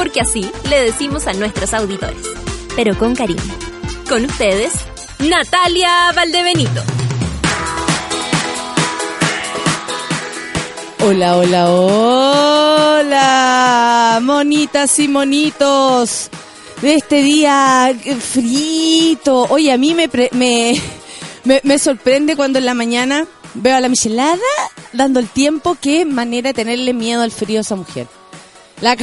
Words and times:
Porque 0.00 0.22
así 0.22 0.50
le 0.70 0.80
decimos 0.80 1.26
a 1.26 1.34
nuestros 1.34 1.74
auditores. 1.74 2.22
Pero 2.74 2.96
con 2.96 3.14
cariño. 3.14 3.42
Con 4.08 4.24
ustedes, 4.24 4.72
Natalia 5.18 6.10
Valdebenito. 6.16 6.82
Hola, 11.04 11.36
hola, 11.36 11.70
hola, 13.00 14.20
monitas 14.22 14.98
y 15.00 15.06
monitos 15.06 16.30
de 16.80 16.94
este 16.94 17.20
día 17.20 17.94
frito. 18.20 19.48
Oye, 19.50 19.70
a 19.70 19.76
mí 19.76 19.94
me, 19.94 20.08
me, 20.32 20.80
me, 21.62 21.78
sorprende 21.78 22.36
cuando 22.36 22.58
en 22.58 22.64
la 22.64 22.72
mañana 22.72 23.26
veo 23.52 23.76
a 23.76 23.80
la 23.82 23.90
michelada 23.90 24.40
dando 24.94 25.20
el 25.20 25.28
tiempo. 25.28 25.76
Qué 25.78 26.06
manera 26.06 26.48
de 26.48 26.54
tenerle 26.54 26.94
miedo 26.94 27.20
al 27.20 27.32
frío 27.32 27.58
a 27.58 27.60
esa 27.60 27.76
mujer. 27.76 28.06
La 28.80 28.96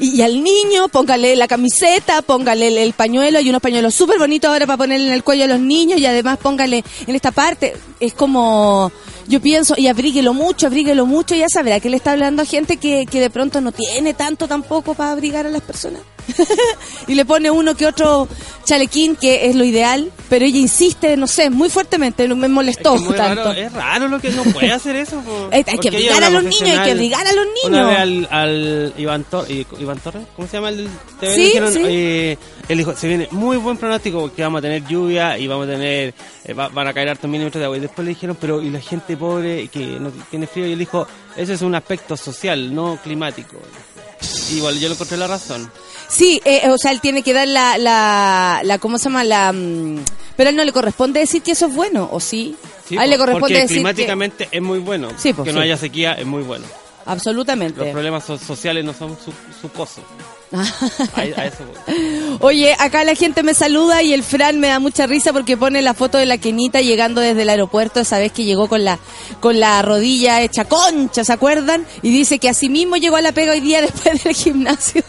Y, 0.00 0.22
al 0.22 0.42
niño, 0.42 0.88
póngale 0.88 1.36
la 1.36 1.48
camiseta, 1.48 2.22
póngale 2.22 2.82
el, 2.82 2.92
pañuelo. 2.92 3.38
Hay 3.38 3.48
unos 3.48 3.62
pañuelos 3.62 3.94
súper 3.94 4.18
bonitos 4.18 4.50
ahora 4.50 4.66
para 4.66 4.76
ponerle 4.76 5.08
en 5.08 5.12
el 5.12 5.24
cuello 5.24 5.44
a 5.44 5.48
los 5.48 5.60
niños 5.60 6.00
y 6.00 6.06
además 6.06 6.38
póngale 6.38 6.84
en 7.06 7.14
esta 7.14 7.32
parte. 7.32 7.76
Es 8.00 8.14
como, 8.14 8.90
yo 9.28 9.40
pienso, 9.40 9.74
y 9.76 9.86
abríguelo 9.86 10.34
mucho, 10.34 10.66
abríguelo 10.66 11.06
mucho. 11.06 11.34
Ya 11.34 11.48
sabrá 11.48 11.80
que 11.80 11.90
le 11.90 11.96
está 11.96 12.12
hablando 12.12 12.42
a 12.42 12.44
gente 12.44 12.78
que, 12.78 13.06
que 13.06 13.20
de 13.20 13.30
pronto 13.30 13.60
no 13.60 13.72
tiene 13.72 14.14
tanto 14.14 14.48
tampoco 14.48 14.94
para 14.94 15.12
abrigar 15.12 15.46
a 15.46 15.50
las 15.50 15.62
personas. 15.62 16.02
y 17.06 17.14
le 17.14 17.24
pone 17.24 17.50
uno 17.50 17.74
que 17.74 17.86
otro 17.86 18.28
chalequín, 18.64 19.16
que 19.16 19.46
es 19.48 19.56
lo 19.56 19.64
ideal, 19.64 20.10
pero 20.28 20.44
ella 20.44 20.58
insiste, 20.58 21.16
no 21.16 21.26
sé, 21.26 21.48
muy 21.50 21.70
fuertemente, 21.70 22.28
me 22.28 22.48
molestó 22.48 22.96
es 22.96 23.16
tanto. 23.16 23.44
Raro, 23.44 23.52
es 23.52 23.72
raro 23.72 24.08
lo 24.08 24.20
que 24.20 24.30
no 24.30 24.42
puede 24.44 24.72
hacer 24.72 24.96
eso. 24.96 25.22
hay 25.52 25.64
que 25.64 25.88
obligar 25.88 26.22
a 26.24 26.30
los 26.30 26.44
niños, 26.44 26.78
hay 26.78 26.84
que 26.84 26.92
obligar 26.92 27.26
a 27.26 27.32
los 27.32 27.46
niños. 27.46 27.80
Una 27.80 27.86
vez 27.86 27.98
al, 27.98 28.28
al 28.30 28.94
Iván, 28.98 29.24
Iván 29.78 29.98
Torres, 30.00 30.22
¿cómo 30.36 30.48
se 30.48 30.56
llama 30.56 30.68
el 30.68 30.88
TV? 31.20 31.34
¿Sí? 31.34 31.42
Dijeron, 31.44 31.72
sí. 31.72 31.82
Eh, 31.84 32.38
él 32.68 32.78
dijo, 32.78 32.94
se 32.94 33.08
viene 33.08 33.28
muy 33.30 33.56
buen 33.56 33.78
pronóstico 33.78 34.20
porque 34.20 34.42
vamos 34.42 34.58
a 34.58 34.62
tener 34.62 34.86
lluvia 34.86 35.38
y 35.38 35.46
vamos 35.46 35.66
a 35.66 35.70
tener, 35.70 36.14
eh, 36.44 36.52
van 36.52 36.86
a 36.86 36.92
caer 36.92 37.08
hartos 37.08 37.30
milímetros 37.30 37.60
de 37.60 37.64
agua. 37.64 37.78
Y 37.78 37.80
después 37.80 38.04
le 38.04 38.10
dijeron, 38.10 38.36
pero 38.38 38.60
y 38.60 38.68
la 38.68 38.80
gente 38.80 39.16
pobre 39.18 39.68
que 39.68 39.98
no 40.00 40.10
tiene 40.30 40.46
frío, 40.46 40.66
y 40.66 40.72
él 40.72 40.78
dijo, 40.78 41.06
ese 41.36 41.54
es 41.54 41.62
un 41.62 41.74
aspecto 41.74 42.16
social, 42.16 42.74
no 42.74 42.98
climático. 43.02 43.56
Igual 44.52 44.78
yo 44.78 44.88
le 44.88 44.94
encontré 44.94 45.16
la 45.16 45.26
razón. 45.26 45.70
Sí, 46.08 46.40
eh, 46.44 46.68
o 46.70 46.78
sea, 46.78 46.92
él 46.92 47.00
tiene 47.00 47.22
que 47.22 47.32
dar 47.32 47.46
la, 47.46 47.78
la, 47.78 48.60
la 48.64 48.78
¿cómo 48.78 48.98
se 48.98 49.04
llama? 49.04 49.24
La, 49.24 49.52
mm, 49.52 50.04
pero 50.36 50.48
a 50.48 50.50
él 50.50 50.56
no 50.56 50.64
le 50.64 50.72
corresponde 50.72 51.20
decir 51.20 51.42
que 51.42 51.52
eso 51.52 51.66
es 51.66 51.74
bueno, 51.74 52.08
¿o 52.10 52.18
sí? 52.20 52.56
a 52.96 53.04
él 53.04 53.10
le 53.10 53.18
corresponde 53.18 53.60
porque 53.60 53.66
climáticamente 53.66 54.48
es 54.50 54.62
muy 54.62 54.78
bueno. 54.78 55.10
Sí, 55.16 55.34
que 55.34 55.52
no 55.52 55.60
haya 55.60 55.76
sequía 55.76 56.14
es 56.14 56.26
muy 56.26 56.42
bueno. 56.42 56.64
Absolutamente. 57.04 57.80
Los 57.80 57.88
problemas 57.88 58.24
sociales 58.24 58.84
no 58.84 58.92
son 58.92 59.16
su, 59.22 59.32
su 59.60 59.70
coso. 59.70 60.02
Oye, 62.40 62.74
acá 62.78 63.04
la 63.04 63.14
gente 63.14 63.42
me 63.42 63.54
saluda 63.54 64.02
y 64.02 64.12
el 64.12 64.22
Fran 64.22 64.58
me 64.60 64.68
da 64.68 64.78
mucha 64.78 65.06
risa 65.06 65.32
porque 65.32 65.56
pone 65.56 65.82
la 65.82 65.94
foto 65.94 66.18
de 66.18 66.26
la 66.26 66.38
Kenita 66.38 66.80
llegando 66.80 67.20
desde 67.20 67.42
el 67.42 67.50
aeropuerto 67.50 68.00
esa 68.00 68.18
vez 68.18 68.32
que 68.32 68.44
llegó 68.44 68.68
con 68.68 68.84
la 68.84 68.98
con 69.40 69.60
la 69.60 69.80
rodilla 69.82 70.42
hecha 70.42 70.64
concha, 70.64 71.24
¿se 71.24 71.32
acuerdan? 71.32 71.86
Y 72.02 72.10
dice 72.10 72.38
que 72.38 72.48
así 72.48 72.68
mismo 72.68 72.96
llegó 72.96 73.16
a 73.16 73.20
la 73.20 73.32
pega 73.32 73.52
hoy 73.52 73.60
día 73.60 73.80
después 73.82 74.22
del 74.24 74.34
gimnasio. 74.34 75.02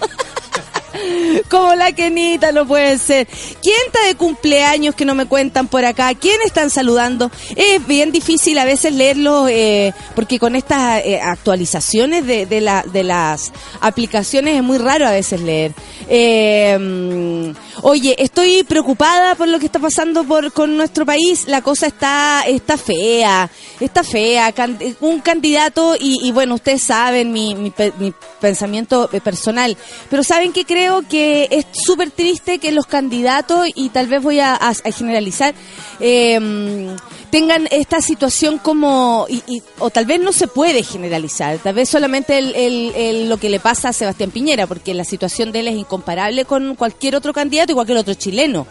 Como 1.50 1.75
la 1.75 1.91
Kenita, 1.91 2.51
no 2.51 2.67
puede 2.67 2.97
ser. 2.97 3.27
¿Quién 3.61 3.75
está 3.88 4.05
de 4.07 4.16
cumpleaños 4.16 4.95
que 4.95 5.05
no 5.05 5.16
me 5.16 5.25
cuentan 5.25 5.67
por 5.67 5.85
acá? 5.85 6.13
¿Quién 6.16 6.39
están 6.45 6.69
saludando? 6.69 7.31
Es 7.55 7.85
bien 7.85 8.11
difícil 8.11 8.57
a 8.57 8.66
veces 8.66 8.94
leerlo 8.94 9.47
eh, 9.47 9.94
porque 10.16 10.39
con 10.39 10.55
estas 10.55 11.03
eh, 11.05 11.19
actualizaciones 11.22 12.25
de, 12.25 12.45
de, 12.45 12.61
la, 12.61 12.83
de 12.83 13.03
las 13.03 13.51
aplicaciones 13.81 14.55
es 14.55 14.63
muy 14.63 14.77
raro 14.77 15.07
a 15.07 15.11
veces 15.11 15.41
leer. 15.41 15.73
Eh, 16.07 17.53
oye, 17.81 18.16
estoy 18.19 18.63
preocupada 18.63 19.35
por 19.35 19.47
lo 19.47 19.59
que 19.59 19.66
está 19.66 19.79
pasando 19.79 20.23
por, 20.23 20.51
con 20.51 20.78
nuestro 20.78 21.06
país. 21.06 21.45
La 21.47 21.62
cosa 21.62 21.88
está, 21.88 22.44
está 22.47 22.78
fea, 22.78 23.50
está 23.79 24.03
fea. 24.03 24.53
un 25.01 25.19
candidato, 25.22 25.95
y, 26.00 26.19
y, 26.28 26.31
bueno, 26.31 26.56
ustedes 26.56 26.84
saben 26.84 27.31
mi, 27.31 27.56
mi, 27.56 27.73
mi 28.00 28.13
pensamiento 28.39 29.09
personal, 29.23 29.78
pero 30.09 30.23
¿saben 30.23 30.53
que 30.53 30.66
creo? 30.66 31.03
Que 31.07 31.47
es 31.51 31.66
súper 31.73 32.12
triste 32.12 32.59
que 32.59 32.72
los 32.72 32.85
candidatos, 32.85 33.68
y 33.75 33.89
tal 33.89 34.07
vez 34.07 34.22
voy 34.22 34.39
a, 34.39 34.56
a, 34.56 34.73
generalizar, 34.91 35.53
eh, 36.00 36.95
tengan 37.29 37.67
esta 37.72 38.01
situación 38.01 38.57
como, 38.57 39.25
y, 39.29 39.63
o 39.79 39.90
tal 39.90 40.06
vez 40.06 40.19
no 40.19 40.31
se 40.31 40.47
puede 40.47 40.84
generalizar, 40.84 41.57
tal 41.59 41.75
vez 41.75 41.90
solamente 41.90 42.38
el, 42.38 43.29
lo 43.29 43.38
que 43.38 43.50
le 43.50 43.59
pasa 43.59 43.90
a 43.90 43.94
Sebastián 43.94 44.31
Piñera, 44.31 44.67
porque 44.67 44.94
la 44.94 45.03
situación 45.03 45.51
de 45.51 45.62
él 45.62 45.68
es 45.68 45.75
incomparable 45.75 46.45
con 46.45 46.75
cualquier 46.75 47.16
otro 47.16 47.34
candidato 47.34 47.72
y 47.72 47.75
cualquier 47.75 47.97
otro 47.97 48.13
chileno. 48.13 48.68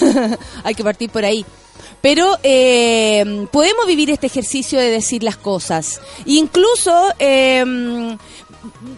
Hay 0.64 0.74
que 0.74 0.84
partir 0.84 1.10
por 1.10 1.24
ahí. 1.24 1.44
Pero 2.00 2.36
eh, 2.42 3.46
podemos 3.50 3.86
vivir 3.86 4.10
este 4.10 4.26
ejercicio 4.26 4.78
de 4.78 4.90
decir 4.90 5.22
las 5.22 5.38
cosas. 5.38 6.00
Incluso 6.26 7.08
eh, 7.18 7.64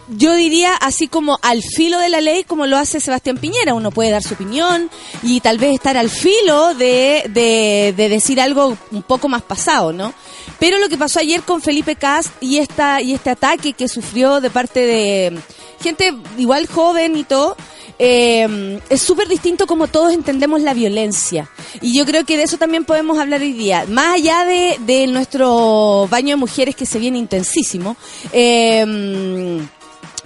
yo 0.09 0.33
diría 0.35 0.73
así 0.75 1.07
como 1.07 1.39
al 1.41 1.61
filo 1.61 1.99
de 1.99 2.09
la 2.09 2.21
ley 2.21 2.43
como 2.43 2.65
lo 2.65 2.77
hace 2.77 2.99
Sebastián 2.99 3.37
Piñera. 3.37 3.73
Uno 3.73 3.91
puede 3.91 4.11
dar 4.11 4.23
su 4.23 4.33
opinión 4.33 4.89
y 5.23 5.41
tal 5.41 5.57
vez 5.57 5.73
estar 5.73 5.97
al 5.97 6.09
filo 6.09 6.73
de, 6.75 7.23
de, 7.29 8.09
decir 8.09 8.39
algo 8.39 8.77
un 8.91 9.03
poco 9.03 9.27
más 9.27 9.41
pasado, 9.41 9.93
¿no? 9.93 10.13
Pero 10.59 10.77
lo 10.77 10.89
que 10.89 10.97
pasó 10.97 11.19
ayer 11.19 11.41
con 11.41 11.61
Felipe 11.61 11.95
Cast 11.95 12.31
y, 12.41 12.57
esta, 12.57 13.01
y 13.01 13.13
este 13.13 13.29
ataque 13.29 13.73
que 13.73 13.87
sufrió 13.87 14.41
de 14.41 14.49
parte 14.49 14.79
de 14.79 15.39
gente 15.81 16.15
igual 16.37 16.67
joven 16.67 17.17
y 17.17 17.23
todo, 17.23 17.55
eh, 17.99 18.79
es 18.89 19.01
súper 19.01 19.27
distinto 19.27 19.67
como 19.67 19.87
todos 19.87 20.13
entendemos 20.13 20.61
la 20.61 20.73
violencia. 20.73 21.49
Y 21.81 21.97
yo 21.97 22.05
creo 22.05 22.25
que 22.25 22.37
de 22.37 22.43
eso 22.43 22.57
también 22.57 22.85
podemos 22.85 23.17
hablar 23.17 23.41
hoy 23.41 23.53
día. 23.53 23.85
Más 23.87 24.15
allá 24.15 24.45
de, 24.45 24.77
de 24.85 25.07
nuestro 25.07 26.07
baño 26.09 26.29
de 26.29 26.35
mujeres 26.37 26.75
que 26.75 26.85
se 26.85 26.99
viene 26.99 27.17
intensísimo, 27.17 27.97
eh, 28.31 29.61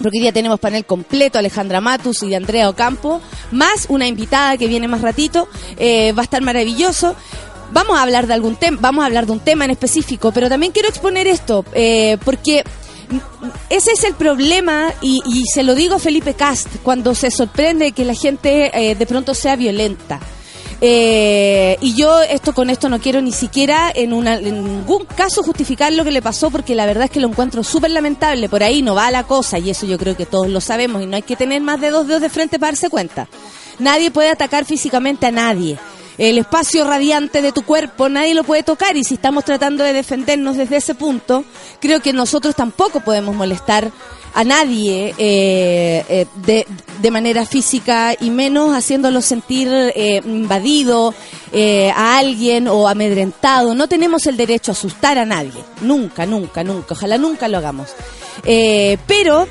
porque 0.02 0.18
hoy 0.18 0.22
día 0.22 0.34
tenemos 0.34 0.60
panel 0.60 0.86
completo, 0.86 1.38
Alejandra 1.38 1.80
Matus 1.82 2.24
y 2.24 2.34
Andrea 2.34 2.70
Ocampo, 2.70 3.22
más 3.52 3.86
una 3.90 4.08
invitada 4.08 4.58
que 4.58 4.68
viene 4.68 4.88
más 4.88 5.02
ratito, 5.02 5.48
eh, 5.78 6.12
va 6.14 6.22
a 6.22 6.24
estar 6.24 6.42
maravilloso. 6.42 7.16
Vamos 7.72 7.98
a 7.98 8.02
hablar 8.02 8.28
de 8.28 8.34
algún 8.34 8.58
tema, 8.58 8.78
vamos 8.82 9.04
a 9.04 9.06
hablar 9.06 9.26
de 9.26 9.32
un 9.32 9.40
tema 9.40 9.64
en 9.64 9.72
específico, 9.72 10.32
pero 10.34 10.50
también 10.50 10.74
quiero 10.74 10.90
exponer 10.90 11.28
esto, 11.28 11.64
eh, 11.74 12.18
porque 12.26 12.64
ese 13.70 13.92
es 13.92 14.04
el 14.04 14.14
problema 14.14 14.94
y, 15.02 15.22
se 15.54 15.64
lo 15.64 15.76
digo 15.76 15.96
a 15.96 16.00
Felipe 16.00 16.34
Cast 16.34 16.68
cuando 16.84 17.16
se 17.16 17.32
sorprende 17.32 17.92
que 17.92 18.06
la 18.06 18.14
gente 18.14 18.72
eh, 18.74 18.96
de 18.96 19.06
pronto 19.06 19.34
sea 19.34 19.56
violenta. 19.56 20.20
Eh, 20.84 21.78
y 21.80 21.94
yo 21.94 22.24
esto 22.24 22.54
con 22.54 22.72
esto 22.72 22.90
no 22.90 23.00
quiero 23.00 23.22
ni 23.22 23.32
siquiera 23.32 23.92
en, 23.94 24.14
una, 24.14 24.38
en 24.38 24.64
ningún 24.64 25.06
caso 25.06 25.44
justificar 25.44 25.94
lo 25.94 26.04
que 26.04 26.10
le 26.10 26.24
pasó 26.24 26.50
porque 26.50 26.74
la 26.74 26.88
verdad 26.88 27.04
es 27.04 27.12
que 27.12 27.20
lo 27.20 27.28
encuentro 27.28 27.64
súper 27.64 27.92
lamentable. 27.92 28.50
Por 28.50 28.64
ahí 28.64 28.82
no 28.82 28.96
va 28.96 29.12
la 29.12 29.24
cosa 29.24 29.60
y 29.60 29.70
eso 29.70 29.86
yo 29.86 29.98
creo 29.98 30.18
que 30.18 30.26
todos 30.26 30.50
lo 30.50 30.60
sabemos 30.60 31.04
y 31.04 31.06
no 31.06 31.16
hay 31.16 31.22
que 31.22 31.36
tener 31.36 31.62
más 31.62 31.80
de 31.80 31.92
dos 31.92 32.08
dedos 32.08 32.22
de 32.22 32.30
frente 32.30 32.58
para 32.58 32.72
darse 32.72 32.90
cuenta. 32.90 33.28
Nadie 33.78 34.12
puede 34.12 34.30
atacar 34.30 34.66
físicamente 34.66 35.28
a 35.28 35.32
nadie 35.32 35.78
el 36.18 36.38
espacio 36.38 36.86
radiante 36.86 37.42
de 37.42 37.52
tu 37.52 37.64
cuerpo 37.64 38.10
nadie 38.10 38.34
lo 38.34 38.44
puede 38.44 38.64
tocar 38.64 38.98
y 38.98 39.04
si 39.04 39.16
estamos 39.16 39.46
tratando 39.46 39.84
de 39.84 39.94
defendernos 39.94 40.58
desde 40.58 40.78
ese 40.78 40.96
punto, 40.96 41.44
creo 41.80 42.02
que 42.02 42.14
nosotros 42.14 42.56
tampoco 42.56 43.00
podemos 43.02 43.36
molestar 43.36 43.92
a 44.34 44.44
nadie 44.44 45.14
eh, 45.18 46.06
eh, 46.08 46.26
de, 46.36 46.66
de, 47.02 47.12
manera 47.12 47.46
física 47.46 48.16
y 48.20 48.30
menos 48.30 48.76
haciéndolo 48.76 49.22
sentir 49.22 49.68
eh, 49.72 50.22
invadido 50.24 51.14
a 51.94 52.18
alguien 52.18 52.68
o 52.70 52.88
amedrentado. 52.88 53.76
No 53.76 53.88
tenemos 53.88 54.26
el 54.28 54.38
derecho 54.38 54.72
a 54.72 54.74
asustar 54.74 55.18
a 55.18 55.26
nadie. 55.26 55.62
Nunca, 55.82 56.26
nunca, 56.26 56.64
nunca. 56.64 56.94
Ojalá 56.94 57.18
nunca 57.18 57.50
lo 57.50 57.58
hagamos. 57.58 57.90
pero 59.06 59.48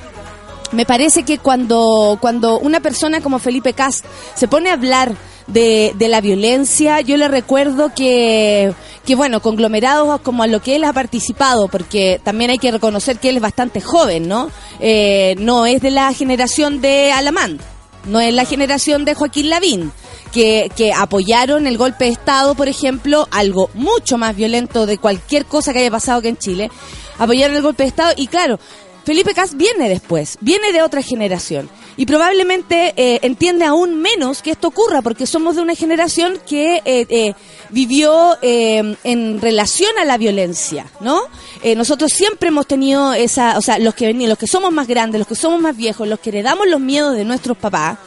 me 0.72 0.86
parece 0.86 1.24
que 1.24 1.38
cuando, 1.38 2.16
cuando 2.20 2.58
una 2.58 2.80
persona 2.80 3.20
como 3.20 3.38
Felipe 3.38 3.74
Cast 3.74 4.04
se 4.34 4.48
pone 4.48 4.70
a 4.70 4.74
hablar 4.74 5.14
de, 5.46 5.92
de 5.96 6.08
la 6.08 6.20
violencia. 6.20 7.00
Yo 7.00 7.16
le 7.16 7.28
recuerdo 7.28 7.92
que, 7.94 8.72
que, 9.04 9.14
bueno, 9.14 9.40
conglomerados 9.40 10.20
como 10.20 10.42
a 10.42 10.46
lo 10.46 10.60
que 10.60 10.76
él 10.76 10.84
ha 10.84 10.92
participado, 10.92 11.68
porque 11.68 12.20
también 12.22 12.50
hay 12.50 12.58
que 12.58 12.70
reconocer 12.70 13.18
que 13.18 13.30
él 13.30 13.36
es 13.36 13.42
bastante 13.42 13.80
joven, 13.80 14.28
¿no? 14.28 14.50
Eh, 14.80 15.34
no 15.38 15.66
es 15.66 15.80
de 15.82 15.90
la 15.90 16.12
generación 16.12 16.80
de 16.80 17.12
Alamán. 17.12 17.58
no 18.04 18.20
es 18.20 18.32
la 18.32 18.44
generación 18.44 19.04
de 19.04 19.14
Joaquín 19.14 19.50
Lavín, 19.50 19.92
que, 20.32 20.70
que 20.76 20.92
apoyaron 20.92 21.66
el 21.66 21.76
golpe 21.76 22.06
de 22.06 22.12
Estado, 22.12 22.54
por 22.54 22.68
ejemplo, 22.68 23.28
algo 23.30 23.70
mucho 23.74 24.16
más 24.16 24.36
violento 24.36 24.86
de 24.86 24.98
cualquier 24.98 25.44
cosa 25.44 25.72
que 25.72 25.80
haya 25.80 25.90
pasado 25.90 26.18
aquí 26.18 26.28
en 26.28 26.38
Chile, 26.38 26.70
apoyaron 27.18 27.56
el 27.56 27.62
golpe 27.62 27.82
de 27.82 27.88
Estado 27.88 28.12
y 28.16 28.26
claro, 28.26 28.58
Felipe 29.04 29.34
Cas 29.34 29.56
viene 29.56 29.88
después, 29.88 30.38
viene 30.40 30.72
de 30.72 30.82
otra 30.82 31.02
generación 31.02 31.68
y 31.96 32.06
probablemente 32.06 32.94
eh, 32.96 33.20
entiende 33.22 33.64
aún 33.64 34.00
menos 34.00 34.42
que 34.42 34.50
esto 34.50 34.68
ocurra 34.68 35.02
porque 35.02 35.26
somos 35.26 35.56
de 35.56 35.62
una 35.62 35.74
generación 35.74 36.38
que 36.46 36.76
eh, 36.84 37.06
eh, 37.08 37.34
vivió 37.70 38.36
eh, 38.42 38.96
en 39.04 39.40
relación 39.40 39.90
a 40.00 40.04
la 40.04 40.18
violencia, 40.18 40.86
¿no? 41.00 41.20
Eh, 41.62 41.74
nosotros 41.74 42.12
siempre 42.12 42.48
hemos 42.48 42.66
tenido 42.66 43.12
esa, 43.12 43.58
o 43.58 43.62
sea, 43.62 43.78
los 43.78 43.94
que 43.94 44.12
los 44.12 44.38
que 44.38 44.46
somos 44.46 44.72
más 44.72 44.86
grandes, 44.86 45.18
los 45.18 45.28
que 45.28 45.34
somos 45.34 45.60
más 45.60 45.76
viejos, 45.76 46.08
los 46.08 46.20
que 46.20 46.30
heredamos 46.30 46.66
los 46.68 46.80
miedos 46.80 47.14
de 47.14 47.24
nuestros 47.24 47.56
papás, 47.56 47.98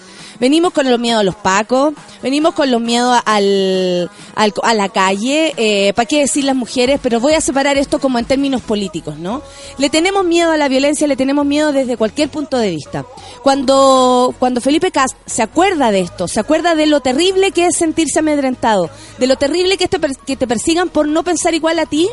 venimos 0.44 0.74
con 0.74 0.90
los 0.90 1.00
miedos 1.00 1.22
a 1.22 1.24
los 1.24 1.36
pacos, 1.36 1.94
venimos 2.22 2.54
con 2.54 2.70
los 2.70 2.82
miedos 2.82 3.18
al, 3.24 4.10
a 4.36 4.74
la 4.74 4.90
calle, 4.90 5.54
eh, 5.56 5.94
¿para 5.94 6.06
qué 6.06 6.20
decir 6.20 6.44
las 6.44 6.56
mujeres? 6.58 7.00
Pero 7.02 7.22
voy 7.22 7.32
a 7.34 7.40
separar 7.40 7.78
esto 7.78 7.98
como 8.00 8.20
en 8.20 8.26
términos 8.26 8.62
políticos, 8.62 9.18
¿no? 9.18 9.42
Le 9.78 9.90
tenemos 9.90 10.26
miedo 10.26 10.52
a 10.52 10.58
la 10.58 10.68
violencia, 10.68 11.08
le 11.08 11.16
tenemos 11.16 11.46
miedo 11.46 11.72
desde 11.72 11.96
cualquier 11.96 12.28
punto 12.28 12.58
de 12.58 12.72
vista. 12.72 13.06
Cuando, 13.42 14.36
cuando 14.38 14.60
Felipe 14.60 14.92
Cast 14.92 15.16
se 15.26 15.44
acuerda 15.44 15.92
de 15.92 16.02
esto, 16.02 16.28
se 16.28 16.42
acuerda 16.42 16.76
de 16.76 16.88
lo 16.88 17.00
terrible 17.00 17.52
que 17.52 17.68
es 17.68 17.78
sentirse 17.78 18.20
amedrentado, 18.20 18.90
de 19.20 19.28
lo 19.28 19.38
terrible 19.38 19.78
que 19.78 19.88
te, 19.88 19.98
per- 19.98 20.18
que 20.18 20.36
te 20.36 20.46
persigan 20.46 20.90
por 20.90 21.08
no 21.08 21.24
pensar 21.24 21.54
igual 21.54 21.80
a 21.80 21.86
ti, 21.86 22.10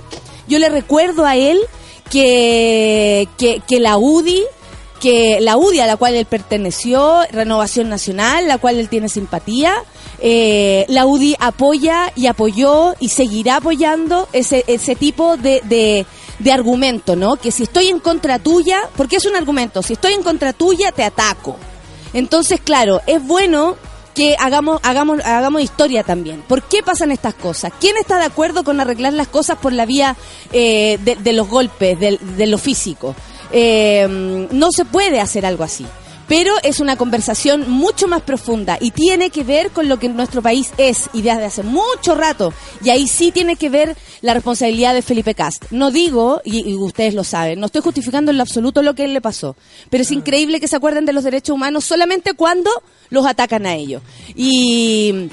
yo 0.46 0.60
le 0.60 0.68
recuerdo 0.68 1.26
a 1.26 1.34
él 1.34 1.58
que, 2.10 3.28
que, 3.38 3.60
que 3.66 3.80
la 3.80 3.98
UDI 3.98 4.44
que 5.00 5.40
la 5.40 5.56
UDI 5.56 5.80
a 5.80 5.86
la 5.86 5.96
cual 5.96 6.14
él 6.14 6.26
perteneció, 6.26 7.22
Renovación 7.32 7.88
Nacional, 7.88 8.46
la 8.46 8.58
cual 8.58 8.78
él 8.78 8.88
tiene 8.88 9.08
simpatía, 9.08 9.74
eh, 10.20 10.84
la 10.88 11.06
UDI 11.06 11.36
apoya 11.40 12.12
y 12.14 12.26
apoyó 12.26 12.94
y 13.00 13.08
seguirá 13.08 13.56
apoyando 13.56 14.28
ese, 14.32 14.64
ese 14.66 14.94
tipo 14.94 15.36
de, 15.38 15.62
de, 15.64 16.06
de 16.38 16.52
argumento, 16.52 17.16
¿no? 17.16 17.36
Que 17.36 17.50
si 17.50 17.62
estoy 17.62 17.88
en 17.88 17.98
contra 17.98 18.38
tuya, 18.38 18.78
porque 18.96 19.16
es 19.16 19.24
un 19.24 19.36
argumento, 19.36 19.82
si 19.82 19.94
estoy 19.94 20.12
en 20.12 20.22
contra 20.22 20.52
tuya, 20.52 20.92
te 20.92 21.02
ataco. 21.02 21.56
Entonces, 22.12 22.60
claro, 22.60 23.00
es 23.06 23.24
bueno 23.26 23.76
que 24.14 24.36
hagamos, 24.38 24.80
hagamos, 24.82 25.20
hagamos 25.24 25.62
historia 25.62 26.02
también. 26.02 26.42
¿Por 26.42 26.62
qué 26.62 26.82
pasan 26.82 27.12
estas 27.12 27.34
cosas? 27.34 27.72
¿Quién 27.80 27.96
está 27.96 28.18
de 28.18 28.24
acuerdo 28.24 28.64
con 28.64 28.80
arreglar 28.80 29.12
las 29.12 29.28
cosas 29.28 29.58
por 29.58 29.72
la 29.72 29.86
vía 29.86 30.16
eh, 30.52 30.98
de, 31.02 31.16
de 31.16 31.32
los 31.32 31.48
golpes, 31.48 31.98
de, 31.98 32.46
lo 32.46 32.58
físico? 32.58 33.14
Eh, 33.52 34.48
no 34.50 34.70
se 34.72 34.84
puede 34.84 35.20
hacer 35.20 35.46
algo 35.46 35.64
así. 35.64 35.86
Pero 36.28 36.54
es 36.62 36.78
una 36.78 36.94
conversación 36.96 37.68
mucho 37.68 38.06
más 38.06 38.22
profunda 38.22 38.78
y 38.80 38.92
tiene 38.92 39.30
que 39.30 39.42
ver 39.42 39.72
con 39.72 39.88
lo 39.88 39.98
que 39.98 40.08
nuestro 40.08 40.42
país 40.42 40.70
es 40.78 41.10
y 41.12 41.22
desde 41.22 41.44
hace 41.44 41.64
mucho 41.64 42.14
rato. 42.14 42.54
Y 42.84 42.90
ahí 42.90 43.08
sí 43.08 43.32
tiene 43.32 43.56
que 43.56 43.68
ver 43.68 43.96
la 44.20 44.32
responsabilidad 44.32 44.94
de 44.94 45.02
Felipe 45.02 45.34
Cast. 45.34 45.64
No 45.72 45.90
digo, 45.90 46.40
y, 46.44 46.70
y 46.70 46.74
ustedes 46.76 47.14
lo 47.14 47.24
saben, 47.24 47.58
no 47.58 47.66
estoy 47.66 47.82
justificando 47.82 48.30
en 48.30 48.36
lo 48.36 48.44
absoluto 48.44 48.80
lo 48.80 48.94
que 48.94 49.06
él 49.06 49.12
le 49.12 49.20
pasó, 49.20 49.56
pero 49.90 50.02
es 50.02 50.12
increíble 50.12 50.60
que 50.60 50.68
se 50.68 50.76
acuerden 50.76 51.04
de 51.04 51.12
los 51.12 51.24
derechos 51.24 51.52
humanos 51.52 51.84
solamente 51.84 52.34
cuando 52.34 52.70
los 53.08 53.26
atacan 53.26 53.66
a 53.66 53.74
ellos. 53.74 54.00
Y 54.36 55.30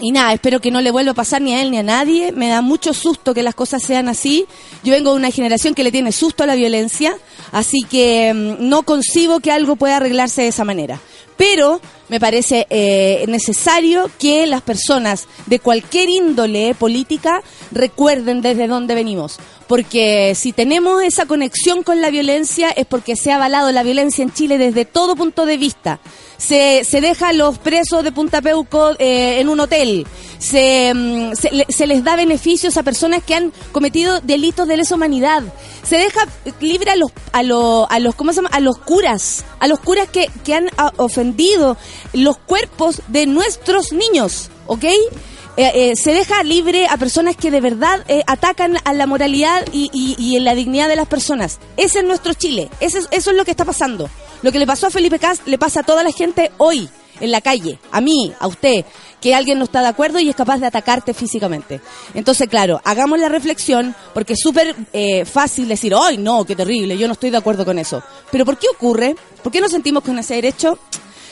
y 0.00 0.12
nada, 0.12 0.32
espero 0.32 0.60
que 0.60 0.70
no 0.70 0.80
le 0.80 0.92
vuelva 0.92 1.10
a 1.12 1.14
pasar 1.14 1.42
ni 1.42 1.54
a 1.54 1.62
él 1.62 1.70
ni 1.70 1.78
a 1.78 1.82
nadie. 1.82 2.30
Me 2.30 2.48
da 2.48 2.62
mucho 2.62 2.94
susto 2.94 3.34
que 3.34 3.42
las 3.42 3.54
cosas 3.54 3.82
sean 3.82 4.08
así. 4.08 4.46
Yo 4.84 4.92
vengo 4.92 5.10
de 5.10 5.16
una 5.16 5.30
generación 5.30 5.74
que 5.74 5.82
le 5.82 5.90
tiene 5.90 6.12
susto 6.12 6.44
a 6.44 6.46
la 6.46 6.54
violencia, 6.54 7.16
así 7.50 7.78
que 7.88 8.32
mm, 8.32 8.68
no 8.68 8.84
concibo 8.84 9.40
que 9.40 9.50
algo 9.50 9.76
pueda 9.76 9.96
arreglarse 9.96 10.42
de 10.42 10.48
esa 10.48 10.64
manera. 10.64 11.00
Pero 11.36 11.80
me 12.08 12.20
parece 12.20 12.66
eh, 12.70 13.24
necesario 13.28 14.10
que 14.18 14.46
las 14.46 14.62
personas 14.62 15.26
de 15.46 15.58
cualquier 15.58 16.08
índole 16.08 16.74
política 16.74 17.42
recuerden 17.70 18.40
desde 18.40 18.66
dónde 18.66 18.94
venimos. 18.94 19.38
Porque 19.66 20.34
si 20.34 20.52
tenemos 20.52 21.02
esa 21.02 21.26
conexión 21.26 21.82
con 21.82 22.00
la 22.00 22.10
violencia 22.10 22.70
es 22.70 22.86
porque 22.86 23.14
se 23.16 23.30
ha 23.30 23.36
avalado 23.36 23.70
la 23.72 23.82
violencia 23.82 24.22
en 24.22 24.32
Chile 24.32 24.58
desde 24.58 24.84
todo 24.84 25.16
punto 25.16 25.44
de 25.44 25.58
vista. 25.58 26.00
Se, 26.38 26.84
se 26.84 27.00
deja 27.00 27.28
a 27.30 27.32
los 27.32 27.58
presos 27.58 28.04
de 28.04 28.12
Punta 28.12 28.40
Peuco 28.40 28.92
eh, 28.98 29.40
en 29.40 29.48
un 29.48 29.58
hotel. 29.60 30.06
Se, 30.38 30.92
mm, 30.94 31.32
se, 31.34 31.66
se 31.68 31.86
les 31.88 32.04
da 32.04 32.14
beneficios 32.14 32.76
a 32.76 32.84
personas 32.84 33.22
que 33.24 33.34
han 33.34 33.52
cometido 33.72 34.20
delitos 34.20 34.68
de 34.68 34.76
lesa 34.76 34.94
humanidad. 34.94 35.42
Se 35.82 35.96
deja 35.98 36.20
libre 36.60 36.92
a 36.92 36.96
los, 36.96 37.10
a 37.32 37.42
los, 37.42 37.86
a 37.90 37.98
los, 37.98 38.14
¿cómo 38.14 38.32
se 38.32 38.36
llama? 38.36 38.50
A 38.52 38.60
los 38.60 38.78
curas. 38.78 39.44
A 39.58 39.66
los 39.66 39.80
curas 39.80 40.08
que, 40.08 40.30
que 40.44 40.54
han 40.54 40.70
ah, 40.78 40.92
ofendido 40.96 41.76
los 42.12 42.38
cuerpos 42.38 43.02
de 43.08 43.26
nuestros 43.26 43.92
niños. 43.92 44.48
¿Ok? 44.68 44.84
Eh, 44.84 45.72
eh, 45.74 45.96
se 45.96 46.12
deja 46.12 46.44
libre 46.44 46.86
a 46.86 46.96
personas 46.98 47.34
que 47.36 47.50
de 47.50 47.60
verdad 47.60 48.04
eh, 48.06 48.22
atacan 48.28 48.76
a 48.84 48.92
la 48.92 49.08
moralidad 49.08 49.64
y, 49.72 49.90
y, 49.92 50.14
y 50.16 50.36
en 50.36 50.44
la 50.44 50.54
dignidad 50.54 50.86
de 50.86 50.94
las 50.94 51.08
personas. 51.08 51.58
Ese 51.76 51.98
es 51.98 52.04
nuestro 52.04 52.32
Chile. 52.34 52.70
Ese 52.78 52.98
es- 52.98 53.08
eso 53.10 53.30
es 53.32 53.36
lo 53.36 53.44
que 53.44 53.50
está 53.50 53.64
pasando. 53.64 54.08
Lo 54.42 54.52
que 54.52 54.58
le 54.58 54.66
pasó 54.66 54.86
a 54.86 54.90
Felipe 54.90 55.18
Cast 55.18 55.46
le 55.46 55.58
pasa 55.58 55.80
a 55.80 55.82
toda 55.82 56.02
la 56.02 56.12
gente 56.12 56.52
hoy, 56.58 56.88
en 57.20 57.32
la 57.32 57.40
calle, 57.40 57.78
a 57.90 58.00
mí, 58.00 58.32
a 58.38 58.46
usted, 58.46 58.84
que 59.20 59.34
alguien 59.34 59.58
no 59.58 59.64
está 59.64 59.80
de 59.80 59.88
acuerdo 59.88 60.20
y 60.20 60.28
es 60.28 60.36
capaz 60.36 60.58
de 60.58 60.66
atacarte 60.66 61.14
físicamente. 61.14 61.80
Entonces, 62.14 62.48
claro, 62.48 62.80
hagamos 62.84 63.18
la 63.18 63.28
reflexión, 63.28 63.94
porque 64.14 64.34
es 64.34 64.40
súper 64.40 64.76
eh, 64.92 65.24
fácil 65.24 65.68
decir, 65.68 65.94
¡ay, 66.00 66.18
no, 66.18 66.44
qué 66.44 66.54
terrible! 66.54 66.96
Yo 66.96 67.06
no 67.06 67.14
estoy 67.14 67.30
de 67.30 67.38
acuerdo 67.38 67.64
con 67.64 67.78
eso. 67.78 68.02
Pero 68.30 68.44
¿por 68.44 68.58
qué 68.58 68.66
ocurre? 68.68 69.16
¿Por 69.42 69.50
qué 69.50 69.60
nos 69.60 69.72
sentimos 69.72 70.04
con 70.04 70.18
ese 70.18 70.34
derecho? 70.34 70.78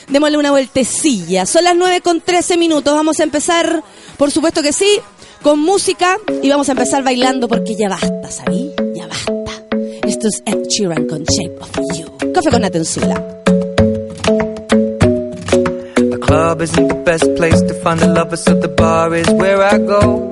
Démosle 0.09 0.37
una 0.37 0.51
vueltecilla. 0.51 1.45
Son 1.45 1.63
las 1.63 1.75
9 1.75 2.01
con 2.01 2.21
13 2.21 2.57
minutos. 2.57 2.93
Vamos 2.93 3.19
a 3.19 3.23
empezar, 3.23 3.83
por 4.17 4.31
supuesto 4.31 4.61
que 4.61 4.73
sí, 4.73 4.99
con 5.41 5.59
música 5.59 6.17
y 6.41 6.49
vamos 6.49 6.69
a 6.69 6.73
empezar 6.73 7.03
bailando 7.03 7.47
porque 7.47 7.75
ya 7.75 7.89
basta, 7.89 8.31
¿sabí? 8.31 8.71
Sheeran 10.69 11.07
con 11.07 11.23
Shape 11.25 11.57
of 11.61 11.71
You. 11.95 12.05
The 16.11 16.19
club 16.21 16.61
isn't 16.61 16.87
the 16.87 17.01
best 17.05 17.35
place 17.35 17.61
to 17.61 17.73
find 17.81 18.01
a 18.01 18.07
lover, 18.07 18.37
so 18.37 18.53
the 18.59 18.67
bar 18.67 19.13
is 19.15 19.29
where 19.31 19.61
I 19.61 19.77
go. 19.77 20.31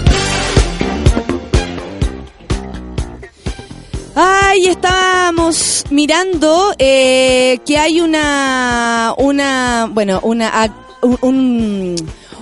Estábamos 4.71 5.83
mirando 5.89 6.73
eh, 6.79 7.59
que 7.65 7.77
hay 7.77 7.99
una, 7.99 9.13
una, 9.17 9.89
bueno, 9.91 10.21
una, 10.23 10.73
un, 11.01 11.17
un, 11.21 11.95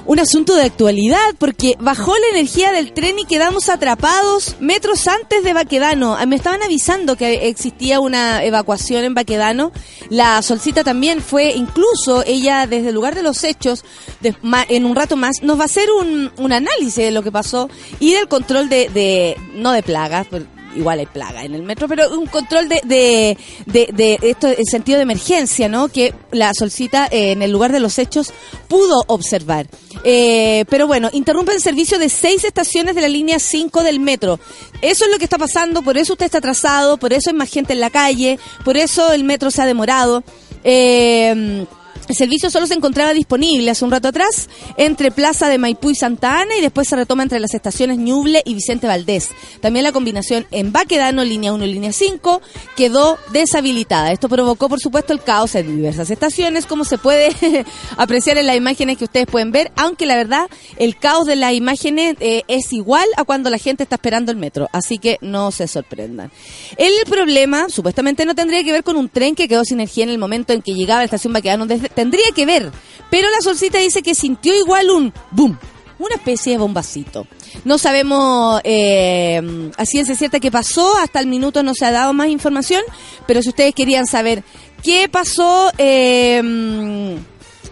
un 0.05 0.19
asunto 0.19 0.53
de 0.53 0.61
actualidad, 0.61 1.17
porque 1.39 1.75
bajó 1.79 2.13
la 2.13 2.27
energía 2.37 2.71
del 2.71 2.93
tren 2.93 3.17
y 3.17 3.25
quedamos 3.25 3.67
atrapados 3.67 4.57
metros 4.59 5.07
antes 5.07 5.43
de 5.43 5.53
Baquedano. 5.53 6.15
Ah, 6.15 6.27
Me 6.27 6.35
estaban 6.35 6.61
avisando 6.61 7.15
que 7.15 7.47
existía 7.47 7.99
una 7.99 8.43
evacuación 8.43 9.03
en 9.05 9.15
Baquedano. 9.15 9.71
La 10.09 10.39
Solcita 10.43 10.83
también 10.83 11.21
fue, 11.21 11.53
incluso 11.53 12.23
ella 12.27 12.67
desde 12.67 12.89
el 12.89 12.95
lugar 12.95 13.15
de 13.15 13.23
los 13.23 13.43
hechos, 13.43 13.83
de- 14.21 14.35
ma- 14.43 14.65
en 14.69 14.85
un 14.85 14.95
rato 14.95 15.15
más, 15.15 15.41
nos 15.41 15.57
va 15.57 15.63
a 15.63 15.65
hacer 15.65 15.89
un, 15.91 16.31
un 16.37 16.53
análisis 16.53 16.95
de 16.95 17.09
lo 17.11 17.23
que 17.23 17.31
pasó 17.31 17.69
y 17.99 18.13
del 18.13 18.27
control 18.27 18.69
de, 18.69 18.87
de 18.89 19.35
no 19.55 19.71
de 19.71 19.81
plagas, 19.81 20.27
igual 20.75 20.99
hay 20.99 21.05
plaga 21.05 21.43
en 21.43 21.55
el 21.55 21.63
metro, 21.63 21.87
pero 21.87 22.17
un 22.17 22.25
control 22.27 22.69
de, 22.69 22.81
de, 22.85 23.37
de, 23.65 23.89
de 23.93 24.19
esto, 24.21 24.47
el 24.47 24.65
sentido 24.67 24.97
de 24.97 25.03
emergencia, 25.03 25.67
¿no? 25.69 25.87
Que 25.87 26.13
la 26.31 26.53
solcita 26.53 27.07
eh, 27.07 27.31
en 27.31 27.41
el 27.41 27.51
lugar 27.51 27.71
de 27.71 27.79
los 27.79 27.97
hechos 27.99 28.33
pudo 28.67 29.03
observar. 29.07 29.67
Eh, 30.03 30.65
pero 30.69 30.87
bueno, 30.87 31.09
interrumpe 31.11 31.53
el 31.53 31.61
servicio 31.61 31.99
de 31.99 32.09
seis 32.09 32.43
estaciones 32.43 32.95
de 32.95 33.01
la 33.01 33.09
línea 33.09 33.39
5 33.39 33.83
del 33.83 33.99
metro. 33.99 34.39
Eso 34.81 35.05
es 35.05 35.11
lo 35.11 35.17
que 35.17 35.25
está 35.25 35.37
pasando, 35.37 35.81
por 35.81 35.97
eso 35.97 36.13
usted 36.13 36.25
está 36.25 36.37
atrasado, 36.37 36.97
por 36.97 37.13
eso 37.13 37.29
hay 37.29 37.35
más 37.35 37.49
gente 37.49 37.73
en 37.73 37.79
la 37.79 37.89
calle, 37.89 38.39
por 38.63 38.77
eso 38.77 39.11
el 39.11 39.23
metro 39.23 39.51
se 39.51 39.61
ha 39.61 39.65
demorado. 39.65 40.23
Eh, 40.63 41.65
el 42.07 42.15
servicio 42.15 42.49
solo 42.49 42.65
se 42.67 42.73
encontraba 42.73 43.13
disponible 43.13 43.69
hace 43.69 43.85
un 43.85 43.91
rato 43.91 44.07
atrás 44.07 44.49
entre 44.77 45.11
Plaza 45.11 45.47
de 45.47 45.57
Maipú 45.57 45.91
y 45.91 45.95
Santa 45.95 46.39
Ana 46.41 46.55
y 46.57 46.61
después 46.61 46.87
se 46.87 46.95
retoma 46.95 47.23
entre 47.23 47.39
las 47.39 47.53
estaciones 47.53 47.97
Ñuble 47.99 48.41
y 48.45 48.55
Vicente 48.55 48.87
Valdés. 48.87 49.29
También 49.61 49.83
la 49.83 49.91
combinación 49.91 50.47
en 50.51 50.71
Baquedano, 50.71 51.23
línea 51.23 51.53
1 51.53 51.65
y 51.65 51.73
línea 51.73 51.91
5, 51.93 52.41
quedó 52.75 53.17
deshabilitada. 53.31 54.11
Esto 54.11 54.27
provocó, 54.29 54.69
por 54.69 54.79
supuesto, 54.79 55.13
el 55.13 55.21
caos 55.21 55.53
en 55.55 55.75
diversas 55.77 56.09
estaciones, 56.09 56.65
como 56.65 56.83
se 56.83 56.97
puede 56.97 57.29
apreciar 57.97 58.37
en 58.37 58.47
las 58.47 58.55
imágenes 58.55 58.97
que 58.97 59.03
ustedes 59.05 59.27
pueden 59.27 59.51
ver, 59.51 59.71
aunque 59.75 60.05
la 60.05 60.15
verdad, 60.15 60.47
el 60.77 60.97
caos 60.97 61.25
de 61.27 61.35
las 61.35 61.53
imágenes 61.53 62.15
eh, 62.19 62.43
es 62.47 62.73
igual 62.73 63.05
a 63.17 63.23
cuando 63.23 63.49
la 63.49 63.57
gente 63.57 63.83
está 63.83 63.95
esperando 63.95 64.31
el 64.31 64.37
metro, 64.37 64.67
así 64.71 64.97
que 64.97 65.17
no 65.21 65.51
se 65.51 65.67
sorprendan. 65.67 66.31
El 66.77 66.93
problema, 67.09 67.69
supuestamente, 67.69 68.25
no 68.25 68.35
tendría 68.35 68.63
que 68.63 68.71
ver 68.71 68.83
con 68.83 68.97
un 68.97 69.09
tren 69.09 69.35
que 69.35 69.47
quedó 69.47 69.63
sin 69.63 69.79
energía 69.79 70.03
en 70.05 70.09
el 70.09 70.17
momento 70.17 70.53
en 70.53 70.61
que 70.61 70.73
llegaba 70.73 70.99
a 70.99 71.01
la 71.01 71.05
estación 71.05 71.33
Baquedano, 71.33 71.65
desde- 71.65 71.88
tendría 71.95 72.31
que 72.35 72.45
ver, 72.45 72.71
pero 73.09 73.29
la 73.29 73.41
solcita 73.41 73.77
dice 73.77 74.01
que 74.01 74.15
sintió 74.15 74.55
igual 74.55 74.89
un 74.89 75.13
boom, 75.31 75.57
una 75.97 76.15
especie 76.15 76.53
de 76.53 76.57
bombacito. 76.59 77.27
No 77.65 77.77
sabemos 77.77 78.61
eh, 78.63 79.71
a 79.77 79.85
ciencia 79.85 80.15
cierta 80.15 80.39
qué 80.39 80.51
pasó, 80.51 80.97
hasta 80.97 81.19
el 81.19 81.27
minuto 81.27 81.63
no 81.63 81.73
se 81.73 81.85
ha 81.85 81.91
dado 81.91 82.13
más 82.13 82.29
información, 82.29 82.83
pero 83.27 83.41
si 83.41 83.49
ustedes 83.49 83.73
querían 83.73 84.05
saber 84.05 84.43
qué 84.83 85.09
pasó, 85.09 85.71
eh, 85.77 87.17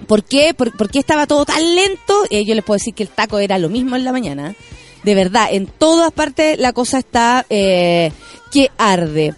por, 0.08 0.24
qué, 0.24 0.54
por, 0.54 0.90
qué 0.90 1.00
estaba 1.00 1.28
todo 1.28 1.46
tan 1.46 1.76
lento, 1.76 2.24
eh, 2.30 2.46
yo 2.46 2.56
les 2.56 2.64
puedo 2.64 2.78
decir 2.78 2.94
que 2.94 3.04
el 3.04 3.10
taco 3.10 3.40
era 3.40 3.58
lo 3.58 3.70
mismo 3.70 3.96
en 3.96 4.06
la 4.06 4.12
mañana. 4.12 4.56
De 5.04 5.16
verdad, 5.16 5.50
en 5.52 5.68
todas 5.68 6.12
partes 6.12 6.58
la 6.60 6.74
cosa 6.74 7.00
está 7.00 7.46
eh, 7.50 8.12
que 8.52 8.72
arde. 8.78 9.36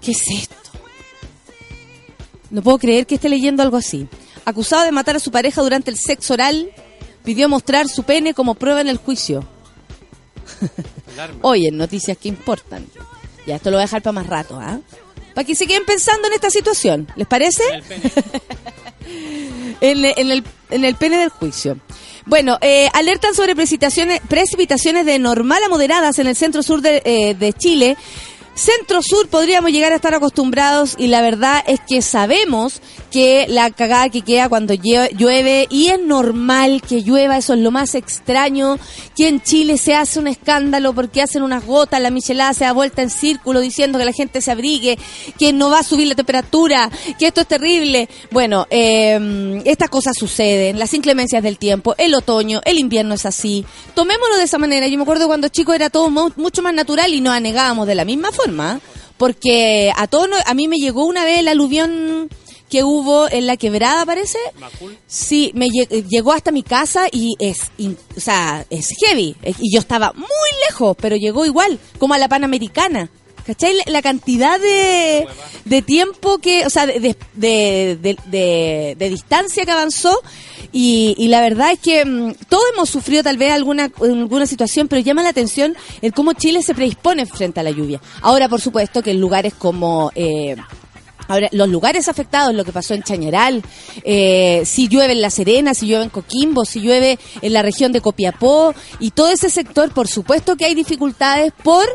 ¿Qué 0.00 0.12
es 0.12 0.22
esto? 0.30 0.63
No 2.54 2.62
puedo 2.62 2.78
creer 2.78 3.04
que 3.04 3.16
esté 3.16 3.28
leyendo 3.28 3.64
algo 3.64 3.76
así. 3.76 4.06
Acusado 4.44 4.84
de 4.84 4.92
matar 4.92 5.16
a 5.16 5.18
su 5.18 5.32
pareja 5.32 5.60
durante 5.60 5.90
el 5.90 5.98
sexo 5.98 6.34
oral, 6.34 6.70
pidió 7.24 7.48
mostrar 7.48 7.88
su 7.88 8.04
pene 8.04 8.32
como 8.32 8.54
prueba 8.54 8.80
en 8.80 8.86
el 8.86 8.96
juicio. 8.96 9.44
Hoy 11.42 11.66
en 11.66 11.76
noticias 11.76 12.16
que 12.16 12.28
importan. 12.28 12.86
Ya, 13.44 13.56
esto 13.56 13.72
lo 13.72 13.78
voy 13.78 13.82
a 13.82 13.86
dejar 13.86 14.02
para 14.02 14.12
más 14.12 14.28
rato, 14.28 14.60
¿ah? 14.60 14.78
Para 15.34 15.44
que 15.44 15.56
se 15.56 15.66
queden 15.66 15.84
pensando 15.84 16.28
en 16.28 16.34
esta 16.34 16.48
situación. 16.48 17.08
¿Les 17.16 17.26
parece? 17.26 17.64
en, 19.80 20.04
en 20.04 20.30
el, 20.30 20.44
en 20.70 20.84
el 20.84 20.94
pene 20.94 21.18
del 21.18 21.30
juicio. 21.30 21.76
Bueno, 22.24 22.56
eh, 22.60 22.88
alertan 22.92 23.34
sobre 23.34 23.56
precipitaciones, 23.56 24.20
precipitaciones 24.28 25.04
de 25.06 25.18
normal 25.18 25.60
a 25.64 25.68
moderadas 25.68 26.20
en 26.20 26.28
el 26.28 26.36
centro 26.36 26.62
sur 26.62 26.82
de, 26.82 27.02
eh, 27.04 27.34
de 27.34 27.52
Chile. 27.52 27.96
Centro 28.54 29.02
Sur 29.02 29.28
podríamos 29.28 29.72
llegar 29.72 29.92
a 29.92 29.96
estar 29.96 30.14
acostumbrados 30.14 30.94
y 30.96 31.08
la 31.08 31.20
verdad 31.22 31.64
es 31.66 31.80
que 31.80 32.02
sabemos 32.02 32.80
que 33.10 33.46
la 33.48 33.70
cagada 33.70 34.08
que 34.08 34.22
queda 34.22 34.48
cuando 34.48 34.74
llueve 34.74 35.66
y 35.70 35.88
es 35.88 36.00
normal 36.00 36.80
que 36.80 37.02
llueva, 37.02 37.36
eso 37.36 37.54
es 37.54 37.60
lo 37.60 37.70
más 37.72 37.94
extraño, 37.96 38.78
que 39.16 39.28
en 39.28 39.42
Chile 39.42 39.76
se 39.76 39.94
hace 39.96 40.18
un 40.20 40.28
escándalo 40.28 40.92
porque 40.92 41.20
hacen 41.22 41.42
unas 41.42 41.64
gotas, 41.66 42.00
la 42.00 42.10
michelada 42.10 42.54
se 42.54 42.64
da 42.64 42.72
vuelta 42.72 43.02
en 43.02 43.10
círculo 43.10 43.60
diciendo 43.60 43.98
que 43.98 44.04
la 44.04 44.12
gente 44.12 44.40
se 44.40 44.50
abrigue, 44.52 44.98
que 45.38 45.52
no 45.52 45.70
va 45.70 45.80
a 45.80 45.84
subir 45.84 46.06
la 46.06 46.14
temperatura, 46.14 46.90
que 47.18 47.26
esto 47.26 47.40
es 47.40 47.48
terrible. 47.48 48.08
Bueno, 48.30 48.66
eh, 48.70 49.62
estas 49.64 49.90
cosas 49.90 50.16
suceden, 50.16 50.78
las 50.78 50.94
inclemencias 50.94 51.42
del 51.42 51.58
tiempo, 51.58 51.94
el 51.98 52.14
otoño, 52.14 52.60
el 52.64 52.78
invierno 52.78 53.14
es 53.14 53.26
así. 53.26 53.64
Tomémoslo 53.94 54.36
de 54.36 54.44
esa 54.44 54.58
manera. 54.58 54.86
Yo 54.88 54.96
me 54.96 55.02
acuerdo 55.02 55.26
cuando 55.26 55.48
chico 55.48 55.72
era 55.72 55.90
todo 55.90 56.08
mu- 56.10 56.30
mucho 56.36 56.62
más 56.62 56.74
natural 56.74 57.12
y 57.14 57.20
nos 57.20 57.34
anegábamos 57.34 57.86
de 57.86 57.94
la 57.94 58.04
misma 58.04 58.30
forma, 58.32 58.43
porque 59.16 59.92
a 59.96 60.06
todos, 60.06 60.28
a 60.46 60.54
mí 60.54 60.68
me 60.68 60.76
llegó 60.78 61.04
una 61.04 61.24
vez 61.24 61.40
el 61.40 61.48
aluvión 61.48 62.28
que 62.68 62.82
hubo 62.82 63.28
en 63.30 63.46
la 63.46 63.56
quebrada, 63.56 64.04
parece. 64.04 64.38
Sí, 65.06 65.52
me 65.54 65.66
lle- 65.68 66.06
llegó 66.08 66.32
hasta 66.32 66.50
mi 66.50 66.62
casa 66.62 67.06
y 67.12 67.34
es, 67.38 67.70
o 68.16 68.20
sea, 68.20 68.66
es 68.70 68.88
heavy. 69.00 69.36
Y 69.60 69.72
yo 69.72 69.80
estaba 69.80 70.12
muy 70.14 70.28
lejos, 70.68 70.96
pero 71.00 71.14
llegó 71.16 71.44
igual, 71.46 71.78
como 71.98 72.14
a 72.14 72.18
la 72.18 72.28
Panamericana. 72.28 73.10
¿Cachai? 73.46 73.74
La, 73.86 74.00
cantidad 74.02 74.58
de, 74.58 75.26
de 75.64 75.82
tiempo 75.82 76.38
que, 76.38 76.64
o 76.66 76.70
sea, 76.70 76.86
de- 76.86 77.16
de- 77.34 78.96
de 78.98 79.08
distancia 79.10 79.64
que 79.64 79.70
avanzó. 79.70 80.18
Y, 80.72 81.14
y 81.18 81.28
la 81.28 81.40
verdad 81.40 81.70
es 81.72 81.78
que 81.78 82.04
mm, 82.04 82.34
todos 82.48 82.64
hemos 82.72 82.88
sufrido 82.90 83.22
tal 83.22 83.36
vez 83.36 83.52
alguna, 83.52 83.90
alguna 84.00 84.46
situación, 84.46 84.88
pero 84.88 85.00
llama 85.02 85.22
la 85.22 85.28
atención 85.28 85.76
el 86.02 86.12
cómo 86.12 86.32
Chile 86.32 86.62
se 86.62 86.74
predispone 86.74 87.26
frente 87.26 87.60
a 87.60 87.62
la 87.62 87.70
lluvia. 87.70 88.00
Ahora, 88.22 88.48
por 88.48 88.60
supuesto, 88.60 89.02
que 89.02 89.10
en 89.12 89.20
lugares 89.20 89.54
como... 89.54 90.10
Eh, 90.14 90.56
Ahora, 91.28 91.48
los 91.52 91.68
lugares 91.68 92.08
afectados, 92.08 92.54
lo 92.54 92.64
que 92.64 92.72
pasó 92.72 92.94
en 92.94 93.02
Chañaral, 93.02 93.62
eh, 94.04 94.62
si 94.64 94.88
llueve 94.88 95.12
en 95.12 95.22
La 95.22 95.30
Serena, 95.30 95.74
si 95.74 95.86
llueve 95.86 96.04
en 96.04 96.10
Coquimbo, 96.10 96.64
si 96.64 96.80
llueve 96.80 97.18
en 97.40 97.52
la 97.52 97.62
región 97.62 97.92
de 97.92 98.00
Copiapó 98.00 98.74
y 99.00 99.10
todo 99.12 99.30
ese 99.30 99.50
sector, 99.50 99.92
por 99.92 100.08
supuesto 100.08 100.56
que 100.56 100.66
hay 100.66 100.74
dificultades 100.74 101.52
por 101.62 101.86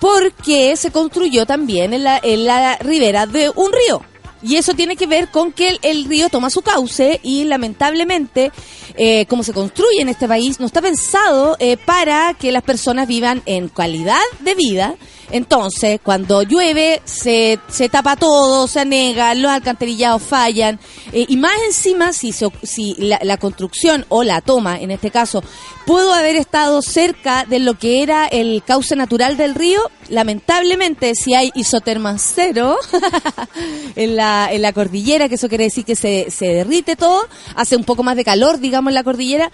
porque 0.00 0.76
se 0.76 0.90
construyó 0.90 1.46
también 1.46 1.94
en 1.94 2.04
la, 2.04 2.20
en 2.22 2.44
la 2.44 2.76
ribera 2.76 3.26
de 3.26 3.48
un 3.48 3.72
río. 3.72 4.02
Y 4.42 4.56
eso 4.56 4.74
tiene 4.74 4.96
que 4.96 5.06
ver 5.06 5.30
con 5.30 5.52
que 5.52 5.70
el, 5.70 5.78
el 5.80 6.04
río 6.04 6.28
toma 6.28 6.50
su 6.50 6.60
cauce 6.60 7.18
y 7.22 7.44
lamentablemente, 7.44 8.52
eh, 8.94 9.24
como 9.24 9.42
se 9.42 9.54
construye 9.54 10.02
en 10.02 10.10
este 10.10 10.28
país, 10.28 10.60
no 10.60 10.66
está 10.66 10.82
pensado 10.82 11.56
eh, 11.58 11.78
para 11.78 12.34
que 12.34 12.52
las 12.52 12.62
personas 12.62 13.08
vivan 13.08 13.42
en 13.46 13.68
calidad 13.68 14.20
de 14.40 14.54
vida. 14.54 14.96
Entonces, 15.30 16.00
cuando 16.02 16.42
llueve, 16.42 17.00
se, 17.04 17.58
se 17.68 17.88
tapa 17.88 18.16
todo, 18.16 18.66
se 18.68 18.80
anega, 18.80 19.34
los 19.34 19.50
alcantarillados 19.50 20.22
fallan. 20.22 20.78
eh, 21.12 21.26
y 21.28 21.36
más 21.36 21.52
encima, 21.66 22.12
si, 22.12 22.32
se- 22.32 22.50
si 22.62 22.94
la, 22.98 23.36
construcción 23.36 24.04
o 24.08 24.22
la 24.22 24.40
toma, 24.40 24.78
en 24.80 24.90
este 24.90 25.10
caso, 25.10 25.42
pudo 25.86 26.12
haber 26.14 26.36
estado 26.36 26.82
cerca 26.82 27.44
de 27.44 27.58
lo 27.58 27.78
que 27.78 28.02
era 28.02 28.26
el 28.26 28.62
cauce 28.66 28.96
natural 28.96 29.36
del 29.36 29.54
río, 29.54 29.80
lamentablemente, 30.08 31.14
si 31.14 31.34
hay 31.34 31.50
isoterma 31.54 32.16
cero 32.18 32.76
en, 33.96 34.16
la, 34.16 34.48
en 34.52 34.62
la 34.62 34.72
cordillera, 34.72 35.28
que 35.28 35.34
eso 35.36 35.48
quiere 35.48 35.64
decir 35.64 35.84
que 35.84 35.96
se, 35.96 36.30
se 36.30 36.46
derrite 36.46 36.96
todo, 36.96 37.26
hace 37.56 37.76
un 37.76 37.84
poco 37.84 38.02
más 38.02 38.16
de 38.16 38.24
calor, 38.24 38.58
digamos, 38.58 38.90
en 38.90 38.94
la 38.94 39.04
cordillera, 39.04 39.50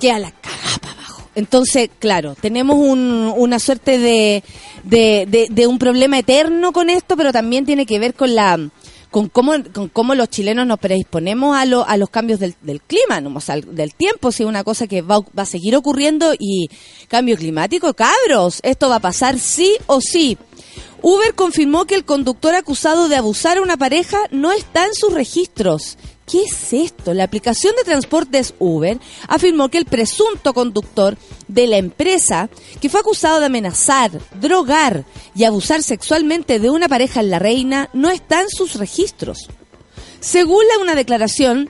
queda 0.00 0.18
la 0.18 0.30
cagada 0.32 0.78
para 0.80 0.92
abajo. 0.94 1.21
Entonces, 1.34 1.88
claro, 1.98 2.34
tenemos 2.40 2.76
un- 2.76 3.32
una 3.36 3.58
suerte 3.58 3.98
de, 3.98 4.42
de, 4.84 5.66
un 5.66 5.78
problema 5.78 6.18
eterno 6.18 6.72
con 6.72 6.90
esto, 6.90 7.16
pero 7.16 7.32
también 7.32 7.64
tiene 7.64 7.86
que 7.86 7.98
ver 7.98 8.14
con 8.14 8.34
la 8.34 8.58
con 9.10 9.28
cómo, 9.28 9.52
con 9.74 9.90
los 10.14 10.30
chilenos 10.30 10.66
nos 10.66 10.78
predisponemos 10.78 11.54
a, 11.54 11.66
lo- 11.66 11.86
a 11.86 11.98
los 11.98 12.08
cambios 12.08 12.40
del, 12.40 12.54
del 12.62 12.80
clima, 12.80 13.20
¿no? 13.20 13.36
o 13.36 13.40
del 13.66 13.94
tiempo, 13.94 14.32
si 14.32 14.42
es 14.42 14.48
una 14.48 14.64
cosa 14.64 14.86
que 14.86 15.02
va, 15.02 15.18
va 15.20 15.42
a 15.42 15.46
seguir 15.46 15.76
ocurriendo 15.76 16.32
y 16.38 16.70
cambio 17.08 17.36
climático, 17.36 17.92
cabros, 17.92 18.60
esto 18.62 18.88
va 18.88 18.96
a 18.96 19.00
pasar 19.00 19.38
sí 19.38 19.70
o 19.86 20.00
sí. 20.00 20.38
Uber 21.02 21.34
confirmó 21.34 21.84
que 21.84 21.94
el 21.94 22.06
conductor 22.06 22.54
acusado 22.54 23.10
de 23.10 23.16
abusar 23.16 23.58
a 23.58 23.62
una 23.62 23.76
pareja 23.76 24.16
no 24.30 24.50
está 24.50 24.86
en 24.86 24.94
sus 24.94 25.12
registros. 25.12 25.98
¿Qué 26.32 26.44
es 26.44 26.72
esto? 26.72 27.12
La 27.12 27.24
aplicación 27.24 27.74
de 27.76 27.84
transportes 27.84 28.54
Uber 28.58 28.98
afirmó 29.28 29.68
que 29.68 29.76
el 29.76 29.84
presunto 29.84 30.54
conductor 30.54 31.18
de 31.46 31.66
la 31.66 31.76
empresa, 31.76 32.48
que 32.80 32.88
fue 32.88 33.00
acusado 33.00 33.38
de 33.38 33.44
amenazar, 33.44 34.10
drogar 34.40 35.04
y 35.34 35.44
abusar 35.44 35.82
sexualmente 35.82 36.58
de 36.58 36.70
una 36.70 36.88
pareja 36.88 37.20
en 37.20 37.28
La 37.28 37.38
Reina, 37.38 37.90
no 37.92 38.08
está 38.08 38.40
en 38.40 38.48
sus 38.48 38.76
registros. 38.76 39.50
Según 40.20 40.64
una 40.80 40.94
declaración 40.94 41.68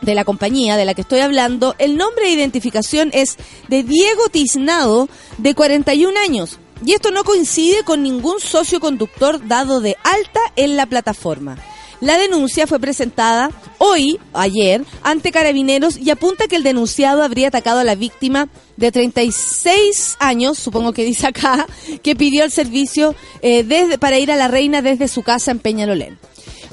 de 0.00 0.14
la 0.14 0.24
compañía 0.24 0.76
de 0.76 0.84
la 0.84 0.94
que 0.94 1.00
estoy 1.00 1.18
hablando, 1.18 1.74
el 1.80 1.96
nombre 1.96 2.26
de 2.26 2.34
identificación 2.34 3.10
es 3.12 3.36
de 3.66 3.82
Diego 3.82 4.28
Tiznado, 4.28 5.08
de 5.38 5.56
41 5.56 6.16
años. 6.20 6.60
Y 6.86 6.92
esto 6.92 7.10
no 7.10 7.24
coincide 7.24 7.82
con 7.82 8.04
ningún 8.04 8.38
socio 8.38 8.78
conductor 8.78 9.44
dado 9.48 9.80
de 9.80 9.96
alta 10.04 10.40
en 10.54 10.76
la 10.76 10.86
plataforma. 10.86 11.58
La 12.00 12.16
denuncia 12.16 12.68
fue 12.68 12.78
presentada 12.78 13.50
hoy, 13.78 14.20
ayer, 14.32 14.84
ante 15.02 15.32
carabineros 15.32 15.96
y 15.96 16.10
apunta 16.10 16.46
que 16.46 16.54
el 16.54 16.62
denunciado 16.62 17.24
habría 17.24 17.48
atacado 17.48 17.80
a 17.80 17.84
la 17.84 17.96
víctima 17.96 18.48
de 18.76 18.92
36 18.92 20.16
años, 20.20 20.58
supongo 20.58 20.92
que 20.92 21.04
dice 21.04 21.26
acá, 21.26 21.66
que 22.02 22.14
pidió 22.14 22.44
el 22.44 22.52
servicio 22.52 23.16
eh, 23.42 23.66
para 23.98 24.18
ir 24.18 24.30
a 24.30 24.36
la 24.36 24.46
reina 24.46 24.80
desde 24.80 25.08
su 25.08 25.22
casa 25.22 25.50
en 25.50 25.58
Peñalolén. 25.58 26.18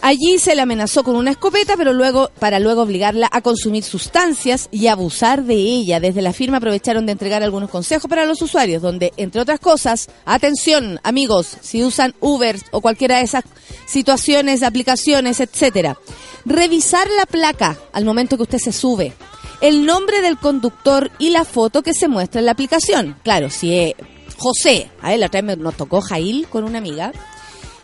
Allí 0.07 0.37
se 0.37 0.53
le 0.53 0.61
amenazó 0.61 1.03
con 1.03 1.15
una 1.15 1.31
escopeta, 1.31 1.75
pero 1.75 1.91
luego 1.91 2.29
para 2.37 2.59
luego 2.59 2.83
obligarla 2.83 3.27
a 3.31 3.41
consumir 3.41 3.83
sustancias 3.83 4.69
y 4.69 4.85
abusar 4.85 5.45
de 5.45 5.55
ella. 5.55 5.99
Desde 5.99 6.21
la 6.21 6.31
firma 6.31 6.57
aprovecharon 6.57 7.07
de 7.07 7.13
entregar 7.13 7.41
algunos 7.41 7.71
consejos 7.71 8.07
para 8.07 8.25
los 8.25 8.39
usuarios, 8.39 8.83
donde 8.83 9.13
entre 9.17 9.41
otras 9.41 9.59
cosas, 9.59 10.07
atención, 10.25 10.99
amigos, 11.01 11.57
si 11.61 11.83
usan 11.83 12.13
Uber 12.19 12.55
o 12.69 12.81
cualquiera 12.81 13.17
de 13.17 13.23
esas 13.23 13.45
situaciones, 13.87 14.61
aplicaciones, 14.61 15.39
etcétera, 15.39 15.97
revisar 16.45 17.07
la 17.17 17.25
placa 17.25 17.75
al 17.91 18.05
momento 18.05 18.37
que 18.37 18.43
usted 18.43 18.59
se 18.59 18.73
sube, 18.73 19.11
el 19.59 19.87
nombre 19.87 20.21
del 20.21 20.37
conductor 20.37 21.09
y 21.17 21.31
la 21.31 21.45
foto 21.45 21.81
que 21.81 21.95
se 21.95 22.07
muestra 22.07 22.41
en 22.41 22.45
la 22.45 22.51
aplicación. 22.51 23.17
Claro, 23.23 23.49
si 23.49 23.73
es 23.73 23.95
José, 24.37 24.91
a 25.01 25.15
él 25.15 25.21
la 25.21 25.25
otra 25.25 25.41
vez 25.41 25.57
nos 25.57 25.75
tocó 25.75 25.99
Jail 25.99 26.45
con 26.47 26.63
una 26.63 26.77
amiga 26.77 27.11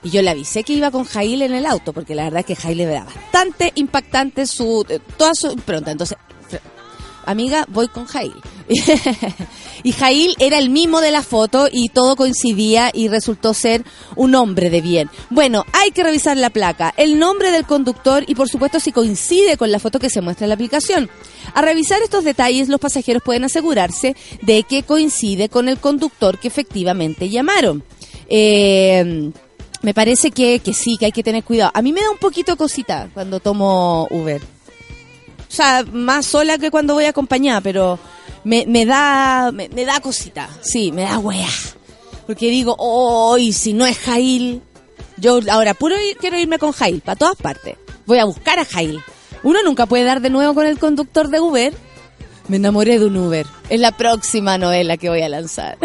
y 0.03 0.09
yo 0.09 0.21
le 0.21 0.29
avisé 0.29 0.63
que 0.63 0.73
iba 0.73 0.91
con 0.91 1.05
Jail 1.05 1.41
en 1.41 1.53
el 1.53 1.65
auto, 1.65 1.93
porque 1.93 2.15
la 2.15 2.23
verdad 2.23 2.39
es 2.41 2.45
que 2.45 2.55
Jail 2.55 2.79
era 2.81 3.03
bastante 3.03 3.71
impactante 3.75 4.45
su 4.45 4.85
eh, 4.89 4.99
toda 5.17 5.33
su 5.35 5.51
impronta. 5.51 5.91
Entonces, 5.91 6.17
amiga, 7.25 7.65
voy 7.69 7.87
con 7.87 8.05
Jail. 8.05 8.33
y 9.83 9.91
Jail 9.91 10.35
era 10.39 10.57
el 10.57 10.69
mismo 10.69 11.01
de 11.01 11.11
la 11.11 11.21
foto 11.21 11.67
y 11.71 11.89
todo 11.89 12.15
coincidía 12.15 12.89
y 12.93 13.09
resultó 13.09 13.53
ser 13.53 13.83
un 14.15 14.33
hombre 14.35 14.69
de 14.69 14.81
bien. 14.81 15.09
Bueno, 15.29 15.65
hay 15.73 15.91
que 15.91 16.03
revisar 16.03 16.37
la 16.37 16.49
placa, 16.49 16.93
el 16.97 17.19
nombre 17.19 17.51
del 17.51 17.65
conductor 17.65 18.23
y 18.27 18.35
por 18.35 18.49
supuesto 18.49 18.79
si 18.79 18.91
coincide 18.91 19.57
con 19.57 19.71
la 19.71 19.79
foto 19.79 19.99
que 19.99 20.09
se 20.09 20.21
muestra 20.21 20.45
en 20.45 20.49
la 20.49 20.55
aplicación. 20.55 21.09
A 21.53 21.61
revisar 21.61 22.01
estos 22.01 22.23
detalles, 22.23 22.69
los 22.69 22.79
pasajeros 22.79 23.23
pueden 23.23 23.43
asegurarse 23.43 24.15
de 24.41 24.63
que 24.63 24.83
coincide 24.83 25.49
con 25.49 25.69
el 25.69 25.77
conductor 25.77 26.39
que 26.39 26.47
efectivamente 26.47 27.29
llamaron. 27.29 27.83
Eh, 28.29 29.31
me 29.81 29.93
parece 29.93 30.31
que, 30.31 30.59
que 30.59 30.73
sí, 30.73 30.97
que 30.97 31.05
hay 31.05 31.11
que 31.11 31.23
tener 31.23 31.43
cuidado. 31.43 31.71
A 31.73 31.81
mí 31.81 31.91
me 31.91 32.01
da 32.01 32.11
un 32.11 32.17
poquito 32.17 32.55
cosita 32.55 33.09
cuando 33.13 33.39
tomo 33.39 34.07
Uber. 34.09 34.41
O 34.41 35.53
sea, 35.53 35.83
más 35.91 36.25
sola 36.25 36.57
que 36.57 36.71
cuando 36.71 36.93
voy 36.93 37.05
acompañada, 37.05 37.61
pero 37.61 37.99
me, 38.43 38.65
me 38.67 38.85
da 38.85 39.51
me, 39.51 39.69
me 39.69 39.85
da 39.85 39.99
cosita. 39.99 40.49
Sí, 40.61 40.91
me 40.91 41.03
da 41.03 41.19
wea. 41.19 41.49
Porque 42.25 42.49
digo, 42.49 42.75
oh, 42.77 43.37
si 43.51 43.73
no 43.73 43.85
es 43.85 43.97
Jail. 43.99 44.61
Yo 45.17 45.39
ahora 45.51 45.73
puro 45.73 45.95
quiero 46.19 46.39
irme 46.39 46.57
con 46.57 46.71
Jail, 46.71 47.01
para 47.01 47.15
todas 47.15 47.35
partes. 47.35 47.75
Voy 48.05 48.19
a 48.19 48.25
buscar 48.25 48.59
a 48.59 48.65
Jail. 48.65 49.01
Uno 49.43 49.59
nunca 49.63 49.85
puede 49.85 50.03
dar 50.03 50.21
de 50.21 50.29
nuevo 50.29 50.53
con 50.53 50.65
el 50.65 50.79
conductor 50.79 51.29
de 51.29 51.39
Uber. 51.39 51.73
Me 52.47 52.57
enamoré 52.57 52.99
de 52.99 53.05
un 53.05 53.17
Uber. 53.17 53.45
Es 53.69 53.79
la 53.79 53.91
próxima 53.91 54.57
novela 54.57 54.97
que 54.97 55.09
voy 55.09 55.21
a 55.21 55.29
lanzar. 55.29 55.77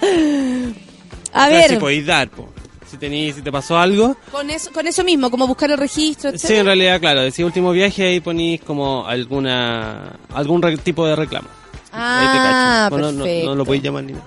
a 1.32 1.46
O 1.46 1.48
sea, 1.50 1.58
ver. 1.58 1.70
Si 1.70 1.76
podéis 1.76 2.06
dar, 2.06 2.28
po. 2.30 2.48
Si, 2.90 2.96
tení, 2.96 3.32
si 3.32 3.42
te 3.42 3.52
pasó 3.52 3.78
algo. 3.78 4.16
Con 4.32 4.48
eso, 4.48 4.72
con 4.72 4.86
eso 4.86 5.04
mismo, 5.04 5.30
como 5.30 5.46
buscar 5.46 5.70
el 5.70 5.76
registro, 5.76 6.30
Sí, 6.30 6.36
etcétera. 6.36 6.60
en 6.60 6.66
realidad, 6.66 7.00
claro. 7.00 7.20
Decía 7.20 7.44
último 7.44 7.70
viaje 7.72 8.02
ahí 8.06 8.20
ponís 8.20 8.62
como 8.62 9.06
alguna 9.06 10.16
algún 10.32 10.62
tipo 10.78 11.06
de 11.06 11.14
reclamo. 11.16 11.48
Ahí 11.92 12.26
te 12.26 12.38
Ah, 12.38 12.86
cacho. 12.88 12.94
Bueno, 12.96 13.12
no, 13.12 13.24
perfecto. 13.24 13.48
no 13.50 13.54
lo 13.56 13.64
podéis 13.66 13.82
llamar 13.82 14.04
ni 14.04 14.12
nada. 14.14 14.24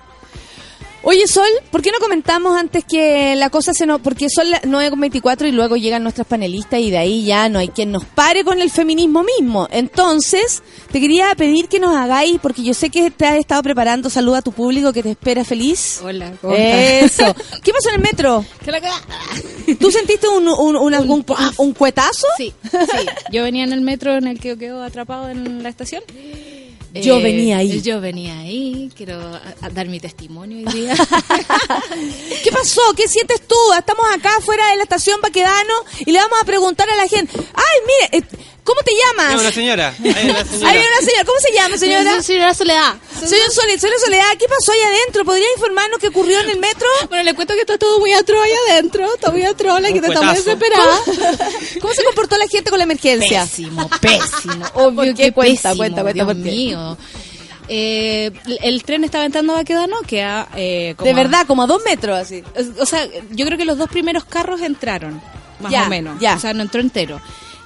Oye, 1.04 1.28
Sol, 1.28 1.48
¿por 1.72 1.82
qué 1.82 1.92
no 1.92 1.98
comentamos 2.00 2.56
antes 2.56 2.86
que 2.86 3.36
la 3.36 3.50
cosa 3.50 3.74
se 3.74 3.88
nos... 3.88 4.02
Porque 4.02 4.28
son 4.30 4.52
las 4.52 4.62
9.24 4.62 5.48
y 5.48 5.52
luego 5.52 5.76
llegan 5.76 6.04
nuestras 6.04 6.28
panelistas 6.28 6.80
y 6.80 6.92
de 6.92 7.00
ahí 7.00 7.26
ya 7.26 7.50
no 7.50 7.58
hay 7.58 7.70
quien 7.70 7.92
nos 7.92 8.06
pare 8.06 8.44
con 8.44 8.62
el 8.62 8.70
feminismo 8.70 9.24
mismo. 9.24 9.68
Entonces, 9.72 10.62
te 10.92 11.00
quería 11.00 11.34
pedir 11.36 11.68
que 11.70 11.80
nos 11.80 11.96
hagáis, 11.96 12.38
porque 12.40 12.62
yo 12.62 12.76
sé 12.76 12.92
que 12.92 13.10
te 13.10 13.26
has 13.26 13.38
estado 13.40 13.64
preparando, 13.64 14.12
saluda 14.12 14.38
a 14.38 14.42
tu 14.44 14.52
público 14.52 14.94
que 14.94 15.02
te 15.02 15.10
espera 15.10 15.44
feliz. 15.44 16.00
Hola, 16.04 16.34
¿cómo? 16.40 16.54
Eso. 16.56 17.36
¿Qué 17.64 17.72
pasó 17.74 17.90
en 17.90 17.96
el 17.96 18.02
metro? 18.02 18.46
¿Tú 19.80 19.90
sentiste 19.92 20.28
un, 20.28 20.48
un, 20.48 20.76
un, 20.76 20.94
algún- 20.94 21.26
un, 21.28 21.52
un 21.58 21.74
cuetazo? 21.74 22.28
Sí, 22.38 22.54
sí. 22.72 23.08
Yo 23.32 23.42
venía 23.42 23.64
en 23.64 23.74
el 23.74 23.82
metro 23.82 24.16
en 24.16 24.28
el 24.28 24.40
que 24.40 24.56
quedó 24.56 24.84
atrapado 24.84 25.30
en 25.30 25.64
la 25.64 25.70
estación. 25.70 26.04
Yo 26.94 27.22
venía 27.22 27.58
ahí. 27.58 27.82
Yo 27.82 28.02
venía 28.02 28.40
ahí. 28.40 28.92
Quiero 28.96 29.18
a- 29.20 29.42
a 29.62 29.70
dar 29.70 29.88
mi 29.88 30.00
testimonio 30.00 30.58
hoy 30.58 30.74
día. 30.74 30.96
¿Qué 32.44 32.52
pasó? 32.52 32.82
¿Qué 32.96 33.08
sientes 33.08 33.42
tú? 33.48 33.56
Estamos 33.78 34.06
acá 34.14 34.32
fuera 34.42 34.70
de 34.72 34.78
la 34.78 34.84
estación 34.84 35.22
Baquedano 35.22 35.74
y 36.06 36.12
le 36.12 36.20
vamos 36.20 36.38
a 36.42 36.46
preguntar 36.46 36.90
a 36.90 36.96
la 36.96 37.08
gente. 37.08 37.32
Ay, 37.38 38.12
mire, 38.12 38.26
eh, 38.26 38.38
¿cómo 38.64 38.82
te 38.84 38.92
llamas? 38.94 39.34
Hay 39.34 39.40
una 39.40 39.52
señora. 39.52 39.94
Hay 40.04 40.30
una 40.30 40.46
señora. 40.46 40.70
Hay 40.72 40.78
una 40.80 40.98
señora. 41.06 41.26
¿Cómo 41.26 41.40
se 41.40 41.54
llama, 41.54 41.78
señora? 41.78 42.22
Señora 42.22 42.54
Soledad. 42.54 42.94
Señor 43.26 43.52
Soledad, 43.52 43.80
Soledad, 44.04 44.26
¿qué 44.40 44.46
pasó 44.48 44.72
ahí 44.72 44.80
adentro? 44.82 45.24
¿Podría 45.26 45.46
informarnos 45.56 46.00
qué 46.00 46.08
ocurrió 46.08 46.40
en 46.42 46.50
el 46.50 46.60
metro? 46.60 46.88
Bueno, 47.10 47.24
le 47.24 47.34
cuento 47.36 47.54
que 47.54 47.62
está 47.62 47.78
todo 47.78 48.00
muy 48.00 48.14
atroz 48.14 48.42
ahí 48.44 48.52
adentro, 48.72 49.08
todo 49.20 49.32
muy 49.34 49.44
atroz, 49.46 49.80
la 49.82 49.88
Un 49.90 49.94
gente 49.94 50.08
está 50.08 50.22
muy 50.22 50.36
desesperada. 50.36 51.00
¿Cómo 51.82 51.94
se 51.94 52.04
comportó 52.04 52.38
la 52.38 52.48
gente 52.48 52.70
con 52.70 52.80
la 52.80 52.84
emergencia? 52.86 53.44
Pésimo, 53.44 53.90
pésimo. 54.02 54.66
Obvio 54.74 54.96
¿Por 54.96 55.06
qué? 55.06 55.14
que 55.16 55.32
Cuenta, 55.34 55.62
pésimo, 55.70 55.78
cuenta, 55.78 56.02
cuenta, 56.02 56.24
Dios 56.26 56.36
mío. 56.38 56.98
Eh, 57.68 58.32
el 58.64 58.84
tren 58.84 59.04
estaba 59.04 59.24
entrando 59.26 59.54
a 59.54 59.58
Baquedano, 59.58 59.98
que 60.06 60.24
a, 60.24 60.48
eh, 60.56 60.94
como 60.98 61.06
De 61.06 61.12
a- 61.12 61.16
verdad, 61.24 61.48
como 61.48 61.64
a 61.64 61.68
dos 61.68 61.82
metros 61.86 62.18
así. 62.18 62.44
o 62.80 62.86
sea, 62.86 63.08
yo 63.32 63.46
creo 63.46 63.58
que 63.58 63.66
los 63.66 63.78
dos 63.78 63.90
primeros 63.90 64.26
carros 64.26 64.62
entraron, 64.62 65.22
más 65.60 65.72
Ya, 65.72 65.86
o 65.86 65.90
menos. 65.90 66.20
ya. 66.20 66.36
O 66.36 66.40
sea, 66.40 66.54
no 66.54 66.64
entró 66.64 66.82
entero. 66.82 67.22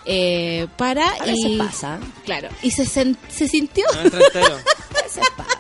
Eh, 0.06 0.68
para 0.78 1.08
A 1.10 1.26
veces 1.26 1.46
y 1.46 1.58
pasa. 1.58 2.00
claro 2.26 2.50
y 2.62 2.72
se 2.72 2.86
se 2.86 3.48
sintió 3.48 3.86
No. 4.04 4.10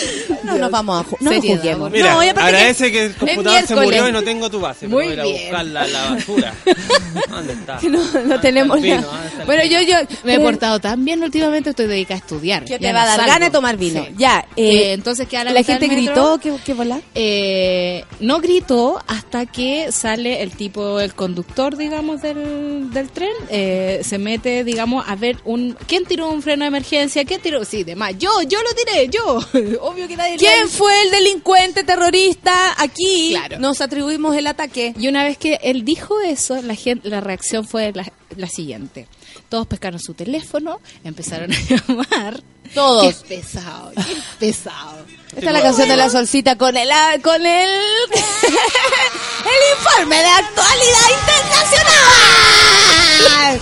No 0.44 0.56
nos 0.58 0.70
vamos 0.70 1.00
a 1.04 1.08
ju- 1.08 1.16
no 1.20 1.30
nos 1.30 1.34
Seriedad, 1.40 1.56
juzguemos. 1.56 1.80
por 1.88 1.92
Mira, 1.92 2.14
no, 2.14 2.20
agradece 2.20 2.90
que, 2.90 3.04
el 3.06 3.14
computador 3.14 3.66
se 3.66 3.74
murió 3.76 4.08
y 4.08 4.12
no 4.12 4.22
tengo 4.22 4.50
tu 4.50 4.60
base. 4.60 4.88
Muy 4.88 5.06
ir 5.08 5.20
a 5.20 5.24
bien. 5.24 5.36
buscar 5.42 5.66
la, 5.66 5.86
la 5.86 6.10
basura. 6.10 6.54
¿Dónde 7.28 7.52
está? 7.52 7.78
no, 7.82 7.88
no 7.98 8.04
¿Dónde 8.12 8.38
tenemos 8.38 8.78
el 8.82 8.90
la- 8.90 9.44
Bueno, 9.46 9.64
yo, 9.64 9.80
yo 9.82 9.96
me 10.24 10.32
he 10.32 10.36
creo 10.36 10.42
portado 10.50 10.80
tan 10.80 11.04
bien 11.04 11.22
últimamente 11.22 11.70
estoy 11.70 11.86
dedicada 11.86 12.16
a 12.16 12.18
estudiar 12.18 12.64
que 12.64 12.78
te 12.78 12.92
va 12.92 13.02
a 13.02 13.06
dar 13.06 13.20
ganas 13.20 13.40
de 13.40 13.50
tomar 13.50 13.76
vino. 13.76 14.04
Sí. 14.04 14.14
Ya, 14.16 14.46
eh, 14.56 14.70
Eh, 14.70 14.92
entonces 14.92 15.28
queda 15.28 15.44
la, 15.44 15.62
gente 15.62 15.86
gritó. 15.88 16.38
¿qué, 16.42 16.52
qué 16.64 16.74
volá? 16.74 17.00
Eh, 17.14 18.04
no 18.20 18.40
gritó 18.40 19.00
hasta 19.06 19.46
que 19.46 19.92
sale 19.92 20.42
el 20.42 20.52
tipo, 20.52 21.00
el 21.00 21.14
conductor, 21.14 21.76
digamos, 21.76 22.22
del, 22.22 22.90
del 22.92 23.10
tren, 23.10 23.30
eh, 23.50 24.00
se 24.02 24.18
mete, 24.18 24.64
digamos, 24.64 25.04
a 25.06 25.14
ver 25.16 25.36
un... 25.44 25.76
¿Quién 25.86 26.04
tiró 26.04 26.30
un 26.30 26.42
freno 26.42 26.64
de 26.64 26.68
emergencia? 26.68 27.24
¿Quién 27.24 27.40
tiró? 27.40 27.64
Sí, 27.64 27.84
demás. 27.84 28.14
Yo, 28.18 28.30
yo 28.48 28.58
lo 28.62 28.74
tiré, 28.74 29.08
yo. 29.08 29.40
Obvio 29.90 30.06
que 30.08 30.16
nadie... 30.16 30.36
¿Quién 30.36 30.68
fue 30.68 31.02
el 31.02 31.10
delincuente 31.10 31.82
terrorista? 31.84 32.74
Aquí 32.80 33.30
Claro. 33.32 33.58
nos 33.58 33.80
atribuimos 33.80 34.36
el 34.36 34.46
ataque. 34.46 34.94
Y 34.98 35.08
una 35.08 35.24
vez 35.24 35.36
que 35.38 35.58
él 35.62 35.84
dijo 35.84 36.20
eso, 36.20 36.60
la, 36.62 36.74
gente, 36.74 37.08
la 37.08 37.20
reacción 37.20 37.66
fue 37.66 37.92
la, 37.92 38.10
la 38.36 38.48
siguiente. 38.48 39.08
Todos 39.48 39.66
pescaron 39.66 39.98
su 40.00 40.14
teléfono, 40.14 40.80
empezaron 41.04 41.52
a 41.52 41.56
llamar. 41.68 42.42
Todos. 42.74 43.16
Qué 43.16 43.24
pesado, 43.36 43.90
qué 43.96 44.16
pesado. 44.38 45.04
Esta 45.36 45.46
es 45.46 45.52
la 45.52 45.62
canción 45.62 45.88
de 45.88 45.96
la 45.96 46.08
solcita 46.08 46.56
con 46.56 46.76
el 46.76 46.88
ah, 46.92 47.16
con 47.22 47.44
el 47.44 47.68
el 48.10 49.60
informe 49.76 50.16
de 50.16 50.26
actualidad 50.26 51.08
internacional. 51.20 53.60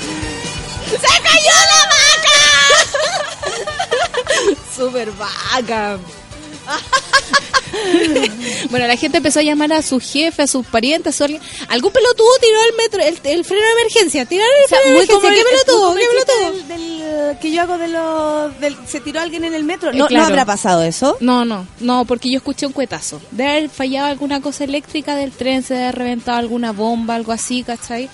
¡Se 0.90 1.22
cayó 1.22 1.56
la 1.70 1.82
vaca! 1.94 2.38
Súper 4.76 5.08
vaca. 5.12 5.98
bueno, 8.70 8.86
la 8.86 8.96
gente 8.96 9.18
empezó 9.18 9.40
a 9.40 9.42
llamar 9.42 9.72
a 9.72 9.82
su 9.82 10.00
jefe, 10.00 10.42
a 10.42 10.46
sus 10.46 10.66
parientes, 10.66 11.14
a 11.14 11.16
su 11.16 11.24
alguien. 11.24 11.42
Algún 11.68 11.92
pelotudo 11.92 12.28
tiró 12.40 12.58
el 12.70 12.76
metro, 12.76 13.02
el, 13.02 13.20
el 13.38 13.44
freno 13.44 13.64
de 13.64 13.72
emergencia. 13.80 14.24
Tiraron 14.26 14.52
el 14.58 14.64
O 14.64 14.68
sea, 14.68 14.78
freno 14.80 14.98
de 15.00 15.06
muy 15.06 15.06
emergencia. 15.06 15.30
¿Qué 15.30 15.64
pelotudo? 15.64 15.94
¿Qué 15.94 16.06
pelotudo? 16.10 16.52
del, 16.52 16.68
del, 16.68 17.38
que 17.38 17.52
yo 17.52 17.62
hago 17.62 17.78
de 17.78 17.88
los 17.88 18.60
del 18.60 18.76
se 18.86 19.00
tiró 19.00 19.20
alguien 19.20 19.44
en 19.44 19.54
el 19.54 19.64
metro. 19.64 19.92
No, 19.92 20.04
Eh, 20.04 20.08
claro. 20.08 20.24
no 20.24 20.28
habrá 20.30 20.44
pasado 20.44 20.82
eso. 20.82 21.16
No, 21.20 21.44
no, 21.44 21.66
no, 21.80 22.04
porque 22.04 22.30
yo 22.30 22.38
escuché 22.38 22.66
un 22.66 22.72
cuetazo. 22.72 23.20
De 23.30 23.46
haber 23.46 23.68
fallado 23.70 24.06
alguna 24.08 24.40
cosa 24.40 24.64
eléctrica 24.64 25.14
del 25.16 25.32
tren, 25.32 25.62
se 25.62 25.74
haber 25.76 25.96
reventado 25.96 26.38
alguna 26.38 26.72
bomba, 26.72 27.14
algo 27.14 27.32
así, 27.32 27.62
¿cachai? 27.62 28.08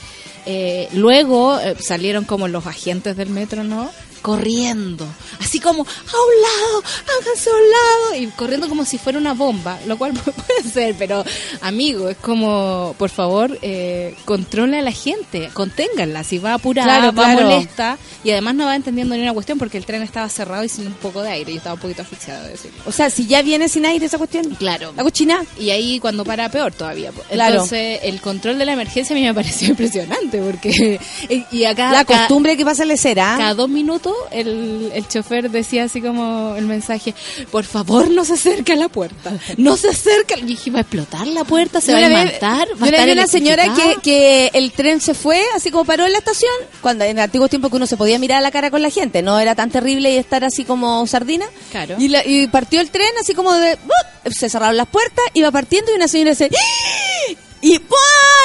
Eh, 0.46 0.88
luego 0.92 1.58
eh, 1.58 1.74
salieron 1.80 2.24
como 2.24 2.48
los 2.48 2.66
agentes 2.66 3.16
del 3.16 3.30
metro, 3.30 3.64
¿no? 3.64 3.90
Corriendo, 4.24 5.06
así 5.38 5.60
como 5.60 5.82
a 5.82 5.86
un 5.86 6.42
lado, 6.42 6.82
háganse 7.20 7.50
a 7.50 7.52
un 7.52 7.70
lado, 7.70 8.22
y 8.22 8.26
corriendo 8.36 8.70
como 8.70 8.86
si 8.86 8.96
fuera 8.96 9.18
una 9.18 9.34
bomba, 9.34 9.78
lo 9.86 9.98
cual 9.98 10.12
puede 10.14 10.62
ser, 10.72 10.94
pero 10.98 11.22
amigo, 11.60 12.08
es 12.08 12.16
como, 12.16 12.94
por 12.98 13.10
favor, 13.10 13.58
eh, 13.60 14.14
controle 14.24 14.78
a 14.78 14.82
la 14.82 14.92
gente, 14.92 15.50
conténganla, 15.52 16.24
si 16.24 16.38
va 16.38 16.54
apurada, 16.54 16.88
Claro, 17.00 17.06
va 17.14 17.24
claro. 17.34 17.50
molesta, 17.50 17.98
y 18.24 18.30
además 18.30 18.54
no 18.54 18.64
va 18.64 18.74
entendiendo 18.76 19.14
ni 19.14 19.20
una 19.20 19.34
cuestión 19.34 19.58
porque 19.58 19.76
el 19.76 19.84
tren 19.84 20.02
estaba 20.02 20.26
cerrado 20.30 20.64
y 20.64 20.70
sin 20.70 20.86
un 20.86 20.94
poco 20.94 21.20
de 21.22 21.28
aire, 21.28 21.52
y 21.52 21.56
estaba 21.58 21.74
un 21.74 21.80
poquito 21.82 22.00
asfixiado 22.00 22.44
de 22.44 22.52
decirlo. 22.52 22.82
O 22.86 22.92
sea, 22.92 23.10
si 23.10 23.26
ya 23.26 23.42
viene 23.42 23.68
sin 23.68 23.84
aire 23.84 24.06
esa 24.06 24.16
cuestión. 24.16 24.46
Claro. 24.58 24.94
La 24.96 25.02
cochina. 25.02 25.44
Y 25.60 25.68
ahí 25.68 26.00
cuando 26.00 26.24
para 26.24 26.48
peor 26.48 26.72
todavía. 26.72 27.12
Claro. 27.30 27.52
Entonces 27.56 28.00
el 28.04 28.22
control 28.22 28.56
de 28.56 28.64
la 28.64 28.72
emergencia 28.72 29.14
a 29.14 29.18
mí 29.18 29.22
me 29.26 29.34
pareció 29.34 29.68
impresionante 29.68 30.38
porque 30.40 30.98
y- 31.28 31.44
y 31.58 31.64
acá 31.66 31.92
La 31.92 32.06
costumbre 32.06 32.56
que 32.56 32.64
pasa 32.64 32.86
le 32.86 32.96
será. 32.96 33.34
cada 33.36 33.52
dos 33.52 33.68
minutos 33.68 34.13
el, 34.30 34.90
el 34.94 35.08
chofer 35.08 35.50
decía 35.50 35.84
así 35.84 36.00
como 36.00 36.54
el 36.56 36.66
mensaje, 36.66 37.14
por 37.50 37.64
favor 37.64 38.10
no 38.10 38.24
se 38.24 38.34
acerque 38.34 38.72
a 38.72 38.76
la 38.76 38.88
puerta, 38.88 39.32
no 39.56 39.76
se 39.76 39.88
acerque. 39.88 40.34
Y 40.38 40.42
dije, 40.42 40.70
va 40.70 40.78
a 40.78 40.82
explotar 40.82 41.26
la 41.26 41.44
puerta, 41.44 41.80
se 41.80 41.92
va 41.92 41.98
a 41.98 42.08
levantar, 42.08 42.68
va 42.70 42.74
yo 42.78 42.84
a 42.86 42.88
una 42.88 42.96
estar 42.96 43.06
vi 43.06 43.12
una 43.12 43.26
señora 43.26 43.62
que, 43.64 43.70
electrificado". 43.70 44.02
que 44.02 44.50
el 44.54 44.72
tren 44.72 45.00
se 45.00 45.14
fue, 45.14 45.42
así 45.54 45.70
como 45.70 45.84
paró 45.84 46.04
en 46.06 46.12
la 46.12 46.18
estación, 46.18 46.52
cuando 46.80 47.04
en 47.04 47.18
antiguos 47.18 47.50
tiempos 47.50 47.70
que 47.70 47.76
uno 47.76 47.86
se 47.86 47.96
podía 47.96 48.18
mirar 48.18 48.38
a 48.38 48.42
la 48.42 48.50
cara 48.50 48.70
con 48.70 48.82
la 48.82 48.90
gente, 48.90 49.22
no 49.22 49.38
era 49.40 49.54
tan 49.54 49.70
terrible 49.70 50.12
y 50.12 50.16
estar 50.16 50.44
así 50.44 50.64
como 50.64 51.06
sardina. 51.06 51.46
Claro. 51.70 51.96
Y, 51.98 52.08
la- 52.08 52.26
y 52.26 52.46
partió 52.48 52.80
el 52.80 52.90
tren 52.90 53.10
así 53.20 53.34
como 53.34 53.52
de... 53.54 53.76
¡bup! 53.76 54.32
Se 54.32 54.48
cerraron 54.48 54.76
las 54.76 54.88
puertas, 54.88 55.24
iba 55.34 55.50
partiendo 55.50 55.92
y 55.92 55.96
una 55.96 56.08
señora 56.08 56.30
dice... 56.30 56.50
¡Ah! 56.52 57.34
Y 57.62 57.80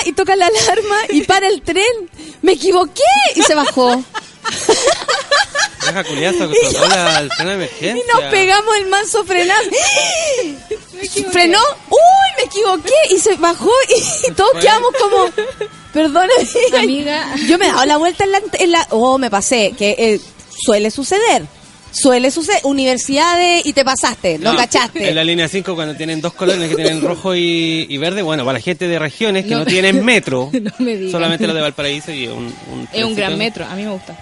y 0.05 0.13
toca 0.13 0.33
la 0.37 0.47
alarma 0.47 0.95
y 1.09 1.23
para 1.23 1.49
el 1.49 1.61
tren. 1.61 1.83
Me 2.41 2.53
equivoqué 2.53 3.03
y 3.35 3.41
se 3.41 3.53
bajó. 3.53 4.01
Freno 5.93 7.49
de 7.49 7.53
emergencia. 7.53 8.03
Y 8.03 8.07
nos 8.21 8.31
pegamos 8.31 8.75
el 8.77 8.87
manso 8.87 9.23
frenazo. 9.25 9.69
Frenó. 11.31 11.59
¡Uy! 11.89 11.97
Me 12.37 12.43
equivoqué. 12.45 12.93
Y 13.15 13.19
se 13.19 13.35
bajó 13.35 13.71
y, 14.27 14.31
todos 14.35 14.51
quedamos 14.59 14.89
como. 14.99 15.29
Perdona, 15.93 16.29
Amiga. 16.77 17.35
Yo 17.47 17.57
me 17.57 17.65
he 17.65 17.69
dado 17.69 17.85
la 17.85 17.97
vuelta 17.97 18.23
en 18.23 18.31
la. 18.31 18.41
en 18.59 18.71
la- 18.71 18.87
oh, 18.91 19.17
me 19.17 19.29
pasé. 19.29 19.73
Que 19.77 19.95
eh, 19.97 20.19
suele 20.65 20.91
suceder. 20.91 21.43
Suele 21.91 22.29
suceder. 22.29 22.59
Universidades 22.65 23.65
y 23.65 23.73
te 23.73 23.83
pasaste. 23.83 24.37
Lo 24.37 24.55
cachaste. 24.55 25.09
En 25.09 25.15
la 25.15 25.23
línea 25.23 25.47
5 25.47 25.73
cuando 25.73 25.95
tienen 25.95 26.21
dos 26.21 26.33
colores 26.33 26.69
que 26.69 26.75
tienen 26.75 27.01
rojo 27.01 27.33
y, 27.35 27.87
y 27.89 27.97
verde, 27.97 28.21
bueno, 28.21 28.45
para 28.45 28.59
la 28.59 28.63
gente 28.63 28.87
de 28.87 28.99
regiones 28.99 29.45
que 29.45 29.55
No 29.55 29.65
tienen 29.65 30.05
metro, 30.05 30.51
No 30.53 30.71
me 30.79 30.95
digas. 30.95 31.11
solamente 31.11 31.47
lo 31.47 31.53
de 31.55 31.61
Valparaíso 31.61 32.11
y 32.11 32.27
un, 32.27 32.53
un 32.71 32.87
Es 32.93 33.03
un 33.03 33.15
gran 33.15 33.37
metro, 33.39 33.65
a 33.65 33.73
mí 33.75 33.83
me 33.83 33.91
gusta. 33.91 34.15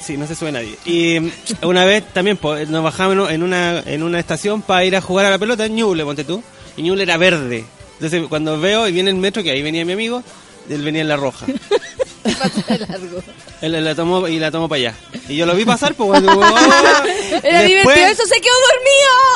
Sí, 0.00 0.16
no 0.16 0.26
se 0.26 0.34
sube 0.34 0.52
nadie. 0.52 0.76
Y 0.84 1.20
mm, 1.20 1.30
una 1.62 1.84
vez 1.84 2.04
también 2.12 2.36
po, 2.36 2.56
nos 2.56 2.82
bajamos 2.84 3.30
en 3.30 3.42
una, 3.42 3.80
en 3.80 4.02
una 4.02 4.18
estación 4.18 4.62
para 4.62 4.84
ir 4.84 4.96
a 4.96 5.00
jugar 5.00 5.26
a 5.26 5.30
la 5.30 5.38
pelota 5.38 5.66
en 5.66 5.74
Ñuble, 5.74 6.04
ponte 6.04 6.24
tú. 6.24 6.42
Y 6.76 6.82
Ñuble 6.82 7.02
era 7.02 7.16
verde. 7.16 7.64
Entonces 7.94 8.22
cuando 8.28 8.58
veo 8.60 8.88
y 8.88 8.92
viene 8.92 9.10
el 9.10 9.16
metro, 9.16 9.42
que 9.42 9.50
ahí 9.50 9.62
venía 9.62 9.84
mi 9.84 9.92
amigo, 9.92 10.22
él 10.68 10.82
venía 10.82 11.02
en 11.02 11.08
la 11.08 11.16
roja. 11.16 11.46
Él, 13.60 13.74
él 13.74 13.84
la 13.84 13.94
tomó 13.94 14.26
y 14.26 14.38
la 14.38 14.50
tomó 14.50 14.68
para 14.68 14.78
allá. 14.78 14.94
Y 15.28 15.36
yo 15.36 15.44
lo 15.46 15.54
vi 15.54 15.64
pasar, 15.66 15.94
pues 15.94 16.08
cuando... 16.08 16.32
Era 17.42 17.60
Después- 17.62 17.66
divertido. 17.66 18.06
Eso 18.06 18.22
se 18.26 18.40
quedó 18.40 18.54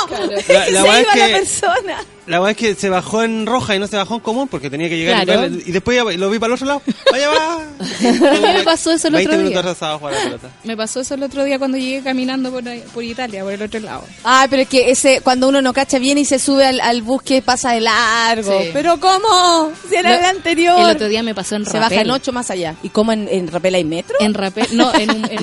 dormido. 0.08 0.42
La- 0.48 0.58
la 0.58 0.64
se 0.64 0.72
verdad 0.72 0.82
iba 0.82 0.98
es 1.00 1.06
la 1.18 1.26
que- 1.26 1.32
persona. 1.34 1.96
La 2.26 2.38
verdad 2.38 2.52
es 2.52 2.56
que 2.56 2.74
se 2.74 2.88
bajó 2.88 3.22
en 3.22 3.44
roja 3.44 3.76
y 3.76 3.78
no 3.78 3.86
se 3.86 3.96
bajó 3.98 4.14
en 4.14 4.20
común 4.20 4.48
porque 4.48 4.70
tenía 4.70 4.88
que 4.88 4.96
llegar 4.96 5.24
Claro. 5.26 5.46
y, 5.46 5.64
y 5.66 5.72
después 5.72 6.16
lo 6.16 6.30
vi 6.30 6.38
para 6.38 6.48
el 6.48 6.54
otro 6.54 6.66
lado. 6.66 6.82
Vaya, 7.12 7.28
va. 7.28 7.56
A 7.56 8.32
mí 8.32 8.40
me 8.54 8.62
pasó 8.62 8.92
eso 8.92 9.08
el 9.08 9.14
20 9.14 9.34
otro 9.36 9.48
día. 9.50 9.58
atrasado 9.58 9.96
a 9.96 9.98
jugar 9.98 10.14
a 10.14 10.16
la 10.16 10.24
pelota. 10.24 10.48
Me 10.64 10.74
pasó 10.74 11.00
eso 11.00 11.12
el 11.16 11.22
otro 11.22 11.44
día 11.44 11.58
cuando 11.58 11.76
llegué 11.76 12.02
caminando 12.02 12.50
por, 12.50 12.66
ahí- 12.66 12.82
por 12.94 13.04
Italia, 13.04 13.42
por 13.42 13.52
el 13.52 13.60
otro 13.60 13.78
lado. 13.80 14.04
Ah, 14.24 14.46
pero 14.48 14.62
es 14.62 14.68
que 14.70 14.90
ese 14.90 15.20
cuando 15.20 15.48
uno 15.48 15.60
no 15.60 15.74
cacha 15.74 15.98
bien 15.98 16.16
y 16.16 16.24
se 16.24 16.38
sube 16.38 16.64
al, 16.66 16.80
al 16.80 17.02
bus 17.02 17.22
que 17.22 17.42
pasa 17.42 17.72
de 17.72 17.82
largo. 17.82 18.58
Sí. 18.58 18.70
Pero 18.72 18.98
¿cómo? 18.98 19.70
Si 19.86 19.94
era 19.94 20.08
No, 20.08 20.16
el 20.16 20.24
anterior. 20.24 20.78
El 20.80 20.96
otro 20.96 21.08
día 21.08 21.22
me 21.22 21.34
pasó 21.34 21.56
en 21.56 21.66
se 21.66 21.72
Rapel. 21.78 21.90
baja 21.90 22.00
en 22.00 22.10
ocho 22.10 22.32
más 22.32 22.50
allá. 22.50 22.73
¿Y 22.82 22.88
cómo 22.90 23.12
en, 23.12 23.28
en 23.30 23.48
Rapel 23.48 23.74
hay 23.74 23.84
metro? 23.84 24.16
En 24.20 24.34
Rapel, 24.34 24.66
no, 24.72 24.94
en, 24.94 25.10
un- 25.10 25.24
en 25.30 25.38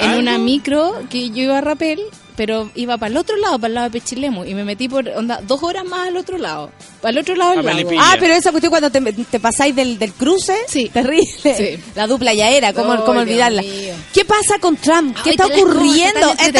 una 0.18 0.38
micro 0.38 0.94
que 1.10 1.30
yo 1.30 1.42
iba 1.44 1.58
a 1.58 1.60
Rapel, 1.60 2.00
pero 2.38 2.70
iba 2.76 2.96
para 2.98 3.10
el 3.10 3.16
otro 3.16 3.36
lado, 3.36 3.58
para 3.58 3.66
el 3.68 3.74
lado 3.74 3.90
de 3.90 3.98
Pechilemu, 4.00 4.44
y 4.44 4.54
me 4.54 4.62
metí 4.64 4.88
por 4.88 5.06
onda 5.08 5.40
dos 5.44 5.60
horas 5.64 5.84
más 5.84 6.06
al 6.06 6.16
otro 6.16 6.38
lado, 6.38 6.70
para 7.02 7.10
el 7.10 7.18
otro 7.18 7.34
lado 7.34 7.56
del 7.56 7.66
lago. 7.66 7.90
Ah, 7.98 8.14
pero 8.20 8.32
esa 8.32 8.52
cuestión 8.52 8.70
cuando 8.70 8.90
te, 8.90 9.00
te 9.00 9.40
pasáis 9.40 9.74
del, 9.74 9.98
del 9.98 10.12
cruce, 10.12 10.56
Sí. 10.68 10.88
terrible. 10.88 11.26
Sí. 11.56 11.82
La 11.96 12.06
dupla 12.06 12.32
ya 12.32 12.48
era, 12.50 12.72
¿cómo, 12.72 12.92
Ay, 12.92 13.00
cómo 13.04 13.18
olvidarla? 13.20 13.60
mío. 13.62 13.94
¿Qué 14.14 14.24
pasa 14.24 14.60
con 14.60 14.76
Trump? 14.76 15.16
¿Qué 15.24 15.30
Ay, 15.30 15.32
está 15.32 15.48
Telecoba, 15.48 15.72
ocurriendo? 15.72 16.30
está 16.38 16.52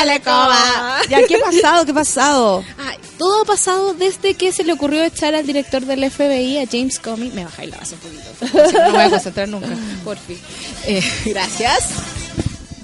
Telecoba. 0.00 0.58
Ya, 1.10 1.26
¿qué 1.26 1.34
ha 1.34 1.40
pasado? 1.40 1.84
¿Qué 1.84 1.90
ha 1.90 1.94
pasado? 1.94 2.64
Ay, 2.78 2.96
todo 3.18 3.42
ha 3.42 3.44
pasado 3.44 3.94
desde 3.94 4.34
que 4.34 4.52
se 4.52 4.62
le 4.62 4.72
ocurrió 4.72 5.02
echar 5.02 5.34
al 5.34 5.44
director 5.44 5.84
del 5.84 6.08
FBI, 6.08 6.58
a 6.58 6.66
James 6.70 7.00
Comey. 7.00 7.30
Me 7.32 7.44
bajáis 7.44 7.70
la 7.70 7.76
base 7.78 7.96
un 7.96 8.00
poquito. 8.00 8.72
No 8.72 8.84
me 8.86 8.90
voy 8.92 9.00
a 9.02 9.10
concentrar 9.10 9.48
nunca, 9.48 9.66
por 10.04 10.16
fin. 10.16 10.38
Eh, 10.86 11.02
gracias. 11.26 11.88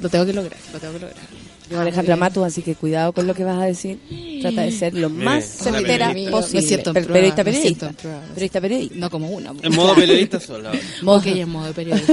Lo 0.00 0.08
tengo 0.08 0.26
que 0.26 0.32
lograr, 0.32 0.58
lo 0.72 0.78
tengo 0.80 0.94
que 0.94 0.98
lograr. 1.00 1.37
Yo, 1.70 1.80
Alejandra 1.80 2.16
Matu, 2.16 2.44
así 2.44 2.62
que 2.62 2.74
cuidado 2.74 3.12
con 3.12 3.26
lo 3.26 3.34
que 3.34 3.44
vas 3.44 3.58
a 3.60 3.64
decir. 3.66 3.98
Trata 4.40 4.62
de 4.62 4.72
ser 4.72 4.94
lo 4.94 5.10
más 5.10 5.44
certera 5.44 6.12
posible. 6.30 6.60
Me 6.60 6.66
siento 6.66 6.90
en 6.90 6.94
Per- 6.94 7.04
prueba, 7.06 7.34
periodista, 7.34 7.44
me 7.44 7.52
siento 7.52 7.86
periodista. 7.86 7.88
en 7.88 7.94
prueba. 7.94 8.20
Periodista, 8.34 8.60
periodista. 8.60 8.94
No 8.96 9.10
como 9.10 9.28
una. 9.30 9.52
En 9.62 9.74
modo 9.74 9.94
periodista 9.94 10.40
solo. 10.40 10.70
Ok, 11.04 11.26
en 11.26 11.48
modo 11.48 11.72
periodista. 11.72 12.12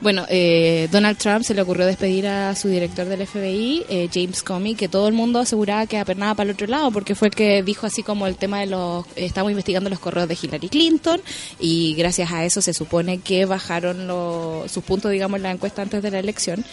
bueno, 0.00 0.24
eh, 0.28 0.88
Donald 0.92 1.18
Trump 1.18 1.42
se 1.44 1.54
le 1.54 1.62
ocurrió 1.62 1.86
despedir 1.86 2.26
a 2.26 2.54
su 2.54 2.68
director 2.68 3.06
del 3.06 3.26
FBI, 3.26 3.84
eh, 3.88 4.08
James 4.12 4.42
Comey, 4.42 4.74
que 4.74 4.88
todo 4.88 5.08
el 5.08 5.14
mundo 5.14 5.40
aseguraba 5.40 5.86
que 5.86 5.98
apernaba 5.98 6.34
para 6.34 6.48
el 6.50 6.54
otro 6.54 6.66
lado, 6.66 6.90
porque 6.90 7.14
fue 7.14 7.28
el 7.28 7.34
que 7.34 7.62
dijo 7.62 7.86
así 7.86 8.02
como 8.02 8.26
el 8.26 8.36
tema 8.36 8.60
de 8.60 8.66
los... 8.66 9.04
eh, 9.16 9.24
estamos 9.26 9.50
investigando 9.50 9.90
los 9.90 9.98
correos 9.98 10.28
de 10.28 10.38
Hillary 10.40 10.68
Clinton 10.68 11.20
y 11.60 11.94
gracias 11.96 12.30
a 12.32 12.44
eso 12.44 12.62
se 12.62 12.72
supone 12.72 13.18
que 13.18 13.44
bajaron 13.44 14.06
los- 14.06 14.70
sus 14.70 14.84
puntos, 14.84 15.10
digamos, 15.10 15.36
en 15.38 15.42
la 15.42 15.50
encuesta 15.50 15.82
antes 15.82 16.02
de 16.02 16.10
la 16.10 16.18
elección. 16.20 16.64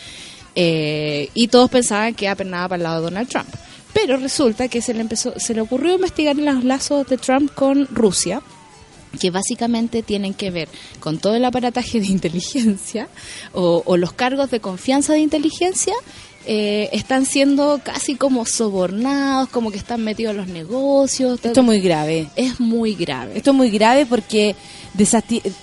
Eh, 0.55 1.29
y 1.33 1.47
todos 1.47 1.69
pensaban 1.69 2.13
que 2.13 2.27
apernaba 2.27 2.69
para 2.69 2.77
el 2.77 2.83
lado 2.83 2.95
de 2.97 3.03
Donald 3.03 3.29
Trump. 3.29 3.49
Pero 3.93 4.17
resulta 4.17 4.67
que 4.67 4.81
se 4.81 4.93
le 4.93 5.01
empezó, 5.01 5.33
se 5.39 5.53
le 5.53 5.61
ocurrió 5.61 5.95
investigar 5.95 6.35
los 6.35 6.63
lazos 6.63 7.07
de 7.07 7.17
Trump 7.17 7.53
con 7.53 7.87
Rusia 7.87 8.41
que 9.19 9.29
básicamente 9.29 10.01
tienen 10.01 10.33
que 10.33 10.49
ver 10.49 10.67
con 10.99 11.19
todo 11.19 11.35
el 11.35 11.45
aparataje 11.45 11.99
de 11.99 12.07
inteligencia 12.07 13.07
o, 13.53 13.83
o 13.85 13.95
los 13.95 14.11
cargos 14.11 14.49
de 14.49 14.59
confianza 14.59 15.13
de 15.13 15.19
inteligencia 15.19 15.93
eh, 16.45 16.89
están 16.91 17.25
siendo 17.25 17.79
casi 17.81 18.15
como 18.15 18.45
sobornados, 18.45 19.47
como 19.47 19.71
que 19.71 19.77
están 19.77 20.03
metidos 20.03 20.31
en 20.31 20.37
los 20.37 20.47
negocios. 20.47 21.39
Esto 21.41 21.61
es 21.61 21.65
muy 21.65 21.79
grave. 21.79 22.27
es 22.35 22.59
muy 22.59 22.95
grave. 22.95 23.37
Esto 23.37 23.51
es 23.51 23.55
muy 23.55 23.69
grave 23.69 24.05
porque 24.05 24.55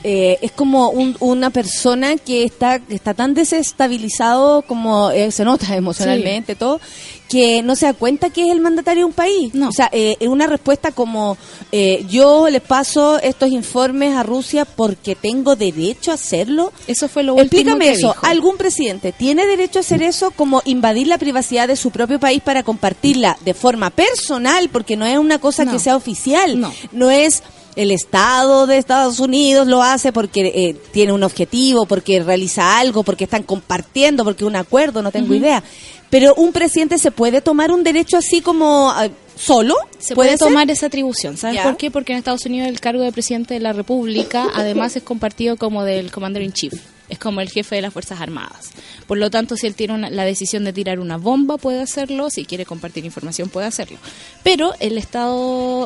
eh, 0.04 0.38
es 0.42 0.52
como 0.52 0.90
un- 0.90 1.16
una 1.20 1.50
persona 1.50 2.16
que 2.16 2.44
está, 2.44 2.80
está 2.88 3.14
tan 3.14 3.34
desestabilizado 3.34 4.62
como 4.62 5.10
eh, 5.10 5.30
se 5.30 5.44
nota 5.44 5.74
emocionalmente, 5.76 6.54
todo, 6.54 6.80
que 7.28 7.62
no 7.62 7.76
se 7.76 7.86
da 7.86 7.92
cuenta 7.94 8.30
que 8.30 8.42
es 8.42 8.48
el 8.50 8.60
mandatario 8.60 9.02
de 9.02 9.06
un 9.06 9.12
país. 9.12 9.54
No. 9.54 9.68
O 9.68 9.72
sea, 9.72 9.88
eh, 9.92 10.16
es 10.18 10.28
una 10.28 10.46
respuesta 10.48 10.90
como 10.90 11.36
eh, 11.70 12.04
yo 12.10 12.48
les 12.50 12.60
paso 12.60 13.20
estos 13.20 13.50
informes 13.50 14.16
a 14.16 14.24
Rusia 14.24 14.64
porque 14.64 15.14
tengo 15.14 15.54
derecho 15.54 16.10
a 16.10 16.14
hacerlo. 16.14 16.72
Eso 16.88 17.08
fue 17.08 17.22
lo 17.22 17.34
último 17.34 17.44
Explícame 17.60 17.84
que 17.84 17.92
eso. 17.92 18.08
dijo. 18.14 18.26
¿Algún 18.26 18.56
presidente 18.56 19.12
tiene 19.12 19.46
derecho 19.46 19.78
a 19.78 19.82
hacer 19.82 20.02
eso 20.02 20.32
como 20.32 20.60
invadir 20.64 21.06
la 21.06 21.18
privacidad 21.18 21.68
de 21.68 21.76
su 21.76 21.90
propio 21.92 22.18
país 22.18 22.42
para 22.42 22.64
compartirla 22.64 23.38
de 23.44 23.54
forma 23.54 23.90
personal? 23.90 24.68
Porque 24.70 24.96
no 24.96 25.06
es 25.06 25.16
una 25.18 25.38
cosa 25.38 25.64
No. 25.64 25.72
que 25.72 25.78
sea 25.78 25.94
oficial. 25.96 26.58
No. 26.60 26.72
No 26.90 27.10
es 27.12 27.44
el 27.76 27.90
Estado 27.90 28.66
de 28.66 28.78
Estados 28.78 29.20
Unidos 29.20 29.66
lo 29.66 29.82
hace 29.82 30.12
porque 30.12 30.52
eh, 30.54 30.76
tiene 30.92 31.12
un 31.12 31.22
objetivo, 31.22 31.86
porque 31.86 32.22
realiza 32.22 32.78
algo, 32.78 33.02
porque 33.02 33.24
están 33.24 33.42
compartiendo, 33.42 34.24
porque 34.24 34.44
un 34.44 34.56
acuerdo, 34.56 35.02
no 35.02 35.10
tengo 35.12 35.34
idea. 35.34 35.62
Pero 36.10 36.34
un 36.34 36.52
presidente 36.52 36.98
se 36.98 37.10
puede 37.10 37.40
tomar 37.40 37.70
un 37.70 37.84
derecho 37.84 38.16
así 38.16 38.40
como 38.40 38.90
ah, 38.90 39.08
solo. 39.36 39.76
Se 39.98 40.14
puede, 40.14 40.36
tomar 40.36 40.70
esa 40.70 40.86
atribución. 40.86 41.36
¿Sabes 41.36 41.60
por 41.60 41.76
qué? 41.76 41.90
Porque 41.90 42.12
en 42.12 42.18
Estados 42.18 42.44
Unidos 42.46 42.68
el 42.68 42.80
cargo 42.80 43.02
de 43.02 43.12
presidente 43.12 43.54
de 43.54 43.60
la 43.60 43.72
República 43.72 44.48
además 44.54 44.96
es 44.96 45.02
compartido 45.02 45.56
como 45.56 45.84
del 45.84 46.10
Commander 46.10 46.42
in 46.42 46.52
Chief. 46.52 46.72
Es 47.10 47.18
como 47.18 47.40
el 47.42 47.50
jefe 47.50 47.76
de 47.76 47.82
las 47.82 47.92
Fuerzas 47.92 48.20
Armadas. 48.20 48.70
Por 49.06 49.18
lo 49.18 49.30
tanto, 49.30 49.56
si 49.56 49.66
él 49.66 49.74
tiene 49.74 49.94
una- 49.94 50.08
la 50.10 50.24
decisión 50.24 50.64
de 50.64 50.72
tirar 50.72 50.98
una 51.00 51.16
bomba, 51.18 51.58
puede 51.58 51.82
hacerlo. 51.82 52.30
Si 52.30 52.44
quiere 52.44 52.64
compartir 52.64 53.04
información, 53.04 53.48
puede 53.48 53.66
hacerlo. 53.66 53.98
Pero 54.42 54.72
el 54.80 54.96
Estado, 54.96 55.36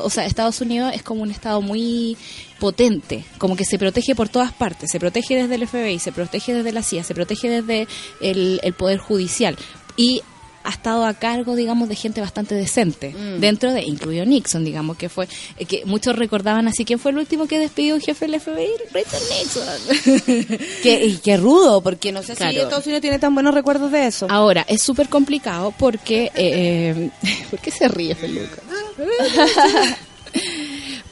o 0.05 0.11
sea, 0.11 0.27
Estados 0.27 0.61
Unidos 0.61 0.93
es 0.95 1.03
como 1.03 1.23
un 1.23 1.31
Estado 1.31 1.61
muy 1.63 2.17
potente, 2.61 3.25
como 3.39 3.57
que 3.57 3.65
se 3.65 3.79
protege 3.79 4.15
por 4.15 4.29
todas 4.29 4.53
partes. 4.53 4.91
Se 4.93 5.01
protege 5.01 5.35
desde 5.37 5.55
el 5.57 5.67
FBI, 5.67 5.99
se 5.99 6.13
protege 6.13 6.55
desde 6.55 6.73
la 6.73 6.83
CIA, 6.83 7.03
se 7.05 7.15
protege 7.15 7.49
desde 7.49 7.89
el, 8.21 8.61
el 8.63 8.73
Poder 8.75 8.99
Judicial. 8.99 9.57
Y 9.97 10.23
ha 10.65 10.71
estado 10.71 11.05
a 11.05 11.15
cargo, 11.15 11.55
digamos, 11.55 11.89
de 11.89 11.95
gente 11.95 12.21
bastante 12.21 12.55
decente, 12.55 13.11
Mm. 13.15 13.41
dentro 13.41 13.73
de, 13.73 13.83
incluido 13.83 14.25
Nixon, 14.25 14.65
digamos, 14.65 14.97
que 14.97 15.09
fue, 15.09 15.29
eh, 15.59 15.67
que 15.67 15.85
muchos 15.85 16.17
recordaban 16.17 16.67
así, 16.69 16.85
¿quién 16.85 16.99
fue 16.99 17.11
el 17.13 17.19
último 17.19 17.47
que 17.47 17.59
despidió 17.59 17.95
un 17.95 18.01
jefe 18.01 18.27
del 18.27 18.41
FBI? 18.41 18.69
Richard 18.93 19.23
Nixon. 19.31 20.59
Que, 20.83 21.05
y 21.07 21.17
qué 21.19 21.37
rudo, 21.37 21.81
porque 21.83 22.13
no 22.13 22.23
sé 22.23 22.33
si 22.35 22.39
Claro. 22.39 22.63
Estados 22.63 22.87
Unidos 22.87 23.03
tiene 23.03 23.19
tan 23.19 23.35
buenos 23.35 23.55
recuerdos 23.55 23.93
de 23.93 24.07
eso. 24.07 24.27
Ahora, 24.31 24.65
es 24.69 24.83
súper 24.83 25.09
complicado 25.09 25.73
porque... 25.79 26.31
Eh, 26.35 27.11
¿Por 27.51 27.59
qué 27.61 27.71
se 27.71 27.89
ríe, 27.89 28.15
Feluca? 28.15 28.63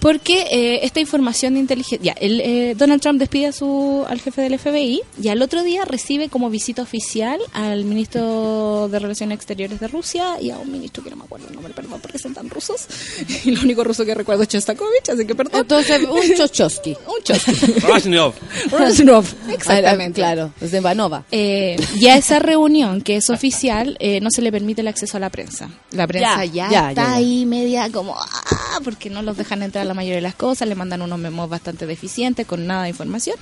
Porque 0.02 0.46
eh, 0.50 0.80
esta 0.82 0.98
información 0.98 1.54
de 1.54 1.60
inteligencia... 1.60 1.98
Ya, 2.02 2.12
el, 2.20 2.40
eh, 2.40 2.74
Donald 2.76 3.00
Trump 3.00 3.20
despide 3.20 3.46
a 3.46 3.52
su, 3.52 4.04
al 4.08 4.20
jefe 4.20 4.42
del 4.42 4.58
FBI 4.58 5.00
y 5.22 5.28
al 5.28 5.40
otro 5.42 5.62
día 5.62 5.84
recibe 5.84 6.28
como 6.28 6.50
visita 6.50 6.82
oficial 6.82 7.38
al 7.52 7.84
ministro 7.84 8.88
de 8.90 8.98
Relaciones 8.98 9.36
Exteriores 9.36 9.78
de 9.78 9.86
Rusia 9.86 10.40
y 10.40 10.50
a 10.50 10.58
un 10.58 10.72
ministro 10.72 11.04
que 11.04 11.10
no 11.10 11.14
me 11.14 11.22
acuerdo 11.22 11.46
el 11.46 11.54
nombre, 11.54 11.72
perdón, 11.72 12.00
porque 12.00 12.18
son 12.18 12.34
tan 12.34 12.50
rusos. 12.50 12.86
Y 13.44 13.52
lo 13.52 13.62
único 13.62 13.82
ruso 13.84 14.04
que 14.04 14.14
recuerdo 14.14 14.42
es 14.42 14.48
Shostakovich, 14.48 15.08
así 15.08 15.24
que 15.24 15.34
perdón. 15.34 15.60
Entonces, 15.60 16.02
un 16.02 16.36
chochosky. 16.36 16.96
un 17.06 17.22
chosky. 17.22 17.52
Rashnov. 17.86 18.34
Reznov, 18.70 19.24
exactamente. 19.52 20.20
Claro, 20.20 20.52
es 20.60 20.72
de 20.72 20.80
Vanova. 20.80 21.24
Eh, 21.30 21.76
y 22.00 22.08
a 22.08 22.16
esa 22.16 22.40
reunión, 22.40 23.02
que 23.02 23.16
es 23.16 23.30
oficial, 23.30 23.96
eh, 24.00 24.20
no 24.20 24.30
se 24.30 24.42
le 24.42 24.50
permite 24.50 24.80
el 24.80 24.88
acceso 24.88 25.16
a 25.16 25.20
la 25.20 25.30
prensa. 25.30 25.70
La 25.92 26.06
prensa 26.06 26.44
Ya, 26.44 26.52
ya, 26.52 26.70
ya, 26.70 26.88
está 26.90 27.02
ya, 27.02 27.08
ya. 27.08 27.14
ahí 27.14 27.46
media 27.46 27.90
como, 27.90 28.16
ah, 28.16 28.80
porque 28.82 29.10
no 29.10 29.22
los 29.22 29.36
dejan 29.36 29.62
entrar 29.62 29.86
la 29.86 29.91
mayoría 29.94 30.16
de 30.16 30.22
las 30.22 30.35
cosas, 30.35 30.68
le 30.68 30.74
mandan 30.74 31.02
unos 31.02 31.18
memos 31.18 31.48
bastante 31.48 31.87
deficientes 31.87 32.46
con 32.46 32.66
nada 32.66 32.85
de 32.85 32.90
información. 32.90 33.37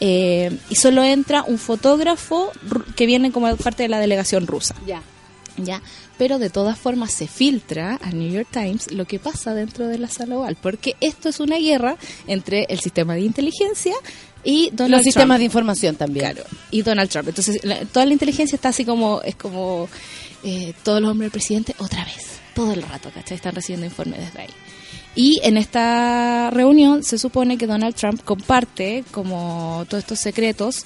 Eh, 0.00 0.56
y 0.68 0.74
solo 0.76 1.02
entra 1.02 1.42
un 1.42 1.58
fotógrafo 1.58 2.52
que 2.96 3.06
viene 3.06 3.32
como 3.32 3.54
parte 3.56 3.82
de 3.84 3.88
la 3.88 3.98
delegación 3.98 4.46
rusa. 4.46 4.74
Ya. 4.86 5.02
¿ya? 5.56 5.80
Pero 6.18 6.38
de 6.38 6.50
todas 6.50 6.78
formas 6.78 7.12
se 7.12 7.26
filtra 7.26 7.98
a 8.02 8.10
New 8.10 8.30
York 8.30 8.48
Times 8.50 8.92
lo 8.92 9.06
que 9.06 9.18
pasa 9.18 9.54
dentro 9.54 9.86
de 9.88 9.98
la 9.98 10.08
sala 10.08 10.36
oval, 10.36 10.56
porque 10.60 10.96
esto 11.00 11.30
es 11.30 11.40
una 11.40 11.56
guerra 11.56 11.96
entre 12.26 12.66
el 12.68 12.78
sistema 12.80 13.14
de 13.14 13.22
inteligencia 13.22 13.94
y 14.44 14.68
Donald 14.70 14.90
Los 14.96 15.00
Trump. 15.00 15.04
sistemas 15.14 15.38
de 15.38 15.44
información 15.46 15.96
también. 15.96 16.32
Claro, 16.32 16.46
y 16.70 16.82
Donald 16.82 17.08
Trump. 17.10 17.28
Entonces, 17.28 17.64
la- 17.64 17.80
toda 17.86 18.04
la 18.04 18.12
inteligencia 18.12 18.54
está 18.56 18.68
así 18.68 18.84
como, 18.84 19.22
es 19.22 19.34
como 19.36 19.88
eh, 20.44 20.74
todos 20.82 21.00
los 21.00 21.10
hombres 21.10 21.26
del 21.26 21.32
presidente 21.32 21.74
otra 21.78 22.04
vez, 22.04 22.38
todo 22.54 22.72
el 22.72 22.82
rato, 22.82 23.10
¿cachai? 23.14 23.36
Están 23.36 23.54
recibiendo 23.54 23.86
informes 23.86 24.20
desde 24.20 24.40
ahí. 24.42 24.50
Y 25.16 25.40
en 25.42 25.56
esta 25.56 26.50
reunión 26.50 27.02
se 27.02 27.16
supone 27.18 27.56
que 27.56 27.66
Donald 27.66 27.94
Trump 27.94 28.22
comparte 28.22 29.02
como 29.10 29.86
todos 29.88 30.04
estos 30.04 30.20
secretos 30.20 30.84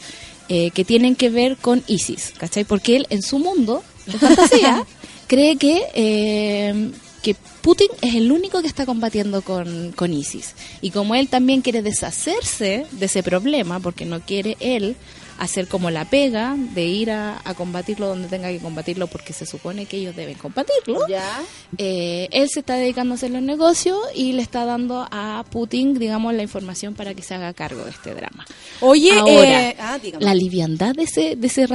eh, 0.48 0.70
que 0.70 0.84
tienen 0.84 1.16
que 1.16 1.30
ver 1.30 1.56
con 1.56 1.82
ISIS, 1.88 2.32
¿cachai? 2.38 2.64
Porque 2.64 2.96
él 2.96 3.06
en 3.10 3.22
su 3.22 3.40
mundo 3.40 3.82
de 4.06 4.18
fantasía 4.18 4.86
cree 5.26 5.56
que, 5.56 5.82
eh, 5.94 6.92
que 7.22 7.34
Putin 7.60 7.88
es 8.02 8.14
el 8.14 8.30
único 8.30 8.62
que 8.62 8.68
está 8.68 8.86
combatiendo 8.86 9.42
con, 9.42 9.90
con 9.92 10.14
ISIS. 10.14 10.54
Y 10.80 10.92
como 10.92 11.16
él 11.16 11.28
también 11.28 11.60
quiere 11.60 11.82
deshacerse 11.82 12.86
de 12.92 13.06
ese 13.06 13.24
problema, 13.24 13.80
porque 13.80 14.04
no 14.06 14.20
quiere 14.20 14.56
él 14.60 14.96
hacer 15.40 15.66
como 15.66 15.90
la 15.90 16.04
pega 16.04 16.54
de 16.74 16.84
ir 16.86 17.10
a, 17.10 17.40
a 17.44 17.54
combatirlo 17.54 18.06
donde 18.06 18.28
tenga 18.28 18.48
que 18.50 18.58
combatirlo, 18.60 19.06
porque 19.08 19.32
se 19.32 19.46
supone 19.46 19.86
que 19.86 19.96
ellos 19.96 20.14
deben 20.14 20.36
combatirlo, 20.38 21.00
Ya. 21.08 21.40
eh, 21.78 22.28
él 22.30 22.48
se 22.48 22.60
está 22.60 22.74
dedicando 22.76 23.14
a 23.14 23.16
hacer 23.16 23.30
los 23.32 23.42
negocios 23.42 23.98
y 24.14 24.32
le 24.32 24.42
está 24.42 24.64
dando 24.64 25.06
a 25.10 25.44
Putin, 25.50 25.98
digamos, 25.98 26.34
la 26.34 26.42
información 26.42 26.94
para 26.94 27.14
que 27.14 27.22
se 27.22 27.34
haga 27.34 27.52
cargo 27.54 27.82
de 27.84 27.90
este 27.90 28.14
drama. 28.14 28.46
Oye, 28.80 29.12
Ahora, 29.12 29.68
eh, 29.70 29.76
ah, 29.80 29.98
la 30.20 30.34
liviandad 30.34 30.94
de 30.94 31.02
ese, 31.04 31.34
de 31.36 31.46
ese 31.46 31.66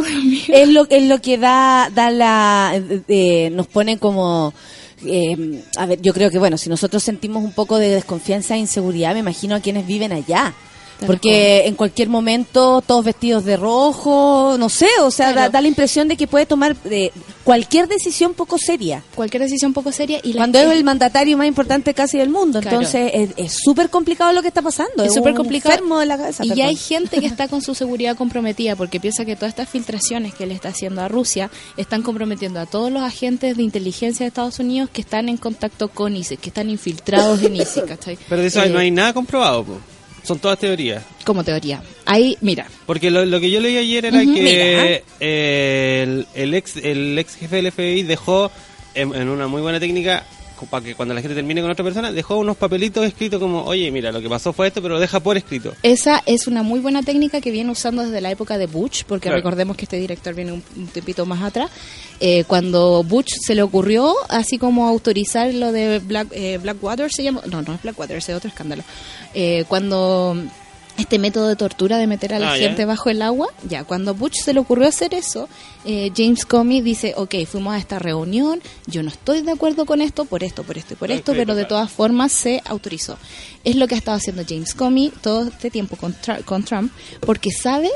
mío. 0.24 0.42
es 0.48 0.68
lo 0.68 0.86
es 0.96 1.02
lo 1.08 1.20
que 1.20 1.38
da 1.38 1.90
da 1.94 2.10
la 2.10 2.72
eh, 2.74 3.02
eh, 3.08 3.50
nos 3.50 3.66
pone 3.66 3.98
como 3.98 4.54
eh, 5.04 5.62
a 5.76 5.86
ver 5.86 6.00
yo 6.00 6.12
creo 6.14 6.30
que 6.30 6.38
bueno 6.38 6.56
si 6.56 6.68
nosotros 6.70 7.02
sentimos 7.02 7.44
un 7.44 7.52
poco 7.52 7.78
de 7.78 7.88
desconfianza 7.90 8.54
e 8.54 8.58
inseguridad 8.58 9.12
me 9.14 9.20
imagino 9.20 9.54
a 9.56 9.60
quienes 9.60 9.86
viven 9.86 10.12
allá 10.12 10.54
porque 11.04 11.66
en 11.66 11.74
cualquier 11.74 12.08
momento 12.08 12.82
todos 12.86 13.04
vestidos 13.04 13.44
de 13.44 13.56
rojo 13.56 14.56
no 14.58 14.68
sé 14.68 14.88
o 15.02 15.10
sea 15.10 15.26
da, 15.28 15.32
Claro. 15.34 15.52
da 15.52 15.60
la 15.60 15.68
impresión 15.68 16.08
de 16.08 16.16
que 16.16 16.26
puede 16.26 16.46
tomar 16.46 16.74
eh, 16.90 17.10
cualquier 17.44 17.86
decisión 17.88 18.32
poco 18.34 18.56
seria 18.58 19.02
Cualquier 19.14 19.42
decisión 19.42 19.72
poco 19.72 19.92
seria 19.92 20.20
y 20.22 20.32
la 20.32 20.40
cuando 20.40 20.58
es 20.58 20.70
el 20.70 20.84
mandatario 20.84 21.36
más 21.36 21.46
importante 21.46 21.92
casi 21.94 22.18
del 22.18 22.30
mundo 22.30 22.60
Claro. 22.60 22.78
entonces 22.80 23.30
es- 23.36 23.56
súper 23.62 23.90
complicado 23.90 24.32
lo 24.32 24.42
que 24.42 24.48
está 24.48 24.62
pasando 24.62 25.04
es 25.04 25.12
súper 25.12 25.34
complicado. 25.34 25.74
enfermo 25.74 25.98
de 25.98 26.06
la 26.06 26.16
cabeza 26.16 26.44
y 26.44 26.54
ya 26.54 26.66
hay 26.66 26.76
gente 26.76 27.20
que 27.20 27.26
está 27.36 27.48
con 27.48 27.60
su 27.62 27.74
seguridad 27.74 28.16
comprometida 28.16 28.74
porque 28.76 28.98
piensa 29.00 29.24
que 29.24 29.36
todas 29.36 29.50
estas 29.50 29.68
filtraciones 29.68 30.34
que 30.34 30.46
le 30.46 30.54
está 30.54 30.70
haciendo 30.70 31.02
a 31.02 31.08
Rusia 31.08 31.50
están 31.76 32.02
comprometiendo 32.02 32.60
a 32.60 32.66
todos 32.66 32.90
los 32.90 33.02
agentes 33.02 33.56
de 33.56 33.62
inteligencia 33.62 34.24
de 34.24 34.28
Estados 34.28 34.58
Unidos 34.58 34.88
que 34.92 35.00
están 35.02 35.28
en 35.28 35.36
contacto 35.36 35.88
con 35.88 36.16
ISIS, 36.16 36.38
que 36.38 36.48
están 36.50 36.70
infiltrados 36.70 37.42
en 37.42 37.56
ISIS, 37.56 37.82
¿cachai? 37.88 38.18
Pero 38.28 38.40
de 38.40 38.48
eso 38.48 38.62
Eh, 38.62 38.70
no 38.70 38.78
hay 38.78 38.90
nada 38.90 39.12
comprobado, 39.12 39.64
po. 39.64 39.78
Son 40.26 40.38
todas 40.40 40.58
teorías. 40.58 41.04
Como 41.24 41.44
teoría. 41.44 41.80
Ahí, 42.04 42.36
mira, 42.40 42.66
Porque 42.84 43.10
lo, 43.10 43.24
lo 43.24 43.38
que 43.38 43.50
yo 43.50 43.60
leí 43.60 43.76
ayer 43.76 44.06
era 44.06 44.20
que 44.20 45.04
eh, 45.20 46.02
el, 46.02 46.26
el 46.34 46.54
ex 46.54 46.76
el 46.76 47.16
ex 47.18 47.36
jefe 47.36 47.56
del 47.56 47.70
FBI 47.70 48.02
dejó 48.02 48.50
en, 48.94 49.14
en 49.14 49.28
una 49.28 49.46
muy 49.46 49.62
buena 49.62 49.78
técnica 49.78 50.24
para 50.64 50.82
que 50.84 50.94
cuando 50.94 51.12
la 51.14 51.20
gente 51.20 51.34
termine 51.34 51.60
con 51.60 51.70
otra 51.70 51.84
persona, 51.84 52.10
dejó 52.10 52.38
unos 52.38 52.56
papelitos 52.56 53.04
escritos 53.04 53.38
como, 53.38 53.62
oye, 53.64 53.90
mira, 53.90 54.10
lo 54.12 54.22
que 54.22 54.28
pasó 54.30 54.54
fue 54.54 54.68
esto, 54.68 54.80
pero 54.80 54.94
lo 54.94 55.00
deja 55.00 55.20
por 55.20 55.36
escrito. 55.36 55.74
Esa 55.82 56.22
es 56.24 56.46
una 56.46 56.62
muy 56.62 56.80
buena 56.80 57.02
técnica 57.02 57.42
que 57.42 57.50
viene 57.50 57.70
usando 57.70 58.02
desde 58.02 58.22
la 58.22 58.30
época 58.30 58.56
de 58.56 58.66
Butch, 58.66 59.04
porque 59.04 59.24
Claro. 59.24 59.36
recordemos 59.36 59.76
que 59.76 59.84
este 59.84 59.98
director 59.98 60.32
viene 60.34 60.52
un, 60.52 60.62
un 60.76 60.86
tiempito 60.86 61.26
más 61.26 61.42
atrás. 61.42 61.70
Eh, 62.20 62.44
cuando 62.46 63.02
Butch 63.02 63.34
se 63.44 63.54
le 63.54 63.60
ocurrió, 63.62 64.14
así 64.30 64.56
como 64.56 64.86
autorizar 64.86 65.52
lo 65.52 65.72
de 65.72 65.98
Black, 65.98 66.28
eh, 66.30 66.58
Blackwater, 66.62 67.10
se 67.12 67.22
llama. 67.24 67.42
No, 67.50 67.60
no 67.60 67.74
es 67.74 67.82
Blackwater, 67.82 68.16
ese 68.16 68.32
es 68.32 68.38
otro 68.38 68.48
escándalo. 68.48 68.84
Eh, 69.34 69.64
cuando 69.68 70.36
este 70.98 71.18
método 71.18 71.48
de 71.48 71.56
tortura 71.56 71.98
de 71.98 72.06
meter 72.06 72.32
a 72.34 72.38
la 72.38 72.52
Ah, 72.52 72.56
gente 72.56 72.84
bajo 72.84 73.10
el 73.10 73.20
agua, 73.22 73.48
ya, 73.68 73.84
cuando 73.84 74.14
Butch 74.14 74.36
se 74.42 74.54
le 74.54 74.60
ocurrió 74.60 74.88
hacer 74.88 75.12
eso, 75.14 75.48
eh, 75.84 76.10
James 76.16 76.46
Comey 76.46 76.80
dice: 76.80 77.12
Ok, 77.16 77.34
fuimos 77.46 77.74
a 77.74 77.78
esta 77.78 77.98
reunión, 77.98 78.60
yo 78.86 79.02
no 79.02 79.10
estoy 79.10 79.42
de 79.42 79.52
acuerdo 79.52 79.84
con 79.86 80.00
esto, 80.00 80.24
por 80.24 80.42
esto, 80.42 80.62
por 80.62 80.78
esto 80.78 80.94
y 80.94 80.96
por 80.96 81.10
esto, 81.10 81.32
pero 81.34 81.54
de 81.54 81.64
todas 81.66 81.90
formas 81.90 82.32
se 82.32 82.62
autorizó. 82.64 83.18
Es 83.64 83.76
lo 83.76 83.86
que 83.88 83.94
ha 83.94 83.98
estado 83.98 84.16
haciendo 84.16 84.42
James 84.48 84.74
Comey 84.74 85.12
todo 85.22 85.48
este 85.48 85.70
tiempo 85.70 85.96
con, 85.96 86.14
Tra- 86.14 86.42
con 86.44 86.62
Trump, 86.64 86.90
porque 87.20 87.50
sabe 87.50 87.90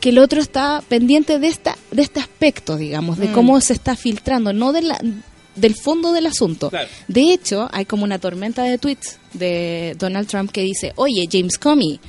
que 0.00 0.10
el 0.10 0.18
otro 0.18 0.40
está 0.40 0.82
pendiente 0.88 1.38
de 1.38 1.48
esta 1.48 1.76
de 1.90 2.02
este 2.02 2.20
aspecto, 2.20 2.76
digamos, 2.76 3.16
Mm. 3.16 3.20
de 3.22 3.32
cómo 3.32 3.60
se 3.60 3.72
está 3.72 3.96
filtrando, 3.96 4.52
no 4.52 4.72
de 4.72 4.82
la, 4.82 5.00
del 5.56 5.74
fondo 5.74 6.12
del 6.12 6.26
asunto. 6.26 6.70
Claro. 6.70 6.88
De 7.08 7.32
hecho, 7.32 7.68
hay 7.72 7.84
como 7.84 8.04
una 8.04 8.18
tormenta 8.18 8.62
de 8.62 8.78
tweets 8.78 9.18
de 9.32 9.96
Donald 9.98 10.28
Trump 10.28 10.50
que 10.50 10.62
dice, 10.62 10.92
oye, 10.96 11.28
James 11.30 11.58
Comey, 11.58 12.00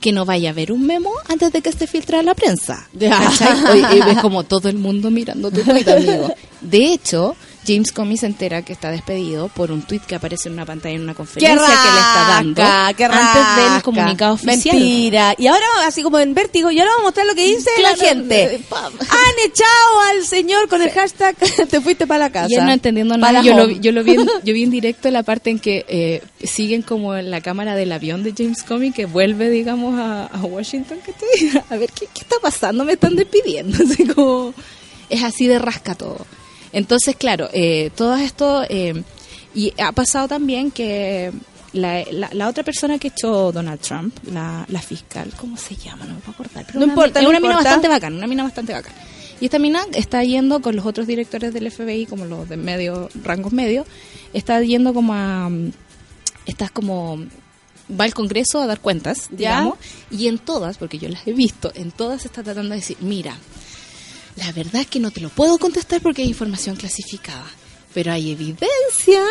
que 0.00 0.12
no 0.12 0.24
vaya 0.24 0.50
a 0.50 0.52
haber 0.52 0.72
un 0.72 0.84
memo 0.84 1.12
antes 1.28 1.52
de 1.52 1.62
que 1.62 1.68
esté 1.68 1.86
filtrado 1.86 2.20
a 2.20 2.24
la 2.24 2.34
prensa. 2.34 2.88
¿Cachai? 2.98 3.64
Oye, 3.70 3.98
y 3.98 4.00
ves 4.00 4.18
como 4.18 4.44
todo 4.44 4.68
el 4.68 4.76
mundo 4.76 5.10
mirando 5.10 5.50
tu 5.50 5.62
tweet, 5.62 5.88
amigo. 5.88 6.34
De 6.60 6.92
hecho, 6.92 7.36
James 7.66 7.92
Comey 7.92 8.16
se 8.16 8.26
entera 8.26 8.62
que 8.62 8.72
está 8.72 8.90
despedido 8.90 9.48
por 9.48 9.70
un 9.70 9.82
tweet 9.82 10.00
que 10.00 10.14
aparece 10.16 10.48
en 10.48 10.54
una 10.54 10.66
pantalla 10.66 10.96
en 10.96 11.02
una 11.02 11.12
¡Qué 11.12 11.16
conferencia 11.18 11.56
que 11.56 11.90
le 11.90 11.98
está 12.00 12.26
dando! 12.28 12.62
¡Qué 12.96 13.04
antes 13.04 13.72
del 13.72 13.82
comunicado 13.82 14.34
oficial. 14.34 14.76
Mentira. 14.76 15.34
Y 15.38 15.46
ahora, 15.46 15.66
así 15.86 16.02
como 16.02 16.18
en 16.18 16.34
vértigo, 16.34 16.70
y 16.70 16.78
ahora 16.80 16.90
vamos 16.92 17.02
a 17.02 17.06
mostrar 17.08 17.26
lo 17.26 17.34
que 17.34 17.44
dice 17.44 17.70
Claro, 17.76 17.96
la 17.96 18.04
gente. 18.08 18.54
eh, 18.56 18.60
pam. 18.68 18.92
Han 19.00 19.46
echado 19.46 20.00
al 20.10 20.24
señor 20.26 20.68
con 20.68 20.82
el 20.82 20.90
hashtag 20.90 21.36
te 21.70 21.80
fuiste 21.80 22.06
para 22.06 22.20
la 22.20 22.30
casa. 22.32 22.48
Y 22.50 22.54
él 22.56 22.64
no 22.64 22.72
entendiendo 22.72 23.16
nada, 23.16 23.42
yo 23.42 23.54
lo, 23.56 23.70
yo, 23.70 23.92
lo 23.92 24.02
vi 24.02 24.14
en, 24.14 24.26
yo 24.44 24.54
vi 24.54 24.62
en 24.64 24.70
directo 24.70 25.10
la 25.10 25.22
parte 25.22 25.50
en 25.50 25.58
que 25.58 25.84
eh, 25.88 26.22
siguen 26.42 26.82
como 26.82 27.14
en 27.16 27.30
la 27.30 27.40
cámara 27.40 27.76
del 27.76 27.92
avión 27.92 28.22
de 28.22 28.34
James 28.36 28.62
Comey 28.62 28.90
que 28.92 29.06
vuelve, 29.06 29.50
digamos, 29.50 29.98
a, 29.98 30.26
a 30.26 30.38
Washington. 30.40 30.98
¿cachai? 31.04 31.62
A 31.70 31.76
ver, 31.76 31.90
¿qué, 31.92 32.06
qué 32.12 32.20
está 32.22 32.36
pasando? 32.42 32.84
Me 32.84 32.94
están 32.94 33.14
despidiendo. 33.16 33.78
Así 33.84 34.04
como, 34.06 34.54
es 35.08 35.22
así 35.22 35.46
de 35.46 35.58
rasca 35.58 35.94
todo. 35.94 36.26
Entonces, 36.72 37.16
claro, 37.16 37.48
eh, 37.52 37.90
todo 37.94 38.16
esto... 38.16 38.64
eh, 38.68 39.02
y 39.54 39.72
ha 39.82 39.92
pasado 39.92 40.28
también 40.28 40.70
que 40.70 41.30
la, 41.74 42.02
la, 42.10 42.30
la 42.32 42.48
otra 42.48 42.62
persona 42.64 42.98
que 42.98 43.08
echó 43.08 43.52
Donald 43.52 43.80
Trump, 43.80 44.16
la, 44.32 44.64
la 44.68 44.80
fiscal, 44.80 45.30
¿cómo 45.36 45.56
se 45.58 45.76
llama? 45.76 46.06
No 46.06 46.14
me 46.14 46.20
puedo 46.20 46.32
acordar. 46.32 46.64
pero 46.66 46.78
No 46.78 46.84
una 46.86 46.92
importa, 46.94 47.18
es 47.20 47.24
no 47.24 47.30
una 47.30 47.40
mina 47.40 47.56
bastante 47.56 47.88
bacana, 47.88 48.16
una 48.16 48.26
mina 48.26 48.42
bastante 48.44 48.72
bacana. 48.72 48.96
Y 49.40 49.46
esta 49.46 49.58
mina 49.58 49.82
está 49.92 50.22
yendo 50.24 50.62
con 50.62 50.74
los 50.76 50.86
otros 50.86 51.06
directores 51.06 51.52
del 51.52 51.70
FBI, 51.70 52.06
como 52.06 52.24
los 52.24 52.48
de 52.48 52.56
medio, 52.56 53.10
rangos 53.22 53.52
medios, 53.52 53.86
está 54.32 54.60
yendo 54.62 54.94
como 54.94 55.12
a... 55.14 55.50
Estás 56.46 56.70
como... 56.70 57.18
Va 57.90 58.04
al 58.04 58.14
Congreso 58.14 58.60
a 58.60 58.66
dar 58.66 58.80
cuentas, 58.80 59.28
¿Ya? 59.30 59.36
digamos, 59.36 59.78
y 60.10 60.28
en 60.28 60.38
todas, 60.38 60.78
porque 60.78 60.98
yo 60.98 61.08
las 61.10 61.26
he 61.26 61.32
visto, 61.32 61.72
en 61.74 61.90
todas 61.90 62.24
está 62.24 62.42
tratando 62.42 62.70
de 62.70 62.76
decir, 62.76 62.96
mira, 63.00 63.36
la 64.36 64.52
verdad 64.52 64.82
es 64.82 64.86
que 64.86 65.00
no 65.00 65.10
te 65.10 65.20
lo 65.20 65.28
puedo 65.28 65.58
contestar 65.58 66.00
porque 66.00 66.22
hay 66.22 66.28
información 66.28 66.76
clasificada, 66.76 67.46
pero 67.94 68.12
hay 68.12 68.30
evidencia 68.30 69.22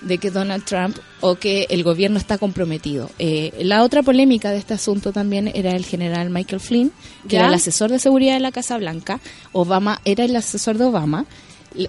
de 0.00 0.18
que 0.18 0.30
Donald 0.30 0.64
Trump 0.64 0.96
o 1.20 1.36
que 1.36 1.66
el 1.70 1.82
gobierno 1.82 2.18
está 2.18 2.38
comprometido. 2.38 3.10
Eh, 3.18 3.52
la 3.60 3.82
otra 3.82 4.02
polémica 4.02 4.50
de 4.50 4.58
este 4.58 4.74
asunto 4.74 5.12
también 5.12 5.50
era 5.54 5.72
el 5.72 5.84
general 5.84 6.30
Michael 6.30 6.60
Flynn, 6.60 6.92
que 7.24 7.34
¿Ya? 7.34 7.40
era 7.40 7.48
el 7.48 7.54
asesor 7.54 7.90
de 7.90 7.98
seguridad 7.98 8.34
de 8.34 8.40
la 8.40 8.52
Casa 8.52 8.76
Blanca. 8.78 9.20
Obama 9.52 10.00
era 10.04 10.24
el 10.24 10.34
asesor 10.36 10.78
de 10.78 10.84
Obama. 10.84 11.26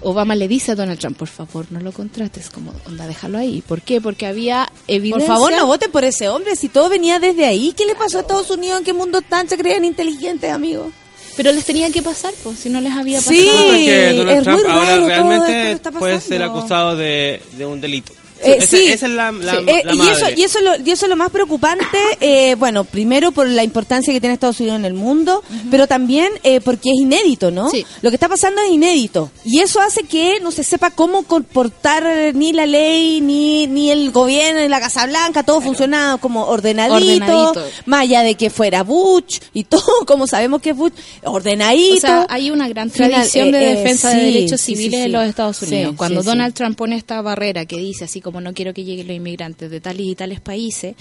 Obama 0.02 0.34
le 0.34 0.46
dice 0.46 0.72
a 0.72 0.74
Donald 0.74 0.98
Trump, 0.98 1.16
por 1.16 1.28
favor, 1.28 1.66
no 1.70 1.80
lo 1.80 1.92
contrates, 1.92 2.50
como, 2.50 2.72
onda, 2.86 3.06
déjalo 3.06 3.38
ahí. 3.38 3.62
¿Por 3.66 3.80
qué? 3.80 4.00
Porque 4.00 4.26
había 4.26 4.66
Por 4.86 4.94
evidencia... 4.94 5.26
favor, 5.26 5.52
no 5.52 5.66
voten 5.66 5.90
por 5.90 6.04
ese 6.04 6.28
hombre. 6.28 6.54
Si 6.54 6.68
todo 6.68 6.88
venía 6.88 7.18
desde 7.18 7.46
ahí, 7.46 7.72
¿qué 7.76 7.86
le 7.86 7.94
pasó 7.94 8.18
a 8.18 8.20
Estados 8.20 8.50
Unidos? 8.50 8.78
¿En 8.78 8.84
qué 8.84 8.92
mundo 8.92 9.22
tan 9.22 9.48
se 9.48 9.56
creían 9.56 9.84
inteligentes, 9.84 10.52
amigos? 10.52 10.92
Pero 11.36 11.52
les 11.52 11.64
tenía 11.64 11.90
que 11.90 12.02
pasar, 12.02 12.34
pues, 12.42 12.58
si 12.58 12.68
no 12.68 12.80
les 12.80 12.92
había 12.92 13.18
pasado. 13.18 13.36
Sí. 13.36 13.50
Porque 13.50 14.12
Donald 14.16 14.38
es 14.38 14.42
Trump 14.44 14.58
muy 14.58 14.66
raro 14.66 14.80
ahora 14.80 14.86
todo 14.86 14.96
esto 14.96 15.06
realmente 15.08 15.52
que 15.52 15.72
está 15.72 15.92
puede 15.92 16.20
ser 16.20 16.42
acusado 16.42 16.96
de, 16.96 17.42
de 17.52 17.66
un 17.66 17.80
delito. 17.80 18.12
Eh, 18.42 18.56
esa, 18.58 18.66
sí. 18.66 18.86
esa 18.88 19.06
es 19.06 19.12
la, 19.12 19.32
la, 19.32 19.52
Sí. 19.52 19.64
Eh, 19.66 19.82
la 19.84 19.94
y, 19.94 20.08
eso, 20.08 20.26
y, 20.36 20.42
eso 20.42 20.58
es 20.58 20.64
lo, 20.64 20.76
y 20.86 20.90
eso 20.90 21.06
es 21.06 21.10
lo 21.10 21.16
más 21.16 21.30
preocupante, 21.30 21.84
eh, 22.20 22.54
bueno, 22.56 22.84
primero 22.84 23.32
por 23.32 23.46
la 23.48 23.62
importancia 23.64 24.12
que 24.12 24.20
tiene 24.20 24.34
Estados 24.34 24.60
Unidos 24.60 24.78
en 24.78 24.84
el 24.84 24.94
mundo, 24.94 25.42
pero 25.70 25.86
también 25.86 26.30
eh, 26.42 26.60
porque 26.60 26.90
es 26.90 27.00
inédito, 27.00 27.50
¿no? 27.50 27.70
Sí. 27.70 27.84
Lo 28.02 28.10
que 28.10 28.16
está 28.16 28.28
pasando 28.28 28.60
es 28.62 28.70
inédito. 28.70 29.30
Y 29.44 29.60
eso 29.60 29.80
hace 29.80 30.04
que 30.04 30.40
no 30.40 30.50
se 30.50 30.64
sepa 30.64 30.90
cómo 30.90 31.24
comportar 31.24 32.04
eh, 32.06 32.32
ni 32.34 32.52
la 32.52 32.66
ley, 32.66 33.20
ni, 33.20 33.66
ni 33.66 33.90
el 33.90 34.10
gobierno, 34.10 34.60
ni 34.60 34.68
la 34.68 34.80
Casa 34.80 35.06
Blanca, 35.06 35.42
todo 35.42 35.60
funciona 35.60 36.18
como 36.20 36.44
ordenadito, 36.46 36.94
Ordenadito. 36.94 37.64
más 37.86 38.02
allá 38.02 38.22
de 38.22 38.34
que 38.36 38.50
fuera 38.50 38.82
Bush 38.82 39.38
y 39.52 39.64
todo, 39.70 39.82
como 40.06 40.26
sabemos 40.26 40.62
que 40.62 40.70
es 40.70 40.76
Bush, 40.76 40.92
ordenadito. 41.24 41.96
O 41.96 42.00
sea, 42.00 42.26
hay 42.28 42.50
una 42.50 42.68
gran 42.68 42.90
Final, 42.90 43.10
tradición 43.12 43.48
eh, 43.48 43.58
de 43.58 43.72
eh, 43.72 43.76
defensa 43.76 44.12
sí, 44.12 44.18
de 44.18 44.24
derechos 44.24 44.60
sí, 44.60 44.66
sí, 44.74 44.76
civiles 44.76 45.00
sí. 45.00 45.04
en 45.06 45.12
los 45.12 45.24
Estados 45.26 45.56
Sí, 45.56 45.66
Unidos. 45.66 45.94
Cuando 45.96 46.20
sí, 46.22 46.26
Donald 46.26 46.52
sí. 46.52 46.56
Trump 46.56 46.76
pone 46.76 46.96
esta 46.96 47.20
barrera 47.20 47.66
que 47.66 47.76
dice 47.76 48.04
así 48.04 48.20
como 48.20 48.29
no 48.38 48.54
quiero 48.54 48.74
que 48.74 48.84
lleguen 48.84 49.08
los 49.08 49.16
inmigrantes 49.16 49.70
de 49.70 49.80
tales 49.80 50.06
y 50.06 50.14
tales 50.14 50.40
países, 50.40 50.94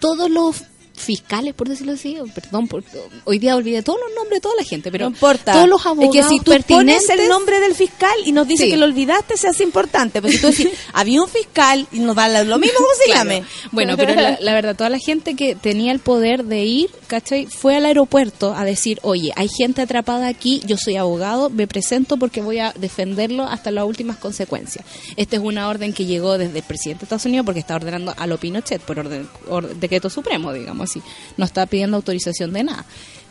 todos 0.00 0.30
los 0.30 0.62
fiscales, 1.00 1.54
por 1.54 1.68
decirlo 1.68 1.92
así, 1.92 2.16
perdón, 2.34 2.68
por- 2.68 2.84
hoy 3.24 3.38
día 3.38 3.56
olvidé 3.56 3.82
todos 3.82 3.98
los 4.00 4.14
nombres 4.14 4.36
de 4.38 4.40
toda 4.40 4.54
la 4.56 4.64
gente, 4.64 4.90
pero 4.92 5.04
no 5.06 5.10
importa. 5.10 5.52
todos 5.52 5.68
los 5.68 5.84
abogados 5.86 6.14
es 6.16 6.22
que 6.22 6.28
si 6.28 6.38
tú 6.38 6.44
pones 6.44 6.64
pertinentes 6.66 7.10
el 7.10 7.28
nombre 7.28 7.60
del 7.60 7.74
fiscal 7.74 8.14
y 8.24 8.32
nos 8.32 8.46
dice 8.46 8.64
Sí. 8.64 8.70
que 8.70 8.76
lo 8.76 8.84
olvidaste, 8.86 9.36
se 9.36 9.48
hace 9.48 9.62
importante. 9.64 10.20
Porque 10.20 10.36
si 10.36 10.42
tú 10.42 10.48
decís, 10.48 10.68
había 10.92 11.22
un 11.22 11.28
fiscal 11.28 11.86
y 11.92 11.98
nos 12.00 12.14
da 12.16 12.28
la- 12.28 12.44
lo 12.44 12.58
mismo 12.58 12.76
como 12.78 12.88
se 12.98 13.04
Claro. 13.04 13.20
llame. 13.30 13.44
Bueno, 13.72 13.96
pero 13.96 14.14
la, 14.14 14.38
la 14.40 14.52
verdad, 14.54 14.76
toda 14.76 14.90
la 14.90 14.98
gente 14.98 15.34
que 15.36 15.54
tenía 15.54 15.92
el 15.92 15.98
poder 16.00 16.44
de 16.44 16.64
ir, 16.64 16.90
¿cachai? 17.06 17.46
Fue 17.46 17.76
al 17.76 17.84
aeropuerto 17.86 18.54
a 18.54 18.64
decir, 18.64 18.98
oye, 19.02 19.32
hay 19.36 19.48
gente 19.48 19.82
atrapada 19.82 20.28
aquí, 20.28 20.60
yo 20.66 20.76
soy 20.76 20.96
abogado, 20.96 21.50
me 21.50 21.66
presento 21.66 22.16
porque 22.16 22.40
voy 22.42 22.58
a 22.58 22.72
defenderlo 22.78 23.44
hasta 23.44 23.70
las 23.70 23.84
últimas 23.84 24.16
consecuencias. 24.16 24.84
Esta 25.16 25.36
es 25.36 25.42
una 25.42 25.68
orden 25.68 25.92
que 25.92 26.04
llegó 26.06 26.38
desde 26.38 26.58
el 26.58 26.64
presidente 26.64 27.00
de 27.00 27.04
Estados 27.06 27.24
Unidos 27.26 27.44
porque 27.46 27.60
está 27.60 27.74
ordenando 27.76 28.14
a 28.16 28.26
lo 28.26 28.38
Pinochet 28.38 28.80
por 28.82 28.98
orden, 28.98 29.28
or- 29.48 29.74
decreto 29.76 30.10
supremo, 30.10 30.52
digamos 30.52 30.89
No 31.36 31.44
está 31.44 31.66
pidiendo 31.66 31.96
autorización 31.96 32.52
de 32.52 32.64
nada. 32.64 32.86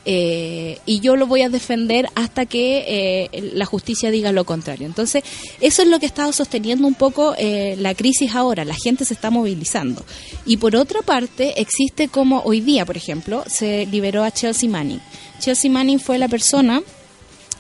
Eh, 0.05 0.79
y 0.85 1.01
yo 1.01 1.15
lo 1.15 1.27
voy 1.27 1.41
a 1.41 1.49
defender 1.49 2.07
hasta 2.15 2.45
que 2.45 3.29
eh, 3.31 3.51
la 3.53 3.65
justicia 3.65 4.11
diga 4.11 4.31
lo 4.31 4.45
contrario. 4.45 4.87
Entonces, 4.87 5.23
eso 5.61 5.81
es 5.81 5.87
lo 5.87 5.99
que 5.99 6.05
ha 6.05 6.07
estado 6.07 6.31
sosteniendo 6.31 6.87
un 6.87 6.95
poco 6.95 7.35
eh, 7.37 7.75
la 7.77 7.93
crisis 7.93 8.33
ahora. 8.33 8.65
La 8.65 8.75
gente 8.75 9.05
se 9.05 9.13
está 9.13 9.29
movilizando. 9.29 10.03
Y 10.45 10.57
por 10.57 10.75
otra 10.75 11.01
parte, 11.01 11.61
existe 11.61 12.07
como 12.07 12.41
hoy 12.41 12.61
día, 12.61 12.85
por 12.85 12.97
ejemplo, 12.97 13.43
se 13.47 13.85
liberó 13.87 14.23
a 14.23 14.31
Chelsea 14.31 14.69
Manning. 14.69 15.01
Chelsea 15.39 15.69
Manning 15.69 15.99
fue 15.99 16.17
la 16.17 16.27
persona, 16.27 16.81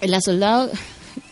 la 0.01 0.21
soldado... 0.21 0.71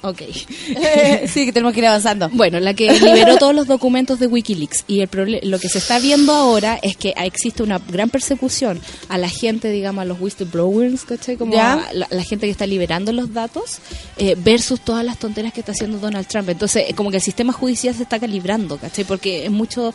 Ok. 0.01 0.21
sí, 1.27 1.45
que 1.45 1.51
tenemos 1.51 1.73
que 1.73 1.79
ir 1.79 1.87
avanzando. 1.87 2.29
Bueno, 2.29 2.59
la 2.59 2.73
que 2.73 2.91
liberó 2.99 3.37
todos 3.37 3.55
los 3.55 3.67
documentos 3.67 4.19
de 4.19 4.27
Wikileaks. 4.27 4.83
Y 4.87 5.01
el 5.01 5.09
lo 5.43 5.59
que 5.59 5.69
se 5.69 5.79
está 5.79 5.99
viendo 5.99 6.33
ahora 6.33 6.79
es 6.81 6.95
que 6.97 7.13
existe 7.17 7.63
una 7.63 7.79
gran 7.79 8.09
persecución 8.09 8.79
a 9.09 9.17
la 9.17 9.29
gente, 9.29 9.69
digamos, 9.71 10.03
a 10.03 10.05
los 10.05 10.19
whistleblowers, 10.21 11.03
¿cachai? 11.05 11.35
Como 11.37 11.53
Ya. 11.53 11.73
a 11.73 11.93
la, 11.93 12.07
la 12.09 12.23
gente 12.23 12.45
que 12.45 12.51
está 12.51 12.67
liberando 12.67 13.11
los 13.11 13.33
datos 13.33 13.79
eh, 14.17 14.35
versus 14.37 14.79
todas 14.81 15.03
las 15.03 15.17
tonteras 15.17 15.51
que 15.53 15.61
está 15.61 15.71
haciendo 15.71 15.97
Donald 15.97 16.27
Trump. 16.27 16.49
Entonces, 16.49 16.85
eh, 16.89 16.93
como 16.93 17.09
que 17.09 17.17
el 17.17 17.23
sistema 17.23 17.51
judicial 17.53 17.95
se 17.95 18.03
está 18.03 18.19
calibrando, 18.19 18.77
¿cachai? 18.77 19.03
Porque 19.05 19.45
es 19.45 19.51
mucho... 19.51 19.93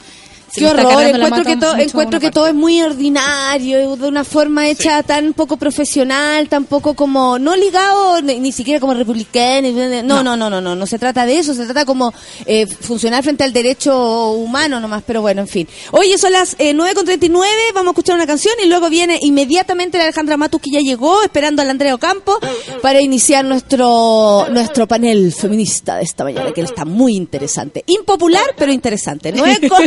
Qué 0.55 0.67
horror, 0.67 1.03
encuentro 1.03 1.45
que, 1.45 1.57
todo, 1.57 1.77
encuentro 1.77 2.21
que 2.21 2.31
todo 2.31 2.47
es 2.47 2.55
muy 2.55 2.83
ordinario, 2.83 3.97
de 3.97 4.09
una 4.09 4.23
forma 4.23 4.69
hecha 4.69 5.03
tan 5.03 5.33
poco 5.33 5.57
profesional, 5.57 6.49
tan 6.49 6.65
poco 6.65 6.95
como, 6.95 7.39
no 7.39 7.57
ligado 7.57 8.21
ni, 8.21 8.39
ni 8.39 8.53
siquiera 8.53 8.79
como 8.79 8.93
republicano, 8.93 9.69
no, 10.03 10.23
no, 10.23 10.37
no, 10.37 10.51
no, 10.51 10.61
no, 10.61 10.75
no, 10.75 10.87
se 10.87 10.99
trata 10.99 11.25
de 11.25 11.39
eso, 11.39 11.55
se 11.55 11.65
trata 11.65 11.87
como 11.87 12.13
eh, 12.45 12.67
funcionar 12.67 13.23
frente 13.23 13.45
al 13.45 13.53
derecho 13.53 14.33
humano 14.33 14.79
nomás, 14.79 15.03
pero 15.07 15.23
bueno, 15.23 15.41
en 15.41 15.49
fin. 15.49 15.69
Oye, 15.93 16.19
son 16.19 16.33
las 16.33 16.55
eh, 16.59 16.75
9.39, 16.75 17.31
vamos 17.75 17.89
a 17.89 17.91
escuchar 17.93 18.17
una 18.17 18.27
canción 18.27 18.55
y 18.63 18.69
luego 18.69 18.91
viene 18.91 19.19
inmediatamente 19.23 19.97
la 19.97 20.05
Alejandra 20.05 20.37
Matus 20.37 20.61
que 20.61 20.71
ya 20.71 20.81
llegó, 20.81 21.23
esperando 21.23 21.63
al 21.63 21.71
Andrea 21.71 21.95
Ocampo 21.95 22.39
para 22.83 23.01
iniciar 23.01 23.45
nuestro, 23.45 24.47
nuestro 24.51 24.87
panel 24.87 25.33
feminista 25.33 25.97
de 25.97 26.03
esta 26.03 26.25
mañana, 26.25 26.53
que 26.53 26.61
está 26.61 26.85
muy 26.85 27.17
interesante. 27.17 27.85
Impopular, 27.87 28.55
pero 28.57 28.71
interesante. 28.71 29.33
9 29.33 29.69
con 29.69 29.87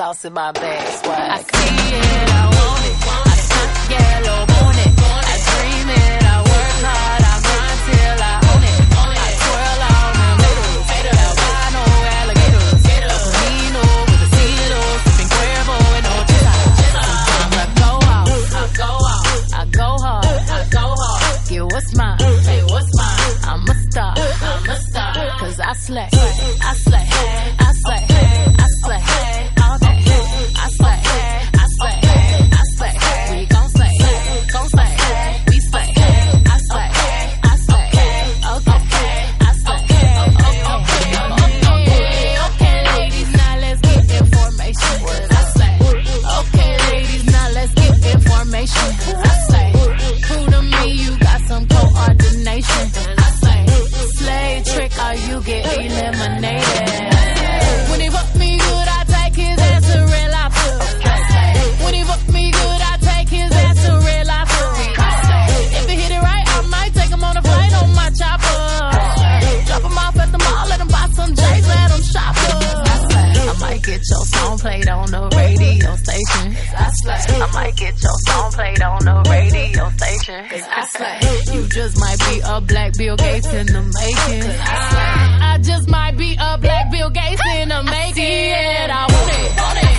sauce 0.00 0.24
in 0.24 0.32
my 0.32 0.50
bag, 0.52 0.88
swag. 1.02 1.30
I 1.30 1.38
see 1.42 1.76
it, 1.92 2.30
I 2.32 2.44
want 2.56 2.84
it. 2.88 2.96
I 3.04 3.36
stunt 3.46 3.72
yellow, 3.92 4.40
want 4.48 4.78
it. 4.84 4.92
I 4.96 5.36
dream 5.48 5.88
it, 6.00 6.22
I 6.24 6.36
work 6.50 6.76
hard, 6.88 7.22
I 7.30 7.36
grind 7.44 7.80
till 7.86 8.20
I 8.30 8.36
own 8.50 8.62
it. 8.70 8.78
I 8.96 9.30
twirl 9.44 9.82
on 9.92 10.12
them 10.20 10.38
haters, 10.90 11.20
albino 11.26 11.82
alligators. 12.16 12.80
El 12.96 13.12
Camino 13.28 13.84
with 14.08 14.26
a 14.26 14.28
silo, 14.34 14.80
sipping 15.04 15.30
Cuervo 15.34 15.76
and 15.98 16.06
Ochila. 16.16 16.54
Sometimes 16.80 17.56
I 17.60 17.66
go 17.82 17.90
out, 18.16 18.28
I 18.56 18.64
go 18.80 18.90
out, 19.12 19.19
I 19.60 19.66
go 19.66 19.82
hard, 20.00 20.24
I 20.24 20.68
go 20.70 20.80
hard. 20.80 21.48
Get 21.50 21.62
what's 21.64 21.94
mine, 21.94 22.18
hey, 22.18 22.62
what's 22.64 22.96
mine? 22.96 23.36
I'm 23.44 23.68
a 23.68 23.74
star, 23.74 24.14
I'm 24.16 24.70
a 24.70 24.76
star. 24.76 25.38
Cause 25.38 25.60
I 25.60 25.72
slay, 25.74 26.08
I 26.10 26.16
slay, 26.16 26.56
I 26.62 26.74
slay, 26.76 27.29
might 77.52 77.76
get 77.76 78.02
your 78.02 78.18
song 78.26 78.52
played 78.52 78.82
on 78.82 79.04
the 79.04 79.30
radio 79.30 79.88
station. 79.90 80.44
You 81.54 81.68
just 81.68 81.98
might 81.98 82.18
be 82.18 82.40
a 82.44 82.60
black 82.60 82.92
Bill 82.96 83.16
Gates 83.16 83.52
in 83.52 83.66
the 83.66 83.82
making. 83.82 84.50
I 84.60 85.58
just 85.62 85.88
might 85.88 86.16
be 86.16 86.36
a 86.38 86.58
black 86.58 86.90
Bill 86.90 87.10
Gates 87.10 87.42
in 87.56 87.68
the 87.68 87.82
making. 87.82 88.24
I 88.24 88.84
it, 88.84 88.90
I 88.90 89.02
want 89.12 89.30
it. 89.38 89.50
Want 89.60 89.78
it. 89.82 89.96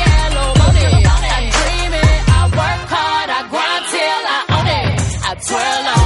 Yellow, 0.00 0.48
want 0.60 0.78
it. 0.78 1.06
I 1.06 1.40
dream 1.56 1.92
it, 2.04 2.20
I 2.28 2.42
work 2.60 2.82
hard, 2.90 3.28
I 3.30 3.40
grind 3.52 3.84
till 3.92 4.22
I 4.26 4.40
own 4.56 4.68
it. 4.78 4.86
I 5.24 5.34
twirl 5.46 5.86
on 5.94 5.99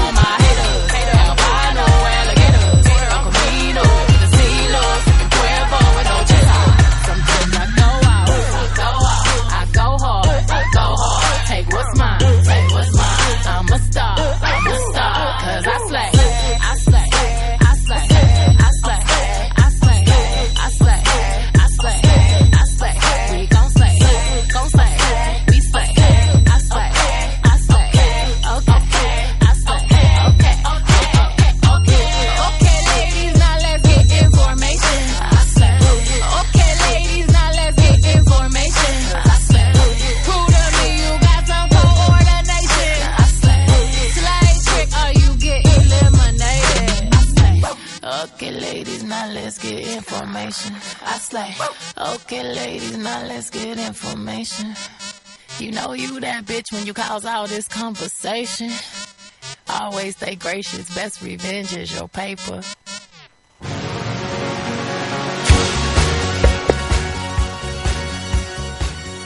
you 56.87 56.95
cause 56.95 57.25
all 57.25 57.47
this 57.47 57.69
conversation. 57.69 58.71
Always 59.69 60.17
stay 60.17 60.37
gracious, 60.37 60.95
best 60.95 61.23
revenge 61.23 61.77
is 61.77 61.95
your 61.95 62.09
paper. 62.09 62.63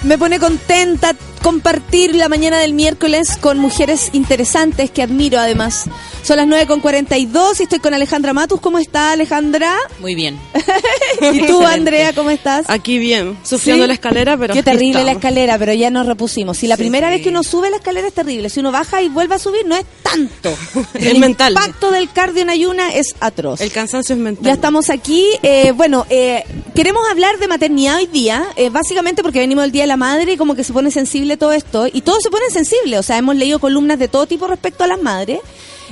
Me 0.04 0.16
pone 0.16 0.38
contenta 0.38 1.14
compartir 1.42 2.14
la 2.14 2.28
mañana 2.28 2.58
del 2.58 2.72
miércoles 2.72 3.36
con 3.36 3.58
mujeres 3.58 4.10
interesantes 4.12 4.90
que 4.90 5.02
admiro 5.02 5.38
además. 5.38 5.86
Son 6.28 6.36
las 6.36 6.46
9 6.46 6.66
con 6.66 6.80
42 6.80 7.58
y 7.58 7.62
estoy 7.62 7.78
con 7.78 7.94
Alejandra 7.94 8.34
Matus. 8.34 8.60
¿Cómo 8.60 8.78
está 8.78 9.12
Alejandra? 9.12 9.74
Muy 9.98 10.14
bien. 10.14 10.38
¿Y 11.32 11.46
tú, 11.46 11.64
Andrea, 11.64 12.12
cómo 12.12 12.28
estás? 12.28 12.66
Aquí 12.68 12.98
bien, 12.98 13.34
sufriendo 13.42 13.84
¿Sí? 13.84 13.88
la 13.88 13.94
escalera, 13.94 14.36
pero 14.36 14.52
Qué 14.52 14.62
terrible 14.62 15.04
la 15.04 15.12
escalera, 15.12 15.56
pero 15.58 15.72
ya 15.72 15.88
nos 15.88 16.04
repusimos. 16.06 16.58
Si 16.58 16.66
la 16.66 16.76
Sí, 16.76 16.82
primera 16.82 17.08
sí. 17.08 17.14
vez 17.14 17.22
que 17.22 17.30
uno 17.30 17.42
sube 17.42 17.70
la 17.70 17.76
escalera 17.78 18.08
es 18.08 18.12
terrible, 18.12 18.50
si 18.50 18.60
uno 18.60 18.70
baja 18.70 19.00
y 19.00 19.08
vuelve 19.08 19.36
a 19.36 19.38
subir 19.38 19.64
no 19.64 19.74
es 19.74 19.86
tanto. 20.02 20.54
Es 20.94 21.06
El 21.06 21.18
mental. 21.18 21.54
impacto 21.54 21.90
del 21.92 22.12
cardio 22.12 22.42
en 22.42 22.50
ayuna 22.50 22.90
es 22.90 23.14
atroz. 23.20 23.62
El 23.62 23.72
cansancio 23.72 24.14
es 24.14 24.20
mental. 24.20 24.44
Ya 24.44 24.52
estamos 24.52 24.90
aquí. 24.90 25.24
eh, 25.42 25.72
bueno, 25.74 26.04
eh, 26.10 26.44
queremos 26.74 27.08
hablar 27.10 27.38
de 27.38 27.48
maternidad 27.48 27.96
hoy 27.96 28.06
día, 28.06 28.44
eh, 28.56 28.68
básicamente 28.68 29.22
porque 29.22 29.38
venimos 29.38 29.62
del 29.64 29.72
Día 29.72 29.84
de 29.84 29.88
la 29.88 29.96
Madre 29.96 30.34
y 30.34 30.36
como 30.36 30.54
que 30.54 30.62
se 30.62 30.74
pone 30.74 30.90
sensible 30.90 31.38
todo 31.38 31.54
esto. 31.54 31.86
Y 31.90 32.02
todos 32.02 32.22
se 32.22 32.28
ponen 32.28 32.50
sensibles. 32.50 33.00
O 33.00 33.02
sea, 33.02 33.16
hemos 33.16 33.34
leído 33.34 33.60
columnas 33.60 33.98
de 33.98 34.08
todo 34.08 34.26
tipo 34.26 34.46
respecto 34.46 34.84
a 34.84 34.88
las 34.88 35.00
madres. 35.00 35.40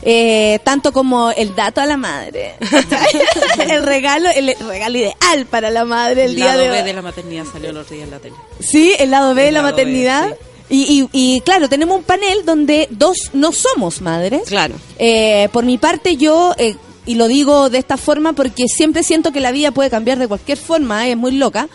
Eh, 0.08 0.60
tanto 0.62 0.92
como 0.92 1.32
el 1.32 1.54
dato 1.56 1.80
a 1.80 1.86
la 1.86 1.96
madre. 1.96 2.54
el 3.68 3.82
regalo 3.84 4.30
el 4.30 4.54
regalo 4.68 4.96
ideal 4.98 5.46
para 5.50 5.68
la 5.70 5.84
madre 5.84 6.24
el, 6.24 6.30
El 6.30 6.36
día 6.36 6.44
lado 6.46 6.60
de 6.60 6.68
B 6.68 6.78
hoy. 6.78 6.84
de 6.86 6.92
la 6.92 7.02
maternidad 7.02 7.44
salió 7.52 7.72
los 7.72 7.90
días 7.90 8.04
en 8.04 8.10
la 8.12 8.18
tele. 8.20 8.36
Sí, 8.60 8.92
el 8.98 9.10
lado 9.10 9.34
B 9.34 9.42
de 9.42 9.52
la 9.52 9.62
B, 9.62 9.70
maternidad. 9.70 10.36
y, 10.70 11.08
y, 11.12 11.34
y, 11.36 11.40
claro, 11.40 11.68
tenemos 11.68 11.98
un 11.98 12.04
panel 12.04 12.44
donde 12.44 12.86
dos 12.90 13.30
no 13.32 13.50
somos 13.50 14.00
madres. 14.00 14.42
Claro. 14.46 14.74
Eh, 14.98 15.48
por 15.52 15.64
mi 15.64 15.76
parte, 15.76 16.16
yo, 16.16 16.54
eh, 16.56 16.76
y 17.04 17.14
lo 17.16 17.26
digo 17.26 17.68
de 17.68 17.78
esta 17.78 17.96
forma 17.96 18.32
porque 18.32 18.68
siempre 18.68 19.02
siento 19.02 19.32
que 19.32 19.40
la 19.40 19.50
vida 19.50 19.72
puede 19.72 19.90
cambiar 19.90 20.18
de 20.20 20.28
cualquier 20.28 20.58
forma, 20.58 21.08
eh, 21.08 21.12
es 21.12 21.16
muy 21.16 21.32
loca. 21.32 21.68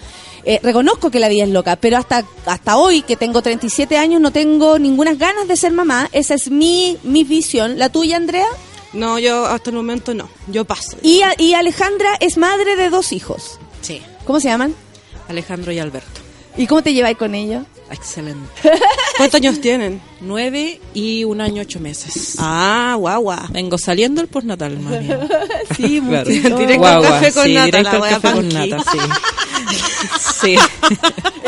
Eh, 0.46 0.60
reconozco 0.64 1.12
que 1.12 1.20
la 1.20 1.30
vida 1.30 1.44
es 1.44 1.50
loca, 1.50 1.76
pero 1.76 1.98
hasta, 1.98 2.26
hasta 2.46 2.78
hoy, 2.78 3.02
que 3.04 3.16
tengo 3.16 3.42
37 3.42 3.98
años, 3.98 4.20
no 4.22 4.32
tengo 4.32 4.80
ninguna 4.80 5.14
ganas 5.14 5.48
de 5.48 5.56
ser 5.56 5.72
mamá. 5.72 6.10
Esa 6.12 6.34
es 6.36 6.50
mi, 6.50 6.98
mi 7.04 7.24
visión. 7.24 7.78
¿La 7.80 7.90
tuya, 7.90 8.18
Andrea? 8.18 8.48
No, 8.94 9.20
yo 9.20 9.46
hasta 9.46 9.70
el 9.70 9.76
momento 9.76 10.14
no. 10.14 10.30
Yo 10.48 10.66
paso. 10.66 10.98
Y, 11.02 11.22
a- 11.22 11.34
y 11.38 11.54
Alejandra 11.54 12.10
es 12.20 12.38
madre 12.38 12.76
de 12.76 12.90
dos 12.90 13.12
hijos. 13.14 13.60
Sí. 13.82 14.02
¿Cómo 14.26 14.40
se 14.40 14.50
llaman? 14.50 14.76
Alejandro 15.30 15.72
y 15.72 15.80
Alberto. 15.80 16.20
¿Y 16.58 16.68
cómo 16.68 16.82
te 16.84 16.94
lleváis 16.94 17.18
con 17.18 17.34
ellos? 17.36 17.64
Excelente. 17.90 18.50
¿Cuántos 19.18 19.36
años 19.40 19.62
tienen? 19.62 20.02
Nueve 20.24 20.80
y 20.94 21.24
un 21.24 21.42
año 21.42 21.64
ocho 21.64 21.80
meses. 21.80 22.36
Ah, 22.38 22.96
guagua. 22.98 23.48
Vengo 23.52 23.78
saliendo 23.80 24.22
el 24.22 24.28
postnatal, 24.28 24.76
bien. 24.78 25.20
Sí, 25.76 26.00
Claro. 26.08 26.30
Directo 26.30 26.78
Guagua, 26.78 27.10
café 27.10 27.32
con 27.32 27.46
sí, 27.46 27.54
nata, 27.54 27.66
directo 27.66 27.98
la 28.00 28.10
café 28.10 28.32
con 28.32 28.50
nata, 28.50 28.84
sí. 28.92 28.98
sí. 30.42 30.56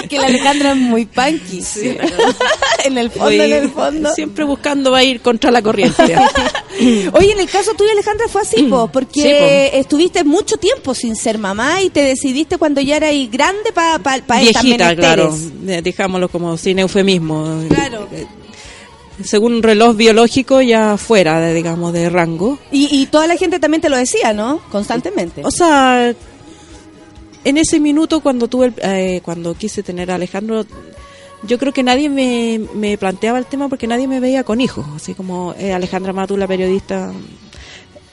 Es 0.02 0.08
que 0.10 0.18
la 0.18 0.28
Alejandra 0.28 0.72
es 0.72 0.78
muy 0.78 1.06
punky. 1.06 1.62
en 2.86 2.98
el 2.98 3.12
fondo, 3.12 3.32
en 3.32 3.54
el 3.54 3.70
fondo. 3.70 4.14
Siempre 4.14 4.44
buscando 4.46 4.92
va 4.92 5.00
a 5.00 5.04
ir 5.04 5.22
contra 5.22 5.52
la 5.52 5.62
corriente. 5.62 6.16
Oye, 7.14 7.32
en 7.32 7.40
el 7.40 7.50
caso 7.50 7.74
tuyo, 7.76 7.92
Alejandra, 7.92 8.28
fue 8.28 8.42
así, 8.42 8.64
po, 8.64 8.88
porque 8.88 9.22
Sí, 9.22 9.30
po. 9.72 9.78
estuviste 9.80 10.24
mucho 10.24 10.58
tiempo 10.58 10.94
sin 10.96 11.16
ser 11.16 11.38
mamá 11.38 11.82
y 11.82 11.90
te 11.90 12.02
decidiste 12.02 12.58
cuando 12.58 12.82
ya 12.82 12.98
eras 12.98 13.14
grande 13.32 13.72
para 13.72 14.00
pa, 14.00 14.18
pa 14.26 14.42
estas 14.42 14.64
Viejita, 14.64 14.96
claro. 14.96 15.36
Eh, 15.68 15.82
Dejámoslo 15.84 16.28
como 16.30 16.58
sin 16.58 16.80
eufemismo. 16.80 17.64
Claro. 17.70 18.08
Según 19.24 19.54
un 19.56 19.64
reloj 19.64 19.96
biológico 19.96 20.62
ya 20.62 20.98
fuera, 20.98 21.40
de, 21.40 21.54
digamos, 21.54 21.94
de 21.94 22.10
rango. 22.10 22.60
Y, 22.72 22.88
y 22.92 23.06
toda 23.08 23.28
la 23.28 23.38
gente 23.38 23.60
también 23.60 23.82
te 23.82 23.90
lo 23.90 23.98
decía, 23.98 24.34
¿no? 24.34 24.60
Constantemente. 24.72 25.42
O 25.46 25.52
sea, 25.52 26.14
en 27.46 27.58
ese 27.58 27.80
minuto 27.80 28.20
cuando 28.22 28.48
tuve, 28.48 28.68
el- 28.68 28.74
eh, 28.82 29.22
cuando 29.24 29.54
quise 29.56 29.84
tener 29.84 30.12
a 30.12 30.16
Alejandro, 30.16 30.66
yo 31.44 31.58
creo 31.60 31.74
que 31.74 31.84
nadie 31.84 32.10
me, 32.10 32.62
me 32.74 32.98
planteaba 32.98 33.38
el 33.38 33.46
tema 33.46 33.68
porque 33.68 33.88
nadie 33.88 34.08
me 34.08 34.20
veía 34.20 34.44
con 34.44 34.62
hijos, 34.62 34.86
así 34.96 35.14
como 35.14 35.54
eh, 35.60 35.74
Alejandra 35.74 36.14
Matu, 36.14 36.38
la 36.38 36.48
periodista, 36.48 37.12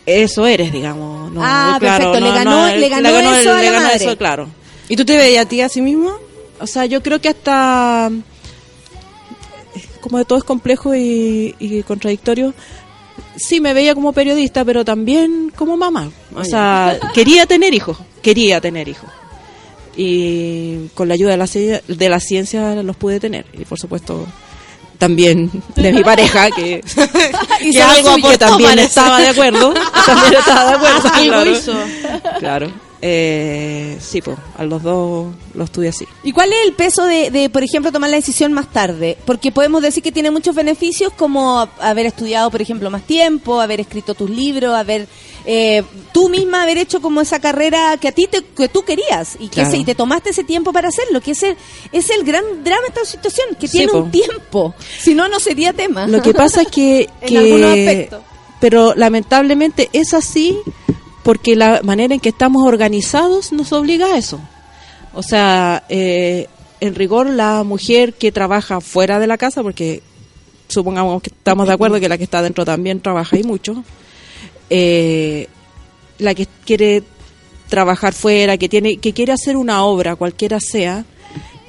eso 0.07 0.47
eres, 0.47 0.73
digamos. 0.73 1.31
No, 1.33 1.41
Ah, 1.45 1.77
claro, 1.79 2.13
perfecto, 2.13 2.21
le 2.21 2.31
no, 2.31 2.35
ganó- 2.51 2.69
no, 2.71 2.77
le 2.77 2.89
ganó 2.89 3.09
eso 3.35 3.51
a 3.53 3.55
la 3.57 3.63
le 3.63 3.71
ganó 3.71 3.87
madre. 3.87 4.05
eso, 4.05 4.17
claro. 4.19 4.49
¿Y 4.89 4.97
tú 4.97 5.05
te 5.05 5.17
veías 5.17 5.47
a 5.47 5.49
ti 5.49 5.61
a 5.61 5.69
sí 5.69 5.81
mismo? 5.81 6.11
O 6.61 6.67
sea, 6.67 6.87
yo 6.87 7.03
creo 7.03 7.21
que 7.21 7.29
hasta 7.29 8.11
como 10.01 10.19
de 10.19 10.25
todo 10.25 10.39
es 10.39 10.45
complejo 10.45 10.95
y, 10.95 11.55
y 11.59 11.83
contradictorio. 11.83 12.55
Sí, 13.37 13.61
me 13.61 13.75
veía 13.75 13.95
como 13.95 14.13
periodista, 14.13 14.65
pero 14.65 14.85
también 14.85 15.53
como 15.55 15.77
mamá. 15.77 16.11
O 16.35 16.45
sea, 16.45 16.99
quería 17.15 17.47
tener 17.47 17.73
hijos, 17.75 17.99
quería 18.23 18.61
tener 18.61 18.89
hijos. 18.89 19.11
Y 19.97 20.89
con 20.95 21.09
la 21.09 21.15
ayuda 21.15 21.31
de 21.33 21.37
la, 21.37 21.47
de 21.47 22.09
la 22.09 22.21
ciencia 22.21 22.83
los 22.83 22.97
pude 22.97 23.21
tener. 23.21 23.47
Y 23.53 23.65
por 23.65 23.79
supuesto, 23.79 24.27
también 24.99 25.51
de 25.77 25.93
mi 25.93 26.05
pareja, 26.05 26.51
que, 26.51 26.83
Hizo 26.85 27.07
que 27.73 27.83
algo 27.83 28.17
que 28.17 28.39
también 28.39 28.71
parece. 28.71 28.87
estaba 28.87 29.19
de 29.21 29.29
acuerdo. 29.29 29.75
También 30.07 30.35
estaba 30.39 30.71
de 30.71 30.77
acuerdo. 30.77 31.75
Claro. 32.39 32.71
Eh, 33.03 33.97
sí, 34.01 34.21
pues, 34.21 34.37
a 34.59 34.65
los 34.65 34.83
dos 34.83 35.35
los 35.55 35.71
tuve 35.71 35.89
así. 35.89 36.05
¿Y 36.23 36.33
cuál 36.33 36.53
es 36.53 36.59
el 36.67 36.75
peso 36.75 37.05
de, 37.07 37.31
de, 37.31 37.49
por 37.49 37.63
ejemplo, 37.63 37.91
tomar 37.93 38.11
la 38.11 38.17
decisión 38.17 38.53
más 38.53 38.71
tarde? 38.71 39.17
Porque 39.25 39.51
podemos 39.53 39.83
decir 39.83 40.03
que 40.03 40.13
tiene 40.13 40.31
muchos 40.31 40.55
beneficios 40.55 41.13
como 41.17 41.67
haber 41.81 42.07
estudiado, 42.07 42.51
por 42.51 42.61
ejemplo, 42.61 42.91
más 42.91 43.03
tiempo, 43.03 43.61
haber 43.61 43.81
escrito 43.81 44.15
tus 44.15 44.29
libros, 44.29 44.75
haber 44.75 45.09
eh, 45.47 45.83
tú 46.13 46.29
misma 46.29 46.63
haber 46.65 46.77
hecho 46.77 47.01
como 47.01 47.23
esa 47.23 47.41
carrera 47.41 47.97
que 47.99 48.09
a 48.09 48.13
ti 48.13 48.27
te, 48.31 48.43
que 48.45 48.69
tú 48.69 48.83
querías 48.83 49.37
y 49.41 49.49
que 49.49 49.55
Claro. 49.55 49.69
ese- 49.71 49.79
y 49.79 49.85
te 49.87 49.95
tomaste 49.95 50.31
ese 50.31 50.45
tiempo 50.45 50.71
para 50.73 50.89
hacerlo, 50.89 51.23
que 51.23 51.31
ese 51.31 51.57
es 51.93 52.11
el 52.11 52.25
gran 52.25 52.45
drama 52.63 52.83
de 52.83 52.89
esta 52.89 53.05
situación, 53.07 53.47
que 53.59 53.67
Sí, 53.67 53.79
tiene 53.79 53.93
po. 53.93 53.99
un 54.01 54.11
tiempo, 54.11 54.75
si 55.01 55.15
no 55.15 55.29
no 55.29 55.41
sería 55.41 55.73
tema. 55.73 56.07
Lo 56.07 56.21
que 56.21 56.35
pasa 56.35 56.61
es 56.63 56.69
que, 56.69 57.09
En 57.23 57.29
que- 57.29 57.39
algunos 57.39 57.71
aspectos. 57.71 58.23
pero 58.61 58.93
lamentablemente 58.95 59.89
es 59.95 60.13
así 60.13 60.59
porque 61.23 61.57
la 61.57 61.81
manera 61.83 62.15
en 62.15 62.21
que 62.21 62.31
estamos 62.31 62.67
organizados 62.67 63.53
nos 63.53 63.73
obliga 63.73 64.07
a 64.07 64.19
eso. 64.19 64.41
O 65.13 65.23
sea, 65.23 65.85
eh, 65.89 66.47
en 66.81 66.95
rigor 66.95 67.29
la 67.29 67.63
mujer 67.65 68.15
que 68.15 68.33
trabaja 68.33 68.81
fuera 68.81 69.19
de 69.19 69.27
la 69.27 69.37
casa, 69.37 69.63
porque 69.63 70.03
supongamos 70.69 71.21
que 71.23 71.31
estamos 71.31 71.67
de 71.67 71.75
acuerdo 71.75 72.01
que 72.01 72.09
la 72.09 72.17
que 72.17 72.25
está 72.25 72.43
dentro 72.43 72.65
también 72.65 73.01
trabaja 73.01 73.37
y 73.39 73.43
mucho, 73.43 73.85
eh, 74.71 75.49
la 76.19 76.35
que 76.35 76.47
quiere 76.65 77.03
trabajar 77.69 78.13
fuera, 78.13 78.57
que 78.57 78.69
tiene, 78.69 78.97
que 78.97 79.13
quiere 79.13 79.33
hacer 79.33 79.57
una 79.57 79.85
obra, 79.85 80.17
cualquiera 80.17 80.59
sea, 80.61 81.05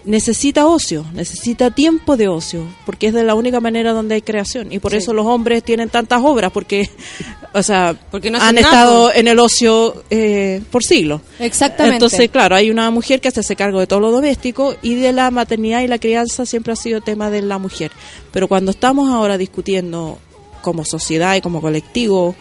necesita 0.05 0.67
ocio, 0.67 1.05
necesita 1.13 1.71
tiempo 1.71 2.17
de 2.17 2.27
ocio, 2.27 2.65
porque 2.85 3.07
es 3.07 3.13
de 3.13 3.23
la 3.23 3.35
única 3.35 3.59
manera 3.59 3.93
donde 3.93 4.15
hay 4.15 4.21
creación. 4.21 4.71
Y 4.71 4.79
por 4.79 4.93
eso 4.93 5.13
los 5.13 5.25
hombres 5.25 5.63
tienen 5.63 5.89
tantas 5.89 6.21
obras, 6.23 6.51
porque, 6.51 6.89
o 7.53 7.63
sea, 7.63 7.95
Porque 8.09 8.31
no 8.31 8.39
han 8.39 8.55
nada, 8.55 8.67
estado 8.67 9.13
en 9.13 9.27
el 9.27 9.39
ocio 9.39 10.03
eh, 10.09 10.61
por 10.71 10.83
siglos. 10.83 11.21
Exactamente. 11.39 11.95
Entonces, 11.95 12.29
claro, 12.29 12.55
hay 12.55 12.71
una 12.71 12.89
mujer 12.91 13.21
que 13.21 13.31
se 13.31 13.41
hace 13.41 13.55
cargo 13.55 13.79
de 13.79 13.87
todo 13.87 13.99
lo 13.99 14.11
doméstico 14.11 14.75
y 14.81 14.95
de 14.95 15.13
la 15.13 15.31
maternidad 15.31 15.81
y 15.81 15.87
la 15.87 15.99
crianza 15.99 16.45
siempre 16.45 16.73
ha 16.73 16.77
sido 16.77 17.01
tema 17.01 17.29
de 17.29 17.41
la 17.41 17.57
mujer. 17.57 17.91
Pero 18.31 18.47
cuando 18.47 18.71
estamos 18.71 19.09
ahora 19.09 19.37
discutiendo 19.37 20.19
como 20.61 20.85
sociedad 20.85 21.35
y 21.35 21.41
como 21.41 21.61
colectivo 21.61 22.35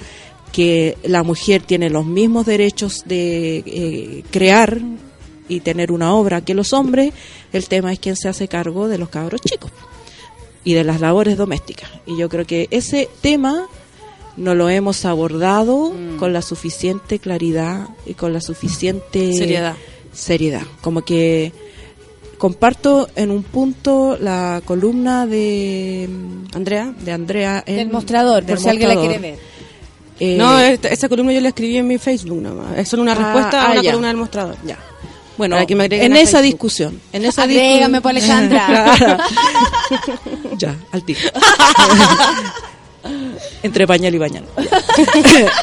que 0.52 0.98
la 1.04 1.22
mujer 1.22 1.62
tiene 1.62 1.90
los 1.90 2.04
mismos 2.04 2.46
derechos 2.46 3.04
de 3.06 3.58
eh, 3.58 4.24
crear 4.30 4.80
y 5.50 5.60
tener 5.60 5.92
una 5.92 6.14
obra 6.14 6.40
que 6.40 6.54
los 6.54 6.72
hombres, 6.72 7.12
el 7.52 7.68
tema 7.68 7.92
es 7.92 7.98
quién 7.98 8.16
se 8.16 8.28
hace 8.28 8.48
cargo 8.48 8.88
de 8.88 8.96
los 8.98 9.08
cabros 9.10 9.40
chicos 9.42 9.70
y 10.64 10.72
de 10.74 10.84
las 10.84 11.00
labores 11.00 11.36
domésticas. 11.36 11.90
Y 12.06 12.16
yo 12.16 12.28
creo 12.30 12.46
que 12.46 12.68
ese 12.70 13.08
tema 13.20 13.66
no 14.36 14.54
lo 14.54 14.70
hemos 14.70 15.04
abordado 15.04 15.92
con 16.18 16.32
la 16.32 16.40
suficiente 16.40 17.18
claridad 17.18 17.88
y 18.06 18.14
con 18.14 18.32
la 18.32 18.40
suficiente 18.40 19.32
Seriedad. 19.34 19.74
seriedad. 20.12 20.62
Como 20.80 21.02
que 21.02 21.52
comparto 22.38 23.08
en 23.16 23.30
un 23.30 23.42
punto 23.42 24.16
la 24.18 24.62
columna 24.64 25.26
de 25.26 26.08
Andrea. 26.54 26.94
de 27.04 27.12
Andrea 27.12 27.62
en, 27.66 27.76
Del 27.76 27.90
mostrador, 27.90 28.44
del 28.44 28.56
por 28.56 28.62
si 28.62 28.68
alguien 28.70 28.88
la 28.88 28.96
quiere 28.96 29.18
ver. 29.18 29.38
Eh, 30.20 30.36
no, 30.38 30.58
esta- 30.58 30.88
esa 30.88 31.08
columna 31.08 31.32
yo 31.32 31.40
la 31.40 31.48
escribí 31.48 31.76
en 31.78 31.86
mi 31.88 31.96
Facebook 31.98 32.40
nomás. 32.40 32.78
Es 32.78 32.88
solo 32.88 33.02
una 33.02 33.12
Ah, 33.12 33.14
respuesta 33.16 33.62
ah, 33.62 33.68
a 33.68 33.72
una 33.72 33.82
ya. 33.82 33.90
columna 33.90 34.08
del 34.08 34.16
mostrador. 34.18 34.56
ya. 34.66 34.78
Bueno, 35.40 35.56
Para 35.56 35.64
que 35.64 35.74
me 35.74 35.86
en 35.86 36.14
esa 36.16 36.40
Facebook. 36.40 36.42
discusión, 36.42 37.00
en 37.14 37.24
esa 37.24 37.44
Agrégame, 37.44 38.02
pues, 38.02 38.14
Alejandra. 38.16 38.92
Ya, 40.58 40.76
al 40.92 41.02
tiro. 41.02 41.18
Entre 43.62 43.86
pañal 43.86 44.14
y 44.14 44.18
pañal. 44.18 44.44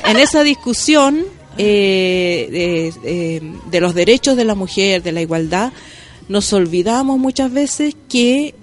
en 0.05 0.17
esa 0.17 0.41
discusión 0.41 1.25
eh, 1.59 2.47
de, 2.51 3.07
de- 3.07 3.53
de 3.69 3.80
los 3.82 3.93
derechos 3.93 4.36
de 4.36 4.45
la 4.45 4.55
mujer, 4.55 5.03
de 5.03 5.11
la 5.11 5.21
igualdad, 5.21 5.71
nos 6.28 6.51
olvidamos 6.53 7.19
muchas 7.19 7.53
veces 7.53 7.95
que 8.09 8.55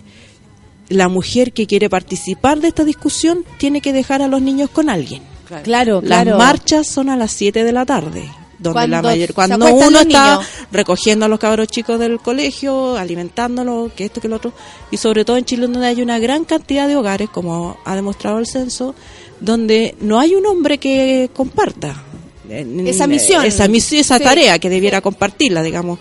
la 0.88 1.06
mujer 1.08 1.52
que 1.52 1.68
quiere 1.68 1.88
participar 1.88 2.58
de 2.60 2.66
esta 2.68 2.82
discusión 2.82 3.44
tiene 3.58 3.80
que 3.80 3.92
dejar 3.92 4.20
a 4.20 4.26
los 4.26 4.42
niños 4.42 4.68
con 4.70 4.90
alguien. 4.90 5.22
Claro, 5.62 6.00
Las 6.02 6.24
claro. 6.24 6.38
marchas 6.38 6.88
son 6.88 7.08
a 7.08 7.16
las 7.16 7.30
7 7.30 7.62
de 7.62 7.72
la 7.72 7.86
tarde. 7.86 8.28
Donde 8.58 8.72
Cuando 8.74 8.96
la 8.96 9.02
mayor, 9.02 9.34
cuando 9.34 9.74
uno 9.74 10.00
está 10.00 10.36
niños. 10.36 10.46
recogiendo 10.70 11.26
a 11.26 11.28
los 11.28 11.38
cabros 11.40 11.66
chicos 11.68 11.98
del 11.98 12.18
colegio, 12.20 12.96
alimentándolos, 12.96 13.92
que 13.92 14.04
esto, 14.04 14.20
que 14.20 14.28
lo 14.28 14.36
otro, 14.36 14.52
y 14.90 14.96
sobre 14.96 15.24
todo 15.24 15.36
en 15.36 15.44
Chile 15.44 15.66
donde 15.66 15.86
hay 15.86 16.00
una 16.00 16.18
gran 16.18 16.44
cantidad 16.44 16.86
de 16.86 16.96
hogares, 16.96 17.28
como 17.30 17.76
ha 17.84 17.94
demostrado 17.96 18.38
el 18.38 18.46
censo, 18.46 18.94
donde 19.40 19.96
no 20.00 20.20
hay 20.20 20.34
un 20.36 20.46
hombre 20.46 20.78
que 20.78 21.30
comparta 21.34 22.02
Esa 22.48 23.06
misión. 23.06 23.44
esa 23.44 23.66
misión, 23.68 24.00
esa 24.00 24.18
Sí. 24.18 24.24
tarea 24.24 24.58
que 24.58 24.70
debiera 24.70 25.00
compartirla, 25.00 25.62
digamos. 25.62 25.98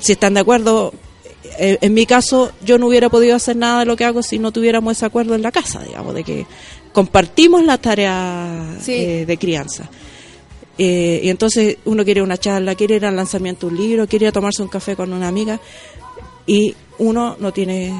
Si 0.00 0.12
están 0.12 0.34
de 0.34 0.40
acuerdo, 0.40 0.92
eh, 1.58 1.78
en 1.80 1.94
mi 1.94 2.04
caso, 2.04 2.50
yo 2.64 2.78
no 2.78 2.88
hubiera 2.88 3.08
podido 3.08 3.36
hacer 3.36 3.56
nada 3.56 3.80
de 3.80 3.86
lo 3.86 3.96
que 3.96 4.04
hago 4.04 4.22
si 4.22 4.38
no 4.38 4.50
tuviéramos 4.52 4.96
ese 4.96 5.06
acuerdo 5.06 5.34
en 5.34 5.42
la 5.42 5.52
casa, 5.52 5.80
digamos, 5.82 6.14
de 6.14 6.24
que 6.24 6.46
compartimos 6.92 7.62
la 7.64 7.78
tarea 7.78 8.76
Sí. 8.80 8.92
eh, 8.92 9.24
de 9.26 9.36
crianza. 9.38 9.88
Eh, 10.76 11.20
y 11.22 11.28
entonces 11.28 11.76
uno 11.84 12.04
quiere 12.04 12.20
una 12.22 12.36
charla, 12.36 12.74
quiere 12.74 12.96
ir 12.96 13.06
al 13.06 13.14
lanzamiento 13.16 13.66
de 13.68 13.74
un 13.74 13.80
libro, 13.80 14.06
quiere 14.08 14.24
ir 14.24 14.28
a 14.30 14.32
tomarse 14.32 14.60
un 14.62 14.68
café 14.68 14.96
con 14.96 15.12
una 15.12 15.28
amiga 15.28 15.60
y 16.46 16.74
uno 16.98 17.36
no 17.38 17.52
tiene, 17.52 17.94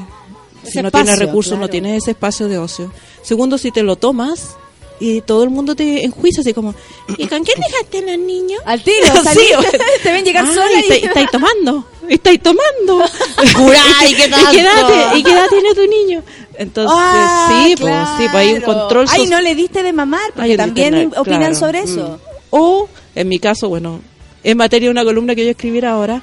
si 0.63 0.81
no 0.81 0.91
tiene 0.91 1.15
recursos, 1.15 1.53
no 1.53 1.59
claro. 1.59 1.71
tiene 1.71 1.95
ese 1.95 2.11
espacio 2.11 2.47
de 2.47 2.57
ocio. 2.57 2.91
Segundo, 3.21 3.57
si 3.57 3.71
te 3.71 3.81
lo 3.81 3.95
tomas 3.95 4.55
y 4.99 5.21
todo 5.21 5.43
el 5.43 5.49
mundo 5.49 5.75
te 5.75 6.03
enjuicia 6.05 6.41
así 6.41 6.53
como, 6.53 6.75
¿y 7.17 7.27
con 7.27 7.43
quién 7.43 7.57
dejaste 7.59 7.99
a 7.99 8.01
los 8.17 8.25
niños? 8.25 8.61
Al 8.65 8.81
tiro, 8.83 9.07
salí. 9.23 9.41
te 10.03 10.11
ven 10.11 10.25
llegar 10.25 10.45
Ah, 10.45 10.53
sola 10.53 10.81
y 10.89 10.91
y... 11.01 11.05
estáis 11.05 11.31
tomando, 11.31 11.85
estáis 12.09 12.41
tomando. 12.41 13.05
Jurá, 13.55 13.83
¿y 14.09 14.13
qué 14.15 14.25
¿Y 14.25 14.29
qué, 14.51 14.59
edad, 14.61 14.73
tanto? 14.81 15.11
te- 15.13 15.17
y 15.19 15.23
qué 15.23 15.31
edad 15.31 15.47
tiene 15.49 15.73
tu 15.73 15.87
niño? 15.87 16.23
Entonces, 16.57 16.97
Ah, 16.97 17.47
sí, 17.49 17.75
pues, 17.79 17.93
sí, 18.17 18.23
pues 18.31 18.35
hay 18.35 18.53
un 18.53 18.59
claro. 18.61 18.79
control 18.79 19.05
Ay, 19.09 19.27
no 19.27 19.39
le 19.41 19.55
diste 19.55 19.81
de 19.83 19.91
mamar, 19.93 20.31
porque 20.33 20.51
Ay, 20.51 20.57
también 20.57 21.11
opinan 21.17 21.39
claro. 21.39 21.55
sobre 21.55 21.79
eso. 21.79 22.19
Mm. 22.21 22.34
O, 22.49 22.87
en 23.15 23.27
mi 23.27 23.39
caso, 23.39 23.69
bueno, 23.69 24.01
en 24.43 24.57
materia 24.57 24.87
de 24.87 24.91
una 24.91 25.03
columna 25.03 25.35
que 25.35 25.43
yo 25.45 25.51
escribir 25.51 25.85
ahora, 25.85 26.21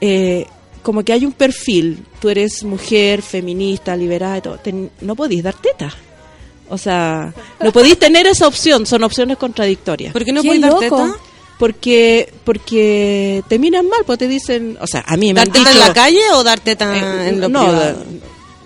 eh, 0.00 0.46
como 0.82 1.02
que 1.02 1.12
hay 1.12 1.24
un 1.26 1.32
perfil, 1.32 2.04
tú 2.20 2.28
eres 2.28 2.62
mujer, 2.64 3.22
feminista, 3.22 3.96
liberada 3.96 4.38
y 4.38 4.40
todo, 4.40 4.58
te- 4.58 4.90
no 5.00 5.16
podéis 5.16 5.42
dar 5.42 5.54
teta. 5.54 5.92
O 6.68 6.78
sea, 6.78 7.32
no 7.60 7.72
podéis 7.72 7.98
tener 7.98 8.26
esa 8.26 8.46
opción, 8.48 8.86
son 8.86 9.02
opciones 9.04 9.36
contradictorias. 9.36 10.12
¿Por 10.12 10.24
qué 10.24 10.32
no 10.32 10.42
puedes 10.42 10.60
dar 10.62 10.78
teta? 10.78 11.16
Porque 11.58 12.32
porque 12.44 13.42
te 13.48 13.58
miran 13.58 13.88
mal, 13.88 14.00
pues 14.04 14.18
te 14.18 14.28
dicen, 14.28 14.76
o 14.80 14.86
sea, 14.86 15.04
a 15.06 15.16
mí 15.16 15.28
me 15.32 15.40
¿Dar 15.40 15.48
teta 15.48 15.70
en 15.72 15.78
la 15.78 15.92
calle 15.94 16.20
o 16.34 16.42
dar 16.44 16.60
teta 16.60 16.94
eh, 17.24 17.28
en 17.28 17.40
lo 17.40 17.48
no, 17.48 17.60
privado? 17.64 17.80
da- 17.80 18.04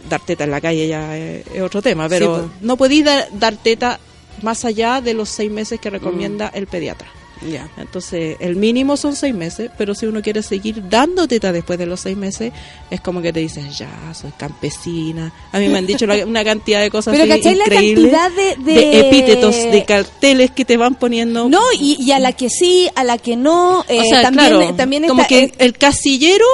dar 0.08 0.20
teta 0.26 0.44
en 0.44 0.50
la 0.50 0.60
calle 0.60 0.88
ya 0.88 1.16
es, 1.16 1.46
es 1.54 1.62
otro 1.62 1.80
tema, 1.80 2.08
pero 2.08 2.32
pues. 2.48 2.62
no 2.62 2.76
podéis 2.76 3.04
dar, 3.04 3.28
dar 3.32 3.54
teta 3.56 4.00
más 4.42 4.64
allá 4.64 5.00
de 5.00 5.14
los 5.14 5.28
seis 5.28 5.50
meses 5.50 5.80
que 5.80 5.90
recomienda 5.90 6.48
Mm. 6.54 6.56
el 6.58 6.66
pediatra. 6.66 7.08
Ya. 7.50 7.70
Entonces, 7.78 8.36
el 8.40 8.56
mínimo 8.56 8.98
son 8.98 9.16
seis 9.16 9.34
meses, 9.34 9.70
pero 9.78 9.94
si 9.94 10.04
uno 10.04 10.20
quiere 10.20 10.42
seguir 10.42 10.86
dando 10.90 11.26
teta 11.26 11.52
después 11.52 11.78
de 11.78 11.86
los 11.86 12.00
seis 12.00 12.14
meses, 12.14 12.52
es 12.90 13.00
como 13.00 13.22
que 13.22 13.32
te 13.32 13.40
dicen, 13.40 13.70
ya, 13.70 13.88
soy 14.12 14.30
campesina. 14.36 15.32
A 15.50 15.58
mí 15.58 15.68
me 15.68 15.78
han 15.78 15.86
dicho 15.86 16.06
la- 16.06 16.16
una 16.26 16.44
cantidad 16.44 16.82
de 16.82 16.90
cosas 16.90 17.16
Pero 17.16 17.32
así 17.32 17.42
¿cachai 17.42 17.54
la 17.56 17.64
increíbles, 17.64 18.12
cantidad 18.12 18.56
de- 18.58 18.72
de- 18.74 19.00
epítetos, 19.08 19.56
de 19.56 19.84
carteles 19.86 20.50
que 20.50 20.66
te 20.66 20.76
van 20.76 20.96
poniendo. 20.96 21.48
No, 21.48 21.62
y, 21.80 21.96
y 21.98 22.12
a 22.12 22.18
la 22.18 22.32
que 22.34 22.50
sí, 22.50 22.90
a 22.94 23.04
la 23.04 23.16
que 23.16 23.36
no, 23.36 23.86
eh, 23.88 24.00
o 24.00 24.04
sea, 24.04 24.20
también, 24.20 24.48
claro, 24.50 24.74
también 24.74 25.06
como 25.08 25.22
está- 25.22 25.28
que 25.34 25.44
eh, 25.44 25.52
el 25.60 25.72
casillero 25.78 26.44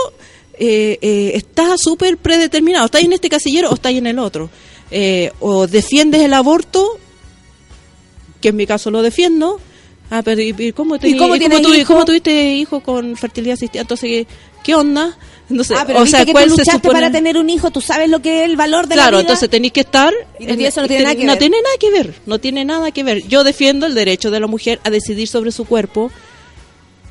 eh, 0.58 0.98
eh, 1.02 1.32
está 1.34 1.76
súper 1.78 2.16
predeterminado. 2.16 2.86
¿Estáis 2.86 3.06
en 3.06 3.12
este 3.12 3.28
casillero 3.28 3.70
o 3.70 3.74
estáis 3.74 3.98
en 3.98 4.06
el 4.06 4.20
otro? 4.20 4.48
Eh, 4.92 5.32
o 5.40 5.66
defiendes 5.66 6.22
el 6.22 6.32
aborto, 6.32 6.98
que 8.40 8.48
en 8.48 8.56
mi 8.56 8.66
caso 8.66 8.90
lo 8.90 9.02
defiendo. 9.02 9.60
Ah, 10.10 10.22
pero 10.22 10.40
¿y, 10.40 10.72
cómo, 10.72 10.98
te, 10.98 11.08
¿Y 11.08 11.16
cómo 11.16 11.36
tienes 11.36 11.60
tuvi- 11.60 11.78
hijo? 11.80 11.92
cómo 11.94 12.04
tuviste 12.04 12.54
hijo 12.54 12.80
con 12.80 13.16
fertilidad 13.16 13.54
asistida? 13.54 13.82
Entonces, 13.82 14.08
¿qué, 14.08 14.26
qué 14.62 14.74
onda? 14.76 15.18
Entonces, 15.50 15.76
ah, 15.80 15.84
pero 15.86 16.00
o 16.00 16.06
sea, 16.06 16.24
que 16.24 16.30
¿cuál 16.32 16.44
tú 16.44 16.50
se 16.56 16.60
luchaste 16.62 16.78
supone? 16.78 16.92
para 16.94 17.10
tener 17.10 17.36
un 17.38 17.50
hijo, 17.50 17.70
tú 17.72 17.80
sabes 17.80 18.08
lo 18.08 18.20
que 18.22 18.44
es 18.44 18.50
el 18.50 18.56
valor 18.56 18.86
de 18.86 18.94
Claro, 18.94 19.12
la 19.12 19.16
vida. 19.18 19.20
entonces 19.22 19.50
tenéis 19.50 19.72
que 19.72 19.80
estar. 19.80 20.12
Y 20.38 20.64
eso 20.64 20.80
no 20.82 20.86
tiene 20.88 21.02
nada 21.04 21.14
que 21.16 21.24
no 21.24 21.32
ver. 21.32 21.38
tiene 21.38 21.56
nada 21.62 21.76
que 21.80 21.90
ver. 21.90 22.14
No 22.26 22.38
tiene 22.38 22.64
nada 22.64 22.90
que 22.92 23.02
ver. 23.02 23.26
Yo 23.26 23.42
defiendo 23.42 23.86
el 23.86 23.94
derecho 23.94 24.30
de 24.30 24.38
la 24.40 24.46
mujer 24.46 24.80
a 24.84 24.90
decidir 24.90 25.26
sobre 25.28 25.50
su 25.50 25.64
cuerpo 25.64 26.10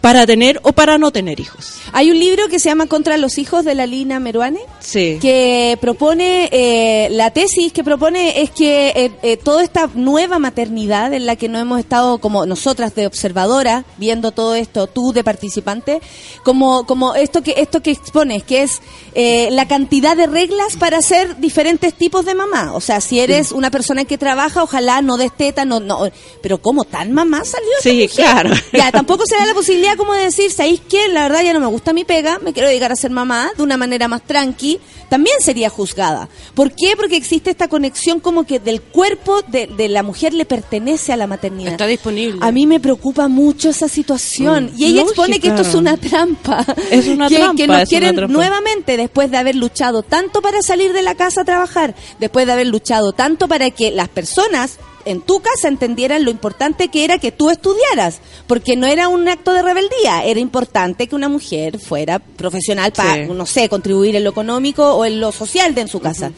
para 0.06 0.28
tener 0.28 0.60
o 0.62 0.72
para 0.72 1.00
no 1.00 1.10
tener 1.10 1.40
hijos. 1.40 1.80
Hay 1.92 2.12
un 2.12 2.20
libro 2.20 2.48
que 2.48 2.60
se 2.60 2.70
llama 2.70 2.86
Contra 2.86 3.18
los 3.18 3.40
hijos 3.40 3.66
de 3.66 3.74
la 3.74 3.88
Lina 3.88 4.20
Meruane. 4.20 4.60
Sí. 4.80 5.18
que 5.20 5.80
propone, 5.82 6.48
eh, 6.52 7.08
la 7.10 7.32
tesis 7.32 7.74
que 7.74 7.84
propone 7.84 8.44
es 8.44 8.52
que 8.52 8.90
eh, 8.90 9.12
eh, 9.24 9.38
toda 9.38 9.64
esta 9.64 9.90
nueva 9.96 10.38
maternidad 10.38 11.12
en 11.12 11.26
la 11.26 11.36
que 11.36 11.50
no 11.50 11.58
hemos 11.58 11.80
estado 11.80 12.20
como 12.20 12.46
nosotras 12.46 12.94
de 12.94 13.08
observadora, 13.08 13.84
viendo 13.98 14.32
todo 14.32 14.54
esto, 14.54 14.86
tú 14.86 15.12
de 15.12 15.24
participante, 15.24 16.02
como, 16.44 16.86
como 16.86 17.16
esto 17.16 17.42
que 17.42 17.56
esto 17.58 17.82
que 17.82 17.90
expones, 17.90 18.44
que 18.44 18.62
es 18.62 18.82
eh, 19.16 19.50
la 19.50 19.68
cantidad 19.68 20.16
de 20.16 20.28
reglas 20.28 20.78
para 20.78 20.98
hacer 20.98 21.38
diferentes 21.38 21.96
tipos 21.96 22.26
de 22.26 22.36
mamá. 22.36 22.74
O 22.74 22.80
sea, 22.80 23.02
si 23.02 23.20
eres 23.20 23.52
una 23.52 23.72
persona 23.72 24.06
que 24.06 24.20
trabaja, 24.20 24.62
ojalá 24.62 25.02
no 25.02 25.18
des 25.18 25.36
teta, 25.36 25.66
no, 25.66 25.80
no, 25.80 26.12
pero 26.44 26.62
¿cómo 26.62 26.84
tan 26.84 27.12
mamá 27.12 27.44
salió? 27.44 27.72
Sí, 27.82 28.08
claro. 28.16 28.52
Ya, 28.72 28.92
tampoco 28.92 29.24
se 29.26 29.36
da 29.36 29.48
la 29.48 29.56
posibilidad 29.56 29.95
como 29.98 30.14
de 30.14 30.24
decir, 30.24 30.52
¿sabéis 30.52 30.82
qué? 30.88 31.08
La 31.10 31.24
verdad 31.24 31.44
ya 31.44 31.54
no 31.54 31.60
me 31.60 31.68
gusta 31.68 31.94
mi 31.94 32.04
pega, 32.04 32.40
me 32.40 32.54
quiero 32.54 32.68
dedicar 32.68 32.92
a 32.92 32.96
ser 32.96 33.12
mamá 33.12 33.52
de 33.56 33.64
una 33.64 33.78
manera 33.78 34.08
más 34.08 34.24
tranqui. 34.24 34.80
También 35.10 35.36
sería 35.40 35.70
juzgada. 35.70 36.30
¿Por 36.56 36.72
qué? 36.72 36.96
Porque 36.98 37.16
existe 37.16 37.52
esta 37.52 37.68
conexión 37.68 38.20
como 38.20 38.46
que 38.46 38.60
del 38.60 38.82
cuerpo 38.82 39.42
de, 39.44 39.68
de 39.68 39.88
la 39.88 40.02
mujer 40.04 40.34
le 40.34 40.46
pertenece 40.46 41.14
a 41.14 41.18
la 41.18 41.28
maternidad. 41.28 41.74
Está 41.74 41.86
disponible. 41.86 42.40
A 42.42 42.52
mí 42.52 42.66
me 42.66 42.80
preocupa 42.80 43.28
mucho 43.28 43.70
esa 43.70 43.88
situación. 43.88 44.72
Mm, 44.74 44.80
y 44.80 44.86
ella 44.86 45.02
lógica. 45.02 45.10
expone 45.10 45.40
que 45.40 45.48
esto 45.50 45.62
es 45.62 45.76
una 45.76 45.98
trampa. 45.98 46.66
Es 46.90 47.08
una 47.08 47.28
que, 47.30 47.36
trampa, 47.36 47.56
Que 47.56 47.68
nos 47.68 47.90
quieren 47.90 48.16
nuevamente, 48.32 48.98
después 48.98 49.30
de 49.30 49.38
haber 49.38 49.56
luchado 49.56 50.02
tanto 50.04 50.42
para 50.42 50.62
salir 50.62 50.94
de 50.94 51.02
la 51.02 51.16
casa 51.16 51.42
a 51.42 51.46
trabajar, 51.46 51.96
después 52.20 52.46
de 52.46 52.54
haber 52.54 52.68
luchado 52.68 53.14
tanto 53.14 53.48
para 53.48 53.70
que 53.72 53.92
las 53.92 54.10
personas 54.10 54.80
en 55.06 55.22
tu 55.22 55.40
casa 55.40 55.68
entendieran 55.68 56.26
lo 56.26 56.32
importante 56.32 56.90
que 56.90 57.04
era 57.06 57.18
que 57.20 57.32
tú 57.32 57.50
estudiaras, 57.50 58.20
porque 58.48 58.76
no 58.76 58.88
era 58.88 59.08
un 59.08 59.28
acto 59.28 59.54
de 59.54 59.62
rebeldía, 59.62 60.24
era 60.24 60.40
importante 60.40 61.08
que 61.08 61.16
una 61.16 61.30
mujer 61.30 61.80
fuera 61.80 62.20
profesional 62.20 62.92
para, 62.92 63.26
Sí. 63.26 63.32
no 63.34 63.46
sé, 63.46 63.70
contribuir 63.70 64.16
en 64.16 64.24
lo 64.24 64.32
económico 64.32 64.96
o 64.96 65.06
en 65.06 65.20
lo 65.20 65.32
social 65.32 65.74
de 65.76 65.82
en 65.82 65.88
su 65.88 66.00
casa. 66.00 66.32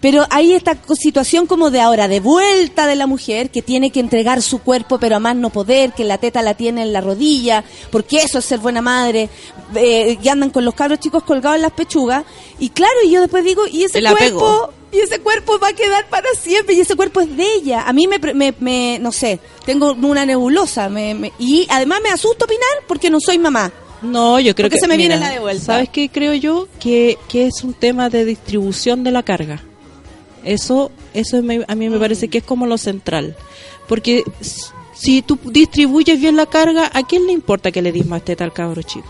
Pero 0.00 0.24
hay 0.30 0.54
esta 0.54 0.78
situación 0.98 1.46
como 1.46 1.70
de 1.70 1.80
ahora, 1.82 2.08
de 2.08 2.20
vuelta 2.20 2.86
de 2.86 2.96
la 2.96 3.06
mujer 3.06 3.50
que 3.50 3.60
tiene 3.60 3.90
que 3.90 4.00
entregar 4.00 4.40
su 4.40 4.60
cuerpo, 4.60 4.98
pero 4.98 5.16
a 5.16 5.18
más 5.18 5.36
no 5.36 5.50
poder, 5.50 5.92
que 5.92 6.04
la 6.04 6.16
teta 6.16 6.40
la 6.40 6.54
tiene 6.54 6.82
en 6.82 6.94
la 6.94 7.02
rodilla, 7.02 7.64
porque 7.90 8.16
eso 8.18 8.38
es 8.38 8.46
ser 8.46 8.60
buena 8.60 8.80
madre, 8.80 9.28
eh, 9.74 10.18
y 10.22 10.28
andan 10.28 10.48
con 10.48 10.64
los 10.64 10.74
cabros 10.74 11.00
chicos 11.00 11.22
colgados 11.22 11.56
en 11.56 11.62
las 11.62 11.72
pechugas. 11.72 12.24
Y 12.58 12.70
claro, 12.70 12.94
y 13.04 13.10
yo 13.10 13.20
después 13.20 13.44
digo, 13.44 13.66
y 13.66 13.84
ese 13.84 13.98
El 13.98 14.06
apego. 14.06 14.72
Y 14.92 14.98
ese 14.98 15.20
cuerpo 15.20 15.58
va 15.58 15.68
a 15.68 15.72
quedar 15.72 16.08
para 16.08 16.28
siempre, 16.40 16.74
y 16.74 16.80
ese 16.80 16.96
cuerpo 16.96 17.20
es 17.20 17.36
de 17.36 17.44
ella. 17.54 17.82
A 17.82 17.92
mí 17.92 18.06
me, 18.06 18.18
me, 18.34 18.54
me- 18.58 18.98
no 19.00 19.12
sé, 19.12 19.38
tengo 19.64 19.92
una 19.92 20.26
nebulosa, 20.26 20.88
me, 20.88 21.14
me- 21.14 21.32
y 21.38 21.66
además 21.70 22.00
me 22.02 22.10
asusta 22.10 22.44
opinar 22.44 22.68
porque 22.88 23.10
no 23.10 23.18
soy 23.20 23.38
mamá. 23.38 23.72
No, 24.02 24.40
yo 24.40 24.54
creo 24.54 24.64
Porque 24.64 24.76
que 24.76 24.80
se 24.80 24.88
me 24.88 24.96
viene 24.96 25.18
la 25.18 25.28
de 25.30 25.40
vuelta. 25.40 25.62
¿Sabes 25.64 25.90
qué 25.90 26.08
creo 26.08 26.32
yo? 26.34 26.68
Que, 26.80 27.18
que 27.28 27.46
es 27.46 27.62
un 27.62 27.74
tema 27.74 28.08
de 28.08 28.24
distribución 28.24 29.04
de 29.04 29.10
la 29.10 29.22
carga. 29.22 29.62
Eso 30.42 30.90
eso 31.12 31.36
a 31.68 31.74
mí 31.74 31.88
me 31.90 31.98
parece 31.98 32.28
que 32.28 32.38
es 32.38 32.44
como 32.44 32.66
lo 32.66 32.78
central. 32.78 33.36
Porque 33.86 34.24
si 34.94 35.20
tú 35.22 35.38
distribuyes 35.44 36.18
bien 36.18 36.36
la 36.36 36.46
carga, 36.46 36.90
¿a 36.94 37.02
quién 37.06 37.26
le 37.26 37.32
importa 37.32 37.70
que 37.72 37.82
le 37.82 37.92
dis 37.92 38.06
más 38.06 38.24
teta 38.24 38.44
al 38.44 38.52
cabro 38.54 38.80
chico? 38.82 39.06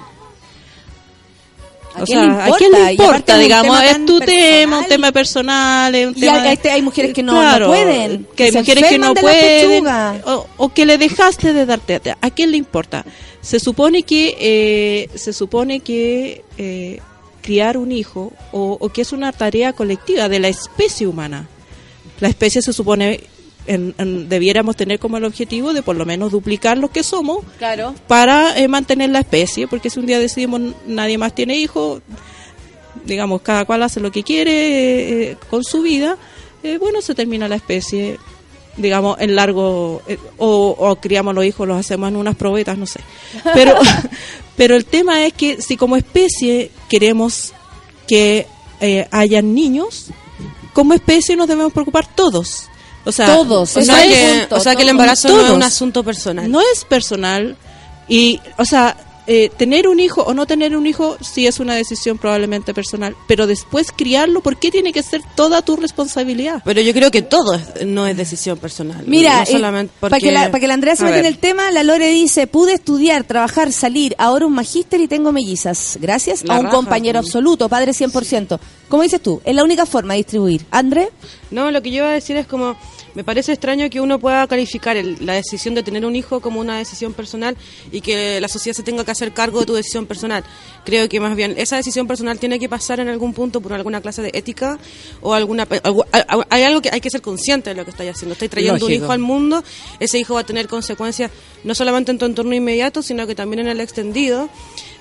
¿A 1.94 2.02
O 2.02 2.04
quién 2.06 2.20
sea, 2.20 2.46
le 2.46 2.52
¿a 2.52 2.56
quién 2.56 2.72
le 2.72 2.92
importa? 2.92 3.36
Digamos, 3.38 3.82
es 3.82 4.06
tu 4.06 4.20
tema, 4.20 4.78
un 4.78 4.86
tema 4.86 5.12
personal, 5.12 5.94
es 5.94 6.06
un 6.08 6.16
Y 6.16 6.20
tema 6.20 6.36
hay- 6.36 6.42
de- 6.42 6.52
este- 6.52 6.70
hay 6.70 6.82
mujeres 6.82 7.12
que 7.12 7.22
no- 7.22 7.32
Claro, 7.32 7.66
no 7.66 7.72
pueden, 7.72 8.26
que 8.36 8.44
hay 8.44 8.52
mujeres 8.52 8.84
que 8.84 8.98
no 8.98 9.14
pueden, 9.14 9.86
o, 10.24 10.46
o 10.56 10.68
que 10.72 10.86
le 10.86 10.98
dejaste 10.98 11.52
de 11.52 11.66
dar 11.66 11.80
teta. 11.80 12.16
¿A 12.20 12.30
quién 12.30 12.52
le 12.52 12.56
importa? 12.58 13.04
Se 13.42 13.58
supone 13.58 14.02
que 14.04 14.36
eh, 14.38 15.08
se 15.18 15.32
supone 15.32 15.80
que 15.80 16.44
eh, 16.58 17.00
criar 17.42 17.76
un 17.76 17.90
hijo 17.90 18.32
o, 18.52 18.76
o 18.80 18.88
que 18.90 19.02
es 19.02 19.12
una 19.12 19.32
tarea 19.32 19.72
colectiva 19.72 20.28
de 20.28 20.38
la 20.38 20.48
especie 20.48 21.06
humana. 21.06 21.48
La 22.20 22.28
especie 22.28 22.60
se 22.62 22.72
supone 22.72 23.20
en- 23.70 23.94
en- 23.98 24.28
debiéramos 24.28 24.76
tener 24.76 24.98
como 24.98 25.16
el 25.16 25.24
objetivo 25.24 25.72
de 25.72 25.82
por 25.82 25.96
lo 25.96 26.04
menos 26.04 26.30
duplicar 26.32 26.76
lo 26.78 26.88
que 26.90 27.02
somos 27.02 27.44
Claro. 27.58 27.94
para 28.06 28.58
eh, 28.58 28.68
mantener 28.68 29.10
la 29.10 29.20
especie, 29.20 29.66
porque 29.68 29.88
si 29.90 29.98
un 30.00 30.06
día 30.06 30.18
decidimos 30.18 30.60
nadie 30.86 31.16
más 31.18 31.34
tiene 31.34 31.56
hijos, 31.56 32.02
digamos, 33.04 33.40
cada 33.42 33.64
cual 33.64 33.82
hace 33.82 34.00
lo 34.00 34.10
que 34.12 34.22
quiere 34.22 34.52
eh, 34.52 35.22
eh, 35.32 35.36
con 35.48 35.64
su 35.64 35.82
vida, 35.82 36.16
eh, 36.62 36.76
bueno, 36.78 37.00
se 37.00 37.14
termina 37.14 37.48
la 37.48 37.56
especie, 37.56 38.18
digamos, 38.76 39.18
en 39.20 39.34
largo, 39.34 40.02
o, 40.38 40.76
o 40.78 40.96
criamos 40.96 41.34
los 41.34 41.44
hijos, 41.44 41.66
los 41.66 41.78
hacemos 41.78 42.08
en 42.10 42.16
unas 42.16 42.36
probetas, 42.36 42.76
no 42.76 42.86
sé. 42.86 43.00
Pero, 43.54 43.74
pero 44.56 44.76
el 44.76 44.84
tema 44.84 45.24
es 45.24 45.32
que 45.32 45.62
si 45.62 45.76
como 45.76 45.96
especie 45.96 46.70
queremos 46.88 47.52
que 48.06 48.46
hayan 49.10 49.54
niños, 49.54 50.06
como 50.72 50.94
especie 50.94 51.36
nos 51.36 51.48
debemos 51.48 51.72
preocupar 51.72 52.06
todos. 52.14 52.69
O 53.04 53.12
sea, 53.12 53.26
Todos, 53.26 53.76
O 53.76 53.82
sea, 53.82 54.02
que, 54.02 54.38
punto, 54.40 54.56
o 54.56 54.60
sea 54.60 54.74
que 54.76 54.82
el 54.82 54.88
embarazo 54.90 55.28
no 55.28 55.34
es 55.36 55.40
Todos. 55.44 55.56
un 55.56 55.62
asunto 55.62 56.04
personal. 56.04 56.50
no 56.50 56.60
es 56.60 56.84
personal 56.84 57.56
y, 58.08 58.40
o 58.58 58.64
sea, 58.64 58.96
eh, 59.26 59.50
tener 59.56 59.86
un 59.88 60.00
hijo 60.00 60.22
o 60.22 60.34
no 60.34 60.46
tener 60.46 60.76
un 60.76 60.86
hijo 60.86 61.16
sí 61.20 61.46
es 61.46 61.60
una 61.60 61.74
decisión 61.74 62.18
probablemente 62.18 62.74
personal, 62.74 63.14
pero 63.28 63.46
después 63.46 63.92
criarlo, 63.92 64.40
¿por 64.40 64.56
qué 64.58 64.70
tiene 64.70 64.92
que 64.92 65.02
ser 65.02 65.20
toda 65.36 65.62
tu 65.62 65.76
responsabilidad? 65.76 66.62
Pero 66.64 66.80
yo 66.80 66.92
creo 66.92 67.10
que 67.10 67.22
todo 67.22 67.54
es- 67.54 67.86
no 67.86 68.06
es 68.06 68.16
decisión 68.16 68.58
personal. 68.58 69.04
Mira, 69.06 69.40
no 69.40 69.46
solamente 69.46 69.92
para 70.00 70.18
que 70.18 70.32
la, 70.32 70.50
pa' 70.50 70.58
que 70.60 70.66
la 70.66 70.74
Andrea 70.74 70.96
se 70.96 71.04
meta 71.04 71.18
en 71.20 71.26
el 71.26 71.38
tema, 71.38 71.70
la 71.70 71.82
Lore 71.84 72.08
dice, 72.08 72.46
pude 72.46 72.72
estudiar, 72.74 73.24
trabajar, 73.24 73.72
salir, 73.72 74.14
ahora 74.18 74.46
un 74.46 74.54
magíster 74.54 75.00
y 75.00 75.06
tengo 75.08 75.32
mellizas. 75.32 75.98
Gracias 76.00 76.42
La 76.44 76.54
a 76.56 76.58
un 76.58 76.64
raja, 76.66 76.76
compañero 76.76 77.20
sí. 77.22 77.26
absoluto, 77.28 77.68
padre 77.68 77.92
100%. 77.92 78.58
¿Cómo 78.88 79.02
dices 79.02 79.20
tú? 79.22 79.40
Es 79.44 79.54
la 79.54 79.62
única 79.62 79.86
forma 79.86 80.14
de 80.14 80.18
distribuir. 80.18 80.64
¿André? 80.70 81.10
No, 81.50 81.70
lo 81.70 81.80
que 81.82 81.90
yo 81.90 81.98
iba 81.98 82.08
a 82.10 82.14
decir 82.14 82.36
es 82.36 82.46
como, 82.46 82.76
me 83.14 83.24
parece 83.24 83.52
extraño 83.52 83.88
que 83.90 84.00
uno 84.00 84.18
pueda 84.18 84.46
calificar 84.46 84.96
el- 84.96 85.16
la 85.24 85.34
decisión 85.34 85.74
de 85.74 85.82
tener 85.82 86.04
un 86.04 86.14
hijo 86.16 86.40
como 86.40 86.60
una 86.60 86.78
decisión 86.78 87.12
personal 87.12 87.56
y 87.90 88.00
que 88.00 88.40
la 88.40 88.48
sociedad 88.48 88.76
se 88.76 88.82
tenga 88.82 89.04
que 89.04 89.10
hacer 89.10 89.32
cargo 89.32 89.60
de 89.60 89.66
tu 89.66 89.74
decisión 89.74 90.06
personal. 90.06 90.44
Creo 90.84 91.08
que 91.08 91.20
más 91.20 91.34
bien 91.36 91.54
esa 91.58 91.76
decisión 91.76 92.06
personal 92.06 92.38
tiene 92.38 92.58
que 92.58 92.68
pasar 92.68 93.00
en 93.00 93.08
algún 93.08 93.34
punto 93.34 93.60
por 93.60 93.72
alguna 93.72 94.00
clase 94.00 94.22
de 94.22 94.30
ética 94.34 94.78
o 95.20 95.34
alguna... 95.34 95.66
Hay 96.50 96.62
algo 96.62 96.80
que 96.82 96.90
hay 96.92 97.00
que 97.00 97.10
ser 97.10 97.22
consciente 97.22 97.70
de 97.70 97.76
lo 97.76 97.84
que 97.84 97.90
estáis 97.90 98.10
haciendo. 98.10 98.32
Estoy 98.34 98.48
trayendo 98.48 98.74
un 98.86 98.92
hijo 99.04 99.12
al 99.12 99.18
mundo, 99.18 99.64
ese 99.98 100.18
hijo 100.18 100.34
va 100.34 100.40
a 100.40 100.46
tener 100.46 100.68
consecuencias 100.68 101.30
no 101.64 101.74
solamente 101.74 102.10
en 102.12 102.18
tu 102.18 102.24
entorno 102.26 102.54
inmediato, 102.54 103.02
sino 103.02 103.26
que 103.26 103.34
también 103.34 103.60
en 103.60 103.68
el 103.68 103.80
extendido. 103.80 104.48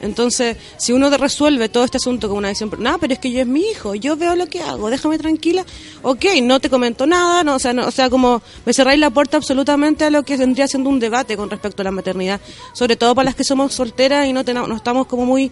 Entonces, 0.02 0.58
si 0.78 0.94
uno 0.94 1.10
resuelve 1.10 1.68
todo 1.70 1.84
este 1.84 1.98
asunto 1.98 2.28
como 2.28 2.38
una 2.40 2.48
decisión, 2.48 2.72
no, 2.80 2.98
pero 3.00 3.14
es 3.14 3.20
que 3.20 3.32
yo 3.32 3.42
es 3.42 3.48
mi 3.48 3.62
hijo, 3.62 3.96
yo 3.96 4.16
veo 4.16 4.36
lo 4.36 4.48
que 4.48 4.62
hago, 4.62 4.90
déjame 4.90 5.18
tranquila, 5.18 5.66
ok, 6.04 6.26
no 6.44 6.60
te 6.60 6.70
comento 6.70 7.06
nada, 7.06 7.44
no, 7.44 7.56
o, 7.56 7.60
sea, 7.60 7.74
no- 7.74 7.86
o 7.88 7.92
sea, 7.92 8.10
como 8.10 8.42
me 8.66 8.74
cerráis 8.74 9.00
la 9.00 9.10
puerta 9.10 9.38
absolutamente 9.38 10.06
a 10.06 10.10
lo 10.10 10.24
que 10.24 10.38
vendría 10.38 10.68
siendo 10.68 10.90
un 10.90 11.00
debate 11.00 11.36
con 11.36 11.50
respecto 11.50 11.82
a 11.82 11.86
la 11.86 11.92
maternidad, 11.92 12.40
sobre 12.74 12.96
todo 12.96 13.14
para 13.14 13.26
las 13.26 13.36
que 13.36 13.44
somos 13.44 13.74
solteras 13.74 14.26
y 14.28 14.34
no, 14.34 14.46
tena- 14.46 14.68
no 14.68 14.76
estamos 14.76 15.08
como 15.08 15.26
muy 15.26 15.52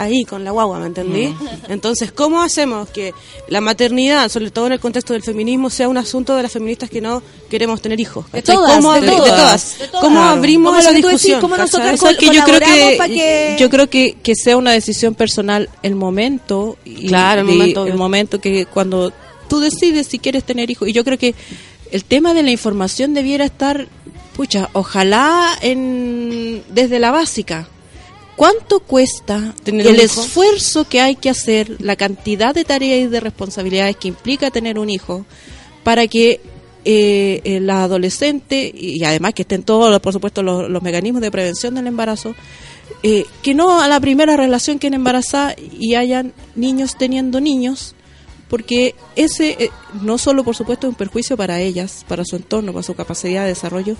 ahí 0.00 0.24
con 0.24 0.44
la 0.44 0.50
guagua, 0.50 0.78
¿me 0.78 0.86
entendí? 0.86 1.34
Entonces, 1.68 2.12
¿cómo 2.12 2.42
hacemos 2.42 2.88
que 2.90 3.12
la 3.48 3.60
maternidad, 3.60 4.28
sobre 4.28 4.50
todo 4.50 4.66
en 4.66 4.72
el 4.72 4.80
contexto 4.80 5.12
del 5.12 5.22
feminismo, 5.22 5.70
sea 5.70 5.88
un 5.88 5.96
asunto 5.98 6.34
de 6.36 6.42
las 6.42 6.52
feministas 6.52 6.88
que 6.90 7.00
no 7.00 7.22
queremos 7.48 7.80
tener 7.82 8.00
hijos? 8.00 8.30
De 8.32 8.42
todas, 8.42 8.76
¿Cómo 8.76 8.92
de 8.92 9.00
abri- 9.00 9.16
todas. 9.16 9.78
De 9.78 9.86
todas. 9.88 10.00
¿Cómo 10.02 10.16
Claro. 10.20 10.30
abrimos 10.38 10.78
esa 10.78 10.90
decís, 10.90 11.04
discusión? 11.04 11.40
cómo 11.40 11.56
col- 11.56 11.64
Es 12.10 12.16
que 12.18 12.26
yo 12.34 12.44
creo 12.44 12.60
que, 12.60 12.98
que- 13.06 13.56
yo 13.58 13.70
creo 13.70 13.90
que, 13.90 14.16
que 14.22 14.34
sea 14.34 14.56
una 14.56 14.72
decisión 14.72 15.14
personal 15.14 15.68
el 15.82 15.94
momento 15.94 16.76
y 16.84 17.08
Claro, 17.08 17.42
el 17.42 17.46
de- 17.46 17.52
momento, 17.52 17.86
el 17.86 17.94
momento 17.94 18.40
que 18.40 18.66
cuando 18.66 19.12
tú 19.48 19.60
decides 19.60 20.06
si 20.06 20.18
quieres 20.18 20.44
tener 20.44 20.70
hijos 20.70 20.88
y 20.88 20.92
yo 20.92 21.04
creo 21.04 21.18
que 21.18 21.34
el 21.92 22.04
tema 22.04 22.34
de 22.34 22.42
la 22.44 22.50
información 22.52 23.14
debiera 23.14 23.44
estar 23.44 23.88
pucha, 24.36 24.70
ojalá 24.72 25.58
en, 25.60 26.62
desde 26.70 26.98
la 27.00 27.10
básica. 27.10 27.68
¿Cuánto 28.36 28.80
cuesta 28.80 29.54
¿Tener 29.62 29.86
el 29.86 30.00
esfuerzo 30.00 30.88
que 30.88 31.00
hay 31.00 31.16
que 31.16 31.28
hacer, 31.28 31.76
la 31.80 31.96
cantidad 31.96 32.54
de 32.54 32.64
tareas 32.64 33.00
y 33.00 33.06
de 33.06 33.20
responsabilidades 33.20 33.96
que 33.96 34.08
implica 34.08 34.50
tener 34.50 34.78
un 34.78 34.88
hijo 34.88 35.26
para 35.82 36.06
que 36.06 36.40
eh, 36.84 37.40
eh, 37.44 37.60
la 37.60 37.82
adolescente, 37.82 38.72
y 38.74 39.04
además 39.04 39.34
que 39.34 39.42
estén 39.42 39.62
todos, 39.62 40.00
por 40.00 40.12
supuesto, 40.14 40.42
los, 40.42 40.70
los 40.70 40.82
mecanismos 40.82 41.20
de 41.20 41.30
prevención 41.30 41.74
del 41.74 41.86
embarazo, 41.86 42.34
eh, 43.02 43.24
que 43.42 43.54
no 43.54 43.80
a 43.80 43.88
la 43.88 43.98
primera 43.98 44.36
relación 44.36 44.78
que 44.78 44.88
embarazada 44.88 45.54
y 45.58 45.94
hayan 45.94 46.34
niños 46.54 46.96
teniendo 46.98 47.40
niños, 47.40 47.94
porque 48.50 48.94
ese 49.16 49.56
eh, 49.58 49.70
no 50.02 50.18
solo 50.18 50.44
por 50.44 50.54
supuesto 50.54 50.86
es 50.86 50.90
un 50.90 50.96
perjuicio 50.96 51.36
para 51.36 51.60
ellas, 51.60 52.04
para 52.06 52.24
su 52.24 52.36
entorno, 52.36 52.72
para 52.72 52.82
su 52.82 52.94
capacidad 52.94 53.42
de 53.42 53.48
desarrollo, 53.48 53.96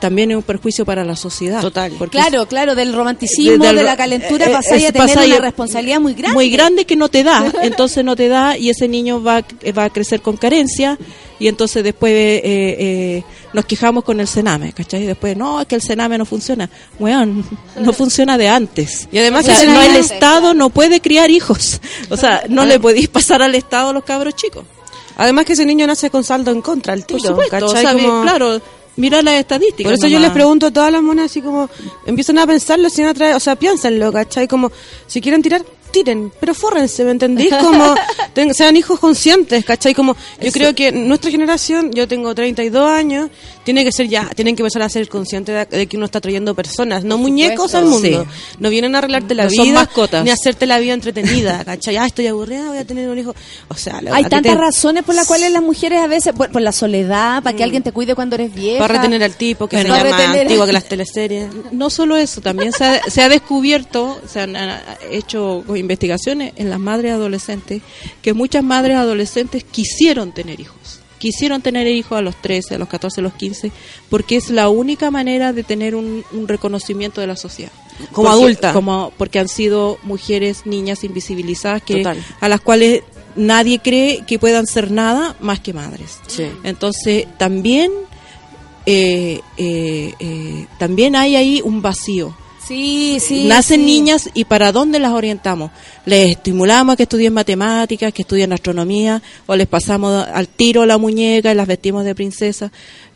también 0.00 0.30
es 0.30 0.36
un 0.36 0.42
perjuicio 0.42 0.84
para 0.84 1.04
la 1.04 1.16
sociedad. 1.16 1.60
Total. 1.60 1.92
Porque 1.98 2.18
Claro, 2.18 2.46
claro, 2.46 2.74
del 2.74 2.92
romanticismo, 2.92 3.64
de- 3.64 3.82
la 3.82 3.96
calentura, 3.96 4.46
eh, 4.46 4.50
pasáis 4.50 4.86
a 4.88 4.92
tener 4.92 5.16
una 5.18 5.38
responsabilidad 5.40 6.00
muy 6.00 6.14
grande. 6.14 6.34
muy 6.34 6.50
grande 6.50 6.84
que 6.84 6.96
no 6.96 7.08
te 7.08 7.24
da, 7.24 7.52
entonces 7.62 8.04
no 8.04 8.14
te 8.16 8.28
da 8.28 8.56
y 8.56 8.70
ese 8.70 8.86
niño 8.88 9.22
va, 9.22 9.38
a- 9.38 9.72
va 9.76 9.84
a 9.84 9.90
crecer 9.90 10.20
con 10.22 10.36
carencia 10.36 10.98
y 11.40 11.46
entonces 11.48 11.84
después 11.84 12.12
eh, 12.12 12.40
eh, 12.44 13.24
nos 13.52 13.64
quejamos 13.64 14.04
con 14.04 14.18
el 14.20 14.26
cename, 14.28 14.72
¿cachai? 14.72 15.06
Después, 15.06 15.36
no, 15.36 15.60
es 15.60 15.66
que 15.66 15.74
el 15.76 15.82
cename 15.82 16.18
no 16.18 16.24
funciona. 16.24 16.68
Weón, 16.98 17.44
no 17.80 17.92
funciona 17.92 18.36
de 18.38 18.48
antes. 18.48 19.08
Y 19.12 19.18
además 19.18 19.44
O 19.48 19.52
sea, 19.54 19.64
no, 19.64 19.80
el 19.82 19.96
Estado 19.96 20.54
no 20.54 20.70
puede 20.70 21.00
criar 21.00 21.30
hijos. 21.30 21.80
O 22.10 22.16
sea, 22.16 22.42
no 22.48 22.64
le 22.64 22.78
podéis 22.80 23.08
pasar 23.08 23.42
al 23.42 23.54
Estado 23.54 23.90
a 23.90 23.92
los 23.92 24.04
cabros 24.04 24.34
chicos. 24.34 24.64
Además 25.16 25.44
que 25.46 25.54
ese 25.54 25.64
niño 25.66 25.84
nace 25.86 26.10
con 26.10 26.22
saldo 26.22 26.50
en 26.52 26.62
contra, 26.62 26.94
el 26.94 27.04
tiro, 27.04 27.18
Por 27.18 27.28
supuesto, 27.28 27.56
o 27.66 27.68
¿cachai? 27.72 27.82
sea, 27.82 27.92
Como- 27.92 28.22
claro, 28.22 28.60
mira 28.98 29.22
las 29.22 29.34
estadísticas. 29.34 29.84
Por 29.90 29.94
eso 29.94 30.06
yo 30.08 30.18
les 30.20 30.30
pregunto 30.30 30.66
a 30.66 30.70
todas 30.70 30.92
las 30.92 31.02
monas 31.02 31.26
así 31.30 31.40
como, 31.40 31.70
empiezan 32.06 32.38
a 32.38 32.46
pensarlo, 32.46 32.90
si 32.90 33.00
van 33.02 33.10
a 33.10 33.14
traer, 33.14 33.34
o 33.34 33.40
sea, 33.40 33.56
piénsenlo, 33.56 34.12
¿cachai? 34.12 34.46
Como, 34.46 34.70
si 35.06 35.20
quieren 35.20 35.40
tirar, 35.40 35.64
tiren, 35.90 36.30
pero 36.38 36.52
fórrense, 36.54 37.02
¿me 37.04 37.12
entendís? 37.12 37.52
Como, 37.62 37.94
ten- 38.34 38.52
sean 38.52 38.76
hijos 38.76 38.98
conscientes, 39.00 39.64
¿cachai? 39.64 39.94
Como, 39.94 40.14
yo 40.42 40.52
creo 40.52 40.74
que 40.74 40.92
nuestra 40.92 41.30
generación, 41.30 41.90
yo 41.92 42.06
tengo 42.06 42.34
32 42.34 42.90
años, 42.90 43.30
tiene 43.68 43.84
que 43.84 43.92
ser 43.92 44.08
ya, 44.08 44.24
tienen 44.34 44.56
que 44.56 44.62
empezar 44.62 44.80
a 44.80 44.88
ser 44.88 45.06
conscientes 45.10 45.68
de, 45.68 45.86
que 45.86 45.98
uno 45.98 46.06
está 46.06 46.22
trayendo 46.22 46.54
personas, 46.54 47.04
no 47.04 47.18
muñecos 47.18 47.74
al 47.74 47.84
mundo. 47.84 48.24
Sí. 48.24 48.56
No 48.58 48.70
vienen 48.70 48.94
a 48.94 48.98
arreglarte 48.98 49.34
la 49.34 49.44
No 49.44 49.50
son 49.50 49.64
vida, 49.66 49.74
mascotas. 49.80 50.24
ni 50.24 50.30
a 50.30 50.32
hacerte 50.32 50.64
la 50.64 50.78
vida 50.78 50.94
entretenida, 50.94 51.62
¿cachai? 51.66 51.98
Ah, 51.98 52.06
estoy 52.06 52.28
aburrida, 52.28 52.66
voy 52.68 52.78
a 52.78 52.86
tener 52.86 53.10
un 53.10 53.18
hijo. 53.18 53.34
O 53.68 53.74
sea, 53.74 54.00
la- 54.00 54.14
Hay 54.14 54.24
tantas 54.24 54.54
te- 54.54 54.58
razones 54.58 55.04
por 55.04 55.14
las 55.14 55.26
cuales 55.26 55.52
las 55.52 55.62
mujeres 55.62 56.00
a 56.00 56.06
veces, 56.06 56.32
por, 56.32 56.50
por 56.50 56.62
la 56.62 56.72
soledad, 56.72 57.42
para 57.42 57.54
que 57.54 57.62
alguien 57.62 57.82
te 57.82 57.92
cuide 57.92 58.14
cuando 58.14 58.36
eres 58.36 58.54
vieja. 58.54 58.78
Para 58.78 58.94
retener 58.94 59.22
al 59.22 59.34
tipo, 59.34 59.66
que 59.68 59.76
Bueno, 59.76 59.94
llama 59.94 60.10
retener- 60.16 60.40
antigua 60.42 60.64
que 60.64 60.72
las 60.72 60.84
teleseries. 60.84 61.48
No 61.72 61.90
solo 61.90 62.16
eso, 62.16 62.40
también 62.40 62.72
se 62.72 62.84
ha, 62.86 63.02
se 63.10 63.20
ha 63.20 63.28
descubierto, 63.28 64.18
se 64.26 64.40
han 64.40 64.56
hecho 65.10 65.62
investigaciones 65.76 66.54
en 66.56 66.70
las 66.70 66.78
madres 66.78 67.12
adolescentes, 67.12 67.82
que 68.22 68.32
muchas 68.32 68.64
madres 68.64 68.96
adolescentes 68.96 69.62
quisieron 69.62 70.32
tener 70.32 70.58
hijos. 70.58 70.97
Quisieron 71.18 71.62
tener 71.62 71.86
hijos 71.86 72.18
a 72.18 72.22
los 72.22 72.36
13, 72.40 72.76
a 72.76 72.78
los 72.78 72.88
14, 72.88 73.20
a 73.20 73.24
los 73.24 73.34
15, 73.34 73.70
porque 74.08 74.36
es 74.36 74.50
la 74.50 74.68
única 74.68 75.10
manera 75.10 75.52
de 75.52 75.62
tener 75.64 75.94
un, 75.94 76.24
un 76.32 76.48
reconocimiento 76.48 77.20
de 77.20 77.26
la 77.26 77.36
sociedad. 77.36 77.72
Como 78.12 78.28
Porque- 78.28 78.42
adulta. 78.44 78.72
Como, 78.72 79.12
porque 79.18 79.38
han 79.40 79.48
sido 79.48 79.98
mujeres, 80.04 80.62
niñas 80.66 81.02
invisibilizadas, 81.04 81.82
que, 81.82 81.96
Total. 81.96 82.24
a 82.40 82.48
las 82.48 82.60
cuales 82.60 83.02
nadie 83.34 83.80
cree 83.80 84.24
que 84.26 84.38
puedan 84.38 84.66
ser 84.66 84.90
nada 84.92 85.34
más 85.40 85.58
que 85.60 85.72
madres. 85.72 86.18
Sí. 86.28 86.44
Entonces, 86.62 87.26
también, 87.38 87.90
eh, 88.86 89.40
eh, 89.56 90.14
eh, 90.18 90.66
también 90.78 91.16
hay 91.16 91.36
ahí 91.36 91.60
un 91.64 91.82
vacío. 91.82 92.36
Sí, 92.68 93.18
sí. 93.20 93.44
Nacen 93.44 93.80
sí. 93.80 93.86
niñas 93.86 94.30
y 94.34 94.44
¿para 94.44 94.70
dónde 94.72 94.98
las 95.00 95.12
orientamos? 95.12 95.70
¿Les 96.04 96.30
estimulamos 96.30 96.92
a 96.92 96.96
que 96.96 97.04
estudien 97.04 97.32
matemáticas, 97.32 98.12
que 98.12 98.22
estudien 98.22 98.52
astronomía 98.52 99.22
o 99.46 99.56
les 99.56 99.66
pasamos 99.66 100.26
al 100.32 100.48
tiro 100.48 100.84
la 100.86 100.98
muñeca 100.98 101.50
y 101.50 101.54
las 101.54 101.66
vestimos 101.66 102.04
de 102.04 102.14
princesa? 102.14 102.70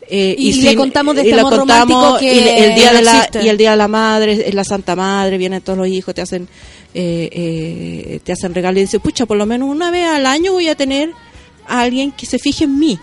Eh, 0.09 0.35
Y 0.37 0.53
le 0.63 0.75
contamos 0.75 1.15
de 1.15 1.23
y 1.23 1.29
este 1.29 1.39
amor 1.39 1.59
contamos, 1.59 1.87
romántico 1.95 2.19
que 2.19 2.33
y 2.35 2.41
le- 2.41 2.65
el 2.71 2.75
día 2.75 2.91
no 2.91 2.97
de 2.97 3.03
la 3.03 3.29
y 3.41 3.47
el 3.47 3.57
día 3.57 3.71
de 3.71 3.77
la 3.77 3.87
madre 3.87 4.43
es 4.49 4.53
la 4.53 4.65
Santa 4.65 4.97
Madre 4.97 5.37
vienen 5.37 5.61
todos 5.61 5.79
los 5.79 5.87
hijos 5.87 6.13
te 6.13 6.21
hacen 6.21 6.49
eh, 6.93 7.29
eh, 7.31 8.19
te 8.21 8.33
hacen 8.33 8.53
regalos 8.53 8.79
y 8.79 8.81
dices 8.81 8.99
pucha 8.99 9.25
por 9.25 9.37
lo 9.37 9.45
menos 9.45 9.69
una 9.69 9.91
vez 9.91 10.05
al 10.07 10.25
año 10.25 10.51
voy 10.51 10.67
a 10.67 10.75
tener 10.75 11.11
a 11.67 11.79
alguien 11.79 12.11
que 12.11 12.25
se 12.25 12.37
fije 12.37 12.65
en 12.65 12.77
mí 12.79 12.99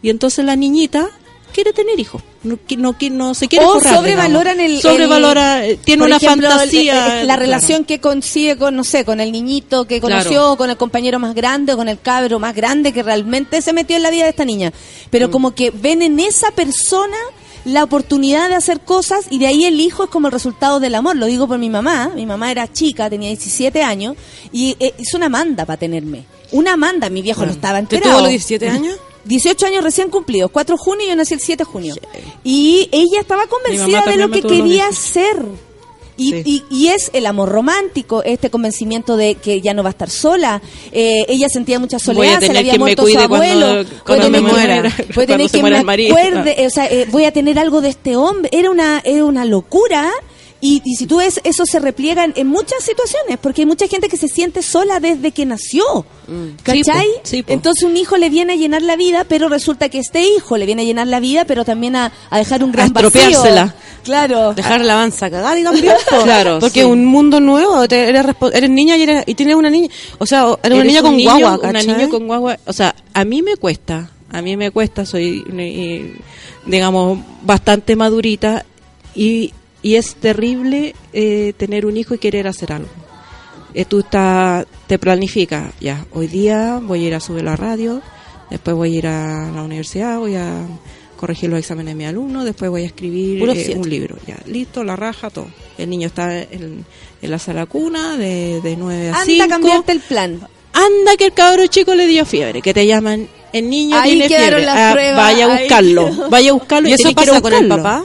y 0.00 0.08
entonces 0.08 0.42
la 0.46 0.56
niñita 0.56 1.10
quiere 1.52 1.74
tener 1.74 2.00
hijos 2.00 2.22
no, 2.42 2.58
no, 2.78 2.96
no 3.10 3.34
se 3.34 3.48
quiere 3.48 3.64
o 3.66 3.80
sobrevaloran 3.80 4.56
digamos. 4.58 4.84
el 4.84 4.90
sobrevalora 4.90 5.66
eh, 5.66 5.78
tiene 5.84 6.04
una 6.04 6.16
ejemplo, 6.16 6.48
fantasía 6.48 7.20
el- 7.20 7.26
la 7.26 7.34
claro. 7.34 7.40
relación 7.42 7.84
que 7.84 8.00
consigue 8.00 8.56
con 8.56 8.74
no 8.76 8.82
sé 8.84 9.04
con 9.04 9.20
el 9.20 9.30
niñito 9.30 9.86
que 9.86 10.00
Claro. 10.00 10.16
conoció 10.22 10.56
con 10.56 10.70
el 10.70 10.76
compañero 10.78 11.18
más 11.18 11.34
grande 11.34 11.76
con 11.76 11.88
el 11.88 12.00
cabro 12.00 12.38
más 12.38 12.54
grande 12.54 12.92
que 12.92 13.02
realmente 13.02 13.60
se 13.60 13.72
metió 13.74 13.96
en 13.96 14.02
la 14.02 14.10
vida 14.10 14.24
de 14.24 14.30
esta 14.30 14.44
niña 14.46 14.72
pero 15.10 15.28
Mm. 15.28 15.30
como 15.30 15.54
que 15.54 15.70
ven 15.70 16.00
en 16.02 16.18
esa 16.18 16.50
persona 16.52 17.16
la 17.66 17.84
oportunidad 17.84 18.48
de 18.48 18.54
hacer 18.54 18.80
cosas 18.80 19.26
y 19.28 19.38
de 19.38 19.46
ahí 19.46 19.66
el 19.66 19.78
hijo 19.78 20.04
es 20.04 20.10
como 20.10 20.28
el 20.28 20.32
resultado 20.32 20.80
del 20.80 20.94
amor 20.94 21.16
lo 21.16 21.26
digo 21.26 21.46
por 21.46 21.58
mi 21.58 21.68
mamá 21.68 22.10
mi 22.14 22.24
mamá 22.24 22.50
era 22.50 22.72
chica 22.72 23.10
tenía 23.10 23.28
17 23.28 23.82
años 23.82 24.16
y 24.50 24.76
eh, 24.80 24.94
hizo 24.98 25.18
una 25.18 25.28
manda 25.28 25.66
para 25.66 25.76
tenerme 25.76 26.24
una 26.52 26.78
manda 26.78 27.10
mi 27.10 27.20
viejo 27.20 27.44
no 27.44 27.52
estaba 27.52 27.74
¿Te 27.74 27.96
enterado 27.96 28.10
tuvo 28.12 28.18
a 28.18 28.22
los 28.22 28.30
17 28.30 28.66
años? 28.70 28.96
18 29.24 29.66
años 29.66 29.84
recién 29.84 30.08
cumplidos, 30.10 30.50
4 30.50 30.76
de 30.76 30.82
junio 30.82 31.06
y 31.06 31.08
yo 31.10 31.16
nací 31.16 31.34
el 31.34 31.40
7 31.40 31.64
de 31.64 31.70
junio. 31.70 31.94
Y 32.44 32.88
ella 32.92 33.20
estaba 33.20 33.46
convencida 33.46 34.02
de 34.06 34.16
lo 34.16 34.30
que 34.30 34.42
quería 34.42 34.88
18. 34.88 34.92
ser. 34.92 35.44
Y, 36.16 36.32
Sí. 36.32 36.42
y, 36.44 36.64
y 36.70 36.88
es 36.88 37.10
el 37.14 37.24
amor 37.24 37.48
romántico, 37.48 38.22
este 38.22 38.50
convencimiento 38.50 39.16
de 39.16 39.36
que 39.36 39.62
ya 39.62 39.72
no 39.72 39.82
va 39.82 39.88
a 39.88 39.92
estar 39.92 40.10
sola. 40.10 40.60
Eh, 40.92 41.24
ella 41.28 41.48
sentía 41.48 41.78
mucha 41.78 41.98
soledad, 41.98 42.40
se 42.40 42.52
le 42.52 42.58
había 42.58 42.74
muerto 42.76 43.06
su 43.06 43.14
cuando- 43.14 43.36
abuelo. 43.36 43.88
cuando 44.04 44.28
Voy 44.28 44.36
a 44.36 44.40
me 44.42 44.46
que- 44.46 44.52
muera, 44.54 44.82
voy 44.82 44.88
a 44.90 44.92
cuando 45.14 45.26
tener 45.32 45.48
se 45.48 45.56
que 45.56 45.62
me 45.62 45.76
acuerde, 45.78 46.66
o 46.66 46.70
sea, 46.70 46.86
eh, 46.90 47.06
voy 47.10 47.24
a 47.24 47.32
tener 47.32 47.58
algo 47.58 47.80
de 47.80 47.88
este 47.88 48.16
hombre. 48.16 48.50
Era 48.52 48.70
una, 48.70 49.00
era 49.02 49.24
una 49.24 49.46
locura. 49.46 50.10
Y, 50.62 50.82
y 50.84 50.96
si 50.96 51.06
tú 51.06 51.16
ves, 51.18 51.40
eso 51.44 51.64
se 51.64 51.78
repliega 51.80 52.22
en, 52.24 52.34
en 52.36 52.46
muchas 52.46 52.84
situaciones, 52.84 53.38
porque 53.40 53.62
hay 53.62 53.66
mucha 53.66 53.86
gente 53.88 54.08
que 54.08 54.18
se 54.18 54.28
siente 54.28 54.60
sola 54.62 55.00
desde 55.00 55.32
que 55.32 55.46
nació. 55.46 55.82
¿Cachai? 56.62 57.06
Sí, 57.22 57.36
sí, 57.38 57.42
po. 57.42 57.52
Entonces 57.54 57.84
un 57.84 57.96
hijo 57.96 58.16
le 58.18 58.28
viene 58.28 58.52
a 58.52 58.56
llenar 58.56 58.82
la 58.82 58.94
vida, 58.96 59.24
pero 59.24 59.48
resulta 59.48 59.88
que 59.88 59.98
este 59.98 60.22
hijo 60.22 60.58
le 60.58 60.66
viene 60.66 60.82
a 60.82 60.84
llenar 60.84 61.06
la 61.06 61.18
vida, 61.18 61.44
pero 61.46 61.64
también 61.64 61.96
a, 61.96 62.12
a 62.28 62.38
dejar 62.38 62.62
un 62.62 62.72
gran 62.72 62.92
vacío. 62.92 63.08
estropeársela. 63.08 63.74
Claro. 64.04 64.54
Dejar 64.54 64.82
la 64.84 64.92
avanza 64.94 65.30
cagar 65.30 65.58
y 65.58 65.64
po. 66.10 66.22
Claro, 66.24 66.58
Porque 66.60 66.80
sí. 66.80 66.86
un 66.86 67.04
mundo 67.06 67.40
nuevo, 67.40 67.88
te- 67.88 68.08
eres, 68.08 68.26
eres 68.52 68.70
niña 68.70 68.96
y, 68.96 69.02
eres- 69.02 69.24
y 69.26 69.34
tienes 69.34 69.54
una 69.56 69.70
niña. 69.70 69.88
O 70.18 70.26
sea, 70.26 70.46
eres 70.62 70.76
una 70.76 70.84
niña 70.84 71.00
un 71.00 71.06
con 71.06 71.16
niño, 71.16 71.30
guagua, 71.38 71.58
Una 71.58 71.72
¿cachai? 71.72 71.86
niña 71.96 72.08
con 72.08 72.26
guagua. 72.26 72.58
O 72.66 72.72
sea, 72.72 72.94
a 73.14 73.24
mí 73.24 73.42
me 73.42 73.56
cuesta. 73.56 74.10
A 74.30 74.42
mí 74.42 74.56
me 74.56 74.70
cuesta. 74.70 75.04
Soy, 75.06 75.42
digamos, 76.66 77.18
bastante 77.42 77.96
madurita. 77.96 78.64
Y, 79.14 79.52
y 79.82 79.94
es 79.96 80.14
terrible 80.16 80.94
eh, 81.12 81.52
tener 81.56 81.86
un 81.86 81.96
hijo 81.96 82.14
y 82.14 82.18
querer 82.18 82.46
hacer 82.46 82.72
algo. 82.72 82.88
Eh, 83.74 83.84
tú 83.84 84.00
está, 84.00 84.66
te 84.86 84.98
planificas. 84.98 85.72
Ya, 85.80 86.04
hoy 86.12 86.26
día 86.26 86.80
voy 86.82 87.04
a 87.04 87.08
ir 87.08 87.14
a 87.14 87.20
subir 87.20 87.44
la 87.44 87.56
radio. 87.56 88.02
Después 88.50 88.76
voy 88.76 88.94
a 88.94 88.98
ir 88.98 89.06
a 89.06 89.50
la 89.54 89.62
universidad. 89.62 90.18
Voy 90.18 90.34
a 90.36 90.66
corregir 91.16 91.50
los 91.50 91.58
exámenes 91.60 91.92
de 91.92 91.96
mi 91.96 92.04
alumno. 92.04 92.44
Después 92.44 92.70
voy 92.70 92.82
a 92.82 92.86
escribir 92.86 93.42
eh, 93.48 93.74
un 93.76 93.88
libro. 93.88 94.16
Ya, 94.26 94.38
listo, 94.46 94.82
la 94.82 94.96
raja, 94.96 95.30
todo. 95.30 95.46
El 95.78 95.88
niño 95.88 96.08
está 96.08 96.42
en, 96.42 96.84
en 97.22 97.30
la 97.30 97.38
sala 97.38 97.66
cuna 97.66 98.16
de, 98.16 98.60
de 98.60 98.76
9 98.76 99.10
a 99.10 99.12
Anda 99.20 99.24
5 99.24 99.44
a 99.44 99.48
cambiarte 99.48 99.92
el 99.92 100.00
plan. 100.00 100.40
anda 100.72 101.16
que 101.16 101.26
el 101.26 101.32
cabro 101.32 101.66
chico 101.68 101.94
le 101.94 102.06
dio 102.06 102.24
fiebre, 102.26 102.60
que 102.62 102.74
te 102.74 102.86
llaman, 102.86 103.28
el 103.52 103.70
niño 103.70 103.96
Ahí 103.98 104.12
tiene 104.12 104.28
fiebre, 104.28 104.66
Ah, 104.68 104.90
pruebas, 104.92 105.16
vaya 105.16 105.44
a 105.44 105.58
buscarlo, 105.60 106.06
quedó. 106.10 106.30
vaya 106.30 106.50
a 106.50 106.52
buscarlo 106.54 106.88
¿Y 106.88 106.92
eso 106.92 107.08
ir 107.08 107.12
a 107.12 107.14
pasa 107.14 107.40
con 107.40 107.52
el 107.54 107.68
papá? 107.68 108.04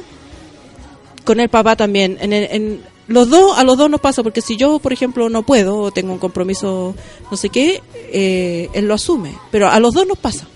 Con 1.25 1.39
el 1.39 1.49
papá 1.49 1.75
también, 1.75 2.17
en, 2.21 2.31
el- 2.33 2.47
en 2.51 2.81
los 3.07 3.29
dos, 3.29 3.57
a 3.57 3.63
los 3.63 3.77
dos 3.77 3.89
nos 3.89 3.99
pasa, 4.01 4.23
porque 4.23 4.41
si 4.41 4.55
yo, 4.55 4.79
por 4.79 4.93
ejemplo, 4.93 5.27
no 5.29 5.43
puedo, 5.43 5.77
o 5.77 5.91
tengo 5.91 6.13
un 6.13 6.19
compromiso, 6.19 6.95
no 7.29 7.37
sé 7.37 7.49
qué, 7.49 7.81
eh, 8.13 8.69
él 8.73 8.87
lo 8.87 8.93
asume, 8.93 9.33
pero 9.51 9.69
a 9.69 9.79
los 9.79 9.93
dos 9.93 10.07
nos 10.07 10.17
pasa, 10.17 10.47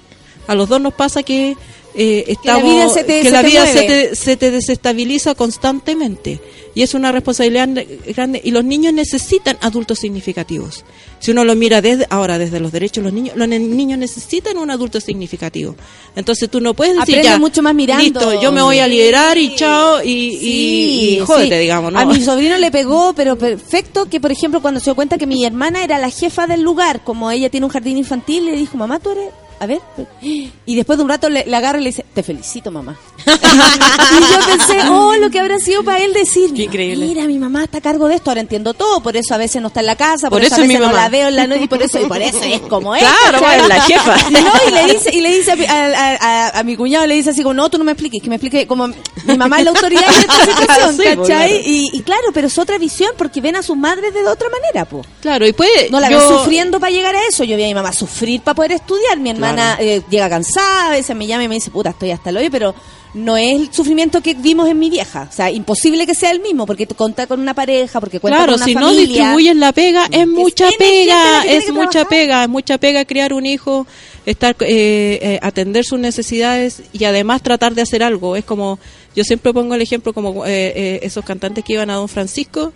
a 0.47 0.55
los 0.55 0.70
dos 0.70 0.80
nos 0.82 0.93
pasa 0.93 1.22
que 1.24 1.55
eh, 1.95 2.24
estamos, 2.28 2.63
vida 2.63 2.88
se 2.89 3.03
te- 3.03 3.22
que 3.22 3.26
se 3.26 3.32
la 3.32 3.41
te 3.41 3.47
vida 3.47 3.65
se 3.65 3.74
mueve. 3.74 3.88
te, 4.09 4.15
se 4.15 4.38
te 4.38 4.51
desestabiliza 4.51 5.34
constantemente 5.36 6.39
y 6.76 6.84
es 6.84 6.93
una 6.93 7.11
responsabilidad 7.11 7.70
grande 8.15 8.41
y 8.43 8.51
los 8.51 8.63
niños 8.63 8.93
necesitan 8.93 9.57
adultos 9.61 9.99
significativos. 9.99 10.84
Si 11.20 11.32
uno 11.32 11.43
lo 11.43 11.55
mira 11.55 11.82
desde 11.82 12.07
ahora 12.09 12.38
desde 12.38 12.59
los 12.59 12.72
derechos 12.72 13.03
de 13.03 13.09
los 13.09 13.13
niños, 13.13 13.36
los 13.36 13.47
niños 13.47 13.99
necesitan 13.99 14.57
un 14.57 14.72
adulto 14.72 15.01
significativo. 15.01 15.76
Entonces 16.15 16.49
tú 16.49 16.61
no 16.61 16.74
puedes 16.74 16.93
decir 16.95 17.15
Aprende 17.15 17.30
ya, 17.30 17.38
mucho 17.38 17.61
más 17.61 17.76
mirando. 17.76 18.03
listo, 18.03 18.41
yo 18.41 18.51
me 18.51 18.61
voy 18.61 18.80
a 18.80 18.88
liderar 18.88 19.38
y 19.38 19.55
chao 19.55 20.03
y, 20.03 20.09
y, 20.09 20.39
Sí, 20.39 21.17
y 21.17 21.20
jódete, 21.20 21.55
sí. 21.55 21.61
digamos, 21.61 21.91
¿no? 21.91 21.99
A 21.99 22.05
mi 22.05 22.22
sobrino 22.24 22.57
le 22.57 22.72
pegó, 22.72 23.13
pero 23.13 23.38
perfecto, 23.38 24.05
que 24.05 24.20
por 24.22 24.32
ejemplo 24.32 24.61
cuando 24.61 24.80
se 24.80 24.86
dio 24.86 24.95
cuenta 24.95 25.17
que 25.17 25.28
mi 25.28 25.43
hermana 25.45 25.84
era 25.84 25.99
la 25.99 26.09
jefa 26.09 26.47
del 26.47 26.61
lugar, 26.61 27.03
como 27.03 27.30
ella 27.32 27.49
tiene 27.49 27.65
un 27.65 27.72
jardín 27.72 27.97
infantil, 27.97 28.45
le 28.45 28.55
dijo, 28.55 28.78
mamá, 28.78 28.99
tú 28.99 29.11
eres 29.11 29.30
a 29.61 29.65
ver. 29.65 29.82
Y 30.22 30.76
después 30.76 30.97
de 30.97 31.03
un 31.03 31.09
rato 31.09 31.30
le, 31.30 31.45
le 31.45 31.55
agarra 31.55 31.80
y 31.80 31.84
le 31.84 31.89
dice, 31.89 32.05
te 32.13 32.24
felicito, 32.24 32.72
mamá. 32.72 32.97
y 33.26 34.34
yo 34.34 34.45
pensé, 34.47 34.89
oh, 34.89 35.15
lo 35.17 35.30
que 35.30 35.39
habrá 35.39 35.59
sido 35.59 35.84
para 35.84 35.99
él 36.03 36.13
decir, 36.13 36.53
Qué 36.60 36.66
increíble. 36.66 37.05
mira, 37.05 37.26
mi 37.26 37.38
mamá 37.39 37.64
está 37.64 37.78
a 37.80 37.82
cargo 37.82 38.07
de 38.07 38.16
esto, 38.16 38.30
ahora 38.32 38.41
entiendo 38.41 38.74
todo, 38.74 39.01
por 39.01 39.16
eso 39.18 39.34
a 39.34 39.38
veces 39.38 39.62
no 39.62 39.68
está 39.70 39.80
en 39.80 39.86
la 39.88 39.95
casa, 39.95 40.30
por, 40.30 40.39
Por 40.39 40.43
eso, 40.43 40.55
eso 40.55 40.62
a 40.62 40.66
es 40.66 40.68
veces 40.70 40.82
no 40.88 40.91
la 40.93 41.10
veo 41.10 41.28
en 41.30 41.36
la 41.36 41.47
noche, 41.47 41.64
y 41.64 41.68
por 41.68 41.82
eso, 41.82 41.99
y 41.99 42.05
por 42.05 42.22
eso 42.22 42.43
es 42.43 42.62
como 42.62 42.95
es. 42.95 43.01
Claro, 43.03 43.45
es 43.64 43.68
la 43.68 43.82
jefa. 43.82 44.16
No, 44.32 44.51
y 44.68 44.72
le 44.72 44.93
dice, 44.93 45.10
y 45.14 45.22
le 45.22 45.38
dice 45.38 45.51
a, 45.51 45.55
mi- 45.55 45.66
a- 45.66 46.18
a- 46.20 46.60
a- 46.60 46.64
mi 46.64 46.76
cuñado, 46.76 47.05
le 47.07 47.16
dice 47.16 47.30
así 47.32 47.41
como, 47.43 47.53
no, 47.53 47.70
tú 47.70 47.78
no 47.78 47.84
me 47.84 47.91
expliques, 47.93 48.22
que 48.22 48.30
me 48.30 48.36
explique, 48.36 48.68
como 48.68 48.88
mi 48.88 49.38
mamá 49.38 49.60
es 49.60 49.64
la 49.66 49.72
autoridad 49.72 50.03
en 50.03 50.20
esta 50.22 50.45
situación, 50.45 50.89
Sí, 50.97 51.03
pues, 51.16 51.28
¿cachai? 51.30 51.49
claro. 51.49 51.64
Y, 51.66 51.89
y 51.93 52.01
claro, 52.01 52.28
pero 52.34 52.47
es 52.47 52.57
otra 52.57 52.78
visión, 52.78 53.12
porque 53.18 53.41
ven 53.41 53.55
a 53.55 53.62
sus 53.64 53.78
madres 53.78 54.14
de 54.14 54.26
otra 54.28 54.47
manera, 54.49 54.86
pues. 54.86 55.05
Claro, 55.22 55.47
y 55.47 55.53
puede. 55.53 55.89
No 55.89 55.99
la 55.99 56.10
yo- 56.10 56.20
ven 56.20 56.28
sufriendo 56.28 56.80
para 56.80 56.91
llegar 56.91 57.16
a 57.16 57.24
eso. 57.28 57.43
Yo 57.43 57.55
vi 57.57 57.64
a 57.64 57.68
mi 57.68 57.74
mamá 57.74 57.91
sufrir 57.93 58.41
para 58.41 58.55
poder 58.55 58.74
estudiar. 58.74 59.18
Mi 59.20 59.30
hermana 59.30 59.78
eh, 59.80 60.01
llega 60.10 60.30
cansada, 60.30 60.88
a 60.88 60.91
veces 60.91 61.16
me 61.16 61.26
llama 61.28 61.43
y 61.43 61.47
me 61.47 61.55
dice, 61.55 61.72
puta, 61.72 61.89
estoy 61.91 62.12
hasta 62.12 62.30
el 62.30 62.38
hoyo, 62.38 62.49
pero 62.51 62.74
no 63.14 63.38
es 63.38 63.60
el 63.60 63.74
sufrimiento 63.74 64.22
que 64.22 64.36
vimos 64.36 64.70
en 64.70 64.78
mi 64.78 64.89
vieja. 64.89 65.28
O 65.30 65.34
sea, 65.34 65.49
imposible 65.49 66.05
que 66.05 66.14
sea 66.14 66.30
el 66.32 66.41
mismo, 66.41 66.66
porque 66.68 66.86
contas 66.88 67.26
con 67.28 67.39
una 67.39 67.53
pareja, 67.55 67.99
porque 67.99 68.20
cuenta 68.20 68.38
Claro, 68.38 68.51
con 68.53 68.60
una 68.62 68.66
si 68.66 68.76
no 68.76 68.82
familia. 68.88 69.07
distribuyes 69.07 69.55
la 69.55 69.72
pega, 69.74 70.05
es 70.12 70.28
mucha 70.28 70.70
pega, 70.78 71.43
es 71.45 71.70
mucha 71.72 71.89
trabajar. 71.89 72.07
pega, 72.10 72.43
es 72.43 72.49
mucha 72.49 72.78
pega 72.78 73.05
criar 73.05 73.34
un 73.34 73.45
hijo, 73.45 73.88
estar 74.26 74.55
eh, 74.60 75.20
eh, 75.22 75.39
atender 75.41 75.86
sus 75.86 75.99
necesidades 75.99 76.84
y 76.93 77.03
además 77.05 77.41
tratar 77.41 77.74
de 77.74 77.82
hacer 77.82 78.03
algo. 78.03 78.36
Es 78.36 78.45
como, 78.45 78.78
yo 79.16 79.24
siempre 79.24 79.53
pongo 79.53 79.74
el 79.76 79.82
ejemplo 79.82 80.14
como 80.14 80.45
eh, 80.45 80.49
eh, 80.76 80.99
esos 81.03 81.26
cantantes 81.26 81.64
que 81.64 81.74
iban 81.74 81.89
a 81.89 81.95
Don 81.95 82.10
Francisco 82.10 82.74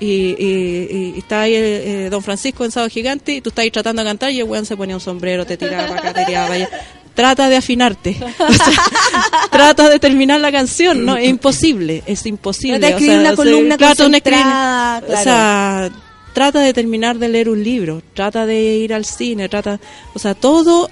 y, 0.00 0.34
y- 0.38 1.12
y 1.14 1.18
está 1.18 1.42
ahí 1.42 1.54
el, 1.54 1.64
eh, 1.64 2.08
Don 2.10 2.22
Francisco 2.22 2.64
en 2.64 2.72
Sábado 2.72 2.90
Gigante 2.90 3.32
y 3.34 3.40
tú 3.40 3.48
estás 3.50 3.62
ahí 3.62 3.70
tratando 3.70 4.02
de 4.02 4.08
cantar 4.08 4.32
y 4.32 4.38
el 4.40 4.44
weón 4.44 4.66
se 4.66 4.76
ponía 4.76 4.96
un 4.96 5.00
sombrero, 5.00 5.46
te 5.46 5.56
tiraba 5.56 5.86
para 5.88 6.00
acá, 6.00 6.12
te 6.12 6.24
tiraba 6.26 6.48
para 6.48 6.56
allá. 6.64 6.68
Trata 7.14 7.48
de 7.48 7.56
afinarte. 7.56 8.16
O 8.38 8.52
sea, 8.52 9.48
trata 9.50 9.88
de 9.88 9.98
terminar 9.98 10.40
la 10.40 10.50
canción. 10.50 11.04
No, 11.04 11.16
es 11.16 11.28
imposible. 11.28 12.02
Es 12.06 12.26
imposible. 12.26 12.78
Trata 12.78 12.88
de 12.88 12.94
O 12.94 12.96
escribir 12.96 13.20
sea, 13.20 13.28
una 13.28 13.36
columna 13.36 13.76
trata 13.76 15.02
O 15.08 15.22
sea, 15.22 15.90
trata 16.32 16.60
de 16.60 16.72
terminar 16.72 17.18
de 17.18 17.28
leer 17.28 17.48
un 17.48 17.62
libro. 17.62 18.02
Trata 18.14 18.46
de 18.46 18.60
ir 18.60 18.94
al 18.94 19.04
cine. 19.04 19.48
Trata. 19.48 19.78
O 20.14 20.18
sea, 20.18 20.34
todo. 20.34 20.90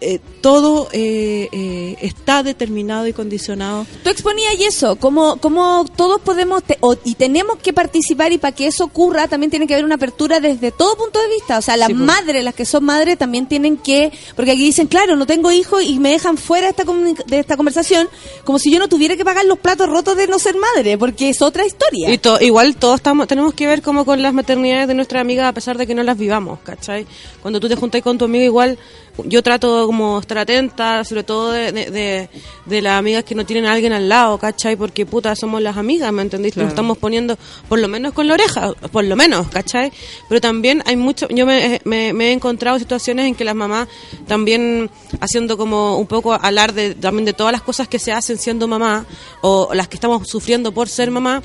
Eh, 0.00 0.20
todo 0.42 0.88
eh, 0.92 1.48
eh, 1.52 1.96
está 2.02 2.42
determinado 2.42 3.06
y 3.06 3.12
condicionado. 3.12 3.86
Tú 4.04 4.10
exponías 4.10 4.54
y 4.58 4.64
eso, 4.64 4.96
como, 4.96 5.36
como 5.38 5.84
todos 5.96 6.20
podemos 6.20 6.62
te- 6.62 6.76
o- 6.80 6.96
y 7.04 7.14
tenemos 7.14 7.56
que 7.58 7.72
participar 7.72 8.30
y 8.32 8.38
para 8.38 8.54
que 8.54 8.66
eso 8.66 8.84
ocurra 8.84 9.26
también 9.28 9.50
tiene 9.50 9.66
que 9.66 9.74
haber 9.74 9.84
una 9.86 9.94
apertura 9.96 10.38
desde 10.40 10.70
todo 10.70 10.96
punto 10.96 11.20
de 11.20 11.28
vista. 11.28 11.58
O 11.58 11.62
sea, 11.62 11.76
las 11.76 11.88
Sí, 11.88 11.94
pues. 11.94 12.06
madres, 12.06 12.44
las 12.44 12.54
que 12.54 12.66
son 12.66 12.84
madres 12.84 13.16
también 13.18 13.46
tienen 13.46 13.76
que, 13.78 14.12
porque 14.34 14.50
aquí 14.52 14.62
dicen, 14.64 14.86
claro, 14.86 15.16
no 15.16 15.26
tengo 15.26 15.50
hijos 15.50 15.82
y 15.82 15.98
me 15.98 16.10
dejan 16.10 16.36
fuera 16.36 16.66
de 16.66 16.70
esta, 16.70 16.84
de 17.26 17.38
esta 17.38 17.56
conversación 17.56 18.08
como 18.44 18.58
si 18.58 18.70
yo 18.70 18.78
no 18.78 18.88
tuviera 18.88 19.16
que 19.16 19.24
pagar 19.24 19.44
los 19.46 19.58
platos 19.58 19.88
rotos 19.88 20.16
de 20.16 20.26
no 20.26 20.38
ser 20.38 20.56
madre, 20.56 20.98
porque 20.98 21.30
es 21.30 21.40
otra 21.42 21.64
historia. 21.66 22.10
Y 22.12 22.18
to- 22.18 22.40
igual 22.40 22.76
todos 22.76 22.96
estamos, 22.96 23.26
tenemos 23.28 23.54
que 23.54 23.66
ver 23.66 23.82
como 23.82 24.04
con 24.04 24.20
las 24.22 24.34
maternidades 24.34 24.88
de 24.88 24.94
nuestra 24.94 25.20
amiga 25.20 25.48
a 25.48 25.52
pesar 25.52 25.78
de 25.78 25.86
que 25.86 25.94
no 25.94 26.02
las 26.02 26.18
vivamos, 26.18 26.58
¿cachai? 26.62 27.06
Cuando 27.42 27.60
tú 27.60 27.68
te 27.68 27.76
juntas 27.76 28.02
con 28.02 28.18
tu 28.18 28.26
amiga 28.26 28.44
igual, 28.44 28.78
yo 29.24 29.42
trato 29.42 29.85
como 29.86 30.18
estar 30.18 30.38
atenta, 30.38 31.04
sobre 31.04 31.22
todo 31.24 31.52
de, 31.52 31.72
de, 31.72 31.90
de- 31.90 32.28
de 32.66 32.82
las 32.82 32.98
amigas 32.98 33.22
que 33.24 33.34
no 33.34 33.46
tienen 33.46 33.66
a 33.66 33.72
alguien 33.72 33.92
al 33.92 34.08
lado, 34.08 34.38
¿cachai? 34.38 34.76
Porque 34.76 35.06
puta, 35.06 35.34
somos 35.36 35.62
las 35.62 35.76
amigas, 35.76 36.12
¿me 36.12 36.22
entendiste? 36.22 36.60
Nos 36.60 36.70
estamos 36.70 36.98
poniendo 36.98 37.38
por 37.68 37.78
lo 37.78 37.86
menos 37.88 38.12
con 38.12 38.26
la 38.26 38.34
oreja, 38.34 38.72
por 38.90 39.04
lo 39.04 39.14
menos, 39.16 39.46
¿cachai? 39.48 39.92
Pero 40.28 40.40
también 40.40 40.82
hay 40.86 40.96
mucho, 40.96 41.28
yo 41.28 41.46
me, 41.46 41.80
me- 41.84 42.12
me 42.12 42.28
he 42.28 42.32
encontrado 42.32 42.78
situaciones 42.78 43.26
en 43.26 43.34
que 43.34 43.44
las 43.44 43.54
mamás 43.54 43.86
también 44.26 44.90
haciendo 45.20 45.56
como 45.56 45.96
un 45.98 46.06
poco 46.06 46.32
alarde 46.34 46.94
también 46.94 47.24
de 47.24 47.32
todas 47.32 47.52
las 47.52 47.62
cosas 47.62 47.86
que 47.88 47.98
se 47.98 48.12
hacen 48.12 48.38
siendo 48.38 48.66
mamá 48.66 49.06
o 49.42 49.70
las 49.72 49.88
que 49.88 49.96
estamos 49.96 50.26
sufriendo 50.28 50.72
por 50.72 50.88
ser 50.88 51.10
mamá, 51.10 51.42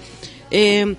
eh, 0.49 0.95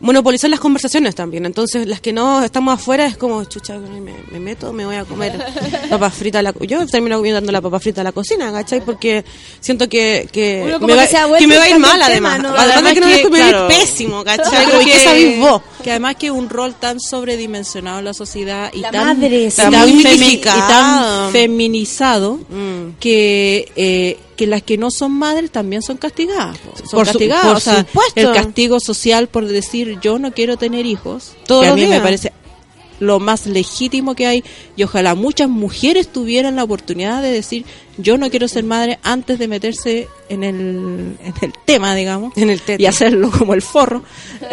monopolizar 0.00 0.50
las 0.50 0.60
conversaciones 0.60 1.14
también. 1.14 1.46
Entonces, 1.46 1.86
las 1.86 2.00
que 2.00 2.12
no 2.12 2.42
estamos 2.42 2.74
afuera 2.74 3.06
es 3.06 3.16
como, 3.16 3.44
chucha, 3.44 3.78
me, 3.78 4.00
me 4.00 4.40
meto, 4.40 4.72
me 4.72 4.84
voy 4.86 4.96
a 4.96 5.04
comer 5.04 5.32
papas 5.90 6.14
fritas. 6.14 6.40
a 6.40 6.42
La, 6.42 6.54
yo 6.66 6.86
termino 6.86 7.16
comiendo 7.18 7.52
la 7.52 7.60
papa 7.60 7.78
frita 7.80 8.00
a 8.00 8.04
la 8.04 8.12
cocina, 8.12 8.50
¿cachai? 8.52 8.80
Porque 8.84 9.24
siento 9.60 9.88
que, 9.88 10.28
que, 10.32 10.62
Uno 10.76 10.86
me, 10.86 10.94
va, 10.94 11.06
que 11.06 11.16
que 11.38 11.46
me 11.46 11.56
va 11.56 11.64
a 11.64 11.68
ir 11.68 11.78
mal, 11.78 11.92
tema, 11.92 12.06
además. 12.34 12.40
¿no? 12.42 12.48
Además, 12.56 12.84
de 12.84 12.94
que 12.94 13.00
no 13.00 13.06
que, 13.06 13.28
me 13.30 13.38
va 13.40 13.44
a 13.44 13.48
ir 13.48 13.54
claro, 13.54 13.68
pésimo, 13.68 14.24
¿cachai? 14.24 14.66
¿Qué 14.84 14.84
que- 14.90 15.04
sabéis 15.04 15.38
vos? 15.38 15.62
Que 15.82 15.90
además 15.90 16.16
que 16.16 16.30
un 16.30 16.48
rol 16.50 16.74
tan 16.74 17.00
sobredimensionado 17.00 18.00
en 18.00 18.04
la 18.06 18.14
sociedad 18.14 18.70
y 18.72 18.80
La 18.80 18.90
tan, 18.90 19.18
madre, 19.20 19.50
tan 19.50 19.70
muy 19.72 20.02
femi- 20.04 20.34
y 20.34 20.38
tan 20.38 21.30
feminizado 21.32 22.38
Mm. 22.48 22.96
que 22.98 23.70
eh, 23.76 24.18
que 24.40 24.46
las 24.46 24.62
que 24.62 24.78
no 24.78 24.90
son 24.90 25.12
madres 25.12 25.50
también 25.50 25.82
son 25.82 25.98
castigadas. 25.98 26.56
Son 26.78 26.90
Por 26.90 27.06
su- 27.06 27.12
castigadas. 27.12 27.46
por 27.46 27.56
o 27.56 27.60
sea, 27.60 27.78
supuesto. 27.80 28.20
el 28.20 28.32
castigo 28.32 28.80
social 28.80 29.28
por 29.28 29.46
decir 29.46 29.98
yo 30.00 30.18
no 30.18 30.32
quiero 30.32 30.56
tener 30.56 30.86
hijos, 30.86 31.32
Todos 31.46 31.64
que 31.64 31.68
a 31.68 31.74
mí 31.74 31.84
me 31.86 32.00
parece 32.00 32.32
lo 33.00 33.18
más 33.18 33.46
legítimo 33.46 34.14
que 34.14 34.26
hay 34.26 34.44
y 34.76 34.82
ojalá 34.82 35.14
muchas 35.14 35.48
mujeres 35.48 36.08
tuvieran 36.08 36.56
la 36.56 36.64
oportunidad 36.64 37.22
de 37.22 37.30
decir 37.32 37.64
yo 37.98 38.16
no 38.18 38.28
quiero 38.30 38.46
ser 38.48 38.64
madre 38.64 38.98
antes 39.02 39.38
de 39.38 39.48
meterse 39.48 40.08
en 40.28 40.42
el, 40.44 41.16
en 41.24 41.34
el 41.42 41.52
tema, 41.66 41.94
digamos, 41.94 42.34
En 42.36 42.48
el 42.50 42.60
y 42.78 42.86
hacerlo 42.86 43.30
como 43.30 43.52
el 43.54 43.60
forro. 43.62 44.02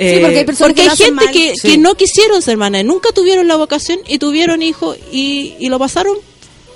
Eh, 0.00 0.20
porque 0.22 0.38
hay 0.38 0.44
personas 0.44 0.74
porque 0.74 0.82
que 0.82 0.86
lo 0.86 0.90
hay 0.92 0.94
hacen 0.94 1.18
gente 1.18 1.32
que, 1.32 1.54
Sí. 1.60 1.68
que 1.72 1.78
no 1.78 1.94
quisieron 1.96 2.40
ser 2.40 2.56
madres, 2.56 2.84
nunca 2.84 3.10
tuvieron 3.12 3.48
la 3.48 3.56
vocación 3.56 3.98
y 4.06 4.18
tuvieron 4.18 4.62
hijos 4.62 4.96
y, 5.10 5.56
y 5.58 5.68
lo 5.70 5.78
pasaron 5.80 6.16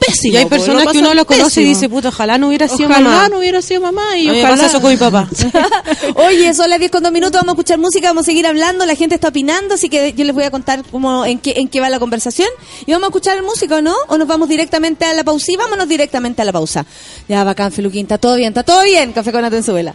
pésimo. 0.07 0.35
Y 0.35 0.37
hay 0.37 0.47
personas 0.47 0.87
que 0.89 0.99
uno 0.99 1.15
lo 1.15 1.25
conoce 1.27 1.63
y 1.63 1.65
dice, 1.65 1.89
puta, 1.89 2.09
ojalá 2.09 2.39
no 2.39 2.49
hubiera 2.49 2.69
sido 2.69 2.89
Ojalá 2.89 3.11
mamá. 3.11 3.29
no 3.29 3.39
hubiera 3.39 3.63
sido 3.63 3.81
mamá 3.81 4.17
y 4.17 4.29
ojalá 4.31 4.51
pasa 4.51 4.67
eso 4.67 4.81
con 4.81 4.91
mi 4.91 4.97
papá. 4.97 5.29
Oye, 6.15 6.53
son 6.55 6.71
las 6.71 6.79
10 6.79 6.91
con 6.91 7.03
2 7.03 7.13
minutos, 7.13 7.41
vamos 7.41 7.51
a 7.51 7.53
escuchar 7.53 7.79
música, 7.79 8.09
vamos 8.09 8.23
a 8.23 8.27
seguir 8.27 8.47
hablando, 8.47 8.85
la 8.87 8.95
gente 8.95 9.15
está 9.15 9.29
opinando, 9.29 9.75
así 9.75 9.89
que 9.89 10.13
yo 10.13 10.25
les 10.25 10.35
voy 10.35 10.45
a 10.45 10.51
contar 10.51 10.83
cómo, 10.91 11.25
en 11.25 11.39
qué, 11.39 11.55
en 11.57 11.69
qué 11.69 11.81
va 11.81 11.89
la 11.91 11.99
conversación. 11.99 12.49
Y 12.87 12.93
vamos 12.93 13.07
a 13.07 13.09
escuchar 13.09 13.43
música, 13.43 13.77
¿o 13.77 13.83
no? 13.83 13.95
¿O 14.09 14.19
nos 14.19 14.29
vamos 14.29 14.49
directamente 14.49 15.05
a 15.05 15.13
la 15.15 15.25
pausa? 15.25 15.47
Sí, 15.47 15.57
vámonos 15.57 15.89
directamente 15.89 16.43
a 16.43 16.45
la 16.45 16.53
pausa. 16.53 16.85
Ya, 17.29 17.45
bacán, 17.45 17.73
Feluquín, 17.73 18.03
está 18.03 18.19
todo 18.19 18.37
bien, 18.37 18.49
está 18.49 18.63
todo 18.63 18.83
bien. 18.85 19.13
Café 19.13 19.33
con 19.33 19.45
Atenzuela. 19.45 19.95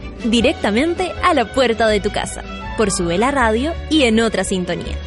Directamente 0.23 1.11
a 1.23 1.33
la 1.33 1.51
puerta 1.51 1.87
de 1.87 1.99
tu 1.99 2.11
casa. 2.11 2.43
Por 2.77 2.91
Sube 2.91 3.17
la 3.17 3.31
Radio 3.31 3.73
y 3.89 4.03
en 4.03 4.19
otra 4.19 4.43
sintonía. 4.43 4.97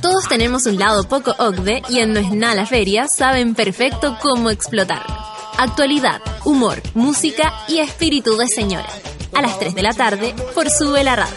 Todos 0.00 0.28
tenemos 0.28 0.66
un 0.66 0.78
lado 0.78 1.04
poco 1.04 1.34
OCDE 1.38 1.82
y 1.88 2.00
en 2.00 2.12
No 2.12 2.20
es 2.20 2.30
nada 2.32 2.66
feria 2.66 3.06
saben 3.06 3.54
perfecto 3.54 4.18
cómo 4.20 4.50
explotarlo. 4.50 5.14
Actualidad, 5.58 6.20
humor, 6.44 6.82
música 6.94 7.52
y 7.68 7.78
espíritu 7.78 8.36
de 8.36 8.46
señora. 8.48 8.88
A 9.34 9.42
las 9.42 9.58
3 9.58 9.74
de 9.74 9.82
la 9.82 9.92
tarde 9.92 10.34
por 10.54 10.70
Sube 10.70 11.04
la 11.04 11.16
Radio. 11.16 11.36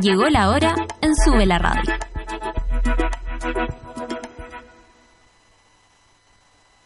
Llegó 0.00 0.28
la 0.28 0.50
hora 0.50 0.74
en 1.00 1.14
Sube 1.14 1.46
la 1.46 1.58
Radio. 1.58 1.94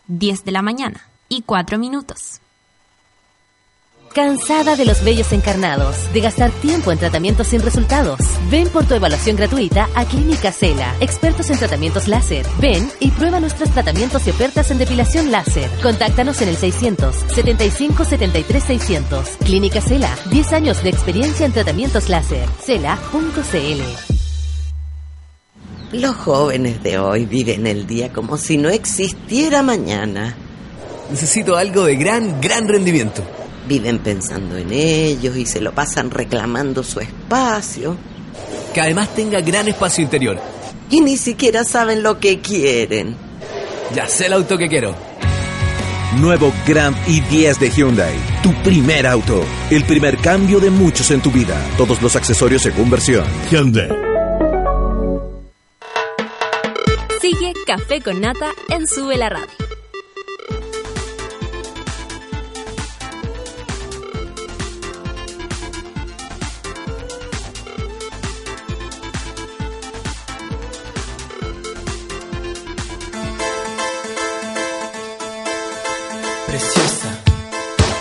Diez 0.06 0.44
de 0.44 0.52
la 0.52 0.60
mañana 0.60 1.00
y 1.28 1.40
cuatro 1.42 1.78
minutos. 1.78 2.40
¿Cansada 4.18 4.74
de 4.74 4.84
los 4.84 5.04
vellos 5.04 5.30
encarnados? 5.32 6.12
¿De 6.12 6.20
gastar 6.20 6.50
tiempo 6.50 6.90
en 6.90 6.98
tratamientos 6.98 7.46
sin 7.46 7.62
resultados? 7.62 8.18
Ven 8.50 8.68
por 8.68 8.84
tu 8.84 8.94
evaluación 8.94 9.36
gratuita 9.36 9.88
a 9.94 10.06
Clínica 10.06 10.50
Cela, 10.50 10.92
expertos 10.98 11.50
en 11.50 11.58
tratamientos 11.60 12.08
láser. 12.08 12.44
Ven 12.60 12.90
y 12.98 13.12
prueba 13.12 13.38
nuestros 13.38 13.70
tratamientos 13.70 14.26
y 14.26 14.30
ofertas 14.30 14.72
en 14.72 14.78
depilación 14.78 15.30
láser. 15.30 15.70
Contáctanos 15.84 16.42
en 16.42 16.48
el 16.48 16.56
600 16.56 17.14
75 17.32 18.04
73 18.04 18.64
600. 18.64 19.28
Clínica 19.44 19.80
Cela, 19.80 20.12
10 20.30 20.52
años 20.52 20.82
de 20.82 20.90
experiencia 20.90 21.46
en 21.46 21.52
tratamientos 21.52 22.08
láser. 22.08 22.48
Cela.cl. 22.60 23.82
Los 25.92 26.16
jóvenes 26.16 26.82
de 26.82 26.98
hoy 26.98 27.24
viven 27.24 27.68
el 27.68 27.86
día 27.86 28.12
como 28.12 28.36
si 28.36 28.56
no 28.56 28.68
existiera 28.68 29.62
mañana. 29.62 30.34
Necesito 31.08 31.56
algo 31.56 31.84
de 31.84 31.94
gran, 31.94 32.40
gran 32.40 32.66
rendimiento. 32.66 33.22
Viven 33.68 33.98
pensando 33.98 34.56
en 34.56 34.72
ellos 34.72 35.36
y 35.36 35.44
se 35.44 35.60
lo 35.60 35.72
pasan 35.72 36.10
reclamando 36.10 36.82
su 36.82 37.00
espacio. 37.00 37.96
Que 38.72 38.80
además 38.80 39.14
tenga 39.14 39.40
gran 39.42 39.68
espacio 39.68 40.02
interior. 40.02 40.40
Y 40.90 41.02
ni 41.02 41.18
siquiera 41.18 41.64
saben 41.64 42.02
lo 42.02 42.18
que 42.18 42.40
quieren. 42.40 43.14
Ya 43.94 44.08
sé 44.08 44.26
el 44.26 44.32
auto 44.32 44.56
que 44.56 44.68
quiero. 44.68 44.94
Nuevo 46.16 46.52
Grand 46.66 46.96
i10 47.06 47.58
de 47.58 47.70
Hyundai. 47.70 48.14
Tu 48.42 48.54
primer 48.62 49.06
auto. 49.06 49.44
El 49.70 49.84
primer 49.84 50.16
cambio 50.16 50.58
de 50.60 50.70
muchos 50.70 51.10
en 51.10 51.20
tu 51.20 51.30
vida. 51.30 51.60
Todos 51.76 52.00
los 52.00 52.16
accesorios 52.16 52.62
según 52.62 52.88
versión. 52.88 53.26
Hyundai. 53.50 53.90
Sigue 57.20 57.52
Café 57.66 58.00
con 58.00 58.20
Nata 58.22 58.50
en 58.70 58.86
Sube 58.86 59.18
la 59.18 59.28
Radio. 59.28 59.67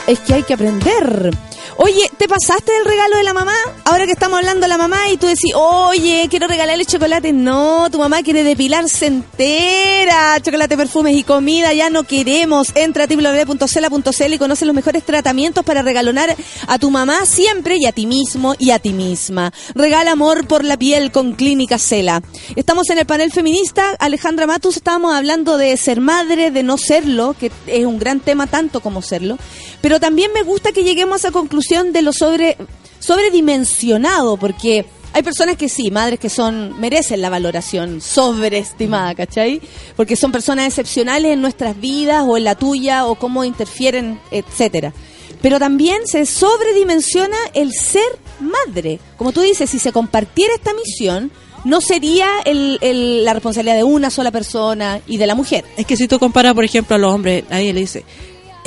Es 0.07 0.21
que 0.21 0.35
hay 0.35 0.43
que 0.43 0.53
aprender. 0.53 1.31
Oye, 1.79 2.09
¿te 2.17 2.27
pasaste 2.27 2.71
del 2.71 2.85
regalo 2.85 3.17
de 3.17 3.23
la 3.23 3.33
mamá? 3.33 3.53
Ahora 3.85 4.07
que 4.07 4.13
estamos 4.13 4.39
hablando 4.39 4.61
de 4.61 4.67
la 4.67 4.79
mamá 4.79 5.11
y 5.11 5.17
tú 5.17 5.27
decís, 5.27 5.53
oye, 5.55 6.25
quiero 6.27 6.47
regalarle 6.47 6.85
chocolate. 6.85 7.31
No, 7.33 7.87
tu 7.91 7.99
mamá 7.99 8.23
quiere 8.23 8.43
depilarse 8.43 9.05
entera. 9.05 10.39
Chocolate, 10.41 10.75
perfumes 10.75 11.15
y 11.15 11.23
comida, 11.23 11.73
ya 11.73 11.91
no 11.91 12.03
queremos. 12.03 12.75
Entra 12.75 13.03
a 13.03 13.07
www.cela.cl 13.07 14.33
y 14.33 14.37
conoce 14.39 14.65
los 14.65 14.73
mejores 14.73 15.03
tratamientos 15.05 15.63
para 15.63 15.83
regalonar 15.83 16.35
a 16.67 16.79
tu 16.79 16.89
mamá 16.89 17.27
siempre 17.27 17.77
y 17.77 17.85
a 17.85 17.91
ti 17.91 18.07
mismo 18.07 18.55
y 18.57 18.71
a 18.71 18.79
ti 18.79 18.93
misma. 18.93 19.53
Regala 19.75 20.13
amor 20.13 20.47
por 20.47 20.63
la 20.63 20.77
piel 20.77 21.11
con 21.11 21.33
Clínica 21.33 21.77
Cela. 21.77 22.23
Estamos 22.55 22.89
en 22.89 22.97
el 22.97 23.05
panel 23.05 23.31
feminista. 23.31 23.95
Alejandra 23.99 24.47
Matus, 24.47 24.77
estábamos 24.77 25.13
hablando 25.13 25.57
de 25.57 25.77
ser 25.77 26.01
madre, 26.01 26.49
de 26.49 26.63
no 26.63 26.79
serlo, 26.79 27.35
que 27.39 27.51
es 27.67 27.85
un 27.85 27.99
gran 27.99 28.19
tema 28.19 28.47
tanto 28.47 28.79
como 28.79 29.03
serlo. 29.03 29.37
Pero 29.79 29.99
también 29.99 30.33
me 30.33 30.41
gusta 30.41 30.71
que 30.71 30.83
lleguemos 30.83 31.23
a 31.23 31.27
esa 31.27 31.31
de 31.67 32.01
lo 32.01 32.13
sobre 32.13 32.57
sobredimensionado, 32.99 34.37
porque 34.37 34.85
hay 35.13 35.23
personas 35.23 35.57
que 35.57 35.69
sí, 35.69 35.91
madres 35.91 36.19
que 36.19 36.29
son 36.29 36.79
merecen 36.79 37.21
la 37.21 37.29
valoración 37.29 38.01
sobreestimada, 38.01 39.15
¿cachai? 39.15 39.61
Porque 39.95 40.15
son 40.15 40.31
personas 40.31 40.67
excepcionales 40.67 41.33
en 41.33 41.41
nuestras 41.41 41.79
vidas 41.79 42.23
o 42.27 42.37
en 42.37 42.43
la 42.45 42.55
tuya 42.55 43.05
o 43.05 43.15
cómo 43.15 43.43
interfieren, 43.43 44.19
etcétera. 44.31 44.93
Pero 45.41 45.59
también 45.59 46.07
se 46.07 46.25
sobredimensiona 46.25 47.37
el 47.53 47.73
ser 47.73 48.07
madre. 48.39 48.99
Como 49.17 49.31
tú 49.31 49.41
dices, 49.41 49.69
si 49.69 49.79
se 49.79 49.91
compartiera 49.91 50.53
esta 50.55 50.73
misión, 50.73 51.31
no 51.65 51.81
sería 51.81 52.27
el- 52.45 52.77
el- 52.81 53.25
la 53.25 53.33
responsabilidad 53.33 53.75
de 53.75 53.83
una 53.83 54.09
sola 54.09 54.31
persona 54.31 55.01
y 55.05 55.17
de 55.17 55.27
la 55.27 55.35
mujer. 55.35 55.65
Es 55.75 55.85
que 55.85 55.97
si 55.97 56.07
tú 56.07 56.17
comparas, 56.19 56.53
por 56.53 56.63
ejemplo, 56.63 56.95
a 56.95 56.99
los 56.99 57.13
hombres, 57.13 57.43
nadie 57.49 57.73
le 57.73 57.81
dice, 57.81 58.03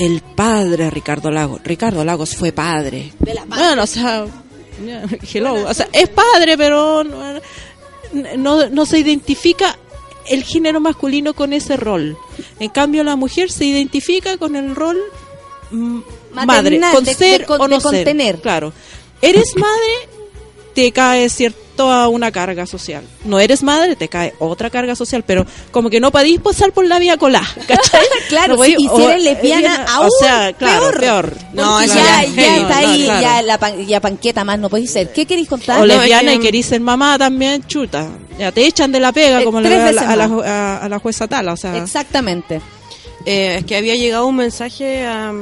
el 0.01 0.20
padre 0.22 0.90
Ricardo 0.90 1.30
Lagos. 1.30 1.61
Ricardo 1.64 2.05
Lagos 2.05 2.34
fue 2.36 2.53
padre. 2.53 3.12
Bueno, 3.46 3.82
o 3.82 3.86
sea, 3.86 4.24
hello. 5.32 5.68
O 5.68 5.74
sea, 5.74 5.88
es 5.92 6.09
padre, 6.09 6.57
pero 6.57 7.05
no, 7.05 7.40
no, 8.36 8.68
no 8.68 8.86
se 8.86 8.98
identifica 8.98 9.76
el 10.28 10.44
género 10.44 10.80
masculino 10.80 11.34
con 11.34 11.53
ese 11.53 11.76
rol. 11.76 12.16
En 12.59 12.70
cambio, 12.70 13.03
la 13.05 13.16
mujer 13.16 13.51
se 13.51 13.64
identifica 13.64 14.36
con 14.36 14.55
el 14.57 14.74
rol 14.74 14.98
mm, 15.70 16.01
madre, 16.32 16.80
con 16.92 17.05
de- 17.05 17.14
ser 17.14 17.46
de 17.46 17.53
o 17.55 17.68
no 17.68 17.80
contener. 17.80 18.34
ser. 18.36 18.42
Claro. 18.42 18.72
Eres 19.22 19.55
madre, 19.57 20.09
te 20.74 20.92
cae 20.92 21.28
cierta 21.87 22.09
una 22.09 22.31
carga 22.33 22.66
social. 22.66 23.05
No 23.24 23.39
eres 23.41 23.62
madre, 23.62 23.97
te 23.97 24.09
cae 24.09 24.35
otra 24.39 24.70
carga 24.70 24.95
social, 24.97 25.24
pero 25.26 25.47
como 25.70 25.91
que 25.91 26.01
no 26.01 26.11
podís 26.11 26.41
pasar 26.41 26.72
por 26.72 26.87
la 26.87 26.99
vía 26.99 27.16
colá, 27.16 27.43
¿cachai? 27.66 28.01
Claro, 28.28 28.57
No 28.57 28.62
podís- 28.62 28.76
sí, 28.76 28.85
y 28.85 28.89
si 28.89 29.03
eres 29.03 29.22
lesbiana, 29.22 29.74
eh, 29.76 29.87
aún 29.89 30.07
o 30.07 30.11
sea, 30.20 30.53
claro, 30.53 30.81
peor. 30.91 31.01
peor. 31.01 31.37
No, 31.53 31.81
ya- 31.85 31.95
ya, 31.95 32.24
ya 32.24 32.57
está 32.57 32.78
ahí, 32.78 33.05
claro. 33.05 33.20
ya 33.22 33.43
la 33.43 33.59
pan- 33.59 33.87
ya 33.87 34.01
panqueta 34.01 34.45
más 34.45 34.59
no 34.59 34.68
podéis 34.68 34.91
ser. 34.93 35.12
¿Qué 35.12 35.26
queréis 35.26 35.49
contar? 35.49 35.81
O 35.81 35.87
lesbiana 35.87 36.33
y 36.35 36.39
querís 36.39 36.66
ser 36.66 36.81
mamá 36.81 37.18
también, 37.18 37.64
chuta. 37.66 38.09
Ya 38.39 38.53
te 38.53 38.66
echan 38.66 38.91
de 38.93 39.01
la 39.01 39.12
pega, 39.12 39.41
Eh, 39.41 39.45
como 39.45 39.61
le 39.61 39.68
a 39.74 39.93
la, 39.93 40.03
a 40.03 40.14
a- 40.45 40.76
a 40.78 40.89
la 40.89 40.99
jueza 40.99 41.26
Tala, 41.28 41.53
o 41.53 41.57
sea. 41.57 41.76
Exactamente. 41.76 42.61
Eh, 43.26 43.57
es 43.59 43.64
que 43.66 43.76
había 43.76 43.95
llegado 43.97 44.26
un 44.26 44.37
mensaje 44.37 45.05
a, 45.05 45.33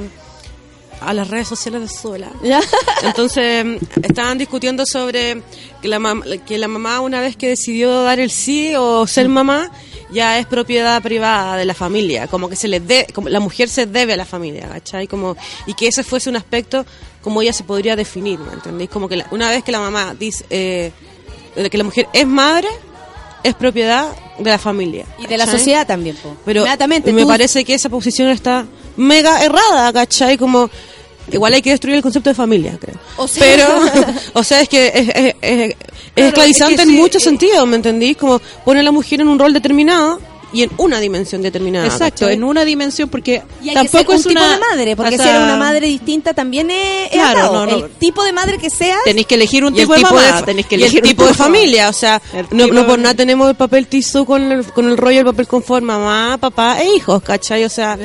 a 1.01 1.13
las 1.15 1.29
redes 1.29 1.49
sociales 1.49 1.81
de 1.83 1.89
Sola. 1.89 2.31
Entonces 3.03 3.65
estaban 4.03 4.39
discutiendo 4.39 4.85
sobre 4.87 5.43
que 5.83 5.89
la, 5.89 5.99
mam- 5.99 6.43
que 6.45 6.59
la 6.59 6.69
mamá 6.69 7.01
una 7.01 7.21
vez 7.21 7.37
que 7.37 7.49
decidió 7.49 8.03
dar 8.03 8.19
el 8.21 8.31
sí 8.31 8.73
o 8.77 9.07
ser 9.07 9.29
mamá 9.29 9.71
ya 10.11 10.39
es 10.39 10.47
propiedad 10.47 11.03
privada 11.03 11.57
de 11.57 11.65
la 11.67 11.75
familia, 11.75 12.27
como 12.29 12.49
que 12.49 12.57
se 12.57 12.67
le 12.69 12.81
de, 12.81 13.07
como 13.15 13.29
la 13.29 13.41
mujer 13.41 13.69
se 13.69 13.85
debe 13.87 14.15
a 14.15 14.17
la 14.17 14.25
familia, 14.25 14.67
¿cachai? 14.69 15.07
Como, 15.07 15.37
y 15.67 15.75
que 15.75 15.87
ese 15.89 16.03
fuese 16.03 16.31
un 16.31 16.37
aspecto 16.37 16.87
como 17.23 17.43
ella 17.43 17.53
se 17.53 17.63
podría 17.65 17.95
definir, 17.95 18.39
¿me 18.39 18.53
entendéis? 18.55 18.89
Como 18.91 19.09
que 19.09 19.17
la- 19.17 19.27
una 19.31 19.51
vez 19.51 19.63
que 19.63 19.73
la 19.73 19.81
mamá 19.81 20.15
dice 20.19 20.47
eh, 20.51 20.93
que 21.71 21.77
la 21.79 21.85
mujer 21.85 22.09
es 22.13 22.27
madre, 22.27 22.69
es 23.43 23.55
propiedad 23.55 24.09
de 24.39 24.51
la 24.51 24.59
familia. 24.59 25.05
Y 25.19 25.27
de 25.27 25.37
la 25.37 25.47
sociedad 25.47 25.87
también. 25.87 26.17
po. 26.17 26.37
Pero 26.45 26.65
me 27.13 27.23
tú- 27.23 27.29
parece 27.29 27.65
que 27.65 27.75
esa 27.75 27.89
posición 27.89 28.29
está 28.31 28.67
mega 28.97 29.43
errada, 29.45 29.93
¿cachai? 29.93 30.37
Como, 30.39 30.71
igual 31.33 31.55
hay 31.55 31.63
que 31.63 31.71
destruir 31.71 31.97
el 31.97 32.03
concepto 32.03 32.31
de 32.31 32.35
familia, 32.35 32.79
creo. 32.81 32.97
O 33.17 33.27
sea- 33.29 33.43
Pero, 33.45 33.67
o 34.35 34.43
sea, 34.45 34.61
es 34.61 34.69
que 34.69 34.87
es, 34.89 35.09
es- 35.09 35.35
es- 35.41 35.77
es 36.17 36.25
esclavizante 36.27 36.83
en 36.83 36.91
muchos 36.95 37.23
eh, 37.23 37.25
sentidos, 37.25 37.67
¿me 37.67 37.77
entendís? 37.77 38.17
Como 38.17 38.41
pone 38.65 38.81
a 38.81 38.83
la 38.83 38.93
mujer 38.93 39.21
en 39.21 39.29
un 39.29 39.39
rol 39.39 39.53
determinado 39.53 40.21
y 40.53 40.63
en 40.63 40.71
una 40.79 41.01
dimensión 41.01 41.43
determinada. 41.43 41.87
Exacto, 41.87 42.21
¿cachai? 42.21 42.35
en 42.35 42.45
una 42.45 42.65
dimensión, 42.65 43.09
porque 43.09 43.43
Y 43.63 43.69
hay 43.69 43.75
tampoco 43.75 44.13
que 44.13 44.19
ser 44.19 44.21
es 44.21 44.27
un 44.27 44.33
tipo 44.33 44.45
una 44.45 44.53
de 44.55 44.61
madre, 44.61 44.97
porque 44.97 45.15
o 45.15 45.19
si 45.19 45.25
sea, 45.25 45.31
eres 45.37 45.43
una 45.45 45.57
madre 45.57 45.87
distinta 45.87 46.35
también 46.35 46.71
es, 46.71 47.07
es 47.07 47.13
Claro, 47.13 47.39
atado. 47.41 47.67
no, 47.67 47.79
no. 47.79 47.85
El 47.87 47.91
tipo 47.93 48.25
de 48.25 48.33
madre 48.33 48.59
que 48.59 48.71
seas, 48.71 48.99
Tenéis 49.05 49.27
que 49.27 49.35
elegir 49.35 49.65
un 49.65 49.75
Y 49.77 49.81
el 49.81 49.87
tipo 49.87 49.95
de 49.95 50.03
mamá, 50.03 50.37
de, 50.39 50.43
tenéis 50.45 50.67
que 50.67 50.77
y 50.77 50.79
el 50.79 50.83
elegir 50.85 51.03
un 51.03 51.09
tipo 51.09 51.27
de 51.27 51.35
familia, 51.35 51.89
o 51.89 51.93
sea, 51.93 52.21
El 52.33 52.47
no, 52.51 52.67
no 52.69 52.87
por 52.87 52.99
nada 52.99 53.15
tenemos 53.15 53.49
el 53.49 53.57
papel 53.57 53.87
tizú 53.87 54.25
con 54.25 54.51
el, 54.51 54.65
con 54.73 54.89
el 54.89 54.97
rollo 54.97 55.19
del 55.19 55.27
papel 55.27 55.47
confort, 55.47 55.85
mamá, 55.85 56.39
papá 56.41 56.81
e 56.81 56.95
hijos, 56.97 57.23
¿cachai? 57.23 57.65
O 57.65 57.69
sea, 57.69 57.99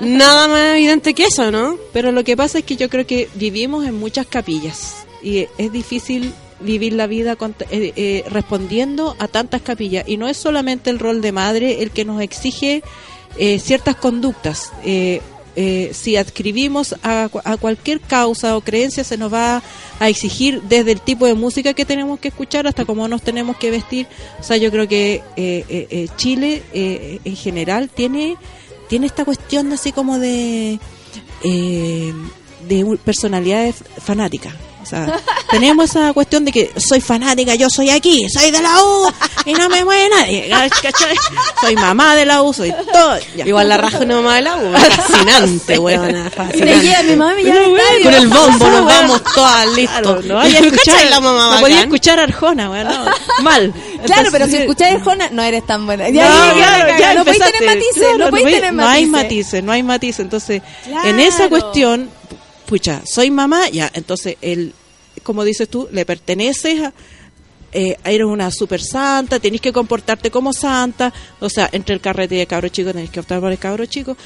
nada 0.00 0.48
más 0.48 0.74
evidente 0.74 1.14
que 1.14 1.24
eso, 1.24 1.50
¿no? 1.50 1.76
Pero 1.92 2.12
lo 2.12 2.24
que 2.24 2.36
pasa 2.36 2.58
es 2.58 2.64
que 2.64 2.76
yo 2.76 2.88
creo 2.88 3.06
que 3.06 3.28
vivimos 3.34 3.84
en 3.86 3.98
muchas 3.98 4.26
capillas 4.26 4.94
y 5.22 5.46
es 5.58 5.72
difícil 5.72 6.32
vivir 6.60 6.92
la 6.92 7.06
vida 7.06 7.36
con- 7.36 7.54
eh, 7.70 7.92
eh, 7.96 8.24
respondiendo 8.30 9.16
a 9.18 9.28
tantas 9.28 9.62
capillas. 9.62 10.04
Y 10.06 10.16
no 10.16 10.28
es 10.28 10.36
solamente 10.36 10.90
el 10.90 10.98
rol 10.98 11.20
de 11.20 11.32
madre 11.32 11.82
el 11.82 11.90
que 11.90 12.04
nos 12.04 12.20
exige 12.22 12.82
eh, 13.38 13.58
ciertas 13.58 13.96
conductas. 13.96 14.72
Eh, 14.84 15.20
si 15.92 16.16
adscribimos 16.16 16.94
a, 17.02 17.28
a 17.44 17.56
cualquier 17.58 18.00
causa 18.00 18.56
o 18.56 18.60
creencia, 18.62 19.04
se 19.04 19.18
nos 19.18 19.32
va 19.32 19.62
a 19.98 20.08
exigir 20.08 20.62
desde 20.62 20.92
el 20.92 21.00
tipo 21.02 21.26
de 21.26 21.34
música 21.34 21.74
que 21.74 21.84
tenemos 21.84 22.18
que 22.18 22.28
escuchar 22.28 22.66
hasta 22.66 22.84
cómo 22.86 23.06
nos 23.08 23.20
tenemos 23.20 23.56
que 23.58 23.70
vestir. 23.70 24.06
O 24.38 24.42
sea, 24.42 24.56
yo 24.56 24.70
creo 24.70 24.88
que 24.88 26.08
Chile 26.16 26.62
en 26.72 27.36
general 27.36 27.90
tiene, 27.90 28.36
tiene 28.88 29.06
esta 29.06 29.24
cuestión 29.26 29.70
así 29.72 29.92
como 29.92 30.18
de 30.18 30.78
de 31.42 32.98
personalidades 33.04 33.84
fanáticas. 34.02 34.54
O 34.82 34.86
sea, 34.86 35.20
tenemos 35.50 35.90
esa 35.90 36.12
cuestión 36.12 36.44
de 36.44 36.52
que 36.52 36.72
soy 36.76 37.00
fanática, 37.00 37.54
yo 37.54 37.68
soy 37.68 37.90
aquí, 37.90 38.26
soy 38.30 38.50
de 38.50 38.62
la 38.62 38.82
U 38.82 39.12
y 39.44 39.52
no 39.52 39.68
me 39.68 39.84
mueve 39.84 40.08
nadie. 40.08 40.48
¿cachai? 40.82 41.14
Soy 41.60 41.74
mamá 41.76 42.14
de 42.16 42.24
la 42.24 42.42
U, 42.42 42.52
soy 42.52 42.72
todo. 42.92 43.18
ya. 43.36 43.46
Igual 43.46 43.68
la 43.68 43.76
raja 43.76 43.98
una 43.98 44.16
mamá 44.16 44.36
de 44.36 44.42
la 44.42 44.56
U, 44.56 44.72
fascinante, 44.96 45.78
weona, 45.78 46.24
me 46.24 46.30
fascinante. 46.30 46.80
lleva, 46.80 47.02
mi 47.02 47.16
mamá 47.16 47.34
me 47.34 47.42
lleva 47.44 47.58
al. 47.60 48.02
Con 48.02 48.14
el 48.14 48.28
bombo 48.28 48.66
nos 48.68 48.84
vamos 48.86 49.22
todas 49.34 49.66
listos. 49.74 50.00
Claro, 50.00 50.22
no 50.22 50.34
vaya 50.36 50.58
a 50.58 50.62
¿Cachai 50.62 50.74
escuchar 50.74 51.10
la 51.10 51.20
mamá 51.20 51.54
no 51.54 51.60
podía 51.60 51.80
escuchar 51.80 52.18
Arjona, 52.20 52.68
bueno, 52.68 52.90
no, 53.04 53.12
mal. 53.42 53.74
Claro, 54.06 54.28
pero 54.32 54.46
si 54.46 54.56
escucháis 54.56 54.96
Arjona, 54.96 55.28
no 55.30 55.42
eres 55.42 55.66
tan 55.66 55.84
buena. 55.86 56.04
No, 56.08 56.10
Ya, 56.14 56.52
claro, 56.54 56.98
ya, 56.98 57.14
no 57.14 57.24
podéis 57.24 57.44
tener 57.44 57.64
matices, 57.74 57.96
Claro, 58.02 58.18
no 58.18 58.30
podéis 58.30 58.54
tener 58.56 58.72
no 58.74 58.88
hay 58.88 59.06
matices. 59.06 59.24
matices, 59.24 59.62
no 59.64 59.72
hay 59.72 59.82
matices. 59.82 60.20
Entonces, 60.20 60.62
Claro. 60.84 61.08
en 61.08 61.20
esa 61.20 61.48
cuestión, 61.48 62.10
pucha, 62.70 63.02
soy 63.04 63.30
mamá, 63.30 63.68
ya, 63.68 63.90
entonces 63.92 64.36
él, 64.40 64.72
como 65.24 65.44
dices 65.44 65.68
tú, 65.68 65.88
le 65.92 66.06
perteneces 66.06 66.80
a, 66.84 66.92
eh, 67.72 67.96
eres 68.04 68.26
una 68.26 68.50
super 68.50 68.80
santa, 68.80 69.38
tenés 69.40 69.60
que 69.60 69.72
comportarte 69.72 70.30
como 70.30 70.52
santa, 70.52 71.12
o 71.40 71.48
sea, 71.48 71.68
entre 71.72 71.94
el 71.96 72.00
carrete 72.00 72.36
y 72.36 72.40
el 72.40 72.46
cabro 72.46 72.68
chico 72.68 72.92
tenés 72.92 73.10
que 73.10 73.20
optar 73.20 73.40
por 73.40 73.50
el 73.52 73.58
cabro 73.58 73.84
chico. 73.86 74.16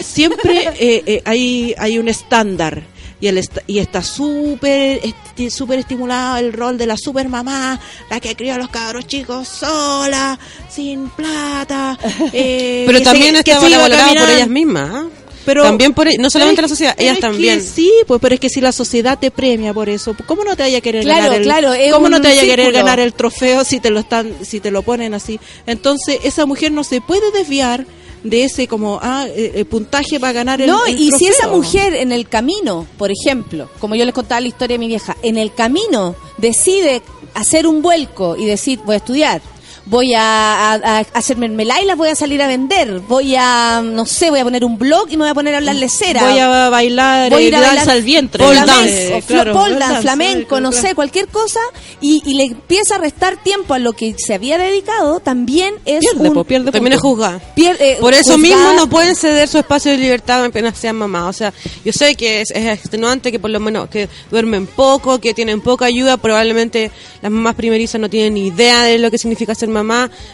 Siempre 0.00 0.68
eh, 0.78 1.02
eh, 1.06 1.22
hay, 1.24 1.74
hay 1.76 1.98
un 1.98 2.08
estándar 2.08 2.82
y, 3.20 3.26
el 3.26 3.38
est- 3.38 3.58
y 3.66 3.78
está 3.80 4.00
súper 4.02 5.00
esti- 5.02 5.50
súper 5.50 5.80
estimulado 5.80 6.36
el 6.38 6.52
rol 6.52 6.78
de 6.78 6.86
la 6.86 6.96
super 6.96 7.28
mamá, 7.28 7.78
la 8.10 8.20
que 8.20 8.34
crió 8.36 8.54
a 8.54 8.58
los 8.58 8.68
cabros 8.68 9.06
chicos 9.08 9.46
sola, 9.48 10.38
sin 10.70 11.08
plata. 11.10 11.98
eh, 12.32 12.84
Pero 12.86 12.98
que 12.98 13.04
también 13.04 13.36
se- 13.36 13.44
que 13.44 13.50
estaba 13.52 13.66
se 13.66 13.72
iba 13.72 13.82
valorado 13.82 14.14
por 14.14 14.30
ellas 14.30 14.48
mismas. 14.48 15.04
Pero, 15.44 15.62
también 15.62 15.94
por, 15.94 16.06
no 16.18 16.30
solamente 16.30 16.62
la 16.62 16.68
sociedad, 16.68 16.94
ellas 16.98 17.20
también. 17.20 17.62
sí, 17.62 17.90
pues, 18.06 18.20
pero 18.20 18.34
es 18.34 18.40
que 18.40 18.48
si 18.48 18.60
la 18.60 18.72
sociedad 18.72 19.18
te 19.18 19.30
premia 19.30 19.72
por 19.72 19.88
eso, 19.88 20.14
¿cómo 20.26 20.44
no 20.44 20.56
te 20.56 20.62
vaya 20.62 20.78
a 20.78 20.80
querer 20.80 21.04
Claro, 21.04 21.24
ganar 21.24 21.38
el, 21.38 21.42
claro, 21.44 21.72
cómo 21.92 22.08
no 22.08 22.20
te 22.20 22.28
vaya 22.28 22.42
a 22.42 22.44
querer 22.44 22.72
ganar 22.72 23.00
el 23.00 23.14
trofeo 23.14 23.64
si 23.64 23.80
te 23.80 23.90
lo 23.90 24.00
están, 24.00 24.32
si 24.42 24.60
te 24.60 24.70
lo 24.70 24.82
ponen 24.82 25.14
así? 25.14 25.40
Entonces 25.66 26.18
esa 26.24 26.46
mujer 26.46 26.72
no 26.72 26.84
se 26.84 27.00
puede 27.00 27.30
desviar 27.32 27.86
de 28.22 28.44
ese 28.44 28.66
como 28.66 28.98
ah 29.02 29.26
eh, 29.28 29.52
eh, 29.54 29.64
puntaje 29.64 30.18
para 30.18 30.32
ganar 30.32 30.60
el, 30.60 30.66
No, 30.66 30.84
el 30.86 30.98
y 30.98 31.12
si 31.12 31.26
esa 31.26 31.48
mujer 31.48 31.94
en 31.94 32.12
el 32.12 32.28
camino, 32.28 32.86
por 32.96 33.10
ejemplo, 33.10 33.70
como 33.78 33.94
yo 33.94 34.04
les 34.04 34.14
contaba 34.14 34.40
la 34.40 34.48
historia 34.48 34.74
de 34.74 34.78
mi 34.78 34.88
vieja, 34.88 35.16
en 35.22 35.38
el 35.38 35.54
camino 35.54 36.16
decide 36.36 37.02
hacer 37.34 37.66
un 37.66 37.82
vuelco 37.82 38.36
y 38.36 38.44
decir, 38.44 38.80
voy 38.84 38.94
a 38.94 38.98
estudiar, 38.98 39.42
voy 39.88 40.14
a, 40.14 40.72
a, 40.74 40.98
a 40.98 40.98
hacer 41.14 41.36
mermelada 41.36 41.80
y 41.82 41.86
las 41.86 41.96
voy 41.96 42.08
a 42.08 42.14
salir 42.14 42.40
a 42.42 42.46
vender, 42.46 43.00
voy 43.00 43.34
a, 43.36 43.80
no 43.82 44.06
sé, 44.06 44.30
voy 44.30 44.40
a 44.40 44.44
poner 44.44 44.64
un 44.64 44.78
blog 44.78 45.06
y 45.10 45.16
me 45.16 45.24
voy 45.24 45.30
a 45.30 45.34
poner 45.34 45.54
a 45.54 45.58
hablar 45.58 45.76
lecera. 45.76 46.22
voy 46.28 46.38
a 46.38 46.68
bailar 46.68 47.30
Voy 47.30 47.42
a 47.42 47.44
eh, 47.44 47.48
ir 47.48 47.56
a 47.56 47.60
bailar 47.60 47.90
al 47.90 48.02
vientre 48.02 48.44
pole 48.44 48.56
flamenco, 48.58 48.72
dance, 48.80 49.16
eh, 49.18 49.22
claro, 49.26 49.54
dance, 49.54 50.46
eh, 50.56 50.60
no 50.60 50.72
sé, 50.72 50.94
cualquier 50.94 51.28
cosa, 51.28 51.60
y, 52.00 52.22
y 52.26 52.34
le 52.34 52.44
empieza 52.44 52.96
a 52.96 52.98
restar 52.98 53.42
tiempo 53.42 53.74
a 53.74 53.78
lo 53.78 53.92
que 53.92 54.14
se 54.18 54.34
había 54.34 54.58
dedicado, 54.58 55.20
también 55.20 55.74
es 55.84 56.00
Pierde, 56.00 56.28
un... 56.28 56.34
po, 56.34 56.44
pierde 56.44 56.70
También 56.70 56.92
es 56.92 57.00
juzgada. 57.00 57.40
pierde- 57.54 57.96
Por 58.00 58.14
eso 58.14 58.36
mismo 58.38 58.72
no 58.74 58.88
pueden 58.88 59.16
ceder 59.16 59.48
su 59.48 59.58
espacio 59.58 59.92
de 59.92 59.98
libertad 59.98 60.44
apenas 60.44 60.76
sean 60.78 60.96
mamás. 60.96 61.28
O 61.28 61.32
sea, 61.32 61.52
yo 61.84 61.92
sé 61.92 62.14
que 62.14 62.40
es, 62.42 62.50
es 62.50 62.66
extenuante, 62.78 63.30
que 63.32 63.38
por 63.38 63.50
lo 63.50 63.60
menos 63.60 63.88
que 63.88 64.08
duermen 64.30 64.66
poco, 64.66 65.18
que 65.20 65.34
tienen 65.34 65.60
poca 65.60 65.86
ayuda. 65.86 66.16
Probablemente 66.16 66.90
las 67.22 67.30
mamás 67.32 67.54
primerizas 67.54 68.00
no 68.00 68.08
tienen 68.10 68.34
ni 68.34 68.48
idea 68.48 68.82
de 68.82 68.98
lo 68.98 69.10
que 69.10 69.18
significa 69.18 69.54
ser 69.54 69.68
mamá. 69.68 69.77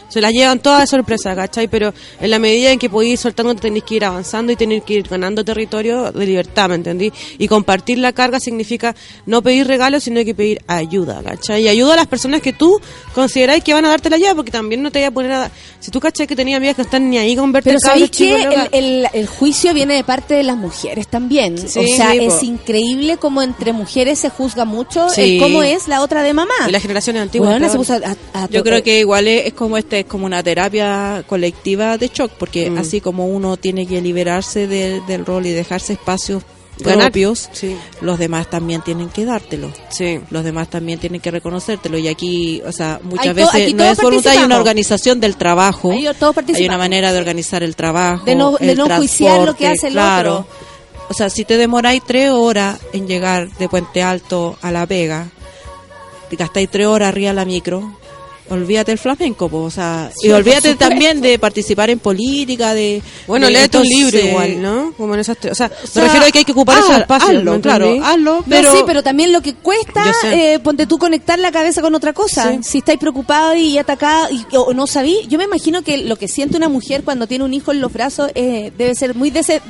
Se 0.09 0.21
las 0.21 0.33
llevan 0.33 0.61
todas 0.61 0.81
de 0.83 0.87
sorpresa, 0.87 1.35
¿cachai? 1.35 1.69
Pero 1.69 1.93
en 2.21 2.31
la 2.31 2.39
medida 2.39 2.71
en 2.71 2.79
que 2.79 2.89
podéis 2.91 3.13
ir 3.13 3.19
soltando, 3.19 3.55
tenéis 3.55 3.85
que 3.85 3.97
ir 3.97 4.05
avanzando 4.05 4.53
y 4.53 4.57
tenéis 4.57 4.83
que 4.85 4.95
ir 4.95 5.09
ganando 5.09 5.45
territorio 5.45 6.13
de 6.13 6.27
libertad, 6.27 6.69
¿me 6.69 6.77
entendí? 6.77 7.13
Y 7.39 7.49
compartir 7.49 7.99
la 7.99 8.13
carga 8.13 8.41
significa 8.41 8.95
no 9.27 9.43
pedir 9.43 9.67
regalos, 9.67 10.05
sino 10.05 10.25
que 10.25 10.35
pedir 10.35 10.61
ayuda, 10.67 11.23
¿cachai? 11.23 11.63
Y 11.65 11.69
ayuda 11.69 11.95
a 11.95 11.97
las 11.97 12.07
personas 12.07 12.41
que 12.43 12.53
tú 12.53 12.81
consideráis 13.15 13.63
que 13.65 13.75
van 13.75 13.85
a 13.85 13.89
darte 13.89 14.11
la 14.11 14.17
ayuda, 14.17 14.35
porque 14.35 14.51
también 14.51 14.83
no 14.83 14.91
te 14.91 14.99
voy 15.01 15.07
a 15.07 15.11
poner 15.11 15.33
a... 15.33 15.51
Si 15.81 15.91
tú, 15.91 16.01
¿cachai? 16.01 16.27
Que 16.27 16.37
tenía 16.37 16.57
amigas 16.57 16.77
que 16.77 16.83
no 16.83 16.87
están 16.87 17.11
ni 17.11 17.19
ahí 17.19 17.37
con 17.37 17.53
verte 17.53 17.71
Pero 17.71 17.81
¿sabéis 17.81 18.11
loca. 18.21 18.69
El, 18.73 18.85
el- 18.85 19.07
el 19.13 19.27
juicio 19.27 19.75
viene 19.75 19.95
de 19.95 20.05
parte 20.05 20.35
de 20.35 20.43
las 20.43 20.57
mujeres 20.57 21.09
también. 21.09 21.59
Sí, 21.59 21.79
o 21.79 21.97
sea, 21.97 22.13
sí, 22.13 22.19
es 22.25 22.35
po. 22.35 22.45
increíble 22.45 23.17
como 23.19 23.43
entre 23.43 23.73
mujeres 23.73 24.19
se 24.19 24.31
juzga 24.31 24.65
mucho 24.65 25.09
Sí. 25.11 25.37
el 25.37 25.41
cómo 25.43 25.63
es 25.63 25.89
la 25.89 26.01
otra 26.03 26.23
de 26.23 26.33
mamá. 26.33 26.53
Y 26.69 26.73
las 26.73 26.83
generaciones 26.83 27.23
antiguas. 27.23 27.51
Weona, 27.51 27.69
se 27.69 27.77
puso 27.77 27.95
a- 27.95 28.17
a- 28.33 28.49
Yo 28.49 28.61
a- 28.61 28.63
creo 28.63 28.83
que 28.83 29.01
igual 29.01 29.29
es, 29.29 29.34
es 29.41 29.53
como 29.55 29.77
este 29.77 30.01
es 30.01 30.07
como 30.07 30.27
una 30.27 30.43
terapia 30.43 31.25
colectiva 31.27 31.97
de 31.99 32.09
shock, 32.09 32.33
porque 32.39 32.71
Mm. 32.71 32.79
así 32.79 33.01
como 33.01 33.27
uno 33.27 33.57
tiene 33.57 33.87
que 33.87 34.01
liberarse 34.01 34.67
de- 34.67 35.01
del 35.03 35.25
rol 35.27 35.47
y 35.47 35.51
dejarse 35.51 35.93
espacios 35.95 36.43
Ganar. 36.79 37.03
propios, 37.05 37.49
Sí. 37.53 37.77
los 38.01 38.19
demás 38.19 38.51
también 38.51 38.83
tienen 38.83 39.09
que 39.09 39.25
dártelo. 39.25 39.71
Sí. 39.91 40.19
Los 40.31 40.43
demás 40.43 40.69
también 40.69 40.99
tienen 40.99 41.21
que 41.21 41.31
reconocértelo 41.31 41.99
y 41.99 42.09
aquí, 42.09 42.63
o 42.67 42.73
sea, 42.73 42.99
muchas 43.05 43.29
Hay 43.29 43.33
veces 43.35 43.75
no 43.75 43.85
es 43.85 43.99
voluntad, 43.99 44.33
hay 44.33 44.45
una 44.45 44.59
organización 44.59 45.21
del 45.21 45.37
trabajo. 45.37 45.93
Hay 45.93 46.05
participamos. 46.05 46.69
una 46.69 46.79
manera 46.79 47.13
de 47.13 47.19
organizar 47.19 47.63
el 47.63 47.77
trabajo, 47.77 48.25
De 48.25 48.35
no- 48.35 48.57
de 48.59 48.75
no 48.75 48.89
juiciar 48.89 49.41
lo 49.47 49.55
que 49.55 49.69
hace 49.69 49.87
el 49.87 49.93
claro. 49.93 50.33
otro. 50.41 50.47
O 51.11 51.15
sea, 51.15 51.29
si 51.31 51.45
te 51.45 51.57
demoráis 51.59 52.03
tres 52.05 52.31
horas 52.31 52.81
en 52.93 53.07
llegar 53.07 53.51
de 53.57 53.69
Puente 53.69 54.03
Alto 54.03 54.57
a 54.63 54.73
La 54.73 54.85
Vega, 54.87 55.29
te 56.31 56.37
gastáis 56.37 56.69
tres 56.71 56.87
horas 56.87 57.11
arriba 57.11 57.29
de 57.31 57.35
la 57.35 57.45
micro, 57.45 57.99
olvídate 58.51 58.93
el 58.93 58.99
flamenco, 58.99 59.49
po, 59.49 59.63
o 59.63 59.71
sea, 59.71 60.11
Sí, 60.15 60.29
y 60.29 60.33
olvídate 60.33 60.75
también 60.75 61.21
de 61.21 61.39
participar 61.39 61.89
en 61.91 61.99
política, 61.99 62.75
de... 62.75 63.03
Bueno, 63.27 63.47
un 63.49 63.57
entonces, 63.57 63.91
libro 63.97 64.19
igual, 64.19 64.61
¿no? 64.63 64.93
Como 64.97 65.15
en 65.15 65.21
esas 65.21 65.37
O 65.51 65.55
sea, 65.55 65.71
o 65.83 65.87
sea, 65.87 66.03
me 66.03 66.09
refiero 66.09 66.27
a 66.27 66.31
que 66.31 66.39
hay 66.41 66.45
que 66.45 66.53
ocupar 66.53 66.79
esos 66.79 66.91
haz- 66.91 67.01
espacios. 67.01 67.31
hazlo, 67.39 67.53
¿me 67.55 67.61
claro, 67.61 67.97
hazlo, 68.05 68.35
No, 68.37 68.45
pero... 68.49 68.73
sí, 68.73 68.83
pero 68.87 69.03
también 69.03 69.33
lo 69.33 69.41
que 69.41 69.55
cuesta, 69.55 70.05
eh, 70.25 70.59
ponte 70.63 70.87
tú 70.87 70.99
conectar 70.99 71.39
la 71.39 71.51
cabeza 71.53 71.81
con 71.81 71.95
otra 71.95 72.13
cosa. 72.13 72.53
Sí. 72.53 72.59
Si 72.63 72.79
estáis 72.79 72.99
preocupado 72.99 73.55
y 73.57 73.79
atacado 73.79 74.29
y, 74.31 74.45
o 74.57 74.75
no 74.75 74.87
sabí, 74.87 75.27
yo 75.29 75.39
me 75.39 75.45
imagino 75.45 75.83
que 75.83 75.99
lo 75.99 76.17
que 76.17 76.29
siente 76.29 76.57
una 76.57 76.69
mujer 76.69 77.03
cuando 77.03 77.27
tiene 77.27 77.45
un 77.45 77.55
hijo 77.55 77.73
en 77.73 77.81
los 77.81 77.93
brazos 77.93 78.31
eh, 78.35 78.73
debe 78.77 78.95
ser 78.95 79.15
muy 79.15 79.31
dese- 79.31 79.63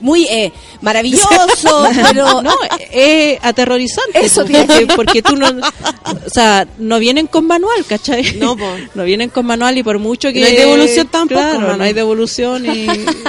muy 0.00 0.26
eh, 0.26 0.52
maravilloso, 0.82 1.86
pero 2.02 2.42
no, 2.42 2.54
es 2.90 3.38
aterrorizante. 3.42 4.24
Eso 4.24 4.42
porque, 4.44 4.86
porque 4.94 5.22
tú 5.22 5.36
no, 5.36 5.48
o 5.48 6.30
sea, 6.30 6.66
no 6.78 6.98
vienen 6.98 7.26
con 7.26 7.46
manual, 7.46 7.84
¿cachai? 7.88 8.36
No, 8.38 8.56
po. 8.56 8.66
no 8.94 9.04
vienen 9.04 9.30
con 9.30 9.46
manual 9.46 9.78
y 9.78 9.82
por 9.82 9.98
mucho 9.98 10.32
que 10.32 10.40
No 10.40 10.46
hay 10.46 10.56
devolución 10.56 11.06
tampoco, 11.08 11.40
claro, 11.40 11.76
no 11.76 11.84
hay 11.84 11.92
devolución 11.92 12.66
y, 12.66 12.86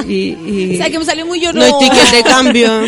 y, 0.07 0.13
y- 0.45 0.71
o 0.75 0.77
sea, 0.77 0.89
que 0.89 0.99
me 0.99 1.05
salió 1.05 1.25
muy 1.25 1.39
No 1.39 1.51
llorón. 1.51 1.63
hay 1.63 1.89
ticket 1.89 2.11
de 2.11 2.23
cambio. 2.23 2.71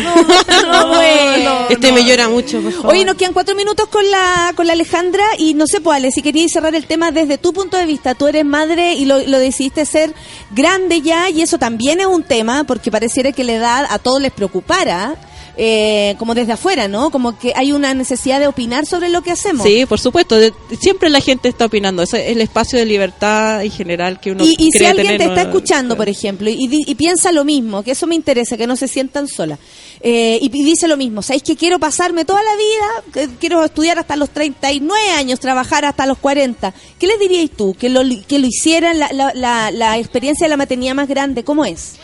No, 0.70 0.88
bueno. 0.88 1.66
este 1.68 1.92
me 1.92 2.04
llora 2.04 2.28
mucho, 2.28 2.60
por 2.60 2.72
favor. 2.72 2.92
Oye, 2.92 3.04
nos 3.04 3.16
quedan 3.16 3.32
cuatro 3.32 3.54
minutos 3.54 3.88
con 3.88 4.08
la 4.10 4.52
con 4.56 4.66
la 4.66 4.72
Alejandra 4.74 5.24
y 5.38 5.54
no 5.54 5.66
sé, 5.66 5.80
pues 5.80 5.96
Ale, 5.96 6.10
si 6.12 6.22
querías 6.22 6.52
cerrar 6.52 6.74
el 6.74 6.86
tema 6.86 7.10
desde 7.10 7.38
tu 7.38 7.52
punto 7.52 7.76
de 7.76 7.86
vista, 7.86 8.14
tú 8.14 8.26
eres 8.28 8.44
madre 8.44 8.94
y 8.94 9.04
lo, 9.04 9.18
lo 9.26 9.38
decidiste 9.38 9.84
ser 9.86 10.12
grande 10.52 11.00
ya 11.00 11.28
y 11.30 11.42
eso 11.42 11.58
también 11.58 12.00
es 12.00 12.06
un 12.06 12.22
tema 12.22 12.64
porque 12.64 12.90
pareciera 12.90 13.32
que 13.32 13.42
la 13.44 13.54
a 13.78 13.98
todos 13.98 14.20
les 14.20 14.32
preocupara, 14.32 15.16
eh, 15.62 16.14
como 16.18 16.34
desde 16.34 16.52
afuera, 16.52 16.88
¿no? 16.88 17.10
Como 17.10 17.38
que 17.38 17.52
hay 17.54 17.72
una 17.72 17.92
necesidad 17.92 18.40
de 18.40 18.46
opinar 18.46 18.86
sobre 18.86 19.08
lo 19.10 19.20
que 19.22 19.30
hacemos. 19.32 19.66
Sí, 19.66 19.84
por 19.84 19.98
supuesto. 20.00 20.36
de- 20.36 20.54
siempre 20.80 21.10
la 21.10 21.20
gente 21.20 21.48
está 21.48 21.66
opinando. 21.66 22.02
Ese 22.02 22.24
es 22.26 22.32
el 22.36 22.40
espacio 22.40 22.78
de 22.78 22.86
libertad 22.86 23.62
en 23.62 23.70
general 23.70 24.20
que 24.20 24.30
uno 24.32 24.44
Y, 24.44 24.54
y 24.58 24.70
si 24.70 24.84
alguien 24.86 25.06
tener, 25.08 25.18
te 25.18 25.24
está 25.26 25.42
¿no? 25.44 25.50
escuchando, 25.50 25.96
por 25.96 26.08
ejemplo, 26.08 26.48
y, 26.48 26.56
y 26.86 26.94
piensa 26.94 27.30
lo 27.32 27.44
mismo, 27.44 27.82
que 27.82 27.90
eso 27.90 28.06
me 28.06 28.14
interesa, 28.14 28.56
que 28.56 28.66
no 28.66 28.76
se 28.76 28.88
sientan 28.88 29.28
solas, 29.28 29.58
eh, 30.00 30.38
y, 30.40 30.46
y 30.46 30.64
dice 30.64 30.88
lo 30.88 30.96
mismo, 30.96 31.20
¿sabéis 31.20 31.42
que 31.42 31.56
quiero 31.56 31.78
pasarme 31.78 32.24
toda 32.24 32.40
la 32.42 32.56
vida? 32.56 33.28
Que 33.28 33.34
quiero 33.38 33.62
estudiar 33.64 33.98
hasta 33.98 34.16
los 34.16 34.30
39 34.30 35.10
años, 35.10 35.40
trabajar 35.40 35.84
hasta 35.84 36.06
los 36.06 36.16
40. 36.18 36.72
¿Qué 36.98 37.06
les 37.06 37.18
diríais 37.18 37.50
tú? 37.50 37.74
Que 37.78 37.90
lo, 37.90 38.00
que 38.26 38.38
lo 38.38 38.46
hicieran, 38.46 38.98
la, 38.98 39.12
la, 39.12 39.32
la, 39.34 39.70
la 39.72 39.98
experiencia 39.98 40.46
de 40.46 40.50
la 40.50 40.56
maternidad 40.56 40.94
más 40.94 41.08
grande, 41.08 41.44
¿cómo 41.44 41.64
es? 41.66 41.96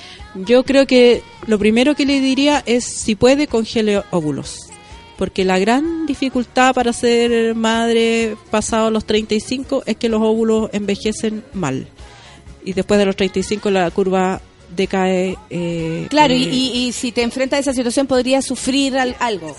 Yo 0.45 0.64
creo 0.64 0.87
que 0.87 1.22
lo 1.47 1.59
primero 1.59 1.95
que 1.95 2.05
le 2.07 2.20
diría 2.20 2.62
es 2.66 2.84
si 2.84 3.14
puede 3.14 3.47
congele 3.47 4.03
óvulos. 4.11 4.59
Porque 5.16 5.45
la 5.47 5.59
gran 5.59 6.05
dificultad 6.07 6.74
para 6.74 6.93
ser 6.93 7.55
madre 7.55 8.37
pasado 8.51 8.91
los 8.91 9.07
35 9.07 9.84
es 9.87 9.97
que 9.97 10.11
los 10.11 10.20
óvulos 10.20 10.68
envejecen 10.74 11.43
mal. 11.55 11.87
Y 12.64 12.74
después 12.74 12.99
de 12.99 13.07
los 13.07 13.16
35 13.16 13.70
la 13.70 13.91
curva 13.91 14.43
decae. 14.76 15.37
eh, 15.49 16.07
Claro, 16.11 16.34
y, 16.34 16.45
eh, 16.45 16.49
y, 16.53 16.87
y 16.89 16.93
si 16.93 17.12
te 17.12 17.22
enfrentas 17.22 17.57
a 17.59 17.61
esa 17.61 17.72
situación 17.72 18.07
podrías 18.07 18.45
sufrir 18.45 18.99
al- 18.99 19.16
algo. 19.20 19.57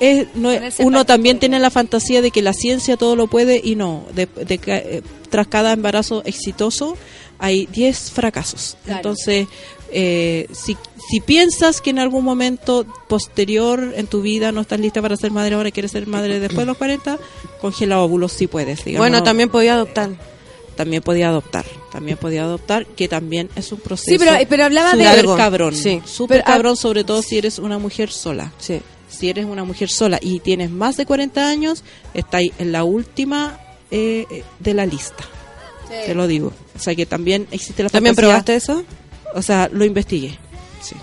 es- 0.00 0.26
no 0.34 0.50
es- 0.50 0.80
uno 0.80 1.04
también 1.04 1.38
tiene 1.38 1.60
la 1.60 1.70
fantasía 1.70 2.20
de 2.22 2.30
que 2.32 2.42
la 2.42 2.52
ciencia 2.52 2.96
todo 2.96 3.14
lo 3.14 3.28
puede 3.28 3.60
y 3.62 3.76
no. 3.76 4.04
De, 4.14 4.26
de 4.26 4.60
eh, 4.66 5.02
tras 5.30 5.46
cada 5.46 5.72
embarazo 5.74 6.22
exitoso 6.24 6.96
hay 7.38 7.66
10 7.66 8.10
fracasos. 8.10 8.76
Claro. 8.84 8.96
Entonces, 8.98 9.46
eh, 9.92 10.46
si, 10.52 10.76
si 11.08 11.20
piensas 11.20 11.80
que 11.80 11.90
en 11.90 11.98
algún 11.98 12.24
momento 12.24 12.86
posterior 13.08 13.92
en 13.96 14.06
tu 14.06 14.22
vida 14.22 14.52
no 14.52 14.60
estás 14.60 14.80
lista 14.80 15.00
para 15.02 15.16
ser 15.16 15.30
madre 15.30 15.54
ahora, 15.54 15.70
quieres 15.70 15.92
ser 15.92 16.06
madre 16.06 16.40
después 16.40 16.60
de 16.60 16.66
los 16.66 16.76
40, 16.76 17.18
congela 17.60 18.00
óvulos 18.00 18.32
si 18.32 18.46
puedes. 18.46 18.84
digamos. 18.84 19.02
Bueno, 19.08 19.22
también 19.22 19.48
podía 19.48 19.74
adoptar. 19.74 20.10
También 20.76 21.02
podía 21.02 21.28
adoptar. 21.28 21.64
También 21.90 22.18
podía 22.18 22.42
adoptar, 22.44 22.86
que 22.86 23.08
también 23.08 23.48
es 23.56 23.72
un 23.72 23.80
proceso. 23.80 24.10
Sí, 24.10 24.18
pero, 24.18 24.32
pero 24.48 24.64
hablaba 24.64 24.94
de... 24.94 25.04
Largo. 25.04 25.36
cabrón. 25.36 25.74
Sí. 25.74 26.00
Súper 26.04 26.38
Pero, 26.38 26.44
ah, 26.46 26.52
cabrón, 26.52 26.76
sobre 26.76 27.02
todo 27.02 27.22
si 27.22 27.38
eres 27.38 27.58
una 27.58 27.78
mujer 27.78 28.10
sola 28.12 28.52
Sí. 28.58 28.80
si 29.08 29.28
eres 29.28 29.46
una 29.46 29.64
mujer 29.64 29.88
sola 29.88 30.18
y 30.22 30.38
tienes 30.40 30.70
más 30.70 30.96
de 30.96 31.06
40 31.06 31.48
años, 31.48 31.82
estáis 32.14 32.52
en 32.58 32.70
la 32.72 32.84
última 32.84 33.58
eh, 33.90 34.26
eh, 34.30 34.44
de 34.60 34.74
la 34.74 34.86
lista. 34.86 35.24
Te 35.88 36.14
lo 36.14 36.26
digo. 36.26 36.52
O 36.76 36.78
sea 36.78 36.94
que 36.94 37.06
también 37.06 37.48
existe 37.50 37.82
la 37.82 37.88
¿También 37.88 38.14
probaste 38.14 38.54
eso? 38.54 38.84
O 39.34 39.42
sea, 39.42 39.68
lo 39.72 39.84
investigué. 39.84 40.38
Sí. 40.80 40.96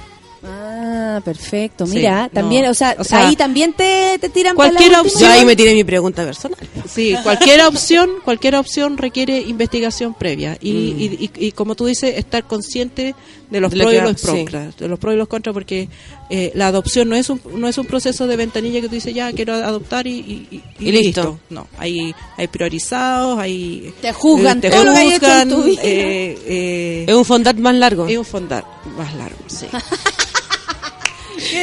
Ah, 1.18 1.22
perfecto. 1.22 1.86
Sí, 1.88 1.94
Mira, 1.96 2.24
no. 2.24 2.30
también, 2.30 2.66
o 2.68 2.74
sea, 2.74 2.96
O 3.00 3.04
sea, 3.04 3.28
ahí 3.28 3.36
también 3.36 3.74
te, 3.74 4.18
te 4.20 4.30
tiran 4.30 4.56
para 4.56 4.72
la 4.72 4.80
cualquier. 4.80 4.92
Yo 4.98 5.02
opción- 5.02 5.32
ahí 5.32 5.46
me 5.46 5.56
tiré 5.56 5.74
mi 5.74 5.84
pregunta 5.84 6.24
personal. 6.26 6.58
Sí, 6.90 7.16
cualquier 7.24 7.62
opción, 7.62 8.10
cualquier 8.24 8.56
opción 8.56 8.98
requiere 8.98 9.40
investigación 9.40 10.14
previa 10.14 10.58
y, 10.62 10.70
y, 10.72 11.32
y- 11.40 11.46
y 11.48 11.52
como 11.52 11.76
tú 11.76 11.86
dices, 11.86 12.18
estar 12.18 12.44
consciente 12.46 13.16
de 13.50 13.60
los 13.62 13.72
De 13.72 13.78
lo 13.78 13.84
pros 13.86 13.94
y 13.96 14.02
los 14.02 14.20
sí. 14.22 14.28
contras, 14.28 14.76
de 14.78 14.88
los 14.88 14.98
pros 15.00 15.14
y 15.14 15.18
los 15.18 15.28
contras, 15.28 15.54
porque 15.54 15.88
eh, 16.32 16.52
la 16.56 16.68
adopción 16.68 17.08
no 17.08 17.16
es 17.16 17.30
un 17.30 17.40
no 17.56 17.68
es 17.68 17.78
un 17.78 17.86
proceso 17.86 18.26
de 18.26 18.36
ventanilla 18.36 18.82
que 18.82 18.88
tú 18.90 18.96
dices 18.96 19.14
ya 19.14 19.32
quiero 19.34 19.54
adoptar 19.54 20.08
y, 20.08 20.12
y- 20.18 20.48
y- 20.52 20.64
y 20.80 20.90
Y 20.90 20.92
listo. 20.92 21.40
No, 21.50 21.68
hay 21.78 22.14
hay 22.38 22.48
priorizados, 22.48 23.38
hay 23.40 23.94
Te 24.02 24.12
juzgan 24.14 24.60
te 24.62 24.70
todo 24.72 24.84
lo 24.84 24.94
que 24.94 25.00
hay 25.00 25.08
hecho 25.14 25.26
en 25.26 25.32
juzgan, 25.32 25.50
tu 25.50 25.64
vida. 25.64 25.82
eh, 25.84 26.38
eh, 26.48 27.06
Es 27.08 27.16
un 27.16 27.24
fondant 27.26 27.60
más 27.60 27.76
largo. 27.76 28.08
es 28.08 28.18
un 28.18 28.26
fondar 28.26 28.66
más 28.98 29.14
largo, 29.16 29.38
sí. 29.48 29.68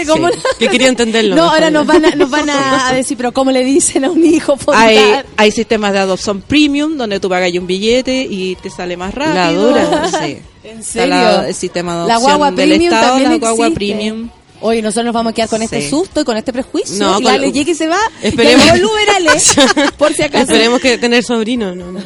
¿Cómo 0.06 0.28
Sí, 0.30 0.36
que 0.58 0.68
quería 0.68 0.88
entenderlo 0.88 1.36
No, 1.36 1.50
ahora 1.50 1.70
nos 1.70 1.86
van, 1.86 2.04
a, 2.04 2.10
nos 2.14 2.30
van 2.30 2.48
a 2.50 2.92
decir, 2.94 3.16
pero 3.16 3.32
¿cómo 3.32 3.50
le 3.50 3.64
dicen 3.64 4.04
a 4.04 4.10
un 4.10 4.24
hijo 4.24 4.56
Hay, 4.72 4.98
hay 5.36 5.50
sistemas 5.50 5.92
de 5.92 5.98
adopción 6.00 6.40
premium 6.42 6.96
donde 6.96 7.20
tú 7.20 7.28
pagas 7.28 7.52
un 7.52 7.66
billete 7.66 8.26
y 8.28 8.56
te 8.56 8.70
sale 8.70 8.96
más 8.96 9.14
rápido. 9.14 9.34
La 9.34 9.52
dura. 9.52 10.08
Sí. 10.24 10.38
¿En 10.64 10.82
serio? 10.84 11.08
la- 11.14 11.48
el 11.48 11.54
sistema 11.54 11.92
de 12.02 12.08
La 12.08 12.14
adopción 12.14 12.22
guagua 12.38 12.46
del 12.52 12.68
premium 12.68 12.92
Estado, 12.94 13.06
también 13.12 13.30
la 13.32 13.36
guagua 13.38 13.66
existe. 13.66 13.74
premium. 13.94 14.28
Oye, 14.64 14.80
nosotros 14.80 15.06
nos 15.06 15.14
vamos 15.14 15.32
a 15.32 15.34
quedar 15.34 15.48
con 15.48 15.60
este 15.60 15.82
Sí. 15.82 15.90
susto 15.90 16.20
y 16.20 16.24
con 16.24 16.36
este 16.36 16.52
prejuicio. 16.52 16.96
No, 17.04 17.18
y 17.18 17.24
con- 17.24 17.32
Ale 17.32 17.50
llega 17.50 17.72
y 17.72 17.74
se 17.74 17.88
va. 17.88 17.98
Esperemos- 18.22 18.64
Y 18.64 19.10
Ale, 19.10 19.90
por 19.98 20.12
si 20.14 20.22
acaso. 20.22 20.44
Esperemos 20.44 20.80
que 20.80 20.98
tener 20.98 21.24
sobrino. 21.24 21.74
No, 21.74 21.90
no. 21.90 22.00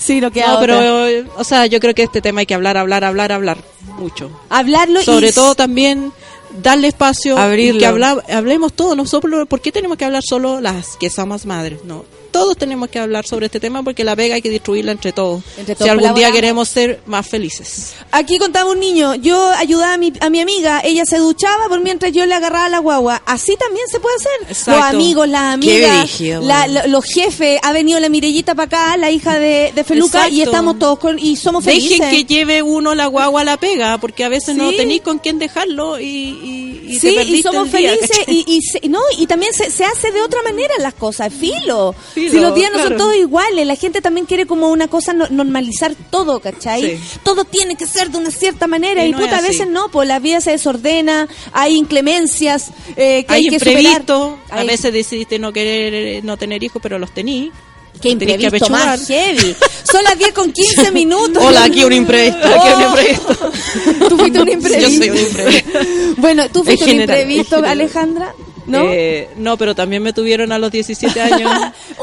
sí, 0.00 0.20
no 0.20 0.30
queda 0.32 0.48
No, 0.48 0.58
otra. 0.58 0.78
pero, 0.78 1.28
o 1.36 1.44
sea, 1.44 1.66
yo 1.66 1.78
creo 1.80 1.94
que 1.94 2.02
este 2.02 2.20
tema 2.20 2.40
hay 2.40 2.46
que 2.46 2.54
hablar, 2.54 2.76
hablar, 2.76 3.04
hablar, 3.04 3.30
hablar 3.32 3.58
mucho. 3.98 4.30
Hablarlo 4.50 5.00
y... 5.00 5.04
Sobre 5.04 5.32
todo 5.32 5.54
también 5.54 6.12
darle 6.60 6.88
espacio 6.88 7.38
Abrirlo. 7.38 7.76
y 7.76 7.80
que 7.80 7.86
habla- 7.86 8.22
hablemos 8.32 8.72
todos 8.72 8.96
nosotros. 8.96 9.46
¿Por 9.48 9.60
qué 9.60 9.72
tenemos 9.72 9.96
que 9.98 10.04
hablar 10.04 10.22
solo 10.28 10.60
las 10.60 10.96
que 10.96 11.10
somos 11.10 11.46
madres? 11.46 11.84
No, 11.84 12.04
todos 12.32 12.56
tenemos 12.56 12.88
que 12.88 12.98
hablar 12.98 13.24
sobre 13.26 13.46
este 13.46 13.60
tema 13.60 13.82
porque 13.84 14.02
la 14.04 14.14
vega 14.16 14.34
hay 14.34 14.42
que 14.42 14.50
destruirla 14.50 14.90
entre 14.92 15.12
todos. 15.12 15.42
Entre 15.58 15.74
si 15.74 15.78
todos 15.78 15.90
algún 15.90 16.14
día 16.14 16.32
queremos 16.32 16.68
ser 16.68 17.00
más 17.06 17.26
felices. 17.28 17.92
Aquí 18.10 18.38
contaba 18.38 18.70
un 18.70 18.80
niño, 18.80 19.14
yo 19.14 19.38
ayudaba 19.52 19.94
a 19.94 19.98
mi, 19.98 20.12
a 20.20 20.30
mi 20.30 20.40
amiga, 20.40 20.80
ella 20.84 21.04
se 21.04 21.18
duchaba 21.18 21.68
por 21.68 21.80
mientras 21.82 22.10
yo 22.12 22.26
le 22.26 22.34
agarraba 22.34 22.68
la 22.68 22.78
guagua. 22.78 23.22
Así 23.26 23.54
también 23.56 23.86
se 23.88 24.00
puede 24.00 24.16
hacer. 24.16 24.32
Exacto. 24.48 24.72
Los 24.72 24.82
amigos, 24.82 25.28
las 25.28 25.58
Qué 25.60 25.86
amigas, 25.86 26.20
la- 26.20 26.38
bueno. 26.40 26.72
la- 26.72 26.86
los 26.88 27.04
jefes, 27.04 27.60
ha 27.62 27.72
venido 27.72 28.00
la 28.00 28.08
Mirellita 28.08 28.54
para 28.54 28.66
acá, 28.66 28.96
la 28.96 29.10
hija 29.10 29.38
de, 29.38 29.72
de 29.74 29.84
Feluca, 29.84 30.28
y 30.28 30.40
estamos 30.42 30.78
todos 30.78 30.98
con, 30.98 31.18
y 31.18 31.36
somos 31.36 31.62
felices. 31.64 31.98
Dejen 32.00 32.10
que 32.10 32.24
lleve 32.34 32.62
uno 32.62 32.94
la 32.94 33.06
guagua 33.06 33.42
a 33.42 33.44
la 33.44 33.56
pega, 33.58 33.98
porque 33.98 34.24
a 34.24 34.28
veces 34.28 34.56
no 34.56 34.70
tenéis 34.72 35.02
con 35.02 35.18
quién 35.18 35.38
dejarlo 35.38 36.00
y, 36.00 36.04
y, 36.06 36.86
y 36.94 36.98
te 36.98 37.10
Sí, 37.24 37.34
y 37.34 37.42
somos 37.42 37.66
el 37.66 37.72
día, 37.72 37.90
felices 37.90 38.10
¿cachai? 38.18 38.34
y, 38.46 38.56
y, 38.56 38.62
se- 38.62 38.88
no, 38.88 39.00
y 39.18 39.26
también 39.26 39.52
se, 39.52 39.70
se 39.70 39.84
hace 39.84 40.10
de 40.12 40.20
otra 40.22 40.42
manera 40.42 40.72
las 40.78 40.94
cosas, 40.94 41.32
filo. 41.32 41.94
Filo, 42.14 42.21
si 42.30 42.38
los 42.40 42.54
días 42.54 42.70
no 42.72 42.82
son 42.82 42.96
todos 42.96 43.16
iguales, 43.16 43.66
la 43.66 43.76
gente 43.76 44.00
también 44.00 44.26
quiere 44.26 44.46
como 44.46 44.70
una 44.70 44.88
cosa 44.88 45.12
no- 45.12 45.28
normalizar 45.30 45.94
todo, 46.10 46.40
¿cachai? 46.40 46.82
Sí. 46.98 47.18
Todo 47.22 47.44
tiene 47.44 47.76
que 47.76 47.86
ser 47.86 48.10
de 48.10 48.18
una 48.18 48.30
cierta 48.30 48.66
manera 48.66 49.04
Y 49.04 49.08
y, 49.08 49.12
no 49.12 49.18
puta, 49.18 49.38
a 49.38 49.40
veces 49.42 49.68
no, 49.68 49.88
pues 49.90 50.06
la 50.08 50.18
vida 50.18 50.40
se 50.40 50.50
desordena, 50.52 51.28
hay 51.52 51.76
inclemencias 51.76 52.70
eh, 52.96 53.24
que 53.24 53.32
hay, 53.32 53.44
hay 53.44 53.48
que 53.48 53.58
superar. 53.58 53.80
imprevisto, 53.82 54.38
a 54.50 54.58
Hay- 54.60 54.66
veces 54.66 54.92
decidiste 54.92 55.38
no 55.38 55.52
querer 55.52 55.94
eh, 55.94 56.20
no 56.22 56.36
tener 56.36 56.62
hijos, 56.62 56.80
pero 56.82 56.98
los 56.98 57.12
tení. 57.12 57.50
Qué 57.94 58.08
que 58.08 58.08
imprevisto 58.10 58.46
apechugar. 58.48 58.86
más 58.86 59.06
heavy. 59.06 59.54
Son 59.84 60.02
las 60.02 60.18
10 60.18 60.32
con 60.32 60.50
15 60.50 60.90
minutos. 60.92 61.42
Hola, 61.44 61.64
aquí 61.64 61.84
un 61.84 61.92
imprevisto. 61.92 62.38
Aquí 62.48 62.68
un 62.74 62.82
imprevisto. 62.82 63.52
Tú 64.08 64.18
fuiste 64.18 64.40
un 64.40 64.48
imprevisto. 64.48 64.88
Yo 64.90 64.96
soy 64.98 65.10
un 65.10 65.18
imprevisto. 65.18 65.78
bueno, 66.16 66.48
tú 66.50 66.64
fuiste 66.64 66.84
un 66.84 67.00
imprevisto. 67.00 67.56
Alejandra, 67.64 68.34
¿no? 68.66 68.80
Eh, 68.84 69.28
no, 69.36 69.56
pero 69.56 69.74
también 69.74 70.02
me 70.02 70.12
tuvieron 70.12 70.52
a 70.52 70.58
los 70.58 70.70
17 70.70 71.20
años. 71.20 71.50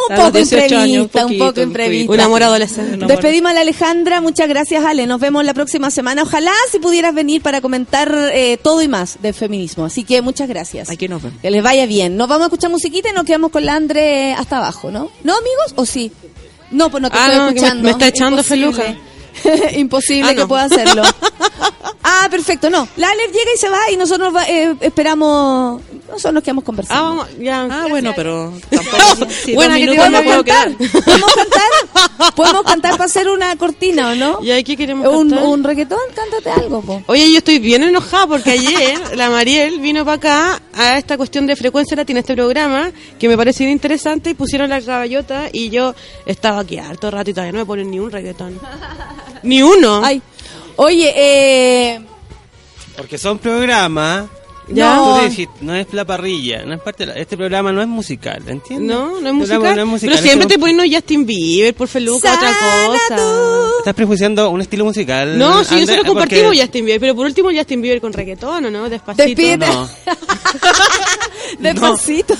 Un 0.07 0.14
a 0.14 0.15
poco 0.15 0.23
los 0.23 0.34
18 0.49 0.77
años, 0.77 1.03
imprevista, 1.06 1.26
un 1.26 1.38
poco 1.38 1.61
imprevista. 1.61 2.14
Un 2.14 2.19
amor 2.19 2.44
adolescente. 2.44 2.90
Un 2.95 3.03
amor. 3.03 3.07
Despedimos 3.07 3.52
a 3.52 3.53
la 3.56 3.61
Alejandra, 3.61 4.22
muchas 4.22 4.48
gracias 4.49 4.84
Ale, 4.86 5.07
nos 5.07 5.19
vemos 5.19 5.44
la 5.45 5.53
próxima 5.53 5.91
semana. 5.91 6.23
Ojalá 6.23 6.52
si 6.72 6.80
pudieras 6.80 7.14
venir 7.14 7.41
para 7.41 7.61
comentar 7.61 8.14
eh, 8.34 8.57
todo 8.61 8.81
y 8.81 8.88
más 8.88 9.22
del 9.22 9.34
feminismo. 9.34 9.86
Así 9.86 10.03
que 10.03 10.22
muchas 10.22 10.48
gracias. 10.49 10.90
Aquí 10.90 11.07
nos 11.07 11.22
vemos. 11.22 11.40
Que 11.41 11.52
les 11.52 11.64
vaya 11.64 11.86
bien. 11.86 12.18
Nos 12.18 12.27
vamos 12.27 12.44
a 12.44 12.45
escuchar 12.48 12.69
musiquita 12.72 13.10
y 13.10 13.14
nos 13.14 13.26
quedamos 13.26 13.52
con 13.52 13.65
la 13.65 13.76
Andre 13.76 14.34
hasta 14.34 14.57
abajo, 14.57 14.91
¿no? 14.91 15.10
¿No, 15.23 15.34
amigos? 15.38 15.73
¿O 15.76 15.86
sí? 15.86 16.11
No, 16.72 16.90
pues 16.91 17.02
no 17.02 17.10
te 17.10 17.18
Ah, 17.18 17.26
estoy 17.26 17.38
no, 17.40 17.48
que 17.48 17.52
me- 17.53 17.57
escuchando. 17.57 17.84
me 17.84 17.90
está 17.91 18.07
echando 18.07 18.41
Imposible. 18.41 18.98
Imposible 19.77 20.30
Ah, 20.31 20.36
que 20.36 20.41
no. 20.41 20.48
pueda 20.48 20.64
hacerlo. 20.64 21.02
ah, 22.03 22.27
perfecto, 22.30 22.69
no. 22.69 22.88
La 22.98 23.10
Ale 23.10 23.23
llega 23.27 23.52
y 23.56 23.57
se 23.57 23.69
va 23.69 23.91
y 23.91 23.98
nosotros 23.98 24.36
va- 24.36 24.48
eh, 24.48 24.76
esperamos, 24.81 25.81
nosotros 26.10 26.34
nos 26.34 26.44
quedamos 26.44 26.64
Ah, 26.64 26.65
conversando. 26.65 27.03
vamos, 27.03 27.27
ya. 27.40 27.68
Ah, 27.69 27.86
bueno, 27.90 28.14
pero 28.15 28.53
tampoco. 28.69 28.98
dos 29.15 29.34
que 29.44 29.56
a 29.57 30.23
puedo 30.23 30.44
cantar? 30.44 30.72
¿Podemos 31.06 31.34
cantar? 31.36 32.34
¿Podemos 32.36 32.64
cantar 32.64 32.91
para 32.94 33.06
hacer 33.06 33.30
una 33.30 33.56
cortina 33.56 34.10
o 34.11 34.15
no? 34.15 34.40
¿Y 34.44 34.52
aquí 34.52 34.76
queremos 34.76 35.07
Un, 35.07 35.30
cantar? 35.30 35.45
un 35.48 35.64
reggaetón, 35.64 35.99
cántate 36.15 36.49
algo, 36.52 36.81
po. 36.81 37.02
Oye, 37.07 37.31
yo 37.31 37.38
estoy 37.38 37.60
bien 37.60 37.84
enojada 37.84 38.27
porque 38.27 38.52
ayer 38.52 39.15
la 39.18 39.30
Mariel 39.30 39.80
vino 39.80 40.03
para 40.06 40.15
acá 40.15 40.61
a 40.73 40.98
esta 40.98 41.18
cuestión 41.18 41.48
de 41.48 41.56
frecuencia 41.56 41.95
latina, 41.98 42.19
este 42.19 42.34
programa, 42.36 42.91
que 43.19 43.27
me 43.27 43.38
pareció 43.38 43.69
interesante 43.69 44.31
y 44.31 44.34
pusieron 44.34 44.69
la 44.69 44.81
caballota 44.81 45.49
y 45.52 45.69
yo 45.69 45.94
estaba 46.26 46.60
aquí 46.61 46.77
harto 46.77 47.10
rato 47.11 47.30
y 47.30 47.34
todavía 47.34 47.52
no 47.53 47.60
me 47.60 47.65
ponen 47.65 47.90
ni 47.91 47.99
un 47.99 48.11
reggaetón. 48.11 48.60
Ni 49.44 49.61
uno. 49.61 50.02
Ay, 50.03 50.22
oye, 50.76 51.14
eh, 51.15 52.02
Porque 52.98 53.18
son 53.18 53.38
programas. 53.40 54.26
Ya. 54.72 54.96
Tú 54.98 55.06
No. 55.06 55.18
le 55.22 55.30
dijiste, 55.30 55.54
no 55.62 55.76
es 55.76 55.94
la 55.94 56.06
parrilla, 56.06 56.64
no 56.64 56.76
es 56.76 56.82
parte 56.82 57.06
de 57.06 57.14
la- 57.14 57.20
este 57.20 57.36
programa 57.36 57.72
no 57.72 57.82
es 57.82 57.88
musical, 57.88 58.44
¿entiendes? 58.48 58.88
No, 58.96 59.06
no 59.10 59.16
es 59.16 59.18
Este 59.24 59.34
musical. 59.34 59.58
programa 59.60 59.76
no 59.78 59.82
es 59.82 59.88
musical, 59.90 60.16
Pero 60.16 60.22
siempre 60.24 60.44
este- 60.46 60.54
te 60.56 60.60
ponen 60.60 60.94
Justin 60.94 61.26
Bieber, 61.26 61.74
por 61.74 61.88
Feluca, 61.88 62.34
otra 62.36 62.50
cosa. 62.50 63.16
tú. 63.16 63.78
Estás 63.80 63.94
prejuiciando 63.96 64.50
un 64.52 64.62
estilo 64.62 64.86
musical. 64.86 65.38
No, 65.38 65.64
si 65.64 65.76
Andrea, 65.76 65.80
nosotros 65.80 65.98
porque- 65.98 66.36
compartimos 66.46 66.58
Justin 66.60 66.86
Bieber, 66.86 67.00
pero 67.02 67.16
por 67.16 67.26
último 67.26 67.50
Justin 67.52 67.82
Bieber 67.82 68.02
con 68.02 68.14
reggaetón, 68.14 68.66
¿o 68.66 68.70
no? 68.72 68.90
Despacito. 68.90 69.24
Despídete. 69.26 69.66
No. 69.66 69.90
despacito. 71.60 72.36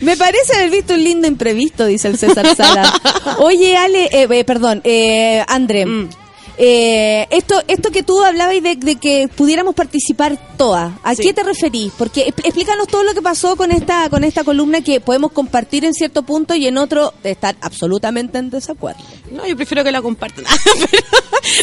Me 0.00 0.16
parece 0.16 0.56
haber 0.56 0.70
visto 0.70 0.94
un 0.94 1.04
lindo 1.04 1.28
imprevisto, 1.28 1.86
dice 1.86 2.08
el 2.08 2.18
César 2.18 2.54
Sala. 2.56 2.92
Oye, 3.38 3.76
Ale, 3.76 4.06
eh, 4.06 4.26
eh, 4.30 4.44
perdón, 4.44 4.80
eh, 4.84 5.44
André. 5.46 5.86
Mm. 5.86 6.08
Eh, 6.56 7.26
esto, 7.30 7.60
esto 7.68 7.90
que 7.90 8.02
tú 8.02 8.22
hablabas 8.22 8.62
de, 8.62 8.76
de 8.76 8.96
que 8.96 9.28
pudiéramos 9.34 9.74
participar 9.74 10.38
todas, 10.56 10.92
¿a 11.02 11.14
Sí. 11.14 11.22
qué 11.22 11.32
te 11.32 11.42
referís? 11.42 11.92
Porque 11.98 12.26
expl- 12.28 12.44
explícanos 12.44 12.86
todo 12.86 13.02
lo 13.02 13.12
que 13.14 13.22
pasó 13.22 13.56
con 13.56 13.72
esta, 13.72 14.08
con 14.08 14.22
esta 14.24 14.44
columna 14.44 14.80
que 14.82 15.00
podemos 15.00 15.32
compartir 15.32 15.84
en 15.84 15.94
cierto 15.94 16.22
punto 16.22 16.54
y 16.54 16.66
en 16.66 16.78
otro 16.78 17.12
estar 17.24 17.56
absolutamente 17.60 18.38
en 18.38 18.50
desacuerdo. 18.50 19.00
No, 19.30 19.46
yo 19.46 19.56
prefiero 19.56 19.82
que 19.82 19.90
la 19.92 20.00
compartan. 20.02 20.44
Pero- 20.90 21.02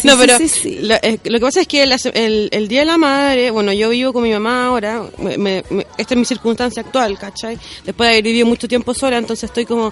no, 0.04 0.12
sí, 0.14 0.18
pero 0.20 0.38
sí, 0.38 0.48
sí. 0.48 0.80
Lo, 0.82 0.94
eh, 0.96 1.20
lo 1.24 1.40
que 1.40 1.46
pasa 1.46 1.62
es 1.62 1.68
que 1.68 1.82
el, 1.84 2.50
el 2.52 2.68
Día 2.68 2.82
de 2.82 2.86
la 2.86 2.98
Madre, 3.00 3.50
bueno, 3.50 3.74
yo 3.74 3.90
vivo 3.90 4.14
con 4.14 4.22
mi 4.24 4.32
mamá 4.32 4.68
ahora, 4.68 5.04
me- 5.18 5.38
me- 5.38 5.64
esta 5.98 6.14
es 6.14 6.18
mi 6.18 6.26
circunstancia 6.26 6.84
actual, 6.84 7.18
¿cachai? 7.18 7.58
Después 7.84 8.08
de 8.08 8.14
haber 8.14 8.24
vivido 8.24 8.46
mucho 8.46 8.68
tiempo 8.68 8.94
sola, 8.94 9.18
entonces 9.18 9.46
estoy 9.46 9.66
como 9.66 9.92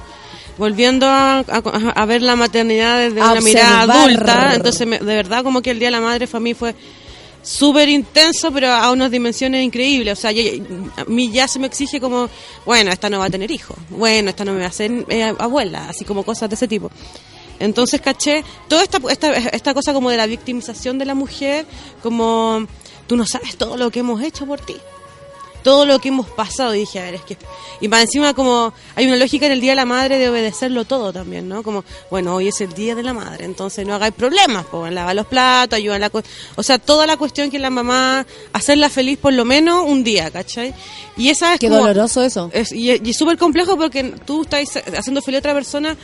volviendo 0.59 1.07
a, 1.07 1.39
a- 1.39 1.93
a 1.95 2.05
ver 2.05 2.21
la 2.21 2.35
maternidad 2.35 2.99
desde 2.99 3.19
A 3.21 3.31
una 3.31 3.41
mirada 3.41 3.85
adulta, 4.03 4.33
entonces 4.55 4.85
me- 4.85 4.99
de 4.99 5.15
verdad 5.15 5.43
como 5.43 5.63
que 5.63 5.71
el 5.71 5.79
Día 5.79 5.87
de 5.87 5.91
la 5.93 6.01
Madre 6.01 6.27
para 6.27 6.39
mí 6.39 6.53
fue 6.53 6.75
súper 7.41 7.87
intenso, 7.89 8.51
pero 8.51 8.67
a 8.71 8.91
unas 8.91 9.09
dimensiones 9.09 9.63
increíbles. 9.63 10.19
O 10.19 10.21
sea, 10.21 10.31
yo- 10.31 10.41
a 10.97 11.05
mí 11.05 11.31
ya 11.31 11.47
se 11.47 11.57
me 11.57 11.67
exige 11.67 11.99
como, 11.99 12.29
bueno, 12.65 12.91
esta 12.91 13.09
no 13.09 13.19
va 13.19 13.25
a 13.25 13.29
tener 13.29 13.49
hijos, 13.49 13.77
bueno, 13.89 14.29
esta 14.29 14.43
no 14.45 14.53
me 14.53 14.59
va 14.59 14.67
a 14.67 14.71
ser 14.71 14.91
eh, 15.09 15.33
abuela, 15.39 15.87
así 15.89 16.03
como 16.05 16.23
cosas 16.23 16.49
de 16.49 16.55
ese 16.55 16.67
tipo. 16.67 16.91
Entonces, 17.59 17.99
caché, 17.99 18.43
toda 18.67 18.83
esta, 18.83 18.99
esta, 19.09 19.33
esta 19.33 19.73
cosa 19.73 19.91
como 19.93 20.09
de 20.09 20.17
la 20.17 20.27
victimización 20.27 20.97
de 20.97 21.05
la 21.05 21.13
mujer, 21.15 21.65
como 22.03 22.65
tú 23.07 23.17
no 23.17 23.25
sabes 23.25 23.57
todo 23.57 23.75
lo 23.75 23.89
que 23.91 23.99
hemos 23.99 24.21
hecho 24.21 24.45
por 24.45 24.59
ti. 24.61 24.75
Todo 25.63 25.85
lo 25.85 25.99
que 25.99 26.07
hemos 26.09 26.27
pasado, 26.29 26.73
y 26.73 26.79
dije, 26.79 26.99
a 26.99 27.03
ver, 27.03 27.15
es 27.15 27.21
que... 27.21 27.37
Y 27.81 27.87
para 27.87 28.01
encima 28.03 28.33
como 28.33 28.73
hay 28.95 29.05
una 29.07 29.15
lógica 29.17 29.45
en 29.45 29.51
el 29.51 29.61
Día 29.61 29.71
de 29.71 29.75
la 29.77 29.85
Madre 29.85 30.17
de 30.17 30.29
obedecerlo 30.29 30.85
todo 30.85 31.11
también, 31.13 31.47
¿no? 31.49 31.63
Como, 31.63 31.83
bueno, 32.09 32.35
hoy 32.35 32.47
es 32.47 32.61
el 32.61 32.73
Día 32.73 32.95
de 32.95 33.03
la 33.03 33.13
Madre, 33.13 33.45
entonces 33.45 33.85
no 33.85 33.95
hagáis 33.95 34.13
problemas, 34.13 34.65
pues, 34.71 34.91
lava 34.93 35.13
los 35.13 35.25
platos, 35.27 35.77
ayuda 35.77 35.95
en 35.95 36.01
la... 36.01 36.11
O 36.55 36.63
sea, 36.63 36.79
toda 36.79 37.05
la 37.05 37.17
cuestión 37.17 37.49
que 37.51 37.59
la 37.59 37.69
mamá, 37.69 38.25
hacerla 38.53 38.89
feliz 38.89 39.17
por 39.19 39.33
lo 39.33 39.45
menos 39.45 39.83
un 39.85 40.03
día, 40.03 40.31
¿cachai? 40.31 40.73
Y 41.17 41.29
esa 41.29 41.53
es 41.53 41.59
Qué 41.59 41.67
como- 41.67 41.81
doloroso 41.81 42.23
eso. 42.23 42.49
es, 42.53 42.71
y, 42.71 42.91
y 42.91 43.09
es 43.09 43.17
súper 43.17 43.37
complejo 43.37 43.77
porque 43.77 44.03
tú 44.25 44.43
estás 44.43 44.77
haciendo 44.97 45.21
feliz 45.21 45.37
a 45.37 45.39
otra 45.39 45.53
persona, 45.53 45.97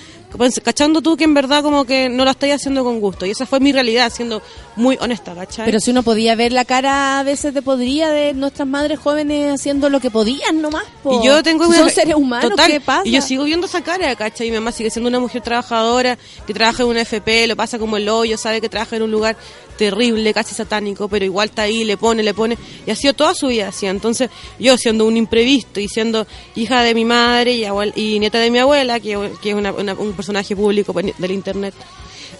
cachando 0.63 1.01
tú 1.01 1.17
que 1.17 1.23
en 1.23 1.33
verdad 1.33 1.63
como 1.63 1.85
que 1.85 2.09
no 2.09 2.25
lo 2.25 2.31
estás 2.31 2.49
haciendo 2.51 2.83
con 2.83 2.99
gusto. 2.99 3.25
Y 3.25 3.31
esa 3.31 3.45
fue 3.45 3.59
mi 3.59 3.71
realidad, 3.71 4.11
siendo 4.13 4.41
muy 4.75 4.97
honesta, 5.01 5.33
¿cachai? 5.33 5.65
Pero 5.65 5.79
si 5.79 5.91
uno 5.91 6.03
podía 6.03 6.35
ver 6.35 6.51
la 6.51 6.65
cara 6.65 7.19
a 7.19 7.23
veces 7.23 7.53
de 7.53 7.61
podría 7.61 8.09
de 8.09 8.33
nuestras 8.33 8.67
madres 8.67 8.99
jóvenes 8.99 9.53
haciendo 9.53 9.89
lo 9.89 9.99
que 9.99 10.11
podían 10.11 10.61
nomás. 10.61 10.83
po. 11.03 11.19
Y 11.21 11.25
yo 11.27 11.41
tengo 11.43 11.63
Si 11.65 11.69
una- 11.71 11.79
son 11.79 11.89
seres 11.89 12.15
humanos, 12.15 12.49
total, 12.51 12.71
¿qué 12.71 12.81
pasa? 12.81 13.01
Y 13.07 13.11
yo 13.11 13.21
sigo 13.21 13.43
viendo 13.43 13.67
esa 13.67 13.81
cara, 13.81 14.15
¿cachai? 14.15 14.47
Y 14.47 14.51
mi 14.51 14.57
mamá 14.57 14.71
sigue 14.71 14.89
siendo 14.89 15.07
una 15.09 15.19
mujer 15.19 15.41
trabajadora, 15.41 16.17
que 16.45 16.53
trabaja 16.53 16.83
en 16.83 16.89
una 16.89 17.01
FP, 17.01 17.47
lo 17.47 17.55
pasa 17.55 17.79
como 17.79 17.97
el 17.97 18.07
hoyo, 18.09 18.37
sabe 18.37 18.61
que 18.61 18.69
trabaja 18.69 18.95
en 18.95 19.03
un 19.03 19.11
lugar 19.11 19.35
terrible, 19.77 20.33
casi 20.33 20.55
satánico, 20.55 21.07
pero 21.07 21.25
igual 21.25 21.49
está 21.49 21.63
ahí, 21.63 21.83
le 21.83 21.97
pone, 21.97 22.23
le 22.23 22.33
pone, 22.33 22.57
y 22.85 22.91
ha 22.91 22.95
sido 22.95 23.13
toda 23.13 23.33
su 23.33 23.47
vida 23.47 23.67
así. 23.69 23.85
Entonces, 23.85 24.29
yo 24.59 24.77
siendo 24.77 25.05
un 25.05 25.17
imprevisto 25.17 25.79
y 25.79 25.87
siendo 25.87 26.25
hija 26.55 26.81
de 26.83 26.93
mi 26.93 27.05
madre 27.05 27.53
y, 27.53 27.63
abuel- 27.63 27.93
y 27.95 28.19
nieta 28.19 28.39
de 28.39 28.51
mi 28.51 28.59
abuela, 28.59 28.99
que, 28.99 29.31
que 29.41 29.49
es 29.49 29.55
una- 29.55 29.71
una- 29.73 29.93
un 29.93 30.13
personaje 30.13 30.55
público 30.55 30.93
pues, 30.93 31.05
del 31.17 31.31
internet, 31.31 31.73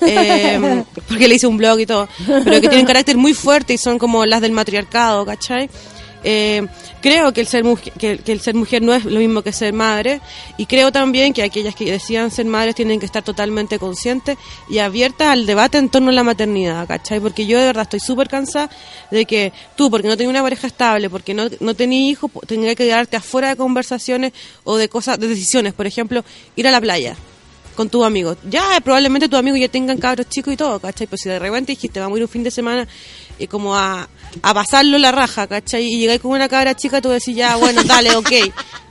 eh, 0.01 0.83
porque 1.07 1.27
le 1.27 1.35
hice 1.35 1.47
un 1.47 1.57
blog 1.57 1.79
y 1.79 1.85
todo, 1.85 2.07
pero 2.25 2.61
que 2.61 2.67
tienen 2.69 2.85
carácter 2.85 3.17
muy 3.17 3.33
fuerte 3.33 3.73
y 3.73 3.77
son 3.77 3.97
como 3.97 4.25
las 4.25 4.41
del 4.41 4.51
matriarcado, 4.51 5.25
¿cachai? 5.25 5.69
Eh, 6.27 6.65
creo 7.01 7.31
que 7.33 7.41
el, 7.41 7.47
ser 7.47 7.63
mujer, 7.63 7.93
que, 7.93 8.17
que 8.17 8.31
el 8.31 8.41
ser 8.41 8.55
mujer 8.55 8.81
no 8.81 8.95
es 8.95 9.05
lo 9.05 9.19
mismo 9.19 9.43
que 9.43 9.51
ser 9.51 9.73
madre 9.73 10.21
y 10.57 10.65
creo 10.65 10.91
también 10.91 11.33
que 11.33 11.43
aquellas 11.43 11.75
que 11.75 11.85
decidan 11.85 12.31
ser 12.31 12.47
madres 12.47 12.73
tienen 12.73 12.99
que 12.99 13.05
estar 13.05 13.21
totalmente 13.21 13.77
conscientes 13.77 14.35
y 14.67 14.79
abiertas 14.79 15.27
al 15.27 15.45
debate 15.45 15.77
en 15.77 15.89
torno 15.89 16.09
a 16.09 16.13
la 16.13 16.23
maternidad, 16.23 16.87
¿cachai? 16.87 17.19
Porque 17.19 17.45
yo 17.45 17.59
de 17.59 17.65
verdad 17.65 17.83
estoy 17.83 17.99
súper 17.99 18.27
cansada 18.27 18.71
de 19.11 19.25
que 19.25 19.53
tú, 19.75 19.91
porque 19.91 20.07
no 20.07 20.17
tenías 20.17 20.31
una 20.31 20.41
pareja 20.41 20.65
estable, 20.65 21.11
porque 21.11 21.35
no, 21.35 21.43
no 21.59 21.75
tenías 21.75 22.09
hijos, 22.09 22.31
tendrías 22.47 22.75
que 22.75 22.85
quedarte 22.85 23.17
afuera 23.17 23.49
de 23.49 23.55
conversaciones 23.55 24.33
o 24.63 24.77
de 24.77 24.89
cosas, 24.89 25.19
de 25.19 25.27
decisiones. 25.27 25.73
Por 25.73 25.85
ejemplo, 25.85 26.25
ir 26.55 26.67
a 26.67 26.71
la 26.71 26.81
playa 26.81 27.15
con 27.75 27.89
tus 27.89 28.05
amigos. 28.05 28.37
Ya, 28.49 28.79
probablemente 28.83 29.29
tus 29.29 29.37
amigos 29.37 29.59
ya 29.59 29.67
tengan 29.67 29.97
cabros 29.97 30.27
chicos 30.29 30.53
y 30.53 30.57
todo, 30.57 30.79
¿cachai? 30.79 31.07
Pues 31.07 31.21
si 31.21 31.29
de 31.29 31.39
repente 31.39 31.73
dijiste, 31.73 31.99
vamos 31.99 32.15
a 32.15 32.19
ir 32.19 32.23
un 32.23 32.29
fin 32.29 32.43
de 32.43 32.51
semana 32.51 32.87
y 33.37 33.47
como 33.47 33.75
a, 33.75 34.07
a 34.41 34.53
pasarlo 34.53 34.97
la 34.97 35.11
raja, 35.11 35.47
¿cachai? 35.47 35.83
Y 35.85 35.99
llegáis 35.99 36.21
con 36.21 36.31
una 36.31 36.47
cabra 36.47 36.75
chica, 36.75 37.01
tú 37.01 37.09
decís, 37.09 37.35
ya, 37.35 37.55
bueno, 37.57 37.83
dale, 37.85 38.15
ok, 38.15 38.31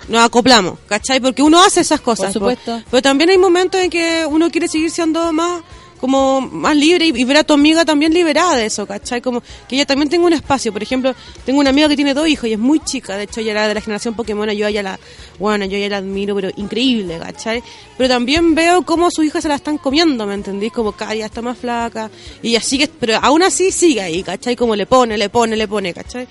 nos 0.08 0.24
acoplamos, 0.24 0.78
¿cachai? 0.86 1.20
Porque 1.20 1.42
uno 1.42 1.62
hace 1.62 1.80
esas 1.80 2.00
cosas. 2.00 2.26
Por 2.26 2.32
supuesto. 2.34 2.82
Pero 2.90 3.02
también 3.02 3.30
hay 3.30 3.38
momentos 3.38 3.80
en 3.80 3.90
que 3.90 4.26
uno 4.28 4.50
quiere 4.50 4.68
seguir 4.68 4.90
siendo 4.90 5.32
más 5.32 5.62
como 6.04 6.42
más 6.42 6.76
libre 6.76 7.06
y, 7.06 7.18
y 7.18 7.24
ver 7.24 7.38
a 7.38 7.44
tu 7.44 7.54
amiga 7.54 7.82
también 7.82 8.12
liberada 8.12 8.56
de 8.56 8.66
eso, 8.66 8.84
¿cachai? 8.84 9.22
Como 9.22 9.40
que 9.66 9.74
ella 9.74 9.86
también 9.86 10.10
tenga 10.10 10.26
un 10.26 10.34
espacio. 10.34 10.70
Por 10.70 10.82
ejemplo, 10.82 11.14
tengo 11.46 11.60
una 11.60 11.70
amiga 11.70 11.88
que 11.88 11.96
tiene 11.96 12.12
dos 12.12 12.28
hijos 12.28 12.46
y 12.46 12.52
es 12.52 12.58
muy 12.58 12.78
chica, 12.80 13.16
de 13.16 13.22
hecho 13.22 13.40
ella 13.40 13.52
era 13.52 13.68
de 13.68 13.72
la 13.72 13.80
generación 13.80 14.12
Pokémon, 14.12 14.50
yo 14.50 14.66
ella 14.66 14.82
la, 14.82 15.00
bueno, 15.38 15.64
yo 15.64 15.78
ella 15.78 15.88
la 15.88 15.96
admiro, 15.96 16.34
pero 16.34 16.50
increíble, 16.56 17.18
¿cachai? 17.18 17.62
Pero 17.96 18.06
también 18.10 18.54
veo 18.54 18.82
cómo 18.82 19.10
sus 19.10 19.24
hijas 19.24 19.44
se 19.44 19.48
la 19.48 19.54
están 19.54 19.78
comiendo, 19.78 20.26
¿me 20.26 20.34
entendís? 20.34 20.74
Como 20.74 20.92
cada 20.92 21.12
día 21.12 21.24
está 21.24 21.40
más 21.40 21.56
flaca 21.56 22.10
y 22.42 22.50
ella 22.50 22.60
sigue, 22.60 22.90
pero 23.00 23.18
aún 23.22 23.42
así 23.42 23.72
sigue 23.72 24.02
ahí, 24.02 24.22
¿cachai? 24.22 24.56
Como 24.56 24.76
le 24.76 24.84
pone, 24.84 25.16
le 25.16 25.30
pone, 25.30 25.56
le 25.56 25.66
pone, 25.66 25.94
¿cachai? 25.94 26.28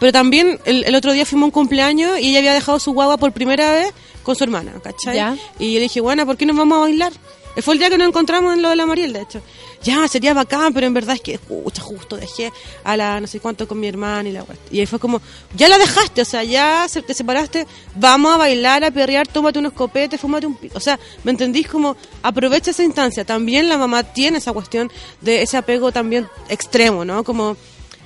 Pero 0.00 0.12
también 0.12 0.60
el, 0.66 0.84
el 0.84 0.94
otro 0.94 1.14
día 1.14 1.24
fuimos 1.24 1.44
a 1.44 1.46
un 1.46 1.52
cumpleaños 1.52 2.20
y 2.20 2.28
ella 2.28 2.40
había 2.40 2.52
dejado 2.52 2.78
su 2.78 2.92
guagua 2.92 3.16
por 3.16 3.32
primera 3.32 3.72
vez 3.72 3.94
con 4.22 4.36
su 4.36 4.44
hermana, 4.44 4.74
¿cachai? 4.84 5.16
Ya. 5.16 5.34
Y 5.58 5.72
yo 5.72 5.78
le 5.78 5.84
dije, 5.84 6.02
bueno, 6.02 6.26
¿por 6.26 6.36
qué 6.36 6.44
no 6.44 6.52
vamos 6.52 6.76
a 6.76 6.80
bailar? 6.82 7.12
Eh, 7.56 7.62
Fue 7.62 7.74
el 7.74 7.80
día 7.80 7.90
que 7.90 7.98
nos 7.98 8.08
encontramos 8.08 8.54
en 8.54 8.62
lo 8.62 8.70
de 8.70 8.76
la 8.76 8.86
Mariel, 8.86 9.12
de 9.12 9.20
hecho. 9.22 9.40
Ya, 9.82 10.06
sería 10.06 10.32
bacán, 10.32 10.72
pero 10.72 10.86
en 10.86 10.94
verdad 10.94 11.16
es 11.16 11.20
que, 11.20 11.38
pucha, 11.38 11.82
justo 11.82 12.16
dejé 12.16 12.52
a 12.84 12.96
la 12.96 13.20
no 13.20 13.26
sé 13.26 13.40
cuánto 13.40 13.66
con 13.66 13.80
mi 13.80 13.88
hermana 13.88 14.28
y 14.28 14.32
la. 14.32 14.44
Y 14.70 14.78
ahí 14.80 14.86
fue 14.86 14.98
como, 15.00 15.20
ya 15.56 15.68
la 15.68 15.76
dejaste, 15.76 16.22
o 16.22 16.24
sea, 16.24 16.44
ya 16.44 16.86
te 17.04 17.14
separaste, 17.14 17.66
vamos 17.96 18.32
a 18.32 18.36
bailar, 18.36 18.84
a 18.84 18.90
perrear, 18.92 19.26
tómate 19.26 19.58
unos 19.58 19.72
copetes, 19.72 20.20
fúmate 20.20 20.46
un... 20.46 20.54
pi- 20.54 20.70
O 20.74 20.80
sea, 20.80 20.98
¿me 21.24 21.32
entendís? 21.32 21.66
Como, 21.68 21.96
aprovecha 22.22 22.70
esa 22.70 22.84
instancia. 22.84 23.24
También 23.24 23.68
la 23.68 23.76
mamá 23.76 24.04
tiene 24.04 24.38
esa 24.38 24.52
cuestión 24.52 24.90
de 25.20 25.42
ese 25.42 25.56
apego 25.56 25.90
también 25.90 26.28
extremo, 26.48 27.04
¿no? 27.04 27.24
Como, 27.24 27.56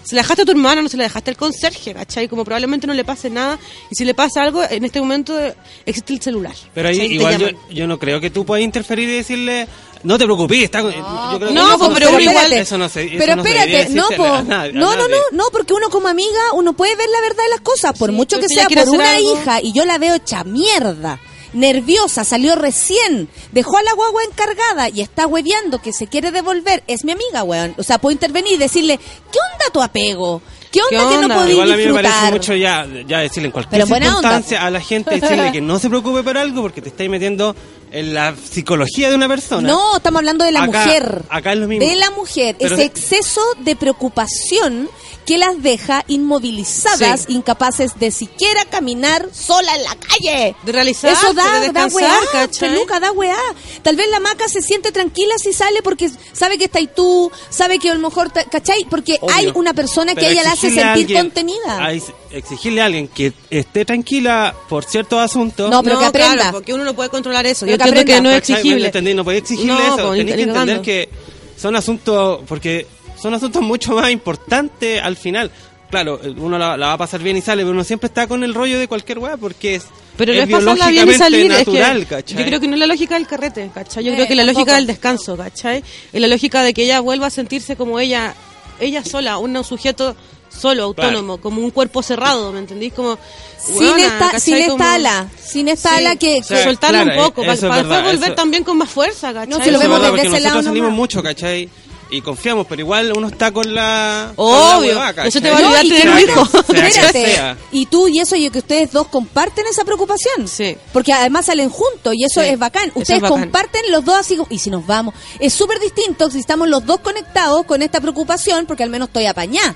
se 0.06 0.14
la 0.14 0.22
dejaste 0.22 0.42
a 0.42 0.44
tu 0.44 0.52
hermana, 0.52 0.80
no 0.82 0.88
se 0.88 0.96
la 0.96 1.04
dejaste 1.04 1.30
al 1.30 1.36
conserje, 1.36 1.92
¿cachai? 1.92 2.28
Como 2.28 2.44
probablemente 2.44 2.86
no 2.86 2.94
le 2.94 3.04
pase 3.04 3.28
nada. 3.28 3.58
Y 3.90 3.94
si 3.96 4.04
le 4.04 4.14
pasa 4.14 4.42
algo, 4.42 4.62
en 4.68 4.84
este 4.84 5.00
momento 5.00 5.36
existe 5.84 6.12
el 6.14 6.22
celular. 6.22 6.54
Pero 6.74 6.88
ahí 6.88 7.00
igual 7.02 7.38
yo, 7.38 7.48
yo 7.70 7.86
no 7.86 7.98
creo 7.98 8.20
que 8.20 8.30
tú 8.30 8.44
puedas 8.46 8.64
interferir 8.64 9.08
y 9.08 9.16
decirle, 9.16 9.66
no 10.04 10.16
te 10.18 10.24
preocupes, 10.24 10.62
está, 10.62 10.80
yo 10.82 10.90
creo 10.90 11.48
que 11.48 11.54
No, 11.54 11.76
pues, 11.78 11.90
pero 11.94 12.20
igual- 12.20 12.52
eso 12.52 12.78
no 12.78 12.88
se, 12.88 13.04
eso 13.06 13.14
Pero 13.18 13.36
no 13.36 13.42
espérate, 13.42 13.70
no, 13.90 14.08
decírsele 14.08 14.16
po. 14.16 14.24
a 14.34 14.42
nadie, 14.42 14.70
a 14.70 14.74
no, 14.74 14.94
no, 14.96 15.08
no, 15.08 15.16
no, 15.32 15.44
porque 15.50 15.72
uno 15.72 15.88
como 15.90 16.06
amiga, 16.08 16.52
uno 16.54 16.72
puede 16.74 16.94
ver 16.94 17.08
la 17.10 17.20
verdad 17.22 17.42
de 17.42 17.50
las 17.50 17.60
cosas, 17.62 17.98
por 17.98 18.10
Sí, 18.10 18.16
mucho 18.16 18.36
pero 18.36 18.48
que 18.48 18.54
sea 18.54 18.68
por 18.68 18.88
una 18.94 19.14
algo- 19.16 19.32
hija, 19.42 19.60
y 19.62 19.72
yo 19.72 19.84
la 19.84 19.98
veo 19.98 20.14
hecha 20.14 20.44
mierda, 20.44 21.18
nerviosa, 21.52 22.24
salió 22.24 22.54
recién, 22.56 23.28
dejó 23.52 23.76
a 23.76 23.82
la 23.82 23.92
guagua 23.92 24.22
encargada 24.24 24.88
y 24.88 25.00
está 25.00 25.26
hueveando 25.26 25.80
que 25.80 25.92
se 25.92 26.06
quiere 26.06 26.30
devolver, 26.32 26.82
es 26.86 27.04
mi 27.04 27.12
amiga, 27.12 27.42
weón. 27.44 27.74
O 27.78 27.82
sea, 27.82 27.98
puedo 27.98 28.12
intervenir 28.12 28.54
y 28.54 28.58
decirle, 28.58 28.98
¿qué 28.98 29.38
onda 29.52 29.72
tu 29.72 29.82
apego? 29.82 30.42
¿Qué 30.70 30.80
onda, 30.82 31.10
¿Qué 31.10 31.16
que 31.16 31.28
no 31.28 31.34
podís 31.34 31.52
Igual 31.52 31.72
a 31.72 31.76
mí 31.76 31.86
me 31.86 31.92
parece 31.94 32.12
disfrutar? 32.12 32.32
mucho 32.32 32.54
ya, 32.54 32.86
ya 33.06 33.18
decirle 33.20 33.46
en 33.46 33.52
cualquier 33.52 33.82
onda, 33.82 33.96
circunstancia 33.96 34.66
a 34.66 34.70
la 34.70 34.80
gente, 34.80 35.18
decirle 35.18 35.52
que 35.52 35.60
no 35.60 35.78
se 35.78 35.88
preocupe 35.88 36.22
por 36.22 36.36
algo 36.36 36.62
porque 36.62 36.82
te 36.82 36.88
estáis 36.88 37.08
metiendo 37.08 37.54
en 37.92 38.14
la 38.14 38.34
psicología 38.36 39.08
de 39.10 39.14
una 39.14 39.28
persona. 39.28 39.66
No, 39.68 39.96
estamos 39.96 40.18
hablando 40.20 40.44
de 40.44 40.52
la 40.52 40.62
Acá- 40.64 40.84
mujer. 40.84 41.22
acá 41.30 41.52
es 41.52 41.58
lo 41.58 41.68
mismo. 41.68 41.86
De 41.86 41.96
la 41.96 42.10
mujer. 42.10 42.56
Pero 42.58 42.74
ese 42.74 42.82
de- 42.82 42.86
exceso 42.86 43.40
de 43.60 43.76
preocupación 43.76 44.88
que 45.24 45.38
las 45.38 45.60
deja 45.60 46.04
inmovilizadas, 46.06 47.22
Sí. 47.26 47.32
incapaces 47.32 47.98
de 47.98 48.10
siquiera 48.12 48.64
caminar 48.66 49.28
sola 49.32 49.74
en 49.74 49.82
la 49.82 49.96
calle. 49.96 50.54
De 50.62 50.72
realizarse, 50.72 51.20
Eso 51.26 51.34
da, 51.34 51.60
de 51.60 51.72
da 51.72 51.86
weá, 51.86 52.18
¿cachai? 52.30 52.70
peluca, 52.70 53.00
da 53.00 53.10
weá. 53.12 53.36
Tal 53.82 53.96
vez 53.96 54.08
la 54.10 54.20
maca 54.20 54.48
se 54.48 54.62
siente 54.62 54.92
tranquila 54.92 55.34
si 55.42 55.52
sale 55.52 55.82
porque 55.82 56.10
sabe 56.32 56.58
que 56.58 56.66
está 56.66 56.78
ahí 56.78 56.88
tú, 56.94 57.30
sabe 57.50 57.78
que 57.80 57.90
a 57.90 57.94
lo 57.94 58.00
mejor, 58.08 58.30
¿cachai? 58.32 58.86
Porque 58.88 59.18
Obvio. 59.20 59.34
hay 59.34 59.52
una 59.54 59.74
persona 59.74 60.14
que 60.14 60.20
Pero 60.20 60.32
ella 60.32 60.42
la 60.44 60.52
hace 60.52 60.68
sentir 60.68 60.84
alguien- 60.84 61.18
contenida. 61.24 61.92
ex- 61.92 62.12
exigirle 62.30 62.80
a 62.82 62.86
alguien 62.86 63.08
que 63.08 63.32
esté 63.50 63.84
tranquila 63.84 64.54
por 64.68 64.84
ciertos 64.84 65.20
asuntos. 65.20 65.70
No, 65.70 65.82
pero 65.82 65.98
que 65.98 66.04
aprenda. 66.06 66.34
Claro, 66.34 66.52
porque 66.52 66.74
uno 66.74 66.84
no 66.84 66.94
puede 66.94 67.08
controlar 67.10 67.46
eso. 67.46 67.66
Pero 67.66 67.76
Yo 67.78 67.82
que 67.84 67.88
entiendo 67.88 68.12
que 68.14 68.20
no 68.22 68.30
es 68.30 68.36
exigible. 68.38 69.14
No 69.14 69.24
podía 69.24 69.38
exigirle 69.38 69.72
No, 69.74 69.94
eso. 69.96 70.12
ni- 70.14 70.18
Tenés 70.20 70.34
que 70.36 70.42
entender 70.42 70.80
que 70.82 71.08
son 71.56 71.76
asuntos, 71.76 72.40
porque 72.46 72.86
son 73.20 73.34
asuntos 73.34 73.62
mucho 73.62 73.94
más 73.94 74.10
importantes 74.10 75.00
al 75.02 75.16
final. 75.16 75.50
Claro, 75.90 76.20
uno 76.38 76.58
la, 76.58 76.76
la 76.76 76.88
va 76.88 76.92
a 76.94 76.98
pasar 76.98 77.22
bien 77.22 77.36
y 77.36 77.40
sale, 77.40 77.62
pero 77.62 77.70
uno 77.72 77.84
siempre 77.84 78.08
está 78.08 78.26
con 78.26 78.42
el 78.42 78.54
rollo 78.54 78.78
de 78.78 78.88
cualquier 78.88 79.20
weá 79.20 79.36
porque 79.36 79.76
es, 79.76 79.84
Pero 80.16 80.34
no 80.34 80.40
es 80.42 80.48
es 80.48 80.52
pasarla 80.54 80.88
bien 80.88 81.04
y 81.04 81.06
biológicamente 81.12 81.18
salir, 81.18 81.52
es 81.52 81.58
natural, 81.58 81.98
que 82.00 82.06
¿cachai? 82.06 82.38
yo 82.38 82.44
creo 82.44 82.60
que 82.60 82.66
no 82.68 82.74
es 82.74 82.80
la 82.80 82.86
lógica 82.86 83.14
del 83.14 83.26
carrete, 83.28 83.70
¿cachai? 83.72 84.02
Yo 84.04 84.10
Eh, 84.12 84.14
creo 84.16 84.26
que 84.26 84.34
la 84.34 84.42
tampoco. 84.42 84.60
lógica 84.62 84.76
del 84.76 84.86
descanso, 84.88 85.36
¿cachai? 85.36 85.84
Es 86.12 86.20
la 86.20 86.26
lógica 86.26 86.64
de 86.64 86.74
que 86.74 86.82
ella 86.82 86.98
vuelva 86.98 87.28
a 87.28 87.30
sentirse 87.30 87.76
como 87.76 88.00
ella, 88.00 88.34
ella 88.80 89.04
sola, 89.04 89.38
un 89.38 89.62
sujeto 89.62 90.16
solo, 90.56 90.82
autónomo, 90.84 91.38
como 91.38 91.60
un 91.62 91.70
cuerpo 91.70 92.02
cerrado, 92.02 92.52
¿me 92.52 92.58
entendís? 92.60 92.92
Como 92.92 93.18
sin 93.64 93.76
weona, 93.76 94.04
esta, 94.06 94.40
sin 94.40 94.54
esta 94.56 94.70
Como- 94.72 94.84
ala, 94.84 95.28
sin 95.44 95.68
esta 95.68 95.90
Sí. 95.90 95.94
ala 95.96 96.16
que, 96.16 96.40
O 96.40 96.42
sea, 96.42 96.58
que- 96.58 96.64
soltarlo 96.64 97.02
claro, 97.04 97.20
un 97.20 97.24
poco, 97.26 97.42
eh, 97.42 97.44
para, 97.44 97.54
eso 97.54 97.66
es 97.66 97.70
para 97.70 97.82
verdad, 97.82 97.96
después 97.96 98.14
volver 98.16 98.28
eso- 98.30 98.36
también 98.36 98.64
con 98.64 98.78
más 98.78 98.90
fuerza, 98.90 99.32
¿cachai? 99.32 99.48
No, 99.48 99.56
si 99.64 99.70
lo 99.70 99.78
Eso 99.78 99.88
vemos 99.88 100.02
desde 100.12 100.28
ese 100.28 100.40
lado 100.40 100.62
salimos 100.62 100.88
nomás. 100.88 100.96
mucho, 100.96 101.22
¿cachai? 101.22 101.68
Y 102.08 102.20
confiamos, 102.20 102.68
pero 102.68 102.82
igual 102.82 103.12
uno 103.16 103.26
está 103.26 103.50
con 103.50 103.74
la... 103.74 104.32
con 104.36 104.46
Obvio, 104.46 104.94
la 104.94 105.12
no 105.24 105.28
se 105.28 105.40
te 105.40 105.50
va 105.50 105.56
a 105.58 105.60
olvidar 105.60 105.84
y 105.84 105.88
tener 105.88 106.08
un 106.08 106.18
hijo. 106.20 106.48
Espérate, 106.72 107.56
y 107.72 107.86
tú 107.86 108.06
y 108.06 108.20
eso 108.20 108.36
y 108.36 108.48
que 108.50 108.58
ustedes 108.60 108.92
dos 108.92 109.08
comparten 109.08 109.66
esa 109.66 109.84
preocupación. 109.84 110.46
Sí. 110.46 110.76
Porque 110.92 111.12
además 111.12 111.46
salen 111.46 111.68
juntos 111.68 112.14
y 112.14 112.22
eso 112.24 112.40
Sí, 112.42 112.46
es 112.50 112.58
bacán. 112.60 112.90
eso 112.90 113.00
Ustedes 113.00 113.16
es 113.16 113.22
bacán. 113.22 113.40
comparten 113.40 113.82
los 113.90 114.04
dos 114.04 114.14
así 114.14 114.36
como- 114.36 114.46
y 114.50 114.58
si 114.60 114.70
nos 114.70 114.86
vamos. 114.86 115.14
Es 115.40 115.52
súper 115.52 115.80
distinto 115.80 116.30
si 116.30 116.38
estamos 116.38 116.68
los 116.68 116.86
dos 116.86 117.00
conectados 117.00 117.64
con 117.66 117.82
esta 117.82 118.00
preocupación 118.00 118.66
porque 118.66 118.84
al 118.84 118.90
menos 118.90 119.08
estoy 119.08 119.26
apañada. 119.26 119.74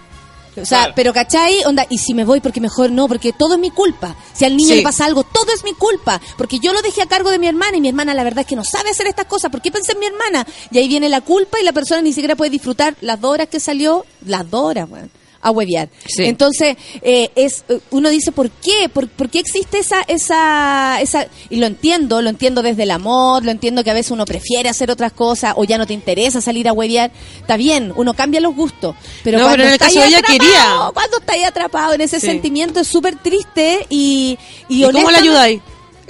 O 0.57 0.65
sea, 0.65 0.79
Claro. 0.79 0.93
pero 0.97 1.13
¿cachai? 1.13 1.63
Onda, 1.65 1.87
y 1.91 1.99
si 1.99 2.13
me 2.15 2.25
voy 2.25 2.41
porque 2.41 2.61
mejor 2.61 2.91
no, 2.91 3.07
porque 3.09 3.33
todo 3.33 3.55
es 3.55 3.61
mi 3.61 3.71
culpa. 3.71 4.17
Si 4.33 4.45
al 4.45 4.57
niño 4.57 4.71
Sí. 4.71 4.77
le 4.77 4.83
pasa 4.83 5.05
algo, 5.05 5.23
todo 5.25 5.53
es 5.55 5.63
mi 5.65 5.73
culpa. 5.75 6.21
Porque 6.37 6.59
yo 6.59 6.73
lo 6.73 6.83
dejé 6.83 7.03
a 7.03 7.07
cargo 7.07 7.31
de 7.31 7.39
mi 7.39 7.47
hermana 7.47 7.77
y 7.77 7.81
mi 7.81 7.89
hermana 7.89 8.15
la 8.15 8.25
verdad 8.25 8.41
es 8.41 8.47
que 8.47 8.57
no 8.57 8.65
sabe 8.65 8.91
hacer 8.91 9.07
estas 9.07 9.27
cosas. 9.27 9.51
¿Por 9.51 9.63
qué 9.63 9.71
pensé 9.71 9.93
en 9.93 10.01
mi 10.01 10.07
hermana? 10.07 10.47
Y 10.71 10.79
ahí 10.79 10.89
viene 10.89 11.09
la 11.09 11.21
culpa 11.21 11.61
y 11.61 11.65
la 11.65 11.73
persona 11.73 12.03
ni 12.03 12.13
siquiera 12.13 12.37
puede 12.37 12.51
disfrutar 12.51 12.97
las 13.01 13.21
dos 13.21 13.33
horas 13.33 13.49
que 13.49 13.61
salió, 13.61 14.05
las 14.27 14.49
dos 14.51 14.63
horas, 14.65 14.89
weón, 14.91 15.11
a 15.43 15.51
huevear. 15.51 15.89
Sí. 16.07 16.25
Entonces, 16.25 16.77
eh, 17.03 17.31
es 17.35 17.65
eh, 17.69 17.81
uno 17.91 18.11
dice, 18.11 18.31
¿por 18.33 18.51
qué? 18.51 18.89
¿Por, 18.93 19.09
por 19.09 19.31
qué 19.31 19.39
existe 19.39 19.79
esa, 19.79 20.03
esa, 20.03 21.01
esa... 21.01 21.27
Y 21.49 21.57
lo 21.57 21.67
entiendo, 21.67 22.21
lo 22.23 22.29
entiendo 22.31 22.63
desde 22.63 22.83
el 22.83 22.91
amor, 22.91 23.45
lo 23.45 23.51
entiendo 23.51 23.83
que 23.83 23.91
a 23.91 23.95
veces 23.95 24.13
uno 24.13 24.25
prefiere 24.27 24.69
hacer 24.69 24.91
otras 24.91 25.13
cosas 25.13 25.55
o 25.57 25.65
ya 25.65 25.79
no 25.79 25.87
te 25.87 25.95
interesa 25.95 26.41
salir 26.41 26.69
a 26.69 26.73
huevear. 26.73 27.11
Está 27.41 27.57
bien, 27.57 27.93
uno 27.97 28.15
cambia 28.15 28.41
los 28.41 28.55
gustos. 28.55 28.95
Pero 29.25 29.39
No, 29.39 29.45
cuando 29.45 29.57
pero 29.57 29.63
en 29.63 29.69
el 29.69 29.75
está 29.75 29.87
caso 29.87 30.01
ahí 30.01 30.09
ella 30.09 30.19
atrapado, 30.19 30.39
quería. 30.39 30.91
Cuando 30.95 31.19
está 31.19 31.33
ahí 31.33 31.45
atrapado 31.45 31.95
en 31.95 32.01
ese 32.03 32.21
Sí. 32.21 32.27
sentimiento 32.27 32.81
es 32.81 32.89
súper 32.89 33.17
triste 33.17 33.87
y... 33.89 34.39
Y, 34.69 34.85
¿Y 34.85 34.91
cómo 34.93 35.11
la 35.11 35.19
ayudáis? 35.19 35.61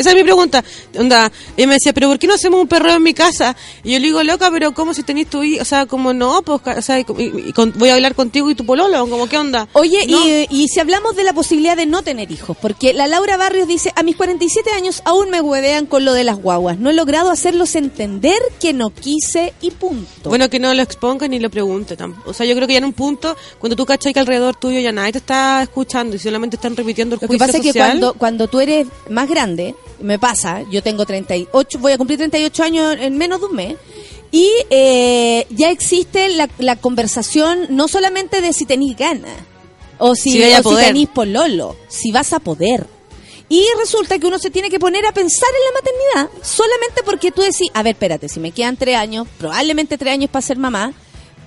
Esa 0.01 0.10
es 0.10 0.16
mi 0.16 0.22
pregunta. 0.22 0.64
Onda, 0.98 1.31
ella 1.56 1.66
me 1.66 1.74
decía, 1.74 1.93
pero 1.93 2.09
¿por 2.09 2.18
qué 2.18 2.27
no 2.27 2.35
hacemos 2.35 2.60
un 2.60 2.68
perreo 2.68 2.97
en 2.97 3.02
mi 3.02 3.14
casa? 3.14 3.56
Y 3.85 3.93
yo 3.93 3.98
le 3.98 4.06
digo, 4.06 4.22
loca, 4.22 4.51
pero 4.51 4.72
¿cómo 4.72 4.94
si 4.94 5.02
tenéis 5.02 5.28
tu 5.28 5.43
hijo? 5.43 5.62
O 5.62 5.64
sea, 5.64 5.86
como 5.86 6.12
no, 6.12 6.43
pues, 6.43 6.60
o 6.78 6.82
sea, 6.82 6.98
y, 6.98 7.06
y- 7.18 7.48
y 7.48 7.52
con- 7.52 7.72
voy 7.77 7.90
a 7.90 7.94
hablar 7.94 8.14
contigo 8.14 8.51
y 8.51 8.55
tu 8.55 8.64
pololo, 8.66 9.06
como 9.09 9.28
qué 9.28 9.39
onda. 9.39 9.68
Oye, 9.72 10.06
No. 10.09 10.27
y, 10.27 10.47
y 10.51 10.68
si 10.68 10.81
hablamos 10.81 11.16
de 11.16 11.24
la 11.24 11.32
posibilidad 11.32 11.77
de 11.77 11.86
no 11.86 12.02
tener 12.02 12.31
hijos, 12.31 12.56
porque 12.60 12.93
la 12.94 13.06
Laura 13.06 13.36
Barrios 13.36 13.68
dice, 13.68 13.93
a 13.97 14.02
mis 14.02 14.16
47 14.16 14.70
años 14.72 15.02
aún 15.05 15.31
me 15.31 15.40
huevean 15.40 15.86
con 15.86 16.05
lo 16.05 16.12
de 16.14 16.24
las 16.24 16.36
guaguas, 16.39 16.78
no 16.78 16.90
he 16.90 16.94
logrado 16.94 17.31
hacerlos 17.31 17.74
entender 17.77 18.40
que 18.60 18.72
no 18.72 18.90
quise 18.90 19.52
y 19.60 19.70
punto. 19.70 20.28
Bueno, 20.31 20.48
que 20.48 20.59
no 20.59 20.72
lo 20.74 20.82
exponga 20.82 21.28
ni 21.28 21.39
lo 21.39 21.51
pregunte 21.51 21.97
tampoco. 21.97 22.31
O 22.31 22.35
sea, 22.35 22.47
yo 22.47 22.55
creo 22.55 22.66
que 22.66 22.74
ya 22.74 22.78
en 22.78 22.85
un 22.85 22.93
punto, 22.93 23.36
cuando 23.59 23.77
tú 23.77 23.85
cachai 23.86 24.12
que 24.12 24.20
alrededor 24.20 24.56
tuyo 24.56 24.81
ya 24.81 24.93
nadie 24.93 25.12
te 25.12 25.18
está 25.18 25.62
escuchando 25.62 26.16
y 26.16 26.18
solamente 26.18 26.56
están 26.56 26.77
repitiendo 26.77 27.14
el 27.14 27.18
Lo 27.18 27.20
que 27.20 27.27
juicio 27.27 27.47
pasa 27.47 27.59
es 27.59 27.62
que 27.64 27.78
cuando, 27.78 28.14
cuando 28.14 28.48
tú 28.48 28.60
eres 28.60 28.86
más 29.09 29.28
grande, 29.28 29.74
me 30.01 30.18
pasa, 30.18 30.62
yo 30.70 30.82
tengo 30.82 31.06
38, 31.06 31.78
voy 31.78 31.93
a 31.93 31.98
cumplir 31.98 32.18
38 32.18 32.62
años 32.62 32.97
en 32.98 33.16
menos 33.16 33.40
de 33.40 33.47
un 33.47 33.55
mes, 33.55 33.77
Y 34.32 34.48
eh, 34.70 35.47
ya 35.51 35.70
existe 35.70 36.28
la, 36.28 36.48
la 36.59 36.77
conversación 36.77 37.66
no 37.70 37.89
solamente 37.89 38.40
de 38.40 38.52
si 38.52 38.64
tenéis 38.64 38.97
ganas, 38.97 39.36
o 39.98 40.14
si, 40.14 40.32
Si 40.32 40.43
o 40.43 40.62
si 40.62 40.77
tenéis 40.77 41.09
pololo, 41.09 41.77
si 41.89 42.10
vas 42.10 42.32
a 42.32 42.40
poder. 42.40 42.86
Y 43.48 43.66
resulta 43.78 44.18
que 44.18 44.27
uno 44.27 44.39
se 44.39 44.51
tiene 44.51 44.70
que 44.70 44.78
poner 44.78 45.05
a 45.06 45.12
pensar 45.12 45.48
en 45.48 45.74
la 45.74 45.81
maternidad 45.81 46.44
solamente 46.44 47.02
porque 47.05 47.32
tú 47.32 47.43
decís, 47.43 47.68
a 47.74 47.82
ver, 47.82 47.94
espérate, 47.94 48.28
si 48.28 48.39
me 48.39 48.52
quedan 48.52 48.77
tres 48.77 48.97
años, 48.97 49.27
probablemente 49.39 49.98
tres 49.98 50.12
años 50.12 50.31
para 50.31 50.47
ser 50.47 50.56
mamá, 50.56 50.93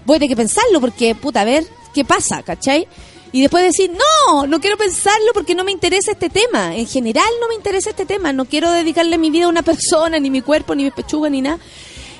voy 0.05 0.17
a 0.17 0.19
tener 0.19 0.30
que 0.30 0.41
pensarlo 0.41 0.81
porque, 0.81 1.15
puta, 1.15 1.41
a 1.41 1.45
ver, 1.45 1.65
¿qué 1.93 2.03
pasa? 2.03 2.43
¿Cachai? 2.43 2.88
Y 3.34 3.41
después 3.41 3.64
decir, 3.64 3.91
no, 3.91 4.47
no 4.47 4.61
quiero 4.61 4.77
pensarlo 4.77 5.34
porque 5.34 5.55
no 5.55 5.64
me 5.65 5.72
interesa 5.72 6.11
este 6.11 6.30
tema. 6.30 6.76
En 6.77 6.88
general 6.88 7.27
no 7.41 7.47
me 7.49 7.55
interesa 7.55 7.89
este 7.89 8.05
tema. 8.05 8.31
No 8.31 8.45
quiero 8.45 8.72
dedicarle 8.72 9.18
mi 9.18 9.30
vida 9.31 9.45
a 9.45 9.49
una 9.49 9.64
persona, 9.64 10.19
ni 10.19 10.30
mi 10.30 10.41
cuerpo, 10.41 10.76
ni 10.76 10.84
mi 10.84 10.91
pechuga, 10.91 11.30
ni 11.30 11.41
nada. 11.41 11.57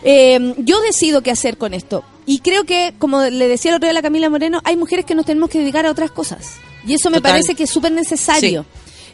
Eh, 0.04 0.54
yo 0.58 0.82
decido 0.82 1.22
qué 1.22 1.32
hacer 1.32 1.58
con 1.58 1.74
esto. 1.74 2.04
Y 2.26 2.40
creo 2.40 2.64
que, 2.66 2.94
como 3.00 3.22
le 3.24 3.48
decía 3.48 3.72
el 3.72 3.76
otro 3.78 3.86
día 3.86 3.92
a 3.92 3.94
la 3.94 4.02
Camila 4.02 4.30
Moreno, 4.30 4.60
hay 4.64 4.76
mujeres 4.76 5.06
que 5.06 5.16
nos 5.16 5.26
tenemos 5.26 5.50
que 5.50 5.60
dedicar 5.60 5.86
a 5.86 5.92
otras 5.92 6.12
cosas. 6.12 6.54
Y 6.86 6.94
eso 6.96 7.10
me 7.10 7.18
Total. 7.18 7.32
parece 7.34 7.56
que 7.56 7.64
es 7.64 7.70
súper 7.70 7.92
necesario. 7.92 8.66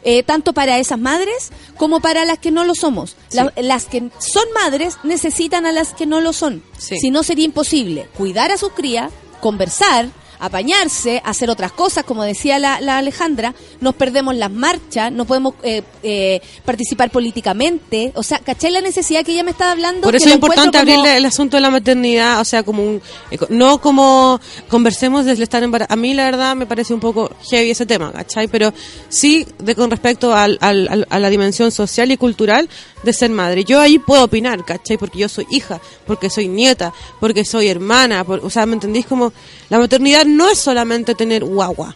Eh, 0.02 0.22
tanto 0.22 0.54
para 0.54 0.78
esas 0.78 0.98
madres 0.98 1.50
como 1.76 2.00
para 2.00 2.24
las 2.24 2.38
que 2.38 2.50
no 2.50 2.64
lo 2.64 2.74
somos. 2.74 3.16
La- 3.32 3.52
las 3.58 3.84
que 3.84 4.08
son 4.18 4.44
madres 4.54 4.96
necesitan 5.04 5.66
a 5.66 5.72
las 5.72 5.92
que 5.92 6.06
no 6.06 6.22
lo 6.22 6.32
son. 6.32 6.62
Sí. 6.78 6.96
Si 6.98 7.10
no 7.10 7.22
sería 7.22 7.44
imposible 7.44 8.08
cuidar 8.16 8.50
a 8.50 8.56
sus 8.56 8.72
crías, 8.72 9.12
conversar, 9.42 10.08
apañarse, 10.40 11.20
hacer 11.24 11.50
otras 11.50 11.72
cosas, 11.72 12.04
como 12.04 12.22
decía 12.24 12.58
la, 12.58 12.80
la 12.80 12.98
Alejandra, 12.98 13.54
nos 13.80 13.94
perdemos 13.94 14.34
las 14.34 14.50
marchas, 14.50 15.12
no 15.12 15.24
podemos 15.24 15.54
eh, 15.62 15.82
eh, 16.02 16.40
participar 16.64 17.10
políticamente. 17.10 18.12
O 18.14 18.22
sea, 18.22 18.38
¿cachai 18.38 18.70
la 18.72 18.80
necesidad 18.80 19.24
que 19.24 19.32
ella 19.32 19.44
me 19.44 19.50
estaba 19.52 19.72
hablando? 19.72 20.02
Por 20.02 20.16
eso 20.16 20.28
es 20.28 20.34
importante 20.34 20.78
como- 20.78 20.80
abrirle 20.80 21.16
el 21.16 21.26
asunto 21.26 21.56
de 21.56 21.60
la 21.60 21.70
maternidad, 21.70 22.40
o 22.40 22.44
sea, 22.44 22.62
como 22.62 22.82
un, 22.84 23.02
eh, 23.30 23.38
no 23.50 23.80
como 23.80 24.40
conversemos 24.68 25.24
desde 25.24 25.42
estar 25.44 25.62
embarazada. 25.62 25.94
A 25.94 25.96
mí 25.96 26.14
la 26.14 26.24
verdad 26.24 26.56
me 26.56 26.66
parece 26.66 26.94
un 26.94 27.00
poco 27.00 27.30
heavy 27.50 27.70
ese 27.70 27.86
tema, 27.86 28.12
¿cachai? 28.12 28.48
Pero 28.48 28.72
sí 29.08 29.46
de 29.58 29.74
con 29.74 29.90
respecto 29.90 30.34
al, 30.34 30.58
al- 30.60 30.88
al- 30.88 31.06
a 31.10 31.18
la 31.18 31.30
dimensión 31.30 31.70
social 31.70 32.10
y 32.10 32.16
cultural 32.16 32.68
de 33.02 33.12
ser 33.12 33.30
madre. 33.30 33.64
Yo 33.64 33.80
ahí 33.80 33.98
puedo 33.98 34.24
opinar, 34.24 34.64
¿cachai? 34.64 34.98
Porque 34.98 35.18
yo 35.18 35.28
soy 35.28 35.46
hija, 35.50 35.80
porque 36.06 36.28
soy 36.30 36.48
nieta, 36.48 36.92
porque 37.18 37.44
soy 37.44 37.68
hermana, 37.68 38.24
por- 38.24 38.44
o 38.44 38.50
sea, 38.50 38.66
¿me 38.66 38.74
entendís? 38.74 39.06
Como 39.06 39.32
la 39.70 39.78
maternidad 39.78 40.26
no 40.30 40.48
es 40.48 40.58
solamente 40.58 41.14
tener 41.14 41.44
guagua, 41.44 41.94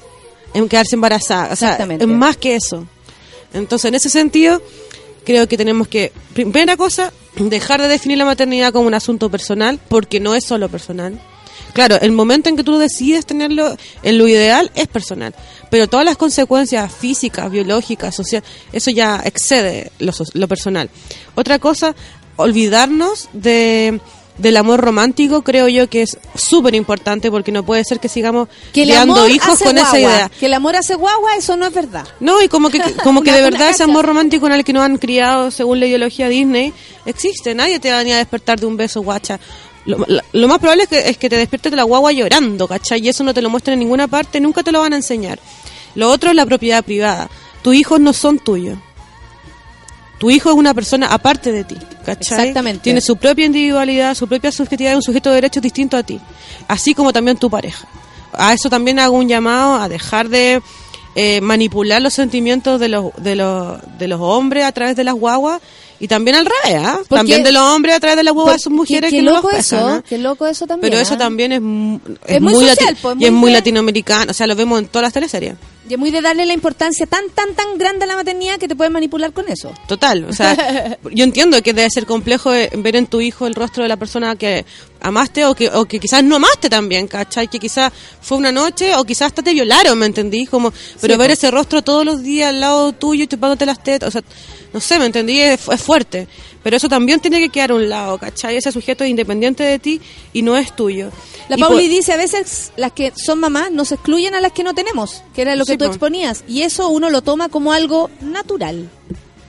en 0.52 0.68
quedarse 0.68 0.96
embarazada, 0.96 1.52
o 1.52 1.56
sea, 1.56 1.76
es 1.76 2.06
más 2.06 2.36
que 2.36 2.56
eso. 2.56 2.86
Entonces, 3.52 3.88
en 3.88 3.94
ese 3.94 4.10
sentido, 4.10 4.60
creo 5.24 5.48
que 5.48 5.56
tenemos 5.56 5.88
que, 5.88 6.12
primera 6.32 6.76
cosa, 6.76 7.12
dejar 7.36 7.80
de 7.80 7.88
definir 7.88 8.18
la 8.18 8.24
maternidad 8.24 8.72
como 8.72 8.86
un 8.86 8.94
asunto 8.94 9.30
personal, 9.30 9.80
porque 9.88 10.20
no 10.20 10.34
es 10.34 10.44
solo 10.44 10.68
personal. 10.68 11.20
Claro, 11.72 11.96
el 12.00 12.12
momento 12.12 12.48
en 12.48 12.56
que 12.56 12.62
tú 12.62 12.78
decides 12.78 13.26
tenerlo, 13.26 13.76
en 14.02 14.18
lo 14.18 14.28
ideal 14.28 14.70
es 14.76 14.86
personal, 14.86 15.34
pero 15.70 15.88
todas 15.88 16.06
las 16.06 16.16
consecuencias 16.16 16.92
físicas, 16.92 17.50
biológicas, 17.50 18.14
sociales, 18.14 18.48
eso 18.72 18.90
ya 18.90 19.20
excede 19.24 19.90
lo, 19.98 20.12
lo 20.34 20.48
personal. 20.48 20.88
Otra 21.34 21.58
cosa, 21.58 21.96
olvidarnos 22.36 23.28
de 23.32 24.00
del 24.38 24.56
amor 24.56 24.80
romántico 24.80 25.42
creo 25.42 25.68
yo 25.68 25.88
que 25.88 26.02
es 26.02 26.18
súper 26.34 26.74
importante 26.74 27.30
porque 27.30 27.52
no 27.52 27.64
puede 27.64 27.84
ser 27.84 28.00
que 28.00 28.08
sigamos 28.08 28.48
que 28.72 28.84
creando 28.84 29.28
hijos 29.28 29.58
con 29.60 29.78
esa 29.78 29.98
idea. 29.98 30.30
Que 30.40 30.46
el 30.46 30.54
amor 30.54 30.76
hace 30.76 30.94
guagua, 30.94 31.36
eso 31.36 31.56
no 31.56 31.66
es 31.66 31.74
verdad. 31.74 32.06
No, 32.20 32.42
y 32.42 32.48
como 32.48 32.70
que, 32.70 32.80
como 33.04 33.22
que 33.22 33.32
de 33.32 33.42
verdad 33.42 33.70
ese 33.70 33.84
amor 33.84 34.06
romántico 34.06 34.46
en 34.46 34.52
el 34.52 34.64
que 34.64 34.72
nos 34.72 34.82
han 34.82 34.98
criado 34.98 35.50
según 35.50 35.80
la 35.80 35.86
ideología 35.86 36.28
Disney 36.28 36.72
existe. 37.06 37.54
Nadie 37.54 37.78
te 37.78 37.90
va 37.90 37.98
a 37.98 38.04
a 38.04 38.18
despertar 38.18 38.60
de 38.60 38.66
un 38.66 38.76
beso, 38.76 39.00
guacha. 39.02 39.40
Lo 39.86 40.48
más 40.48 40.58
probable 40.58 40.84
es 40.84 40.88
que, 40.88 41.08
es 41.08 41.18
que 41.18 41.28
te 41.28 41.36
despiertes 41.36 41.70
de 41.70 41.76
la 41.76 41.82
guagua 41.82 42.12
llorando, 42.12 42.66
¿cachai? 42.66 43.04
Y 43.04 43.08
eso 43.08 43.22
no 43.22 43.34
te 43.34 43.42
lo 43.42 43.50
muestran 43.50 43.74
en 43.74 43.80
ninguna 43.80 44.08
parte, 44.08 44.40
nunca 44.40 44.62
te 44.62 44.72
lo 44.72 44.80
van 44.80 44.94
a 44.94 44.96
enseñar. 44.96 45.38
Lo 45.94 46.10
otro 46.10 46.30
es 46.30 46.36
la 46.36 46.46
propiedad 46.46 46.82
privada. 46.84 47.30
Tus 47.62 47.74
hijos 47.74 48.00
no 48.00 48.12
son 48.12 48.38
tuyos. 48.38 48.78
Tu 50.18 50.30
hijo 50.30 50.50
es 50.50 50.56
una 50.56 50.72
persona 50.74 51.08
aparte 51.08 51.52
de 51.52 51.64
ti, 51.64 51.76
¿cachai? 52.04 52.38
Exactamente. 52.48 52.82
Tiene 52.84 53.00
su 53.00 53.16
propia 53.16 53.44
individualidad, 53.46 54.14
su 54.14 54.26
propia 54.28 54.50
subjetividad, 54.52 54.94
un 54.96 55.02
sujeto 55.02 55.28
de 55.30 55.36
derechos 55.36 55.62
distinto 55.62 55.96
a 55.96 56.02
ti. 56.02 56.20
Así 56.68 56.94
como 56.94 57.12
también 57.12 57.36
tu 57.36 57.50
pareja. 57.50 57.86
A 58.32 58.52
eso 58.54 58.70
también 58.70 58.98
hago 58.98 59.16
un 59.16 59.28
llamado 59.28 59.76
a 59.76 59.88
dejar 59.88 60.28
de 60.28 60.62
eh, 61.16 61.40
manipular 61.40 62.00
los 62.02 62.14
sentimientos 62.14 62.80
de 62.80 62.88
los, 62.88 63.12
de, 63.18 63.36
los, 63.36 63.78
de 63.98 64.08
los 64.08 64.20
hombres 64.20 64.64
a 64.64 64.72
través 64.72 64.96
de 64.96 65.04
las 65.04 65.14
guaguas 65.14 65.60
y 66.00 66.08
también 66.08 66.36
al 66.36 66.44
revés, 66.46 66.80
¿ah? 66.84 66.96
Porque- 66.98 67.14
También 67.16 67.42
de 67.44 67.52
los 67.52 67.62
hombres 67.62 67.94
a 67.94 68.00
través 68.00 68.16
de 68.16 68.24
las 68.24 68.34
guaguas 68.34 68.54
Por- 68.56 68.60
son 68.62 68.72
mujeres 68.74 69.10
qué, 69.10 69.16
que 69.18 69.22
no 69.22 69.30
los 69.32 69.42
loco 69.42 69.56
pesan, 69.56 69.78
eso, 69.78 69.88
¿ah? 69.88 70.02
qué 70.08 70.18
loco 70.18 70.46
eso 70.46 70.66
también. 70.66 70.90
Pero 70.90 71.00
eso 71.02 71.14
¿ah? 71.14 71.18
también 71.18 71.52
es, 71.52 71.60
Es 72.26 72.40
muy 72.40 72.54
social, 72.54 72.96
pues, 73.00 73.16
y 73.20 73.26
es 73.26 73.32
muy 73.32 73.50
de- 73.50 73.58
latinoamericano, 73.58 74.30
o 74.30 74.34
sea, 74.34 74.46
lo 74.48 74.56
vemos 74.56 74.80
en 74.80 74.86
todas 74.88 75.04
las 75.04 75.12
teleseries. 75.12 75.54
Y 75.88 75.94
es 75.94 75.98
muy 75.98 76.10
de 76.10 76.22
darle 76.22 76.46
la 76.46 76.54
importancia 76.54 77.04
tan, 77.06 77.28
tan, 77.30 77.54
tan 77.54 77.76
grande 77.76 78.04
a 78.04 78.06
la 78.06 78.16
maternidad 78.16 78.58
que 78.58 78.68
te 78.68 78.74
pueden 78.74 78.92
manipular 78.92 79.32
con 79.32 79.48
eso. 79.48 79.72
Total, 79.86 80.24
o 80.24 80.32
sea, 80.32 80.98
yo 81.12 81.24
entiendo 81.24 81.62
que 81.62 81.74
debe 81.74 81.90
ser 81.90 82.06
complejo 82.06 82.54
eh, 82.54 82.70
ver 82.74 82.96
en 82.96 83.06
tu 83.06 83.20
hijo 83.20 83.46
el 83.46 83.54
rostro 83.54 83.82
de 83.82 83.88
la 83.90 83.96
persona 83.98 84.34
que 84.36 84.64
amaste 85.02 85.44
o 85.44 85.54
que, 85.54 85.68
o 85.68 85.84
que 85.84 86.00
quizás 86.00 86.24
no 86.24 86.36
amaste 86.36 86.70
también, 86.70 87.06
¿cachai? 87.06 87.48
Que 87.48 87.58
quizás 87.58 87.92
fue 88.22 88.38
una 88.38 88.50
noche 88.50 88.94
o 88.96 89.04
quizás 89.04 89.26
hasta 89.26 89.42
te 89.42 89.52
violaron, 89.52 89.98
¿me 89.98 90.06
entendí? 90.06 90.46
Como, 90.46 90.72
pero 91.00 91.14
Sí, 91.14 91.18
ver 91.18 91.30
ese 91.32 91.50
rostro 91.50 91.82
todos 91.82 92.04
los 92.06 92.22
días 92.22 92.48
al 92.48 92.60
lado 92.60 92.92
tuyo 92.92 93.24
y 93.24 93.26
chupándote 93.26 93.66
las 93.66 93.82
tetas, 93.82 94.08
o 94.08 94.12
sea, 94.12 94.22
no 94.72 94.80
sé, 94.80 94.98
¿me 94.98 95.06
entendí? 95.06 95.40
Es 95.40 95.60
fuerte. 95.60 96.26
Pero 96.64 96.76
eso 96.78 96.88
también 96.88 97.20
tiene 97.20 97.38
que 97.40 97.50
quedar 97.50 97.70
a 97.70 97.74
un 97.74 97.88
lado, 97.88 98.18
¿cachai? 98.18 98.56
Ese 98.56 98.72
sujeto 98.72 99.04
es 99.04 99.10
independiente 99.10 99.62
de 99.62 99.78
ti 99.78 100.00
y 100.32 100.42
no 100.42 100.56
es 100.56 100.74
tuyo. 100.74 101.10
La 101.48 101.56
Y 101.56 101.60
Pauli 101.60 101.86
dice, 101.88 102.12
a 102.14 102.16
veces 102.16 102.72
las 102.76 102.90
que 102.92 103.12
son 103.14 103.38
mamás 103.38 103.70
nos 103.70 103.92
excluyen 103.92 104.34
a 104.34 104.40
las 104.40 104.50
que 104.52 104.64
no 104.64 104.74
tenemos, 104.74 105.22
que 105.34 105.42
era 105.42 105.54
lo 105.56 105.66
que 105.66 105.72
Sí, 105.72 105.78
tú 105.78 105.84
po. 105.84 105.90
exponías. 105.90 106.42
Y 106.48 106.62
eso 106.62 106.88
uno 106.88 107.10
lo 107.10 107.20
toma 107.20 107.50
como 107.50 107.72
algo 107.72 108.10
natural. 108.22 108.88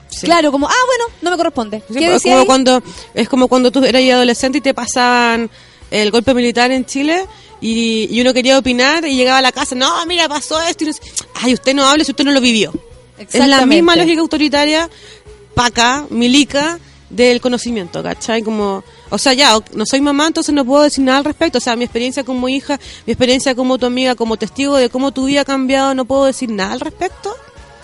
Sí. 0.09 0.25
Claro, 0.25 0.51
como, 0.51 0.67
ah, 0.67 0.73
bueno, 0.87 1.15
no 1.21 1.31
me 1.31 1.37
corresponde. 1.37 1.81
Sí, 1.87 1.99
¿Qué 1.99 2.15
es 2.15 2.21
como 2.23 2.39
ahí? 2.39 2.45
cuando 2.45 2.83
es 3.13 3.29
como 3.29 3.47
cuando 3.47 3.71
tú 3.71 3.83
eras 3.83 4.01
adolescente 4.03 4.57
y 4.57 4.61
te 4.61 4.73
pasaban 4.73 5.49
el 5.91 6.11
golpe 6.11 6.33
militar 6.33 6.69
en 6.71 6.85
Chile 6.85 7.25
y, 7.61 8.07
y 8.11 8.21
uno 8.21 8.33
quería 8.33 8.57
opinar 8.57 9.05
y 9.05 9.15
llegaba 9.15 9.37
a 9.37 9.41
la 9.41 9.53
casa, 9.53 9.73
no, 9.73 10.05
mira, 10.05 10.27
pasó 10.27 10.61
esto 10.61 10.83
y 10.83 10.87
no 10.87 10.93
ay, 11.35 11.53
usted 11.53 11.73
no 11.73 11.87
hable 11.87 12.03
si 12.03 12.11
usted 12.11 12.25
no 12.25 12.31
lo 12.31 12.41
vivió. 12.41 12.73
Es 13.17 13.47
la 13.47 13.65
misma 13.65 13.95
lógica 13.95 14.19
autoritaria, 14.19 14.89
paca, 15.53 16.05
milica 16.09 16.77
del 17.15 17.39
conocimiento, 17.39 18.03
¿cachai? 18.03 18.41
Como, 18.41 18.83
o 19.09 19.17
sea, 19.17 19.33
ya, 19.33 19.57
no 19.73 19.85
soy 19.85 20.01
mamá, 20.01 20.27
entonces 20.27 20.53
no 20.53 20.65
puedo 20.65 20.83
decir 20.83 21.03
nada 21.03 21.19
al 21.19 21.25
respecto. 21.25 21.57
O 21.57 21.61
sea, 21.61 21.75
mi 21.75 21.85
experiencia 21.85 22.23
como 22.23 22.49
hija, 22.49 22.79
mi 23.05 23.13
experiencia 23.13 23.55
como 23.55 23.77
tu 23.77 23.85
amiga, 23.85 24.15
como 24.15 24.37
testigo 24.37 24.75
de 24.75 24.89
cómo 24.89 25.11
tu 25.11 25.25
vida 25.25 25.41
ha 25.41 25.45
cambiado, 25.45 25.93
no 25.95 26.05
puedo 26.05 26.25
decir 26.25 26.49
nada 26.49 26.73
al 26.73 26.79
respecto. 26.79 27.33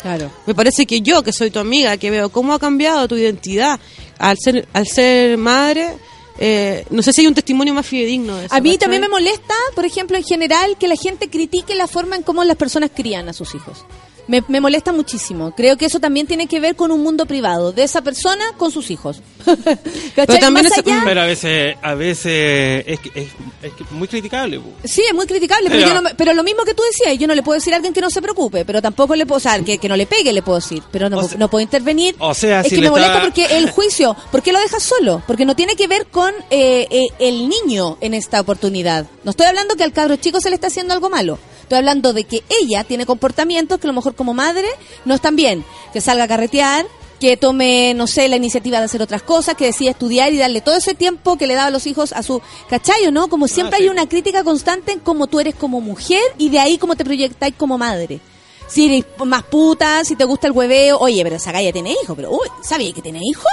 Claro. 0.01 0.31
Me 0.47 0.55
parece 0.55 0.85
que 0.85 1.01
yo, 1.01 1.21
que 1.23 1.31
soy 1.31 1.51
tu 1.51 1.59
amiga, 1.59 1.95
que 1.97 2.11
veo 2.11 2.29
cómo 2.29 2.53
ha 2.53 2.59
cambiado 2.59 3.07
tu 3.07 3.15
identidad 3.15 3.79
al 4.17 4.37
ser, 4.37 4.67
al 4.73 4.87
ser 4.87 5.37
madre, 5.37 5.93
eh, 6.39 6.85
no 6.89 7.03
sé 7.03 7.13
si 7.13 7.21
hay 7.21 7.27
un 7.27 7.35
testimonio 7.35 7.73
más 7.73 7.85
fidedigno 7.85 8.35
de 8.35 8.45
eso. 8.45 8.55
A 8.55 8.59
mí 8.59 8.69
¿cachai? 8.69 8.79
también 8.79 9.01
me 9.01 9.09
molesta, 9.09 9.53
por 9.75 9.85
ejemplo, 9.85 10.17
en 10.17 10.23
general, 10.23 10.75
que 10.77 10.87
la 10.87 10.95
gente 10.95 11.29
critique 11.29 11.75
la 11.75 11.87
forma 11.87 12.15
en 12.15 12.23
cómo 12.23 12.43
las 12.43 12.57
personas 12.57 12.89
crían 12.93 13.29
a 13.29 13.33
sus 13.33 13.53
hijos. 13.53 13.85
Me, 14.31 14.41
me 14.47 14.61
molesta 14.61 14.93
muchísimo. 14.93 15.53
Creo 15.55 15.75
que 15.77 15.85
eso 15.85 15.99
también 15.99 16.25
tiene 16.25 16.47
que 16.47 16.59
ver 16.61 16.75
con 16.77 16.89
un 16.91 17.03
mundo 17.03 17.25
privado 17.25 17.73
de 17.73 17.83
esa 17.83 18.01
persona 18.01 18.43
con 18.57 18.71
sus 18.71 18.89
hijos. 18.89 19.21
¿Cachai? 20.15 20.39
también 20.39 20.65
es- 20.67 20.71
allá- 20.77 21.01
Pero 21.03 21.21
a 21.21 21.25
veces, 21.25 21.75
a 21.81 21.93
veces 21.95 22.83
es, 22.87 22.99
es, 23.13 23.27
es 23.61 23.91
muy 23.91 24.07
criticable. 24.07 24.61
Sí, 24.85 25.01
es 25.07 25.13
muy 25.13 25.25
criticable, 25.25 25.69
pero, 25.69 25.83
Pero- 25.83 25.95
yo 25.95 26.01
no 26.01 26.09
pero 26.15 26.33
lo 26.33 26.43
mismo 26.43 26.63
que 26.63 26.73
tú 26.73 26.81
decías, 26.83 27.17
yo 27.19 27.27
no 27.27 27.35
le 27.35 27.43
puedo 27.43 27.59
decir 27.59 27.73
a 27.73 27.75
alguien 27.75 27.93
que 27.93 27.99
no 28.01 28.09
se 28.09 28.21
preocupe, 28.21 28.63
pero 28.63 28.81
tampoco 28.81 29.15
le 29.15 29.25
puedo, 29.25 29.37
o 29.37 29.41
sea, 29.41 29.59
que, 29.59 29.77
que 29.77 29.89
no 29.89 29.97
le 29.97 30.05
pegue, 30.05 30.31
le 30.31 30.41
puedo 30.41 30.59
decir, 30.59 30.81
pero 30.91 31.09
no, 31.09 31.17
O 31.19 31.23
sea- 31.27 31.37
no 31.37 31.49
puedo 31.49 31.61
intervenir. 31.61 32.15
o 32.19 32.33
sea, 32.33 32.61
es 32.61 32.69
si 32.69 32.75
que 32.75 32.81
me 32.81 32.89
molesta 32.89 33.13
está- 33.17 33.23
porque 33.25 33.45
el 33.57 33.69
juicio, 33.71 34.15
¿por 34.31 34.41
qué 34.41 34.53
lo 34.53 34.59
dejas 34.59 34.81
solo? 34.81 35.21
Porque 35.27 35.43
no 35.45 35.55
tiene 35.57 35.75
que 35.75 35.87
ver 35.87 36.05
con 36.07 36.33
eh, 36.49 36.87
eh, 36.89 37.07
el 37.19 37.49
niño 37.49 37.97
en 38.01 38.13
esta 38.13 38.39
oportunidad. 38.39 39.07
No 39.23 39.31
estoy 39.31 39.47
hablando 39.47 39.75
que 39.75 39.83
al 39.83 39.91
cabro 39.91 40.15
chico 40.15 40.39
se 40.39 40.49
le 40.49 40.55
está 40.55 40.67
haciendo 40.67 40.93
algo 40.93 41.09
malo. 41.09 41.37
Estoy 41.71 41.79
hablando 41.79 42.11
de 42.11 42.25
que 42.25 42.43
ella 42.61 42.83
tiene 42.83 43.05
comportamientos 43.05 43.79
que 43.79 43.87
a 43.87 43.91
lo 43.91 43.93
mejor 43.93 44.13
como 44.13 44.33
madre 44.33 44.67
no 45.05 45.15
están 45.15 45.37
bien. 45.37 45.63
Que 45.93 46.01
salga 46.01 46.25
a 46.25 46.27
carretear, 46.27 46.85
que 47.17 47.37
tome, 47.37 47.93
no 47.93 48.07
sé, 48.07 48.27
la 48.27 48.35
iniciativa 48.35 48.79
de 48.79 48.83
hacer 48.83 49.01
otras 49.01 49.21
cosas, 49.21 49.55
que 49.55 49.67
decida 49.67 49.91
estudiar 49.91 50.33
y 50.33 50.37
darle 50.37 50.59
todo 50.59 50.75
ese 50.75 50.95
tiempo 50.95 51.37
que 51.37 51.47
le 51.47 51.53
daba 51.53 51.67
a 51.67 51.71
los 51.71 51.87
hijos 51.87 52.11
a 52.11 52.23
su 52.23 52.41
cachayo, 52.69 53.09
¿no? 53.13 53.29
Como 53.29 53.47
siempre 53.47 53.75
Ah, 53.75 53.77
sí. 53.77 53.83
hay 53.83 53.89
una 53.89 54.05
crítica 54.09 54.43
constante 54.43 54.91
en 54.91 54.99
cómo 54.99 55.27
tú 55.27 55.39
eres 55.39 55.55
como 55.55 55.79
mujer 55.79 56.21
y 56.37 56.49
de 56.49 56.59
ahí 56.59 56.77
cómo 56.77 56.97
te 56.97 57.05
proyectáis 57.05 57.55
como 57.55 57.77
madre. 57.77 58.19
Si 58.67 58.87
eres 58.87 59.05
más 59.25 59.43
puta, 59.43 60.03
si 60.03 60.17
te 60.17 60.25
gusta 60.25 60.47
el 60.47 60.51
hueveo, 60.53 60.97
oye, 60.99 61.23
pero 61.23 61.37
esa 61.37 61.53
galla 61.53 61.71
tiene 61.71 61.93
hijo, 62.03 62.15
pero 62.17 62.31
uy, 62.31 62.49
¿sabías 62.63 62.93
que 62.93 63.01
tiene 63.01 63.21
hijo? 63.23 63.47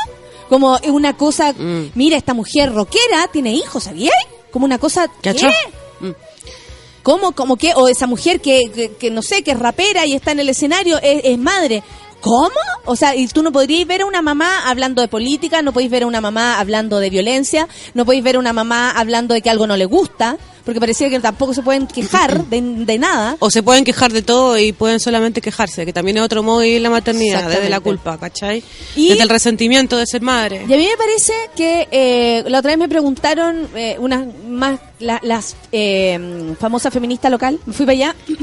Como 0.49 0.77
es 0.79 0.91
una 0.91 1.17
cosa, 1.17 1.53
Mm. 1.53 1.93
mira, 1.95 2.17
esta 2.17 2.35
mujer 2.35 2.73
rockera 2.75 3.29
tiene 3.33 3.53
hijos, 3.53 3.85
¿sabías? 3.85 4.13
Como 4.51 4.65
una 4.65 4.79
cosa, 4.79 5.07
¿qué? 5.23 5.31
Mm. 6.01 6.11
¿Cómo, 7.03 7.33
cómo 7.33 7.57
que? 7.57 7.75
O 7.75 7.89
esa 7.89 8.07
mujer 8.07 8.41
que, 8.41 8.71
que, 8.75 8.93
que 8.93 9.11
no 9.11 9.23
sé, 9.23 9.43
que 9.43 9.53
es 9.53 9.59
rapera 9.59 10.07
y 10.07 10.15
está 10.15 10.33
en 10.33 10.41
el 10.41 10.49
escenario, 10.49 10.99
es, 11.03 11.23
es 11.25 11.39
madre. 11.39 11.83
¿Cómo? 12.21 12.51
O 12.85 12.97
sea, 12.97 13.15
y 13.15 13.29
tú 13.29 13.43
no 13.43 13.53
podrías 13.53 13.87
ver 13.87 14.03
a 14.03 14.07
una 14.07 14.23
mamá 14.23 14.69
hablando 14.69 15.03
de 15.03 15.09
política, 15.09 15.63
no 15.63 15.73
podéis 15.73 15.91
ver 15.91 16.03
a 16.03 16.07
una 16.07 16.21
mamá 16.21 16.59
hablando 16.59 16.99
de 17.01 17.11
violencia, 17.11 17.69
no 17.95 18.05
podéis 18.05 18.25
ver 18.25 18.37
a 18.37 18.39
una 18.39 18.53
mamá 18.53 18.91
hablando 18.91 19.35
de 19.35 19.43
que 19.43 19.51
algo 19.51 19.67
no 19.67 19.77
le 19.77 19.85
gusta, 19.85 20.37
porque 20.65 20.81
parecía 20.81 21.09
que 21.09 21.21
tampoco 21.21 21.55
se 21.55 21.63
pueden 21.63 21.87
quejar 21.87 22.45
de, 22.47 22.61
de 22.61 22.99
nada. 22.99 23.37
O 23.39 23.51
se 23.51 23.63
pueden 23.63 23.85
quejar 23.85 24.13
de 24.13 24.23
todo 24.23 24.59
y 24.59 24.73
pueden 24.73 25.01
solamente 25.01 25.41
quejarse, 25.41 25.87
que 25.87 25.93
también 25.93 26.17
es 26.19 26.23
otro 26.23 26.43
modo 26.43 26.61
de 26.61 26.81
la 26.81 26.91
maternidad, 26.91 27.49
desde 27.49 27.69
la 27.71 27.81
culpa, 27.81 28.19
¿cachai? 28.19 28.63
Y- 28.97 29.09
desde 29.11 29.23
el 29.23 29.29
resentimiento 29.29 29.97
de 29.97 30.05
ser 30.07 30.21
madre. 30.23 30.65
Y 30.69 30.73
a 30.73 30.77
mí 30.77 30.87
me 30.87 30.97
parece 30.97 31.33
que 31.57 31.89
eh, 31.91 32.45
la 32.49 32.59
otra 32.59 32.71
vez 32.73 32.79
me 32.79 32.89
preguntaron 32.89 33.69
eh, 33.77 33.97
unas 33.99 34.27
más 34.47 34.81
la- 34.99 35.21
las 35.23 35.57
eh, 35.73 36.55
famosas 36.59 36.93
feministas 36.93 37.31
local, 37.31 37.59
me 37.65 37.73
fui 37.73 37.87
para 37.87 37.95
allá 37.97 38.15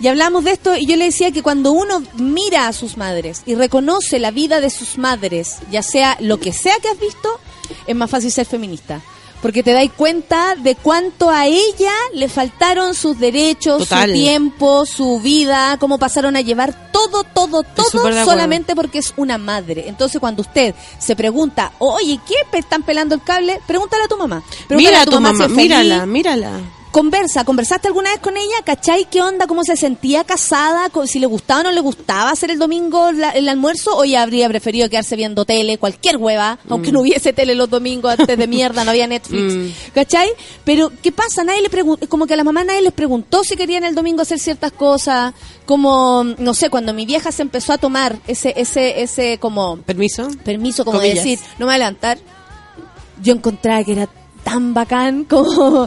y 0.00 0.08
hablamos 0.08 0.44
de 0.44 0.52
esto 0.52 0.76
y 0.76 0.86
yo 0.86 0.96
le 0.96 1.06
decía 1.06 1.30
que 1.30 1.42
cuando 1.42 1.72
uno 1.72 2.02
mira 2.14 2.66
a 2.68 2.72
sus 2.72 2.96
madres 2.96 3.42
y 3.46 3.54
reconoce 3.54 4.18
la 4.18 4.30
vida 4.30 4.60
de 4.60 4.70
sus 4.70 4.98
madres, 4.98 5.58
ya 5.70 5.82
sea 5.82 6.16
lo 6.20 6.38
que 6.38 6.52
sea 6.52 6.74
que 6.80 6.88
has 6.88 6.98
visto, 6.98 7.38
es 7.86 7.96
más 7.96 8.10
fácil 8.10 8.30
ser 8.30 8.46
feminista. 8.46 9.00
Porque 9.40 9.62
te 9.62 9.72
dais 9.74 9.92
cuenta 9.92 10.54
de 10.54 10.74
cuánto 10.74 11.28
a 11.28 11.46
ella 11.46 11.92
le 12.14 12.30
faltaron 12.30 12.94
sus 12.94 13.18
derechos, 13.18 13.80
Total. 13.80 14.08
su 14.08 14.14
tiempo, 14.14 14.86
su 14.86 15.20
vida, 15.20 15.76
cómo 15.78 15.98
pasaron 15.98 16.34
a 16.34 16.40
llevar 16.40 16.90
todo, 16.90 17.24
todo, 17.24 17.62
todo 17.62 18.24
solamente 18.24 18.74
porque 18.74 19.00
es 19.00 19.12
una 19.18 19.36
madre. 19.36 19.84
Entonces, 19.86 20.18
cuando 20.18 20.40
usted 20.40 20.74
se 20.98 21.14
pregunta, 21.14 21.72
oye, 21.78 22.18
¿qué 22.26 22.58
están 22.58 22.84
pelando 22.84 23.14
el 23.14 23.22
cable? 23.22 23.60
Pregúntale 23.66 24.04
a 24.04 24.08
tu 24.08 24.16
mamá. 24.16 24.42
Pregúntale 24.66 24.76
Mira 24.76 25.02
a 25.02 25.04
tu 25.04 25.20
mamá, 25.20 25.46
si 25.46 25.52
mírala, 25.52 26.06
mírala. 26.06 26.60
Conversa, 26.94 27.44
¿conversaste 27.44 27.88
alguna 27.88 28.10
vez 28.10 28.20
con 28.20 28.36
ella? 28.36 28.54
¿Cachai? 28.64 29.08
¿Qué 29.10 29.20
onda? 29.20 29.48
¿Cómo 29.48 29.64
se 29.64 29.76
sentía 29.76 30.22
casada? 30.22 30.88
¿Si 31.06 31.18
le 31.18 31.26
gustaba 31.26 31.62
o 31.62 31.64
no 31.64 31.72
le 31.72 31.80
gustaba 31.80 32.30
hacer 32.30 32.52
el 32.52 32.58
domingo 32.60 33.10
la- 33.10 33.30
el 33.30 33.48
almuerzo? 33.48 33.96
¿O 33.96 34.04
ella 34.04 34.22
habría 34.22 34.48
preferido 34.48 34.88
quedarse 34.88 35.16
viendo 35.16 35.44
tele, 35.44 35.76
cualquier 35.76 36.18
hueva? 36.18 36.56
Aunque 36.68 36.92
no 36.92 37.00
hubiese 37.00 37.32
tele 37.32 37.56
los 37.56 37.68
domingos 37.68 38.14
antes 38.16 38.38
de 38.38 38.46
mierda, 38.46 38.84
no 38.84 38.92
había 38.92 39.08
Netflix. 39.08 39.54
Mm. 39.56 39.92
¿Cachai? 39.92 40.28
Pero, 40.62 40.92
¿qué 41.02 41.10
pasa? 41.10 41.42
Nadie 41.42 41.62
le 41.62 41.68
pregun- 41.68 42.06
como 42.06 42.28
que 42.28 42.34
a 42.34 42.36
la 42.36 42.44
mamá 42.44 42.62
nadie 42.62 42.82
les 42.82 42.92
preguntó 42.92 43.42
si 43.42 43.56
querían 43.56 43.82
el 43.82 43.96
domingo 43.96 44.22
hacer 44.22 44.38
ciertas 44.38 44.70
cosas. 44.70 45.34
Como, 45.66 46.22
no 46.22 46.54
sé, 46.54 46.70
cuando 46.70 46.94
mi 46.94 47.06
vieja 47.06 47.32
se 47.32 47.42
empezó 47.42 47.72
a 47.72 47.78
tomar 47.78 48.20
ese, 48.28 48.54
ese, 48.56 49.02
ese 49.02 49.38
como 49.38 49.78
¿Permiso? 49.78 50.28
permiso 50.44 50.84
como 50.84 51.00
de 51.00 51.14
decir, 51.14 51.40
no 51.58 51.66
me 51.66 51.72
voy 51.72 51.74
a 51.74 51.78
levantar. 51.78 52.18
Yo 53.20 53.32
encontraba 53.32 53.82
que 53.82 53.90
era 53.94 54.08
tan 54.44 54.74
bacán 54.74 55.24
como, 55.24 55.44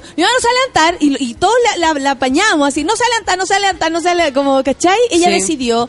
yo 0.18 0.26
no 0.26 0.40
se 0.42 0.48
va 0.48 0.52
a 0.52 0.60
levantar 0.68 0.98
y, 1.00 1.24
y 1.24 1.34
todos 1.36 1.54
la, 1.78 1.94
la, 1.94 2.00
la 2.00 2.12
apañamos 2.12 2.68
así, 2.68 2.84
no 2.84 2.96
se 2.96 3.04
va 3.04 3.08
a 3.08 3.10
no 3.38 3.46
se 3.46 3.54
va 3.54 3.58
a 3.58 3.60
levantar, 3.62 3.92
no 3.92 4.00
levantar, 4.02 4.34
como, 4.34 4.64
¿cachai? 4.64 4.98
Ella 5.12 5.28
Sí. 5.28 5.34
decidió. 5.34 5.88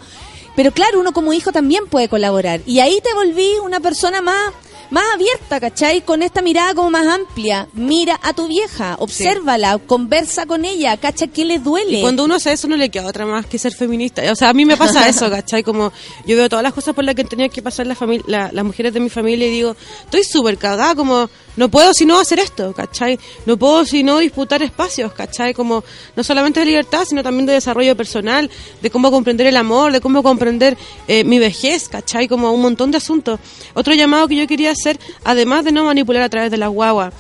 Pero 0.55 0.73
claro, 0.73 0.99
uno 1.01 1.13
como 1.13 1.33
hijo 1.33 1.53
también 1.53 1.87
puede 1.87 2.09
colaborar. 2.09 2.61
Y 2.67 2.81
ahí 2.81 3.01
te 3.03 3.15
volví 3.15 3.49
una 3.65 3.79
persona 3.79 4.21
más, 4.21 4.53
más 4.91 5.05
abierta, 5.15 5.61
¿cachai? 5.61 6.01
Con 6.01 6.21
esta 6.21 6.43
mirada 6.43 6.75
como 6.75 6.91
más 6.91 7.07
amplia. 7.07 7.69
Mira 7.75 8.19
a 8.25 8.33
tu 8.33 8.49
vieja, 8.49 8.97
obsérvala, 8.99 9.79
conversa 9.79 10.47
con 10.47 10.65
ella, 10.65 10.97
¿cachai? 10.97 11.29
¿Qué 11.29 11.45
le 11.45 11.61
duele? 11.61 11.99
Y 11.99 12.01
cuando 12.03 12.25
uno 12.25 12.35
hace 12.35 12.51
eso 12.51 12.67
no 12.67 12.77
le 12.77 12.89
queda 12.91 13.07
otra 13.07 13.25
más 13.25 13.47
que 13.47 13.57
ser 13.57 13.73
feminista. 13.73 14.23
O 14.33 14.35
sea, 14.35 14.49
a 14.49 14.53
mí 14.53 14.65
me 14.65 14.77
pasa 14.77 15.09
eso, 15.09 15.31
¿cachai? 15.31 15.63
Como 15.63 15.93
yo 16.27 16.37
veo 16.37 16.49
todas 16.49 16.65
las 16.65 16.73
cosas 16.73 16.93
por 16.93 17.05
las 17.05 17.15
que 17.15 17.23
tenía 17.23 17.49
que 17.49 17.63
pasar 17.63 17.87
la 17.87 17.95
famili- 17.95 18.25
la- 18.27 18.51
las 18.53 18.65
mujeres 18.65 18.93
de 18.93 18.99
mi 18.99 19.11
familia 19.11 19.47
y 19.47 19.51
digo, 19.51 19.77
estoy 20.07 20.25
súper 20.25 20.59
cagada, 20.59 20.97
como 20.97 21.31
no 21.59 21.69
puedo 21.69 21.93
sino 21.93 22.21
hacer 22.21 22.39
esto, 22.39 22.73
¿cachai? 22.73 23.19
No 23.45 23.57
puedo 23.57 23.85
sino 23.85 24.19
disputar 24.19 24.63
espacios, 24.63 25.13
¿cachai? 25.13 25.53
Como 25.53 25.83
no 26.15 26.23
solamente 26.23 26.61
de 26.61 26.67
libertad, 26.67 27.05
sino 27.05 27.23
también 27.23 27.47
de 27.47 27.55
desarrollo 27.55 27.97
personal, 27.97 28.49
de 28.81 28.91
cómo 28.91 29.11
comprender 29.11 29.49
el 29.49 29.57
amor, 29.57 29.93
de 29.93 30.01
cómo 30.01 30.23
comprender 30.23 30.79
eh, 31.09 31.25
mi 31.25 31.41
vejez, 31.41 31.89
¿cachai? 31.89 32.29
Como 32.29 32.53
un 32.53 32.63
montón 32.63 32.93
de 32.93 32.99
asuntos. 32.99 33.41
Otro 33.75 33.93
llamado 33.93 34.29
que 34.29 34.37
yo 34.37 34.47
quería 34.47 34.71
hacer, 34.71 35.01
además 35.25 35.65
de 35.65 35.73
no 35.73 35.85
manipular 35.85 36.23
a 36.23 36.29
través 36.29 36.51
de 36.53 36.59
las 36.59 36.71
guaguas, 36.71 37.13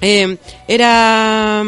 eh, 0.00 0.38
era 0.66 1.64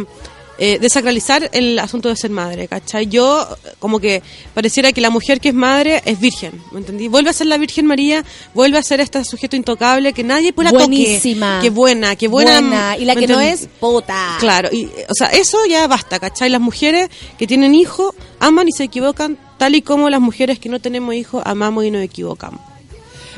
eh, 0.58 0.78
desacralizar 0.80 1.50
el 1.52 1.78
asunto 1.78 2.08
de 2.08 2.16
ser 2.16 2.30
madre, 2.30 2.68
¿cachai? 2.68 3.06
Yo, 3.06 3.42
eh, 3.64 3.70
como 3.78 3.98
que 3.98 4.22
pareciera 4.54 4.92
que 4.92 5.00
la 5.00 5.10
mujer 5.10 5.40
que 5.40 5.48
es 5.48 5.54
madre 5.54 6.02
es 6.04 6.20
virgen, 6.20 6.62
¿me 6.72 6.78
entendí? 6.78 7.08
Vuelve 7.08 7.30
a 7.30 7.32
ser 7.32 7.48
la 7.48 7.58
Virgen 7.58 7.86
María, 7.86 8.24
vuelve 8.54 8.78
a 8.78 8.82
ser 8.82 9.00
este 9.00 9.24
sujeto 9.24 9.56
intocable 9.56 10.12
que 10.12 10.22
nadie 10.22 10.52
puede 10.52 10.66
la 10.66 10.72
toque. 10.72 10.84
Buenísima. 10.86 11.58
Qué 11.60 11.70
buena, 11.70 12.14
qué 12.16 12.28
buena. 12.28 12.60
Buena. 12.60 12.96
Y 12.98 13.04
la 13.04 13.14
¿me 13.14 13.20
que 13.22 13.26
no 13.26 13.40
es, 13.40 13.68
puta. 13.80 14.36
Claro, 14.38 14.68
y, 14.72 14.86
o 15.08 15.14
sea, 15.14 15.28
eso 15.28 15.58
ya 15.66 15.86
basta, 15.86 16.18
¿cachai? 16.20 16.50
Las 16.50 16.60
mujeres 16.60 17.08
que 17.38 17.46
tienen 17.46 17.74
hijos 17.74 18.14
aman 18.38 18.68
y 18.68 18.72
se 18.72 18.84
equivocan, 18.84 19.38
tal 19.58 19.74
y 19.74 19.82
como 19.82 20.08
las 20.10 20.20
mujeres 20.20 20.58
que 20.58 20.68
no 20.68 20.80
tenemos 20.80 21.14
hijos 21.14 21.42
amamos 21.44 21.84
y 21.84 21.90
nos 21.90 22.02
equivocamos. 22.02 22.60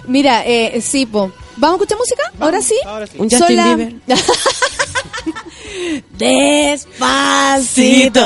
Mira, 0.08 0.44
eh, 0.46 0.80
sí, 0.82 1.04
po. 1.06 1.32
¿Vamos 1.56 1.80
a 1.80 1.84
escuchar 1.84 1.98
música? 1.98 2.22
¿Ahora 2.38 2.60
sí? 2.62 2.74
ahora 2.84 3.06
sí. 3.06 3.14
Un 3.18 3.30
Justin 3.30 3.38
Sola- 3.48 3.74
Bieber. 3.74 3.94
Despacito. 7.06 8.20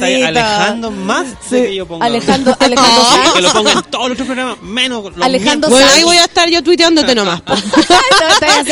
Ahí 0.00 0.22
alejando 0.22 0.90
más 0.90 1.26
de 1.50 1.66
que 1.66 1.74
yo 1.74 1.86
ponga. 1.86 2.06
Alejandro, 2.06 2.56
Alejandro 2.58 3.04
Sí, 3.04 3.16
Sanz. 3.16 3.32
que 3.34 3.40
lo 3.42 3.52
ponga 3.52 3.72
en 3.72 3.82
todos 3.82 4.04
los 4.08 4.12
otros 4.12 4.26
programas, 4.26 4.62
menos 4.62 5.04
los 5.16 5.24
Alejandro. 5.24 5.70
Bueno, 5.70 5.86
ahí 5.92 6.04
voy 6.04 6.16
a 6.16 6.24
estar 6.24 6.48
yo 6.48 6.62
tuiteándote 6.62 7.14
nomás. 7.14 7.42
No 8.18 8.26
te 8.40 8.46
vas 8.46 8.66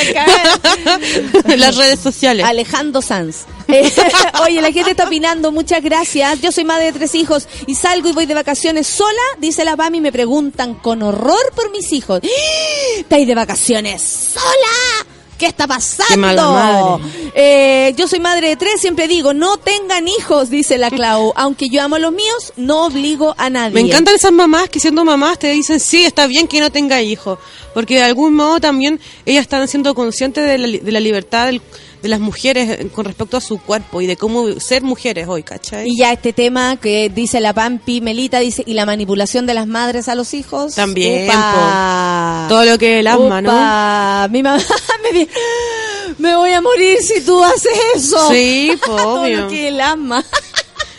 a 1.46 1.56
las 1.66 1.76
redes 1.76 2.00
sociales. 2.00 2.44
Alejandro 2.46 3.00
Sanz. 3.00 3.44
Eh, 3.68 3.92
Oye, 4.44 4.60
la 4.60 4.72
gente 4.72 4.90
está 4.90 5.04
opinando, 5.04 5.52
muchas 5.52 5.82
gracias. 5.82 6.40
Yo 6.40 6.52
soy 6.52 6.64
madre 6.64 6.86
de 6.86 6.92
tres 6.92 7.14
hijos 7.14 7.48
y 7.66 7.74
salgo 7.74 8.08
y 8.08 8.12
voy 8.12 8.26
de 8.26 8.34
vacaciones 8.34 8.86
sola, 8.86 9.22
dice 9.38 9.64
la 9.64 9.76
Pami, 9.76 9.98
y 9.98 10.00
me 10.00 10.12
preguntan 10.12 10.74
con 10.74 11.02
horror 11.02 11.52
por 11.54 11.70
mis 11.70 11.92
hijos. 11.92 12.20
¿Estáis 12.98 13.26
de 13.26 13.34
vacaciones 13.34 14.02
sola? 14.34 15.05
¿Qué 15.38 15.46
está 15.46 15.66
pasando? 15.66 16.04
Qué 16.08 16.16
mala 16.16 16.50
madre. 16.50 17.30
Eh, 17.34 17.94
yo 17.96 18.08
soy 18.08 18.20
madre 18.20 18.48
de 18.48 18.56
tres, 18.56 18.80
siempre 18.80 19.06
digo, 19.06 19.34
no 19.34 19.58
tengan 19.58 20.08
hijos, 20.08 20.48
dice 20.48 20.78
la 20.78 20.90
Clau. 20.90 21.32
Aunque 21.36 21.68
yo 21.68 21.82
amo 21.82 21.96
a 21.96 21.98
los 21.98 22.12
míos, 22.12 22.52
no 22.56 22.86
obligo 22.86 23.34
a 23.36 23.50
nadie. 23.50 23.74
Me 23.74 23.80
encantan 23.82 24.14
esas 24.14 24.32
mamás 24.32 24.68
que 24.70 24.80
siendo 24.80 25.04
mamás 25.04 25.38
te 25.38 25.50
dicen, 25.52 25.78
sí, 25.78 26.04
está 26.04 26.26
bien 26.26 26.48
que 26.48 26.60
no 26.60 26.70
tenga 26.72 27.02
hijos, 27.02 27.38
porque 27.74 27.96
de 27.96 28.04
algún 28.04 28.34
modo 28.34 28.60
también 28.60 28.98
ellas 29.26 29.42
están 29.42 29.68
siendo 29.68 29.94
conscientes 29.94 30.46
de 30.46 30.58
la, 30.58 30.68
de 30.78 30.92
la 30.92 31.00
libertad 31.00 31.46
del- 31.46 31.60
de 32.02 32.08
las 32.08 32.20
mujeres 32.20 32.86
con 32.94 33.04
respecto 33.04 33.36
a 33.36 33.40
su 33.40 33.58
cuerpo 33.58 34.00
y 34.00 34.06
de 34.06 34.16
cómo 34.16 34.58
ser 34.60 34.82
mujeres 34.82 35.26
hoy, 35.28 35.42
¿cachai? 35.42 35.88
Y 35.88 35.96
ya 35.98 36.12
este 36.12 36.32
tema 36.32 36.76
que 36.76 37.08
dice 37.08 37.40
la 37.40 37.52
Pampi 37.52 38.00
Melita, 38.00 38.38
dice, 38.40 38.62
y 38.66 38.74
la 38.74 38.86
manipulación 38.86 39.46
de 39.46 39.54
las 39.54 39.66
madres 39.66 40.08
a 40.08 40.14
los 40.14 40.34
hijos. 40.34 40.74
También. 40.74 41.28
Todo 42.48 42.64
lo 42.64 42.78
que 42.78 42.94
es 42.94 43.00
el 43.00 43.06
asma, 43.06 43.40
¿no? 43.42 44.28
Mi 44.30 44.42
mamá 44.42 44.62
me 45.02 45.18
dice, 45.18 45.30
me 46.18 46.36
voy 46.36 46.52
a 46.52 46.60
morir 46.60 46.98
si 47.02 47.20
tú 47.22 47.42
haces 47.42 47.72
eso. 47.94 48.28
Sí, 48.30 48.72
po, 48.84 48.96
Todo 48.96 49.22
obvio. 49.22 49.42
lo 49.42 49.48
que 49.48 49.66
es 49.68 49.72
el 49.74 49.80
asma. 49.80 50.24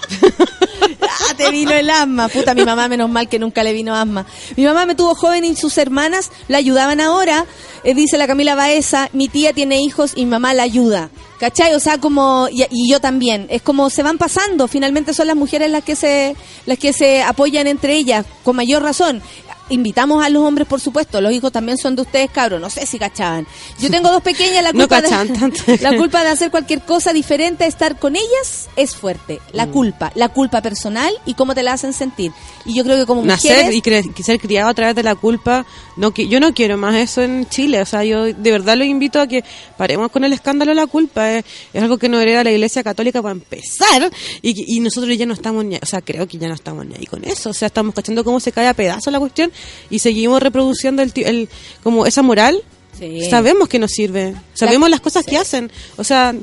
Ah, 1.19 1.34
te 1.35 1.49
vino 1.52 1.72
el 1.72 1.89
asma. 1.89 2.27
Puta, 2.27 2.53
mi 2.53 2.64
mamá, 2.64 2.88
menos 2.88 3.10
mal 3.10 3.27
que 3.27 3.39
nunca 3.39 3.64
le 3.64 3.73
vino 3.73 3.95
asma. 3.95 4.26
Mi 4.56 4.65
mamá 4.65 4.85
me 4.85 4.95
tuvo 4.95 5.15
joven 5.15 5.45
y 5.45 5.56
sus 5.56 5.77
hermanas 5.77 6.31
la 6.48 6.57
ayudaban 6.57 7.02
ahora. 7.02 7.45
Eh, 7.84 7.94
dice 7.94 8.18
la 8.18 8.27
Camila 8.27 8.56
Baeza, 8.56 9.10
mi 9.14 9.27
tía 9.27 9.53
tiene 9.53 9.81
hijos 9.81 10.14
y 10.15 10.26
mi 10.26 10.31
mamá 10.31 10.53
la 10.53 10.64
ayuda. 10.64 11.10
¿Cachai? 11.39 11.73
O 11.76 11.80
sea, 11.80 11.99
como, 11.99 12.47
y, 12.51 12.65
y 12.72 12.89
yo 12.89 12.99
también. 12.99 13.45
Es 13.49 13.61
como 13.61 13.89
se 13.89 14.03
van 14.03 14.18
pasando. 14.18 14.68
Finalmente 14.68 15.14
son 15.14 15.27
las 15.27 15.35
mujeres 15.35 15.69
las 15.69 15.84
que 15.84 15.95
se, 15.95 16.35
las 16.65 16.77
que 16.80 16.93
se 16.93 17.22
apoyan 17.23 17.68
entre 17.68 17.93
ellas, 17.95 18.26
con 18.43 18.55
mayor 18.55 18.81
razón. 18.84 19.22
Invitamos 19.69 20.23
a 20.23 20.30
los 20.30 20.43
hombres, 20.43 20.65
por 20.65 20.80
supuesto. 20.80 21.19
Los 21.19 21.34
hijos 21.34 21.51
también 21.51 21.77
son 21.77 21.93
de 21.97 22.03
ustedes, 22.03 22.31
cabros. 22.31 22.61
No 22.61 22.69
sé 22.69 22.85
si 22.85 22.97
cachaban. 22.97 23.45
Yo 23.81 23.89
tengo 23.89 24.09
dos 24.09 24.23
pequeñas. 24.23 24.64
La 24.64 24.72
No 24.73 24.80
culpa, 24.88 25.01
cachaban 25.01 25.27
de, 25.27 25.34
tanto. 25.38 25.61
la 25.81 25.97
culpa 25.97 26.23
de 26.23 26.30
hacer 26.30 26.49
cualquier 26.51 26.84
cosa 26.84 27.11
diferente 27.11 27.65
a 27.65 27.68
estar 27.68 27.99
con 27.99 28.15
ellas 28.15 28.69
es 28.77 28.95
fuerte. 28.95 29.41
La 29.51 29.65
Mm. 29.65 29.72
culpa. 29.72 30.11
La 30.15 30.30
culpa 30.30 30.61
personal 30.61 31.14
y 31.26 31.34
cómo 31.34 31.53
te 31.53 31.64
la 31.64 31.73
hacen 31.73 31.91
sentir. 31.91 32.31
Y 32.64 32.77
yo 32.77 32.85
creo 32.85 32.95
que 32.95 33.05
como 33.05 33.22
Nacer 33.26 33.57
mujeres... 33.65 33.76
y 33.76 33.81
cre- 33.81 34.23
ser 34.23 34.39
criado 34.39 34.69
a 34.69 34.73
través 34.73 34.95
de 34.95 35.03
la 35.03 35.15
culpa, 35.15 35.65
no 35.97 36.11
que 36.11 36.30
yo 36.30 36.39
no 36.39 36.53
quiero 36.53 36.77
más 36.77 36.95
eso 36.95 37.22
en 37.22 37.45
Chile, 37.49 37.81
o 37.81 37.85
sea, 37.85 38.05
yo 38.05 38.23
de 38.23 38.51
verdad 38.51 38.77
los 38.77 38.88
invito 38.88 39.19
a 39.19 39.27
que 39.27 39.43
paremos 39.77 40.11
con 40.11 40.23
el 40.23 40.31
escándalo 40.31 40.72
de 40.72 40.76
la 40.76 40.88
culpa, 40.88 41.26
es, 41.33 41.45
es 41.73 41.81
algo 41.83 41.97
que 41.97 42.09
no 42.09 42.19
hereda 42.19 42.43
la 42.43 42.51
Iglesia 42.51 42.83
Católica 42.83 43.21
para 43.21 43.33
empezar, 43.33 44.11
y, 44.41 44.75
y 44.75 44.79
nosotros 44.79 45.17
ya 45.17 45.25
no 45.25 45.33
estamos, 45.33 45.65
ni, 45.65 45.75
o 45.75 45.85
sea, 45.85 46.01
creo 46.01 46.27
que 46.27 46.37
ya 46.37 46.47
no 46.47 46.53
estamos 46.53 46.85
ni 46.85 46.95
ahí 46.95 47.05
con 47.05 47.23
eso, 47.23 47.49
o 47.49 47.53
sea, 47.53 47.67
estamos 47.67 47.93
cachando 47.93 48.23
cómo 48.23 48.39
se 48.39 48.51
cae 48.51 48.67
a 48.67 48.73
pedazos 48.73 49.11
la 49.11 49.19
cuestión 49.19 49.51
y 49.89 49.99
seguimos 49.99 50.41
reproduciendo 50.41 51.01
el, 51.01 51.11
el 51.15 51.49
como 51.83 52.05
esa 52.05 52.21
moral, 52.21 52.61
Sí. 52.97 53.29
sabemos 53.29 53.67
que 53.69 53.77
nos 53.77 53.91
sirve, 53.91 54.33
sabemos 54.55 54.89
las 54.89 55.01
cosas 55.01 55.23
que 55.23 55.37
hacen, 55.37 55.71
o 55.97 56.03
sea, 56.03 56.33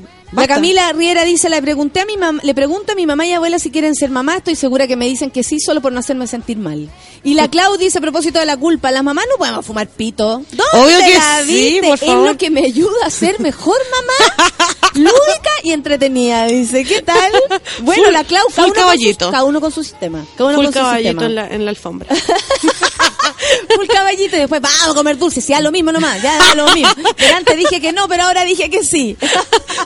La. 0.43 0.47
Camila 0.49 0.93
Riera 0.93 1.25
dice, 1.25 1.49
le 1.49 1.61
pregunté 1.63 2.01
a 2.01 2.07
mi 2.07 2.17
mam- 2.17 2.41
le 2.43 2.55
pregunto 2.55 2.93
a 2.93 2.95
mi 2.95 3.07
mamá 3.07 3.27
y 3.27 3.33
abuela 3.33 3.59
si 3.59 3.71
quieren 3.71 3.95
ser 3.95 4.11
mamá, 4.11 4.37
estoy 4.39 4.57
segura 4.57 4.87
que 4.87 4.97
me 4.97 5.07
dicen 5.07 5.31
que 5.31 5.43
sí 5.45 5.61
solo 5.61 5.81
por 5.81 5.93
no 5.93 6.01
hacerme 6.01 6.27
sentir 6.27 6.57
mal. 6.57 6.91
Y 7.23 7.35
la 7.35 7.49
Clau 7.49 7.77
dice 7.77 7.99
a 7.99 8.01
propósito 8.01 8.39
de 8.39 8.47
la 8.47 8.57
culpa, 8.57 8.91
las 8.91 9.03
mamás 9.05 9.25
no 9.31 9.37
podemos 9.39 9.65
fumar 9.65 9.89
pito. 9.89 10.43
¿Dónde 10.51 10.65
Obvio 10.75 10.99
que 10.99 11.15
la 11.15 11.43
sí, 11.45 11.53
viste? 11.53 11.87
por 11.89 11.95
Es 11.95 12.01
favor. 12.05 12.27
lo 12.29 12.37
que 12.37 12.51
me 12.51 12.65
ayuda 12.67 13.07
a 13.07 13.11
ser 13.11 13.41
mejor 13.41 13.77
mamá. 13.91 14.45
Lúdica 14.95 15.51
y 15.65 15.73
entretenida, 15.73 16.47
dice. 16.47 16.85
¿Qué 16.85 17.03
tal? 17.03 17.33
Bueno, 17.81 18.05
Full- 18.05 18.13
la 18.13 18.25
Clau, 18.25 18.47
cada 18.55 18.67
uno, 18.67 18.75
su, 18.75 18.81
caballito. 18.81 19.31
cada 19.31 19.45
uno 19.45 19.61
con 19.61 19.73
su 19.73 19.83
sistema. 19.83 20.25
Cada 20.37 20.51
uno 20.51 20.57
Full 20.57 20.65
con 20.67 20.73
su 20.73 20.79
caballito 20.79 21.09
sistema. 21.11 21.27
en 21.27 21.35
la, 21.35 21.49
en 21.49 21.65
la 21.65 21.71
alfombra. 21.71 22.09
Full 23.75 23.87
caballito 23.89 24.37
y 24.37 24.41
después 24.41 24.61
vamos 24.61 24.83
a 24.89 24.95
comer 24.95 25.19
dulce. 25.19 25.41
Si 25.41 25.53
da 25.53 25.61
lo 25.61 25.73
mismo 25.73 25.91
nomás, 25.93 26.21
ya 26.23 26.39
lo 26.55 26.73
mismo. 26.75 26.91
Pero 27.17 27.37
antes 27.37 27.57
dije 27.57 27.81
que 27.81 27.93
no, 27.93 28.07
pero 28.09 28.25
ahora 28.25 28.45
dije 28.45 28.71
que 28.71 28.85
sí. 28.85 29.17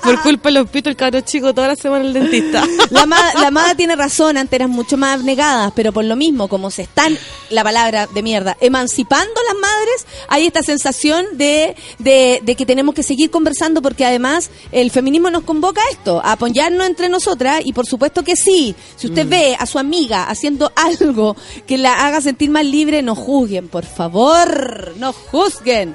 Por 0.02 0.20
culpa 0.22 0.37
de 0.42 0.52
los 0.60 0.68
pitos, 0.70 0.90
el 0.90 0.96
cabro 0.96 1.20
chico 1.20 1.52
toda 1.54 1.68
la 1.68 1.76
semana 1.76 2.04
el 2.04 2.12
dentista. 2.12 2.64
La, 2.90 3.04
ma- 3.06 3.34
la 3.34 3.48
Amada 3.48 3.74
tiene 3.74 3.94
razón, 3.96 4.36
antes 4.36 4.54
eran 4.54 4.70
mucho 4.70 4.96
más 4.96 5.18
abnegadas, 5.18 5.72
pero 5.74 5.92
por 5.92 6.04
lo 6.04 6.16
mismo, 6.16 6.48
como 6.48 6.70
se 6.70 6.82
están, 6.82 7.16
la 7.50 7.62
palabra 7.64 8.06
de 8.06 8.22
mierda, 8.22 8.56
emancipando 8.60 9.34
las 9.46 9.54
madres, 9.60 10.06
hay 10.28 10.46
esta 10.46 10.62
sensación 10.62 11.26
de, 11.34 11.76
de, 11.98 12.40
de 12.42 12.54
que 12.54 12.64
tenemos 12.66 12.94
que 12.94 13.02
seguir 13.02 13.30
conversando 13.30 13.82
porque 13.82 14.04
además 14.06 14.50
el 14.72 14.90
feminismo 14.90 15.30
nos 15.30 15.42
convoca 15.44 15.80
a 15.82 15.90
esto, 15.92 16.20
a 16.24 16.32
apoyarnos 16.32 16.86
entre 16.86 17.08
nosotras 17.08 17.60
y 17.64 17.72
por 17.72 17.86
supuesto 17.86 18.22
que 18.24 18.36
sí, 18.36 18.74
si 18.96 19.06
usted 19.08 19.26
Mm. 19.26 19.30
ve 19.30 19.56
a 19.58 19.66
su 19.66 19.78
amiga 19.78 20.24
haciendo 20.24 20.72
algo 20.76 21.36
que 21.66 21.76
la 21.78 22.06
haga 22.06 22.20
sentir 22.20 22.50
más 22.50 22.64
libre, 22.64 23.02
no 23.02 23.14
juzguen, 23.14 23.68
por 23.68 23.84
favor, 23.84 24.94
no 24.96 25.12
juzguen. 25.12 25.94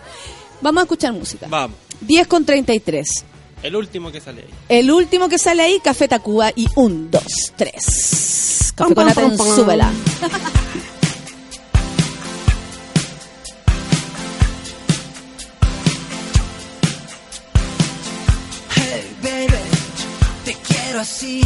Vamos 0.61 0.81
a 0.81 0.83
escuchar 0.83 1.13
música. 1.13 1.47
Vamos. 1.49 1.77
10 2.01 2.27
con 2.27 2.45
33. 2.45 3.25
El 3.63 3.75
último 3.75 4.11
que 4.11 4.19
sale 4.19 4.41
ahí. 4.41 4.49
El 4.69 4.91
último 4.91 5.29
que 5.29 5.39
sale 5.39 5.63
ahí, 5.63 5.79
Café 5.83 6.07
Tacuba 6.07 6.51
y 6.55 6.67
un, 6.75 7.09
dos, 7.09 7.23
tres. 7.55 8.73
Café 8.75 8.93
Pam, 8.93 9.13
con 9.13 9.37
pam. 9.37 9.55
súbela. 9.55 9.91
Hey 18.75 19.15
baby, 19.21 19.63
te 20.45 20.53
quiero 20.67 20.99
así. 21.01 21.41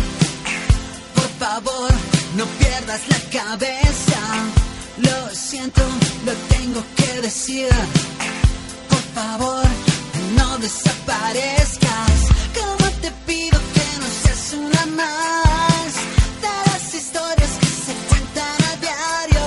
Por 1.15 1.30
favor, 1.48 1.91
no 2.35 2.45
pierdas 2.60 3.02
la 3.10 3.19
cabeza. 3.39 4.19
Lo 4.98 5.35
siento, 5.35 5.81
lo 6.26 6.34
tengo 6.56 6.81
que 6.95 7.22
decir. 7.22 7.69
Por 8.89 8.99
favor, 9.15 9.65
no 10.36 10.58
desaparezcas. 10.58 12.20
Como 12.60 12.90
te 13.02 13.12
pido 13.26 13.60
que 13.76 13.86
no 13.99 14.08
seas 14.22 14.54
una 14.54 14.86
más 15.02 15.94
de 16.44 16.54
las 16.72 16.94
historias 16.94 17.52
que 17.60 17.68
se 17.68 17.94
cuentan 18.10 18.58
a 18.70 18.76
diario. 18.86 19.45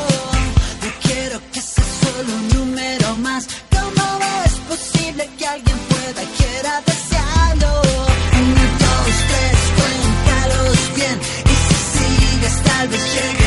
No 0.82 0.90
quiero 1.02 1.40
que 1.52 1.60
seas 1.60 1.88
solo 2.02 2.32
un 2.34 2.48
número 2.48 3.16
más. 3.16 3.46
¿Cómo 3.70 4.04
es 4.44 4.54
posible 4.68 5.28
que 5.38 5.46
alguien 5.46 5.78
pueda 5.88 6.22
quiera 6.38 6.82
desearlo? 6.86 7.72
Uno, 8.40 8.64
dos, 8.84 9.14
tres, 9.30 9.58
cuéntalos 9.78 10.94
bien. 10.94 11.16
Y 11.52 11.56
si 11.66 11.78
sigues, 11.94 12.62
tal 12.62 12.88
vez 12.88 13.04
llegues 13.14 13.39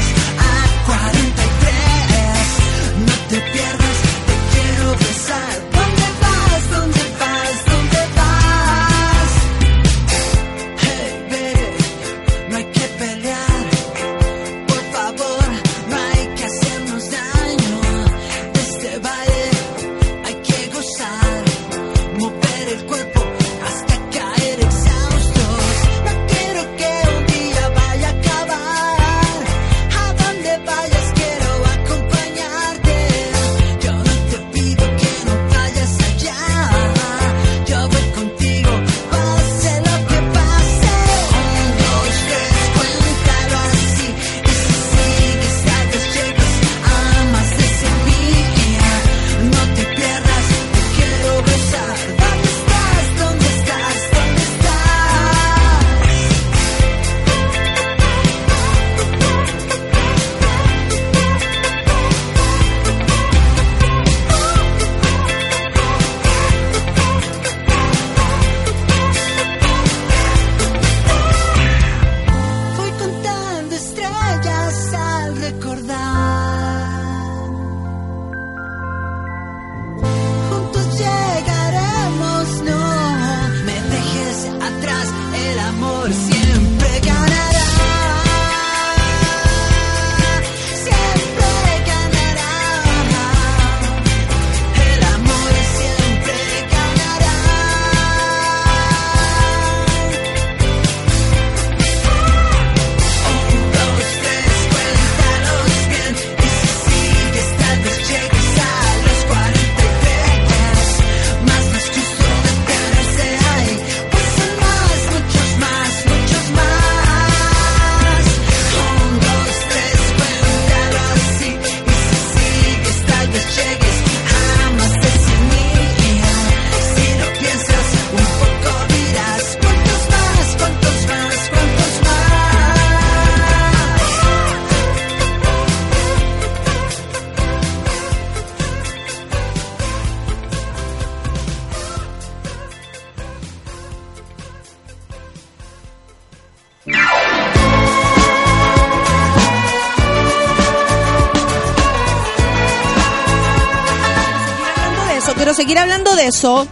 de 156.24 156.30
eso. 156.30 156.68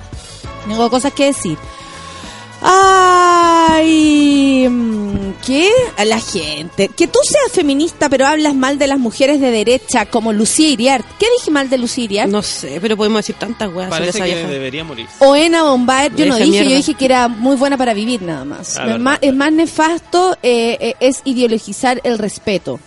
Tengo 0.68 0.90
cosas 0.90 1.14
que 1.14 1.26
decir. 1.26 1.58
Ay, 2.64 4.68
mm, 4.70 5.34
¿qué? 5.46 5.70
A 5.98 6.06
la 6.06 6.20
gente. 6.20 6.90
Que 6.90 7.08
tú 7.08 7.20
seas 7.24 7.52
feminista, 7.52 8.08
pero 8.10 8.28
hablas 8.28 8.54
mal 8.54 8.78
de 8.78 8.88
las 8.88 9.00
mujeres 9.00 9.42
de 9.42 9.50
derecha, 9.52 10.06
como 10.06 10.32
Lucía 10.32 10.70
Iriart. 10.70 11.06
¿Qué 11.20 11.26
dije 11.40 11.50
mal 11.52 11.70
de 11.70 11.78
Lucía 11.80 12.04
Iriart? 12.04 12.30
No 12.30 12.44
sé, 12.44 12.78
pero 12.80 12.96
podemos 12.96 13.20
decir 13.20 13.36
tantas 13.36 13.74
weas 13.74 13.90
sobre 13.90 14.02
Parece 14.02 14.18
esa 14.20 14.26
que 14.26 14.34
vieja. 14.36 14.50
debería 14.50 14.84
morir. 14.84 15.08
O 15.20 15.36
Ena 15.36 15.64
Bombaer, 15.64 16.16
yo 16.16 16.26
no 16.28 16.38
dije, 16.38 16.64
yo 16.70 16.76
dije 16.76 16.94
que 16.94 17.06
era 17.06 17.28
muy 17.28 17.56
buena 17.56 17.78
para 17.78 17.94
vivir 17.96 18.22
nada 18.22 18.46
más. 18.46 18.78
Ah, 18.78 18.82
es, 18.82 18.86
verdad, 18.88 19.00
más 19.00 19.20
es 19.22 19.34
más 19.34 19.52
nefasto, 19.52 20.38
eh, 20.44 20.78
eh, 20.80 20.94
es 21.00 21.22
ideologizar 21.26 22.00
el 22.04 22.20
respeto. 22.20 22.80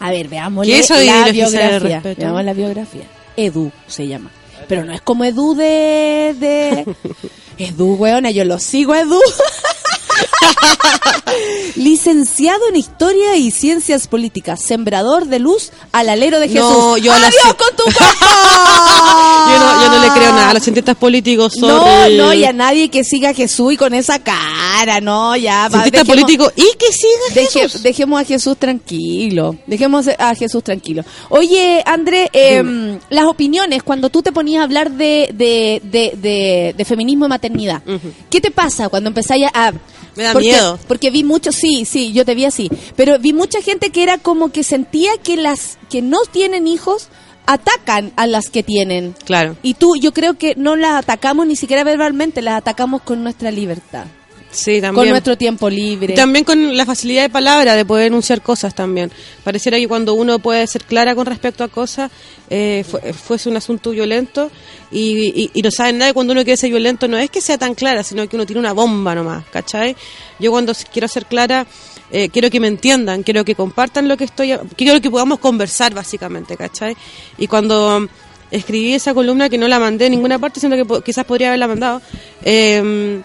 A 0.00 0.10
ver, 0.10 0.28
veamos 0.28 0.66
¿Qué 0.66 0.78
es 0.78 0.86
eso 0.86 0.94
de 0.94 1.04
la 1.04 1.28
ideologizar 1.28 1.62
el 1.62 1.68
biografía. 1.80 1.96
respeto? 2.00 2.20
Veamos 2.22 2.44
la 2.44 2.52
biografía. 2.54 3.04
Edu 3.36 3.70
se 3.86 4.08
llama. 4.08 4.30
Pero 4.68 4.84
no 4.84 4.92
es 4.92 5.00
como 5.02 5.24
Edu 5.24 5.54
de... 5.54 6.34
de... 6.38 6.96
Edu, 7.58 7.94
weona, 7.94 8.30
yo 8.30 8.44
lo 8.44 8.58
sigo, 8.58 8.94
Edu. 8.94 9.20
Licenciado 11.76 12.60
en 12.68 12.76
Historia 12.76 13.36
y 13.36 13.50
Ciencias 13.50 14.06
Políticas, 14.06 14.60
sembrador 14.62 15.26
de 15.26 15.38
luz 15.38 15.70
al 15.92 16.08
alero 16.08 16.38
de 16.40 16.48
Jesús. 16.48 16.60
No, 16.68 16.96
yo 16.98 17.12
¡Adiós 17.12 17.32
con 17.56 17.76
tu! 17.76 17.84
Yo 19.44 19.58
no, 19.58 19.82
yo 19.82 19.88
no 19.90 20.00
le 20.00 20.08
creo 20.12 20.30
nada 20.32 20.50
a 20.50 20.54
los 20.54 20.62
cientistas 20.62 20.96
políticos. 20.96 21.56
No, 21.58 21.68
sorry. 21.80 22.16
no, 22.16 22.32
y 22.32 22.44
a 22.44 22.52
nadie 22.52 22.88
que 22.90 23.02
siga 23.02 23.30
a 23.30 23.34
Jesús 23.34 23.72
y 23.72 23.76
con 23.76 23.92
esa 23.92 24.20
cara, 24.20 25.00
no, 25.00 25.34
ya. 25.36 25.68
Cientista 25.68 26.04
político 26.04 26.50
y 26.54 26.62
que 26.78 26.86
siga 26.92 27.34
deje- 27.42 27.60
Jesús. 27.62 27.82
Dejemos 27.82 28.20
a 28.20 28.24
Jesús 28.24 28.56
tranquilo. 28.56 29.56
Dejemos 29.66 30.06
a 30.16 30.34
Jesús 30.36 30.62
tranquilo. 30.62 31.04
Oye, 31.28 31.82
André, 31.84 32.30
eh, 32.32 32.98
las 33.10 33.24
opiniones, 33.26 33.82
cuando 33.82 34.10
tú 34.10 34.22
te 34.22 34.30
ponías 34.32 34.60
a 34.60 34.64
hablar 34.64 34.90
de, 34.92 35.30
de, 35.34 35.80
de, 35.84 36.12
de- 36.16 36.74
de 36.76 36.84
feminismo 36.84 37.26
y 37.26 37.28
maternidad, 37.28 37.82
¿qué 38.30 38.40
te 38.40 38.50
pasa 38.52 38.88
cuando 38.88 39.08
empezáis 39.08 39.46
a... 39.52 39.72
Me 40.16 40.24
da 40.24 40.32
porque, 40.32 40.48
miedo. 40.48 40.78
Porque 40.88 41.10
vi 41.10 41.24
mucho, 41.24 41.52
sí, 41.52 41.84
sí, 41.84 42.12
yo 42.12 42.24
te 42.24 42.34
vi 42.34 42.44
así, 42.44 42.68
pero 42.96 43.18
vi 43.18 43.32
mucha 43.32 43.62
gente 43.62 43.90
que 43.90 44.02
era 44.02 44.18
como 44.18 44.50
que 44.50 44.62
sentía 44.64 45.10
que 45.22 45.36
las 45.36 45.78
que 45.88 46.02
no 46.02 46.18
tienen 46.30 46.66
hijos 46.66 47.08
atacan 47.46 48.12
a 48.16 48.26
las 48.26 48.50
que 48.50 48.62
tienen. 48.62 49.14
Claro. 49.24 49.56
Y 49.62 49.74
tú, 49.74 49.96
yo 49.96 50.12
creo 50.12 50.34
que 50.34 50.54
no 50.56 50.76
las 50.76 50.94
atacamos 50.94 51.46
ni 51.46 51.56
siquiera 51.56 51.84
verbalmente, 51.84 52.42
las 52.42 52.58
atacamos 52.58 53.02
con 53.02 53.22
nuestra 53.22 53.50
libertad, 53.50 54.06
Sí, 54.52 54.80
también. 54.82 54.94
con 54.94 55.08
nuestro 55.08 55.36
tiempo 55.38 55.68
libre. 55.70 56.12
También 56.14 56.44
con 56.44 56.76
la 56.76 56.84
facilidad 56.84 57.22
de 57.22 57.30
palabra, 57.30 57.74
de 57.74 57.84
poder 57.86 58.08
enunciar 58.08 58.42
cosas 58.42 58.74
también. 58.74 59.10
Pareciera 59.42 59.78
que 59.78 59.88
cuando 59.88 60.12
uno 60.14 60.38
puede 60.40 60.66
ser 60.66 60.84
clara 60.84 61.14
con 61.14 61.24
respecto 61.26 61.64
a 61.64 61.68
cosas, 61.68 62.10
eh, 62.50 62.84
fue- 62.88 63.12
fuese 63.14 63.48
un 63.48 63.56
asunto 63.56 63.90
violento 63.92 64.50
y, 64.90 65.32
y- 65.42 65.50
y 65.54 65.62
no 65.62 65.70
saben 65.70 65.96
nada. 65.98 66.12
Cuando 66.12 66.32
uno 66.34 66.44
quiere 66.44 66.58
ser 66.58 66.68
violento, 66.70 67.08
no 67.08 67.16
es 67.16 67.30
que 67.30 67.40
sea 67.40 67.56
tan 67.56 67.74
clara, 67.74 68.02
sino 68.04 68.28
que 68.28 68.36
uno 68.36 68.44
tiene 68.44 68.60
una 68.60 68.74
bomba 68.74 69.14
nomás, 69.14 69.44
¿cachai? 69.50 69.96
Yo 70.38 70.50
cuando 70.50 70.74
quiero 70.92 71.08
ser 71.08 71.24
clara, 71.24 71.66
eh, 72.10 72.28
quiero 72.28 72.50
que 72.50 72.60
me 72.60 72.68
entiendan, 72.68 73.22
quiero 73.22 73.46
que 73.46 73.54
compartan 73.54 74.06
lo 74.06 74.18
que 74.18 74.24
estoy, 74.24 74.52
quiero 74.76 75.00
que 75.00 75.10
podamos 75.10 75.38
conversar 75.38 75.94
básicamente, 75.94 76.58
¿cachai? 76.58 76.94
Y 77.38 77.46
cuando 77.46 78.06
escribí 78.50 78.92
esa 78.92 79.14
columna 79.14 79.48
que 79.48 79.56
no 79.56 79.66
la 79.66 79.78
mandé 79.78 80.04
en 80.06 80.12
ninguna 80.12 80.38
parte, 80.38 80.60
sino 80.60 80.76
que 80.76 80.84
po- 80.84 81.00
quizás 81.00 81.24
podría 81.24 81.46
haberla 81.48 81.68
mandado, 81.68 82.02
eh, 82.44 83.22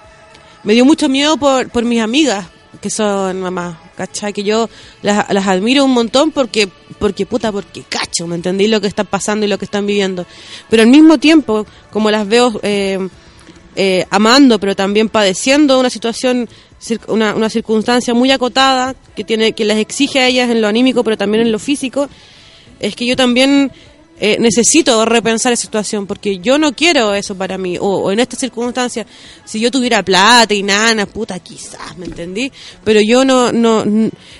me 0.67 0.73
dio 0.73 0.83
mucho 0.83 1.07
miedo 1.07 1.37
por, 1.37 1.69
por 1.69 1.85
mis 1.85 2.01
amigas 2.01 2.45
que 2.81 2.89
son 2.89 3.39
mamás, 3.39 3.77
¿cachai? 3.95 4.33
Que 4.33 4.43
yo 4.43 4.69
las, 5.01 5.31
las 5.33 5.47
admiro 5.47 5.85
un 5.85 5.93
montón 5.93 6.31
porque, 6.31 6.67
porque 6.99 7.25
puta, 7.25 7.53
porque 7.53 7.83
cacho, 7.87 8.27
¿me 8.27 8.35
entendí 8.35 8.67
lo 8.67 8.81
que 8.81 8.87
está 8.87 9.05
pasando 9.05 9.45
y 9.45 9.49
lo 9.49 9.57
que 9.57 9.63
están 9.63 9.85
viviendo? 9.87 10.25
Pero 10.69 10.83
al 10.83 10.89
mismo 10.89 11.19
tiempo, 11.19 11.65
como 11.89 12.11
las 12.11 12.27
veo 12.27 12.59
eh, 12.63 12.99
eh, 13.77 14.05
amando, 14.09 14.59
pero 14.59 14.75
también 14.75 15.07
padeciendo 15.07 15.79
una 15.79 15.89
situación, 15.89 16.49
una, 17.07 17.33
una 17.33 17.49
circunstancia 17.49 18.13
muy 18.13 18.29
acotada 18.31 18.93
que 19.15 19.23
tiene 19.23 19.53
que 19.53 19.63
les 19.63 19.77
exige 19.77 20.19
a 20.19 20.27
ellas 20.27 20.49
en 20.49 20.59
lo 20.59 20.67
anímico, 20.67 21.01
pero 21.01 21.15
también 21.15 21.43
en 21.43 21.53
lo 21.53 21.59
físico, 21.59 22.09
es 22.81 22.93
que 22.93 23.05
yo 23.05 23.15
también 23.15 23.71
eh, 24.19 24.37
necesito 24.39 25.05
repensar 25.05 25.53
esa 25.53 25.61
situación 25.61 26.07
porque 26.07 26.39
yo 26.39 26.57
no 26.57 26.73
quiero 26.73 27.13
eso 27.13 27.35
para 27.35 27.57
mí 27.57 27.77
o, 27.77 27.85
o 27.85 28.11
en 28.11 28.19
estas 28.19 28.39
circunstancias 28.39 29.05
si 29.45 29.59
yo 29.59 29.69
tuviera 29.69 30.01
plata 30.03 30.53
y 30.55 30.63
nana 30.63 31.05
puta 31.05 31.39
quizás 31.39 31.95
me 31.97 32.05
entendí 32.07 32.51
pero 32.83 32.99
yo 32.99 33.23
no 33.23 33.51
no 33.51 33.83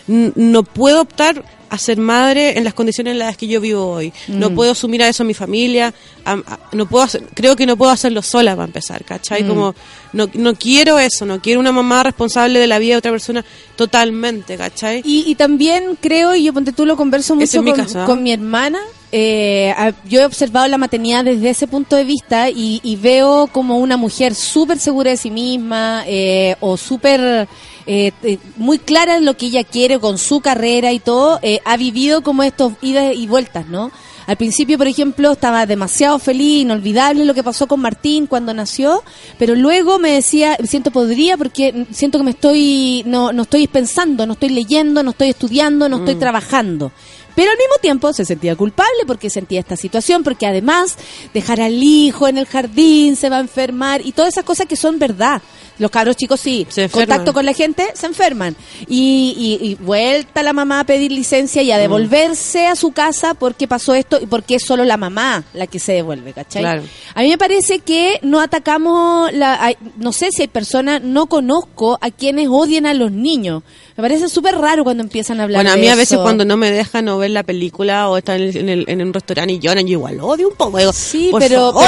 no 0.07 0.63
puedo 0.63 1.01
optar 1.01 1.43
a 1.69 1.77
ser 1.77 1.97
madre 1.97 2.57
en 2.57 2.63
las 2.63 2.73
condiciones 2.73 3.11
en 3.11 3.19
las 3.19 3.35
que 3.35 3.45
yo 3.45 3.59
vivo 3.59 3.85
hoy 3.91 4.13
no 4.29 4.49
Mm. 4.49 4.55
puedo 4.55 4.71
asumir 4.71 5.03
a 5.03 5.09
eso 5.09 5.23
a 5.23 5.25
mi 5.25 5.33
familia 5.33 5.93
a- 6.25 6.31
a- 6.33 6.59
no 6.71 6.87
puedo 6.87 7.03
hacer- 7.03 7.23
creo 7.33 7.55
que 7.57 7.65
no 7.65 7.75
puedo 7.77 7.91
hacerlo 7.91 8.21
sola 8.21 8.55
para 8.55 8.65
empezar 8.67 9.03
¿cachai? 9.03 9.43
Mm. 9.43 9.47
como 9.47 9.75
no, 10.13 10.29
no 10.33 10.55
quiero 10.55 10.97
eso 10.97 11.25
no 11.25 11.41
quiero 11.41 11.59
una 11.59 11.71
mamá 11.73 12.03
responsable 12.03 12.57
de 12.59 12.67
la 12.67 12.79
vida 12.79 12.93
de 12.93 12.97
otra 12.99 13.11
persona 13.11 13.43
totalmente 13.75 14.57
¿cachai? 14.57 15.01
Y, 15.05 15.25
y 15.27 15.35
también 15.35 15.97
creo, 16.01 16.35
y 16.35 16.43
yo 16.45 16.53
ponte 16.53 16.71
tú 16.71 16.85
lo 16.85 16.95
converso 16.97 17.35
mucho 17.35 17.59
es 17.59 17.63
mi 17.63 17.71
con, 17.71 17.79
caso, 17.81 18.01
¿ah? 18.01 18.05
con 18.05 18.23
mi 18.23 18.31
hermana, 18.31 18.79
eh, 19.11 19.73
yo 20.07 20.21
he 20.21 20.25
observado 20.25 20.67
la 20.67 20.77
maternidad 20.77 21.23
desde 21.23 21.49
ese 21.49 21.67
punto 21.67 21.95
de 21.95 22.03
vista 22.03 22.49
y, 22.49 22.81
y 22.83 22.95
veo 22.97 23.47
como 23.47 23.77
una 23.79 23.95
mujer 23.97 24.35
súper 24.35 24.79
segura 24.79 25.11
de 25.11 25.17
sí 25.17 25.31
misma 25.31 26.03
eh, 26.05 26.55
o 26.59 26.75
súper 26.77 27.47
eh, 27.85 28.11
eh, 28.23 28.37
muy 28.57 28.79
clara 28.79 29.15
en 29.17 29.25
lo 29.25 29.37
que 29.37 29.45
ella 29.45 29.63
quiere 29.63 29.97
con 29.99 30.17
su 30.17 30.41
carrera 30.41 30.91
y 30.91 30.99
todo, 30.99 31.39
eh, 31.41 31.61
ha 31.63 31.77
vivido 31.77 32.21
como 32.21 32.43
estos 32.43 32.73
idas 32.81 33.15
y 33.15 33.27
vueltas, 33.27 33.67
¿no? 33.67 33.91
Al 34.25 34.35
principio, 34.35 34.77
por 34.77 34.87
ejemplo, 34.87 35.31
estaba 35.31 35.65
demasiado 35.65 36.19
feliz, 36.19 36.63
inolvidable 36.63 37.23
lo 37.23 37.33
que 37.33 37.45
pasó 37.45 37.65
con 37.65 37.79
Martín 37.79 38.27
cuando 38.27 38.53
nació, 38.53 39.01
pero 39.39 39.55
luego 39.55 39.99
me 39.99 40.11
decía, 40.11 40.57
siento 40.65 40.91
podría 40.91 41.37
porque 41.37 41.85
siento 41.91 42.17
que 42.17 42.25
me 42.25 42.31
estoy, 42.31 43.03
no, 43.05 43.31
no 43.31 43.43
estoy 43.43 43.67
pensando, 43.67 44.25
no 44.25 44.33
estoy 44.33 44.49
leyendo, 44.49 45.01
no 45.01 45.11
estoy 45.11 45.29
estudiando, 45.29 45.87
no 45.87 45.99
estoy 45.99 46.15
Mm. 46.15 46.19
trabajando. 46.19 46.91
Pero 47.37 47.51
al 47.51 47.57
mismo 47.57 47.75
tiempo 47.79 48.11
se 48.13 48.25
sentía 48.25 48.55
culpable 48.55 49.03
porque 49.05 49.29
sentía 49.29 49.59
esta 49.59 49.77
situación, 49.77 50.23
porque 50.23 50.47
además 50.47 50.97
dejar 51.35 51.61
al 51.61 51.83
hijo 51.83 52.27
en 52.27 52.39
el 52.39 52.47
jardín, 52.47 53.15
se 53.15 53.29
va 53.29 53.37
a 53.37 53.41
enfermar 53.41 54.03
y 54.03 54.11
todas 54.11 54.33
esas 54.33 54.43
cosas 54.43 54.65
que 54.65 54.75
son 54.75 54.97
verdad. 54.97 55.39
Los 55.79 55.91
cabros 55.91 56.15
chicos 56.15 56.39
sí, 56.39 56.65
contacto 56.91 57.33
con 57.33 57.45
la 57.45 57.53
gente, 57.53 57.85
se 57.93 58.05
enferman. 58.07 58.55
Y, 58.87 59.59
y- 59.61 59.67
y 59.69 59.75
vuelta 59.75 60.41
la 60.43 60.53
mamá 60.53 60.79
a 60.79 60.83
pedir 60.83 61.11
licencia 61.11 61.61
y 61.61 61.71
a 61.71 61.77
devolverse 61.77 62.67
a 62.67 62.75
su 62.75 62.91
casa 62.91 63.33
porque 63.33 63.67
pasó 63.67 63.93
esto 63.93 64.19
y 64.21 64.25
porque 64.25 64.55
es 64.55 64.63
solo 64.65 64.83
la 64.85 64.97
mamá 64.97 65.43
la 65.53 65.67
que 65.67 65.79
se 65.79 65.93
devuelve, 65.93 66.33
¿cachai? 66.33 66.61
Claro. 66.61 66.83
A 67.13 67.21
mí 67.21 67.29
me 67.29 67.37
parece 67.37 67.79
que 67.79 68.19
no 68.23 68.39
atacamos, 68.39 69.31
la, 69.33 69.63
hay- 69.63 69.77
no 69.97 70.11
sé 70.13 70.31
si 70.31 70.43
hay 70.43 70.47
personas, 70.47 71.01
no 71.03 71.27
conozco 71.27 71.97
a 72.01 72.09
quienes 72.11 72.47
odian 72.49 72.85
a 72.85 72.93
los 72.93 73.11
niños. 73.11 73.63
Me 73.95 74.03
parece 74.03 74.29
súper 74.29 74.55
raro 74.57 74.83
cuando 74.83 75.01
empiezan 75.03 75.39
a 75.39 75.43
hablar 75.43 75.57
Bueno, 75.59 75.71
a 75.71 75.75
de 75.75 75.81
mí 75.81 75.87
a 75.87 75.95
veces 75.95 76.13
eso. 76.13 76.21
cuando 76.23 76.45
no 76.45 76.55
me 76.57 76.71
dejan 76.71 77.07
o 77.09 77.17
ver 77.17 77.31
la 77.31 77.43
película 77.43 78.09
o 78.09 78.17
estar 78.17 78.39
en, 78.39 78.49
el- 78.49 78.57
en 78.57 78.69
el- 78.69 78.85
en 78.87 79.01
un 79.01 79.13
restaurante 79.13 79.53
y 79.53 79.59
lloran, 79.59 79.85
yo 79.87 79.93
igual 79.93 80.19
odio 80.21 80.49
un 80.49 80.55
poco. 80.55 80.77
Digo, 80.77 80.93
Sí, 80.93 81.31
pero, 81.37 81.71
favor, 81.73 81.85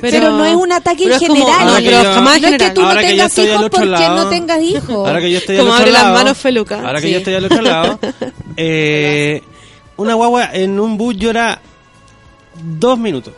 pero, 0.00 0.30
no 0.32 0.44
es 0.44 0.54
un 0.56 0.72
ataque 0.72 1.04
pero 1.04 1.16
en 1.16 1.22
es 1.22 1.28
como- 1.28 1.46
general. 1.46 1.66
no, 1.66 1.74
pero 1.90 2.14
jamás 2.14 2.40
no 2.40 2.48
es 2.48 2.56
que 2.58 2.70
tú 2.70 2.82
no 2.82 2.99
Ahora 3.00 3.08
que 3.10 3.16
yo 3.16 3.24
estoy 3.24 3.48
al 3.50 3.64
otro 3.64 3.84
lado- 3.84 4.16
no 4.24 4.28
tengas 4.30 4.62
hijos. 4.62 5.08
Ahora 5.08 5.20
que 5.20 5.30
yo 5.30 5.38
estoy 5.38 5.56
al 5.56 5.60
Como 5.62 5.72
otro 5.72 5.82
abre 5.82 5.92
las 5.92 6.02
lado, 6.02 6.14
manos 6.14 6.38
felucas. 6.38 6.84
Ahora 6.84 7.00
que 7.00 7.10
yo 7.10 7.18
estoy 7.18 7.34
al 7.34 7.44
otro 7.44 7.62
lado, 7.62 7.98
eh, 8.56 9.42
una 9.96 10.14
guagua 10.14 10.50
en 10.52 10.78
un 10.80 10.96
bus 10.96 11.16
llora 11.16 11.60
dos 12.78 12.98
minutos. 12.98 13.34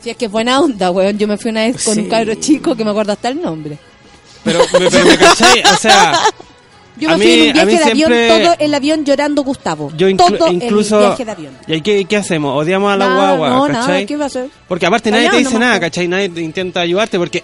Si 0.00 0.10
es 0.10 0.16
que 0.16 0.24
es 0.26 0.30
buena 0.30 0.60
onda, 0.60 0.90
weón. 0.90 1.16
Yo 1.18 1.28
me 1.28 1.36
fui 1.36 1.50
una 1.50 1.60
vez 1.62 1.84
con 1.84 1.98
un 1.98 2.08
cabro 2.08 2.34
chico 2.34 2.74
que 2.74 2.84
me 2.84 2.90
acuerdo 2.90 3.12
hasta 3.12 3.28
el 3.28 3.40
nombre. 3.40 3.78
Pero, 4.44 4.58
me- 4.60 4.90
pero 4.90 5.06
me 5.06 5.16
cachai, 5.16 5.62
o 5.72 5.76
sea, 5.76 6.12
Yo 6.94 7.08
me 7.08 7.14
A 7.14 7.16
fui 7.16 7.26
mí- 7.26 7.32
en 7.32 7.46
un 7.48 7.52
viaje 7.66 7.84
de 7.84 7.90
avión, 7.90 8.12
todo 8.28 8.54
el 8.58 8.74
avión 8.74 9.04
llorando 9.04 9.42
Gustavo. 9.44 9.90
yo 9.96 10.08
inclu- 10.10 10.36
todo 10.36 10.48
incluso... 10.52 10.98
el 11.00 11.06
viaje 11.06 11.24
de 11.24 11.30
avión. 11.30 11.58
¿Y 11.66 11.80
qué, 11.80 12.04
qué 12.04 12.16
hacemos? 12.18 12.54
Odiamos 12.60 12.92
a 12.92 12.96
la 12.98 13.06
Nada, 13.08 13.16
guagua, 13.36 13.48
no, 13.50 13.66
¿cachai? 13.68 13.86
nada, 13.94 14.06
¿qué 14.06 14.16
va 14.18 14.24
a 14.24 14.26
hacer? 14.26 14.48
Porque 14.68 14.84
aparte 14.86 15.10
nadie 15.10 15.30
te 15.30 15.36
dice 15.38 15.54
nomás, 15.54 15.68
nada. 15.68 15.80
¿cachai? 15.80 16.06
Nadie 16.06 16.28
te 16.28 16.42
intenta 16.42 16.80
ayudarte 16.82 17.16
porque 17.18 17.42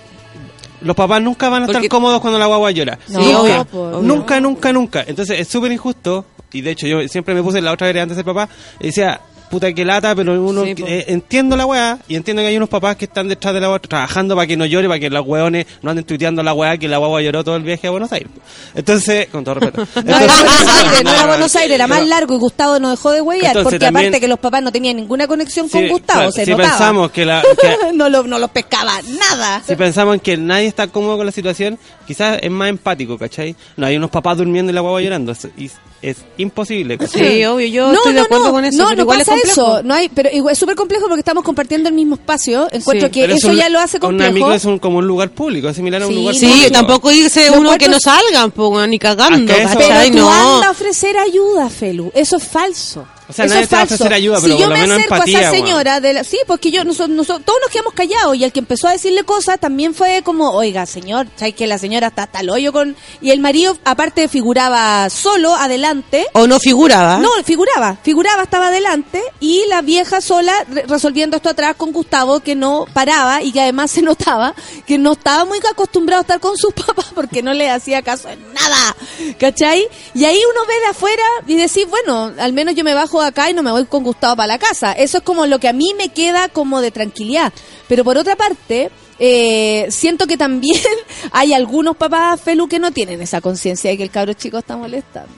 los 0.80 0.96
papás 0.96 1.22
nunca 1.22 1.48
van 1.48 1.62
a 1.62 1.66
estar 1.66 1.86
cómodos 1.88 2.20
cuando 2.20 2.38
la 2.38 2.46
guagua 2.46 2.70
llora. 2.70 2.98
No, 3.08 3.20
nunca, 3.20 3.60
obvio, 3.72 4.02
nunca, 4.02 4.40
nunca, 4.40 4.72
nunca. 4.72 5.04
Entonces 5.06 5.40
es 5.40 5.48
súper 5.48 5.72
injusto. 5.72 6.24
Y 6.52 6.62
de 6.62 6.70
hecho 6.70 6.86
yo 6.86 7.06
siempre 7.08 7.34
me 7.34 7.42
puse 7.42 7.58
en 7.58 7.64
la 7.64 7.72
otra 7.72 7.86
vereda 7.86 8.04
antes 8.04 8.16
de 8.16 8.22
ser 8.22 8.26
papá 8.26 8.48
y 8.80 8.86
decía, 8.86 9.20
puta 9.48 9.72
que 9.72 9.84
lata, 9.84 10.14
pero 10.14 10.42
uno 10.42 10.64
Sí, 10.64 10.74
eh, 10.86 11.04
entiendo 11.08 11.56
la 11.56 11.66
weá 11.66 11.98
y 12.08 12.16
entiendo 12.16 12.42
que 12.42 12.48
hay 12.48 12.56
unos 12.56 12.68
papás 12.68 12.96
que 12.96 13.06
están 13.06 13.28
detrás 13.28 13.54
de 13.54 13.60
la 13.60 13.68
weá 13.70 13.78
trabajando 13.78 14.34
para 14.34 14.46
que 14.46 14.56
no 14.56 14.66
llore, 14.66 14.88
para 14.88 15.00
que 15.00 15.10
los 15.10 15.26
weones 15.26 15.66
no 15.82 15.90
anden 15.90 16.04
tuiteando 16.04 16.42
la 16.42 16.52
weá 16.54 16.76
que 16.76 16.88
la 16.88 16.98
guagua 16.98 17.22
lloró 17.22 17.42
todo 17.44 17.56
el 17.56 17.62
viaje 17.62 17.86
a 17.86 17.90
Buenos 17.90 18.12
Aires. 18.12 18.28
Entonces, 18.74 19.28
con 19.28 19.44
todo 19.44 19.54
respeto. 19.56 19.86
No 20.04 20.16
era 20.18 20.26
Buenos 20.34 20.66
Aires, 20.68 21.04
no 21.04 21.10
era 21.10 21.20
no, 21.22 21.26
Buenos 21.28 21.56
Aires, 21.56 21.74
era 21.74 21.86
más 21.86 22.06
largo 22.06 22.34
y 22.34 22.38
Gustavo 22.38 22.78
no 22.78 22.90
dejó 22.90 23.10
de 23.12 23.18
Entonces, 23.18 23.62
porque 23.62 23.78
también- 23.78 24.06
aparte 24.06 24.20
que 24.20 24.28
los 24.28 24.38
papás 24.38 24.62
no 24.62 24.72
tenían 24.72 24.96
ninguna 24.96 25.26
conexión 25.26 25.68
con 25.68 25.80
Sí, 25.82 25.88
Gustavo, 25.88 26.18
claro, 26.18 26.32
se 26.32 26.44
si 26.44 26.50
notaba. 26.50 26.68
pensamos 26.70 27.10
que 27.10 27.24
la- 27.24 27.42
que- 27.60 27.92
no, 27.94 28.08
lo, 28.08 28.22
no 28.24 28.38
los 28.38 28.50
pescaba 28.50 28.92
nada. 29.18 29.62
Si 29.66 29.74
pensamos 29.76 30.14
en 30.14 30.20
que 30.20 30.36
nadie 30.36 30.66
está 30.66 30.86
cómodo 30.88 31.16
con 31.16 31.26
la 31.26 31.32
situación, 31.32 31.78
quizás 32.06 32.38
es 32.42 32.50
más 32.50 32.68
empático, 32.68 33.18
¿cachai? 33.18 33.54
No 33.76 33.86
hay 33.86 33.96
unos 33.96 34.10
papás 34.10 34.36
durmiendo 34.38 34.70
y 34.70 34.74
la 34.74 34.80
guagua 34.80 35.00
llorando. 35.00 35.32
Es, 35.32 35.44
es- 35.56 35.72
es 36.00 36.18
imposible, 36.36 36.96
¿cachai? 36.96 37.28
Sí, 37.38 37.44
obvio, 37.44 37.66
yo 37.66 37.88
no, 37.88 37.94
estoy 37.94 38.12
de 38.14 38.20
acuerdo 38.20 38.44
no, 38.46 38.52
con 38.52 38.64
eso. 38.64 38.78
No, 38.78 38.84
pero 38.84 38.96
no 38.98 39.02
igual 39.02 39.18
pasa 39.18 39.34
es. 39.34 39.37
Eso. 39.44 39.82
No 39.82 39.94
hay, 39.94 40.08
pero 40.08 40.28
igual 40.32 40.52
es 40.52 40.58
súper 40.58 40.76
complejo 40.76 41.06
porque 41.08 41.20
estamos 41.20 41.44
compartiendo 41.44 41.88
el 41.88 41.94
mismo 41.94 42.14
espacio. 42.16 42.68
Encuentro 42.70 43.08
Sí, 43.08 43.12
que 43.12 43.24
eso 43.32 43.48
un- 43.48 43.56
ya 43.56 43.68
lo 43.68 43.78
hace 43.80 43.98
complejo. 44.00 44.30
Un 44.30 44.36
amigo 44.36 44.52
es 44.52 44.64
un, 44.64 44.78
como 44.78 44.98
un 44.98 45.06
lugar 45.06 45.30
público, 45.30 45.68
es 45.68 45.76
similar 45.76 46.02
a 46.02 46.06
un 46.06 46.12
Sí, 46.12 46.18
lugar 46.18 46.34
público. 46.34 46.54
Sí, 46.64 46.70
tampoco 46.72 47.10
dice 47.10 47.50
Lo 47.50 47.58
uno 47.60 47.78
que 47.78 47.88
no 47.88 47.98
salgan, 48.00 48.52
ni 48.88 48.98
cagando, 48.98 49.52
Pero 49.52 49.68
tú 50.10 50.18
No. 50.18 50.30
anda 50.30 50.68
a 50.68 50.70
ofrecer 50.70 51.16
ayuda, 51.16 51.68
Felu. 51.70 52.10
Eso 52.14 52.36
es 52.36 52.44
falso. 52.44 53.06
O 53.28 53.32
sea, 53.32 53.44
Eso 53.44 53.54
nadie 53.54 53.64
es 53.64 53.68
te 53.68 53.76
va 53.76 53.82
a 53.82 53.86
falso. 53.86 53.94
ofrecer 53.96 54.12
ayuda, 54.14 54.36
si 54.38 54.42
pero 54.46 54.54
yo 54.56 54.60
por 54.60 54.68
lo 54.70 54.74
me 54.76 54.80
menos 54.82 54.96
acerco 54.98 55.14
a 55.14 55.24
esa 55.26 55.50
señora, 55.50 56.00
de 56.00 56.12
la- 56.14 56.24
sí, 56.24 56.38
porque 56.46 56.70
yo, 56.70 56.84
nosotros, 56.84 57.10
nosotros- 57.10 57.44
todos 57.44 57.58
nos 57.62 57.70
quedamos 57.70 57.92
callados 57.92 58.36
y 58.36 58.44
el 58.44 58.52
que 58.52 58.60
empezó 58.60 58.88
a 58.88 58.92
decirle 58.92 59.22
cosas 59.24 59.60
también 59.60 59.94
fue 59.94 60.22
como, 60.22 60.50
oiga, 60.52 60.86
señor, 60.86 61.26
¿sabes 61.36 61.54
que 61.54 61.66
la 61.66 61.78
señora 61.78 62.06
está 62.08 62.22
hasta 62.22 62.40
el 62.40 62.48
hoyo 62.50 62.72
con... 62.72 62.96
Y 63.20 63.30
el 63.30 63.40
marido, 63.40 63.76
aparte, 63.84 64.28
figuraba 64.28 65.10
solo, 65.10 65.54
adelante. 65.54 66.26
O 66.32 66.46
no 66.46 66.58
figuraba. 66.58 67.18
No, 67.18 67.28
figuraba, 67.44 67.96
figuraba, 68.02 68.44
estaba 68.44 68.68
adelante 68.68 69.22
y 69.40 69.64
la 69.68 69.82
vieja 69.82 70.20
sola 70.22 70.52
re- 70.68 70.84
resolviendo 70.88 71.36
esto 71.36 71.50
atrás 71.50 71.76
con 71.76 71.92
Gustavo 71.92 72.40
que 72.40 72.54
no 72.54 72.86
paraba 72.94 73.42
y 73.42 73.52
que 73.52 73.60
además 73.60 73.90
se 73.90 74.00
notaba 74.02 74.54
que 74.86 74.96
no 74.96 75.12
estaba 75.12 75.44
muy 75.44 75.58
acostumbrado 75.70 76.20
a 76.20 76.22
estar 76.22 76.40
con 76.40 76.56
sus 76.56 76.72
papás 76.86 77.06
porque 77.14 77.42
no 77.42 77.52
le 77.52 77.70
hacía 77.70 78.00
caso 78.02 78.28
en 78.30 78.40
nada, 78.54 78.96
¿cachai? 79.38 79.86
Y 80.14 80.24
ahí 80.24 80.40
uno 80.50 80.66
ve 80.66 80.74
de 80.80 80.86
afuera 80.86 81.22
y 81.46 81.56
decir, 81.56 81.86
bueno, 81.88 82.32
al 82.38 82.52
menos 82.52 82.74
yo 82.74 82.84
me 82.84 82.94
bajo 82.94 83.17
trabajo 83.18 83.28
acá 83.28 83.50
y 83.50 83.54
no 83.54 83.62
me 83.62 83.70
voy 83.70 83.84
con 83.86 84.02
Gustavo 84.04 84.36
para 84.36 84.46
la 84.48 84.58
casa. 84.58 84.92
Eso 84.92 85.18
es 85.18 85.24
como 85.24 85.46
lo 85.46 85.58
que 85.58 85.68
a 85.68 85.72
mí 85.72 85.92
me 85.96 86.08
queda 86.10 86.48
como 86.48 86.80
de 86.80 86.90
tranquilidad. 86.90 87.52
Pero 87.88 88.04
por 88.04 88.16
otra 88.18 88.36
parte, 88.36 88.90
eh, 89.18 89.86
siento 89.90 90.26
que 90.26 90.36
también 90.36 90.80
hay 91.32 91.52
algunos 91.54 91.96
papás 91.96 92.40
Felu 92.40 92.68
que 92.68 92.78
no 92.78 92.90
tienen 92.92 93.20
esa 93.20 93.40
conciencia 93.40 93.90
de 93.90 93.96
que 93.96 94.02
el 94.04 94.10
cabro 94.10 94.32
chico 94.34 94.58
está 94.58 94.76
molestando. 94.76 95.32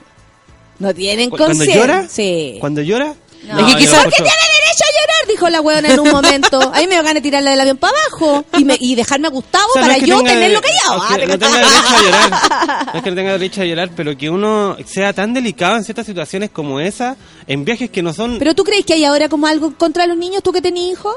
No 0.78 0.94
tienen 0.94 1.30
¿Cu- 1.30 1.36
¿Cuando 1.36 1.56
conciencia. 1.56 1.80
llora? 1.86 2.08
Sí. 2.08 2.56
¿Cuando 2.60 2.80
llora? 2.82 3.14
No, 3.44 3.66
es 3.68 3.74
que 3.74 3.80
quizás 3.80 4.04
porque 4.04 4.16
tiene 4.16 4.30
derecho 4.30 4.84
dijo 5.28 5.48
la 5.48 5.60
weona 5.60 5.88
en 5.92 6.00
un 6.00 6.10
momento. 6.12 6.70
Ahí 6.74 6.86
me 6.86 7.00
van 7.02 7.16
a 7.16 7.20
tirarla 7.20 7.50
del 7.52 7.60
avión 7.60 7.76
para 7.76 7.92
abajo 7.98 8.44
y, 8.58 8.64
me, 8.64 8.76
y 8.80 8.94
dejarme 8.94 9.28
a 9.28 9.30
Gustavo 9.30 9.66
O 9.70 9.72
sea, 9.74 9.82
no 9.82 9.86
para 9.88 9.96
es 9.98 10.04
que 10.04 10.10
yo 10.10 10.18
tenga- 10.18 10.32
tenerlo 10.32 10.60
callado. 10.60 11.00
o 11.00 11.02
Ah, 11.02 11.16
que 11.18 11.26
no 11.26 11.38
tenga 11.38 11.56
derecho 11.58 11.96
a 11.96 12.02
llorar. 12.02 12.30
No 12.86 12.92
es 12.98 13.02
que 13.02 13.10
no 13.10 13.16
tenga 13.16 13.32
derecho 13.38 13.62
a 13.62 13.64
llorar, 13.64 13.90
pero 13.96 14.16
que 14.16 14.30
uno 14.30 14.76
sea 14.86 15.12
tan 15.12 15.32
delicado 15.34 15.76
en 15.76 15.84
ciertas 15.84 16.06
situaciones 16.06 16.50
como 16.50 16.80
esa, 16.80 17.16
en 17.46 17.64
viajes 17.64 17.90
que 17.90 18.02
no 18.02 18.12
son... 18.12 18.38
Pero 18.38 18.54
tú 18.54 18.64
crees 18.64 18.84
que 18.84 18.94
hay 18.94 19.04
ahora 19.04 19.28
como 19.28 19.46
algo 19.46 19.74
contra 19.76 20.06
los 20.06 20.16
niños, 20.16 20.42
tú 20.42 20.52
que 20.52 20.62
tenés 20.62 20.84
hijos? 20.92 21.16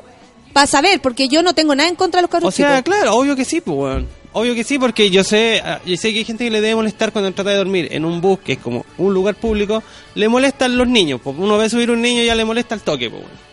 Para 0.54 0.68
saber, 0.68 1.02
porque 1.02 1.28
yo 1.28 1.42
no 1.42 1.54
tengo 1.56 1.74
nada 1.76 1.90
en 1.90 1.96
contra 1.96 2.20
de 2.20 2.24
los 2.24 2.32
cabros 2.32 2.54
O 2.54 2.56
sea, 2.56 2.78
chicos. 2.78 2.94
claro, 2.96 3.16
obvio 3.16 3.36
que 3.36 3.44
sí, 3.46 3.60
pues, 3.62 3.76
weón. 3.78 4.08
Obvio 4.36 4.56
que 4.56 4.64
sí, 4.64 4.80
porque 4.80 5.10
yo 5.12 5.24
sé, 5.24 5.62
ah, 5.64 5.80
yo 5.86 5.96
sé 5.96 6.12
que 6.12 6.20
hay 6.20 6.26
gente 6.26 6.44
que 6.44 6.50
le 6.52 6.60
debe 6.62 6.76
molestar 6.76 7.12
cuando 7.12 7.32
trata 7.34 7.52
de 7.52 7.58
dormir 7.58 7.88
en 7.92 8.04
un 8.04 8.20
bus 8.20 8.40
que 8.40 8.54
es 8.54 8.58
como 8.60 8.84
un 8.98 9.14
lugar 9.14 9.36
público, 9.36 9.84
le 10.16 10.28
molestan 10.28 10.76
los 10.76 10.88
niños, 10.88 11.22
pues 11.24 11.36
uno 11.40 11.56
ve 11.58 11.70
subir 11.70 11.92
un 11.92 12.02
niño 12.02 12.22
y 12.24 12.26
ya 12.26 12.34
le 12.36 12.44
molesta 12.46 12.74
el 12.76 12.82
toque, 12.82 13.10
pues, 13.12 13.22
weón. 13.22 13.53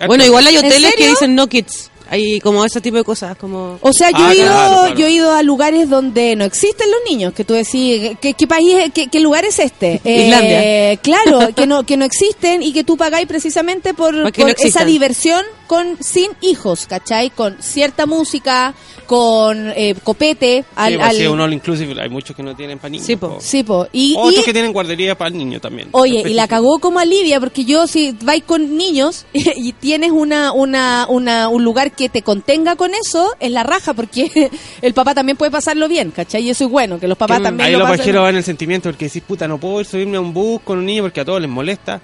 Al 0.00 0.08
Bueno, 0.08 0.24
igual 0.24 0.46
hay 0.46 0.56
¿En 0.56 0.66
hoteles 0.66 0.94
que 0.96 1.08
dicen 1.08 1.34
no 1.34 1.46
kids. 1.46 1.90
Hay 2.12 2.40
como 2.40 2.64
ese 2.64 2.80
tipo 2.80 2.96
de 2.96 3.04
cosas, 3.04 3.36
como... 3.36 3.78
O 3.82 3.92
sea, 3.92 4.10
yo, 4.10 4.16
Ah, 4.18 4.32
he 4.32 4.36
ido, 4.36 4.46
claro, 4.46 4.76
claro. 4.80 4.94
yo 4.96 5.06
he 5.06 5.10
ido 5.12 5.32
a 5.32 5.44
lugares 5.44 5.88
donde 5.88 6.34
no 6.34 6.44
existen 6.44 6.90
los 6.90 7.00
niños, 7.08 7.32
que 7.32 7.44
tú 7.44 7.54
decís, 7.54 8.16
¿qué, 8.20 8.34
qué 8.34 8.46
país, 8.48 8.90
qué, 8.92 9.06
qué 9.06 9.20
lugar 9.20 9.44
es 9.44 9.60
este? 9.60 10.00
Islandia. 10.04 10.96
claro, 10.96 11.54
que 11.54 11.68
no, 11.68 11.84
que 11.86 11.96
no 11.96 12.04
existen 12.04 12.64
y 12.64 12.72
que 12.72 12.82
tú 12.82 12.96
pagáis 12.96 13.28
precisamente 13.28 13.94
por, 13.94 14.12
no 14.12 14.28
esa 14.58 14.84
diversión 14.84 15.44
con 15.70 15.96
sin 16.02 16.32
hijos, 16.40 16.88
¿cachai? 16.88 17.30
Con 17.30 17.62
cierta 17.62 18.04
música, 18.04 18.74
con 19.06 19.70
eh, 19.76 19.94
copete. 20.02 20.64
Al, 20.74 20.94
Sí, 20.94 20.98
pues, 20.98 21.08
al- 21.10 21.16
sí, 21.16 21.26
uno 21.28 21.44
all 21.44 21.52
inclusive, 21.52 22.02
hay 22.02 22.08
muchos 22.08 22.34
que 22.34 22.42
no 22.42 22.56
tienen 22.56 22.80
para 22.80 22.90
niños. 22.90 23.06
Sí, 23.06 23.14
po. 23.14 23.34
po. 23.34 23.40
Sí, 23.40 23.62
po. 23.62 23.86
Y, 23.92 24.16
Otros 24.18 24.42
y- 24.42 24.46
que 24.46 24.52
tienen 24.52 24.72
guardería 24.72 25.16
para 25.16 25.28
el 25.28 25.38
niño 25.38 25.60
también. 25.60 25.86
Oye, 25.92 26.24
y 26.28 26.34
la 26.34 26.48
cagó 26.48 26.80
como 26.80 26.98
alivia, 26.98 27.38
porque 27.38 27.64
yo 27.64 27.86
si 27.86 28.16
vais 28.24 28.42
con 28.42 28.76
niños 28.76 29.26
y 29.32 29.72
tienes 29.74 30.10
una, 30.10 30.50
una, 30.50 31.06
una, 31.08 31.46
un 31.48 31.62
lugar 31.62 31.92
que 31.92 32.08
te 32.08 32.22
contenga 32.22 32.74
con 32.74 32.90
eso, 32.92 33.36
es 33.38 33.52
la 33.52 33.62
raja, 33.62 33.94
porque 33.94 34.50
el 34.82 34.92
papá 34.92 35.14
también 35.14 35.36
puede 35.36 35.52
pasarlo 35.52 35.86
bien, 35.86 36.10
¿cachai? 36.10 36.42
Y 36.42 36.50
eso 36.50 36.64
es 36.64 36.70
bueno, 36.70 36.98
que 36.98 37.06
los 37.06 37.16
papás 37.16 37.40
también 37.40 37.68
Ahí 37.68 37.72
lo 37.74 37.78
los 37.78 37.90
pasen 37.90 37.98
pajeros 37.98 38.22
van 38.22 38.30
en 38.30 38.38
el 38.38 38.44
sentimiento 38.44 38.88
porque 38.88 39.04
decís, 39.04 39.22
puta, 39.24 39.46
no 39.46 39.58
puedo 39.58 39.78
ir 39.82 39.86
subirme 39.86 40.16
a 40.16 40.20
un 40.20 40.34
bus 40.34 40.62
con 40.64 40.78
un 40.78 40.86
niño 40.86 41.04
porque 41.04 41.20
a 41.20 41.24
todos 41.24 41.40
les 41.40 41.48
molesta. 41.48 42.00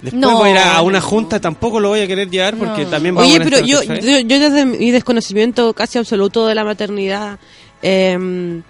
Después 0.00 0.20
No, 0.20 0.38
voy 0.38 0.50
a 0.50 0.52
ir 0.52 0.58
a, 0.58 0.82
una 0.82 1.00
junta, 1.00 1.40
tampoco 1.40 1.80
lo 1.80 1.88
voy 1.88 2.00
a 2.00 2.06
querer 2.06 2.30
llevar 2.30 2.56
porque 2.56 2.84
también 2.84 3.16
va 3.16 3.22
a 3.22 3.24
Oye, 3.24 3.40
pero 3.40 3.60
yo, 3.60 3.82
yo, 3.82 4.18
yo 4.20 4.38
desde 4.38 4.66
mi 4.66 4.90
desconocimiento 4.90 5.72
casi 5.72 5.98
absoluto 5.98 6.46
de 6.46 6.54
la 6.54 6.64
maternidad, 6.64 7.38
eh, 7.82 8.62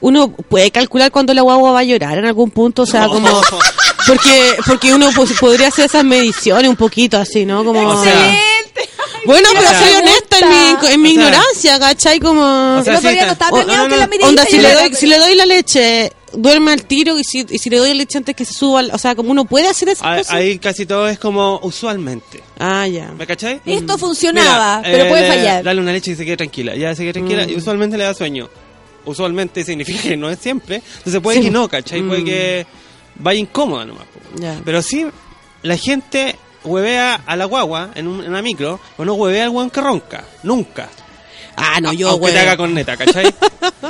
uno 0.00 0.30
puede 0.30 0.70
calcular 0.70 1.10
cuándo 1.10 1.34
la 1.34 1.42
guagua 1.42 1.72
va 1.72 1.80
a 1.80 1.84
llorar 1.84 2.18
en 2.18 2.26
algún 2.26 2.50
punto, 2.50 2.82
o 2.82 2.86
sea, 2.86 3.06
como... 3.06 3.28
Porque, 4.06 4.56
porque 4.64 4.94
uno 4.94 5.10
pues, 5.14 5.34
podría 5.38 5.68
hacer 5.68 5.84
esas 5.84 6.02
mediciones 6.02 6.70
un 6.70 6.76
poquito 6.76 7.18
así, 7.18 7.44
¿no? 7.44 7.62
Como... 7.62 7.86
O 7.86 8.02
sea, 8.02 8.40
Bueno, 9.26 9.48
pero 9.52 9.68
soy 9.68 9.94
honesta 9.96 10.38
en 10.38 10.48
mi, 10.48 10.94
en 10.94 11.02
mi 11.02 11.08
o 11.08 11.12
sea, 11.12 11.28
ignorancia, 11.28 11.78
¿cachai? 11.78 12.18
Como... 12.18 12.78
o 12.78 12.84
sea, 12.84 13.02
sí, 13.02 13.04
no 13.04 13.32
estaba 13.32 13.62
no, 13.64 13.86
que 13.86 13.96
la 13.98 14.08
Onda, 14.22 14.46
si 14.46 14.58
le, 14.60 14.72
doy, 14.72 14.94
si 14.94 15.06
le 15.08 15.18
doy 15.18 15.34
la 15.34 15.44
leche, 15.44 16.10
duerme 16.32 16.72
al 16.72 16.84
tiro 16.84 17.18
y 17.18 17.24
si, 17.24 17.46
y 17.48 17.58
si 17.58 17.70
le 17.70 17.78
doy 17.78 17.94
leche 17.94 18.18
antes 18.18 18.34
que 18.36 18.44
se 18.44 18.54
suba, 18.54 18.80
al- 18.80 18.90
o 18.92 18.98
sea, 18.98 19.14
como 19.14 19.30
uno 19.30 19.44
puede 19.44 19.68
hacer 19.68 19.88
esas 19.88 20.06
Ahí, 20.06 20.18
cosas. 20.18 20.34
ahí 20.34 20.58
casi 20.58 20.86
todo 20.86 21.08
es 21.08 21.18
como 21.18 21.58
usualmente. 21.62 22.42
Ah, 22.58 22.86
ya. 22.86 23.12
¿Me 23.12 23.26
cachai? 23.26 23.60
Esto 23.66 23.96
funcionaba, 23.98 24.78
Mira, 24.78 24.90
pero 24.90 25.04
eh, 25.04 25.08
puede 25.08 25.22
le- 25.22 25.28
fallar. 25.28 25.64
Dale 25.64 25.80
una 25.80 25.92
leche 25.92 26.12
y 26.12 26.16
se 26.16 26.24
quede 26.24 26.36
tranquila. 26.36 26.74
Ya 26.76 26.94
se 26.94 27.02
quede 27.02 27.12
tranquila 27.14 27.46
Mm. 27.46 27.50
y 27.50 27.56
usualmente 27.56 27.96
le 27.96 28.04
da 28.04 28.14
sueño. 28.14 28.48
Usualmente 29.04 29.64
significa 29.64 30.02
que 30.02 30.16
no 30.16 30.28
es 30.30 30.38
siempre. 30.38 30.82
Entonces 30.98 31.20
puede 31.20 31.38
Sí. 31.38 31.44
que 31.44 31.50
no, 31.50 31.68
¿cachai? 31.68 32.02
Puede 32.02 32.22
Mm. 32.22 32.24
que 32.24 32.66
vaya 33.16 33.40
incómoda 33.40 33.84
nomás. 33.84 34.04
Ya. 34.36 34.60
Pero 34.64 34.82
sí, 34.82 35.06
la 35.62 35.76
gente 35.76 36.36
huevea 36.64 37.22
a 37.26 37.36
la 37.36 37.44
guagua 37.46 37.90
en, 37.94 38.06
un- 38.08 38.22
en 38.22 38.28
una 38.30 38.42
micro, 38.42 38.78
o 38.96 39.04
no 39.04 39.14
huevea 39.14 39.44
al 39.44 39.50
weón 39.50 39.70
que 39.70 39.80
ronca. 39.80 40.24
Nunca. 40.42 40.88
Ah, 41.60 41.80
no, 41.80 41.92
yo, 41.92 42.08
Aunque 42.10 42.20
güey. 42.20 42.32
te 42.34 42.38
haga 42.40 42.56
con 42.56 42.72
neta, 42.74 42.96
¿cachai? 42.96 43.34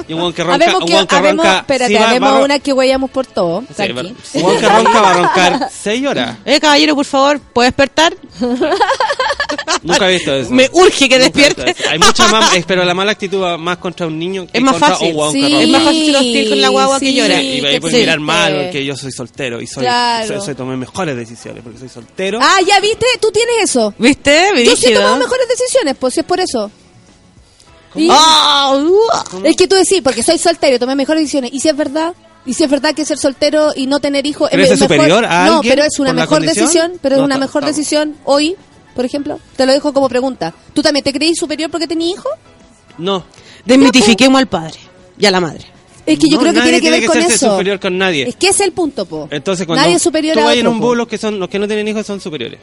Y 0.08 0.12
un 0.14 0.20
weón 0.20 0.32
que 0.32 0.42
ronca, 0.44 0.54
Habemos 0.64 0.80
un 0.82 0.86
que, 0.88 0.94
weón 0.94 1.06
que 1.06 1.16
habemos, 1.16 1.44
ronca. 1.46 1.58
espérate, 1.60 1.92
sí 1.92 1.94
va- 2.00 2.08
haremos 2.10 2.30
va 2.32 2.36
a 2.38 2.44
una 2.44 2.58
que 2.58 2.72
huellamos 2.72 3.10
por 3.10 3.26
todo. 3.26 3.62
Sí, 3.68 3.74
tranqui. 3.74 3.92
va- 3.94 4.02
un 4.34 4.42
weón 4.44 4.60
que 4.60 4.68
ronca 4.68 5.00
va 5.00 5.10
a 5.10 5.14
roncar 5.14 5.68
6 5.72 6.06
horas. 6.06 6.36
Eh, 6.44 6.60
caballero, 6.60 6.94
por 6.94 7.04
favor, 7.04 7.40
¿puede 7.40 7.68
despertar? 7.68 8.14
Nunca 9.82 10.10
he 10.10 10.14
visto 10.14 10.34
eso. 10.34 10.50
Me 10.50 10.68
urge 10.72 11.08
que 11.08 11.18
Nunca 11.18 11.24
he 11.24 11.28
visto 11.30 11.38
despierte. 11.64 11.70
eso. 11.82 11.90
Hay 11.90 11.98
mucha 11.98 12.28
más, 12.28 12.54
eh, 12.54 12.64
pero 12.66 12.84
la 12.84 12.94
mala 12.94 13.12
actitud 13.12 13.40
va 13.42 13.56
más 13.56 13.78
contra 13.78 14.06
un 14.06 14.18
niño 14.18 14.46
que 14.46 14.58
Es 14.58 14.62
más 14.64 14.72
contra 14.74 14.88
fácil, 14.90 15.10
un 15.12 15.16
weón 15.16 15.32
sí. 15.32 15.40
que 15.40 15.48
ronca. 15.48 15.62
Es 15.62 15.68
más 15.68 15.82
fácil 15.82 16.06
ser 16.06 16.16
hostil 16.16 16.48
con 16.48 16.60
la 16.60 16.68
guagua 16.68 17.00
que 17.00 17.06
Sí, 17.06 17.14
llora. 17.14 17.42
Y 17.42 17.60
que 17.60 17.66
ahí 17.68 17.80
puedes 17.80 17.94
te- 17.96 18.00
mirar 18.00 18.20
mal 18.20 18.60
porque 18.64 18.84
yo 18.84 18.96
soy 18.96 19.12
soltero 19.12 19.60
y 19.60 19.66
soy, 19.66 19.84
Claro. 19.84 20.26
soy, 20.26 20.40
soy- 20.40 20.54
tomé 20.54 20.76
mejores 20.76 21.16
decisiones 21.16 21.62
porque 21.62 21.78
soy 21.78 21.88
soltero. 21.88 22.38
Ah, 22.42 22.58
ya 22.66 22.80
viste, 22.80 23.06
tú 23.20 23.30
tienes 23.30 23.54
eso. 23.64 23.94
¿Viste? 23.98 24.48
Yo 24.50 24.54
sí 24.56 24.60
he 24.60 24.64
Brígido. 24.74 25.00
tomado 25.00 25.16
mejores 25.18 25.48
decisiones, 25.48 25.96
pues 25.98 26.14
si 26.14 26.20
es 26.20 26.26
por 26.26 26.40
eso. 26.40 26.70
Y- 27.98 28.08
Ah. 28.10 28.74
Es 29.44 29.56
que 29.56 29.66
tú 29.68 29.74
decís, 29.76 30.00
porque 30.02 30.22
soy 30.22 30.38
soltero, 30.38 30.78
tomé 30.78 30.94
mejores 30.94 31.22
decisiones. 31.22 31.50
¿Y 31.52 31.60
si 31.60 31.68
es 31.68 31.76
verdad? 31.76 32.14
¿Y 32.46 32.54
si 32.54 32.64
es 32.64 32.70
verdad 32.70 32.94
que 32.94 33.04
ser 33.04 33.18
soltero 33.18 33.72
y 33.76 33.86
no 33.86 34.00
tener 34.00 34.26
hijos 34.26 34.48
¿Pero 34.50 34.62
eso 34.62 34.74
es 34.74 34.80
mejor? 34.80 34.96
superior 34.96 35.24
a 35.26 35.46
No, 35.46 35.60
pero 35.62 35.82
es 35.84 35.98
una 35.98 36.12
mejor 36.14 36.40
decisión, 36.42 36.92
pero 37.02 37.16
es 37.16 37.18
No, 37.18 37.24
una 37.26 37.36
mejor 37.38 37.64
decisión 37.64 38.16
hoy, 38.24 38.56
por 38.94 39.04
ejemplo. 39.04 39.38
Te 39.56 39.66
lo 39.66 39.72
dejo 39.72 39.92
como 39.92 40.08
pregunta. 40.08 40.54
¿Tú 40.72 40.80
también 40.82 41.04
te 41.04 41.12
creís 41.12 41.38
superior 41.38 41.70
porque 41.70 41.86
tenías 41.86 42.12
hijos? 42.18 42.32
No. 42.96 43.24
Desmitifiquemos 43.64 44.38
al 44.38 44.46
padre 44.48 44.78
y 45.18 45.26
a 45.26 45.30
la 45.30 45.40
madre. 45.40 45.64
Es 46.06 46.18
que 46.18 46.26
yo 46.30 46.36
No, 46.36 46.40
creo 46.42 46.54
que 46.54 46.60
tiene 46.62 46.80
que 46.80 46.90
ver 46.90 47.04
con 47.04 47.14
serse 47.16 47.34
eso. 47.34 47.50
superior 47.50 47.78
con 47.78 47.98
nadie. 47.98 48.26
Es 48.28 48.36
que 48.36 48.46
ese 48.48 48.62
es 48.62 48.68
el 48.68 48.72
punto, 48.72 49.04
po. 49.04 49.28
Entonces 49.30 49.66
cuando 49.66 49.82
Nadie 49.82 49.96
es 49.96 50.02
superior 50.02 50.34
tú 50.34 50.40
a 50.40 50.44
vas 50.44 50.52
otro, 50.54 50.60
en 50.60 50.66
un 50.68 50.80
po. 50.80 50.86
bus, 50.88 50.96
los 50.96 51.06
que, 51.08 51.18
son, 51.18 51.38
los 51.38 51.50
que 51.50 51.58
no 51.58 51.66
tienen 51.66 51.86
hijos 51.86 52.06
son 52.06 52.18
superiores. 52.18 52.58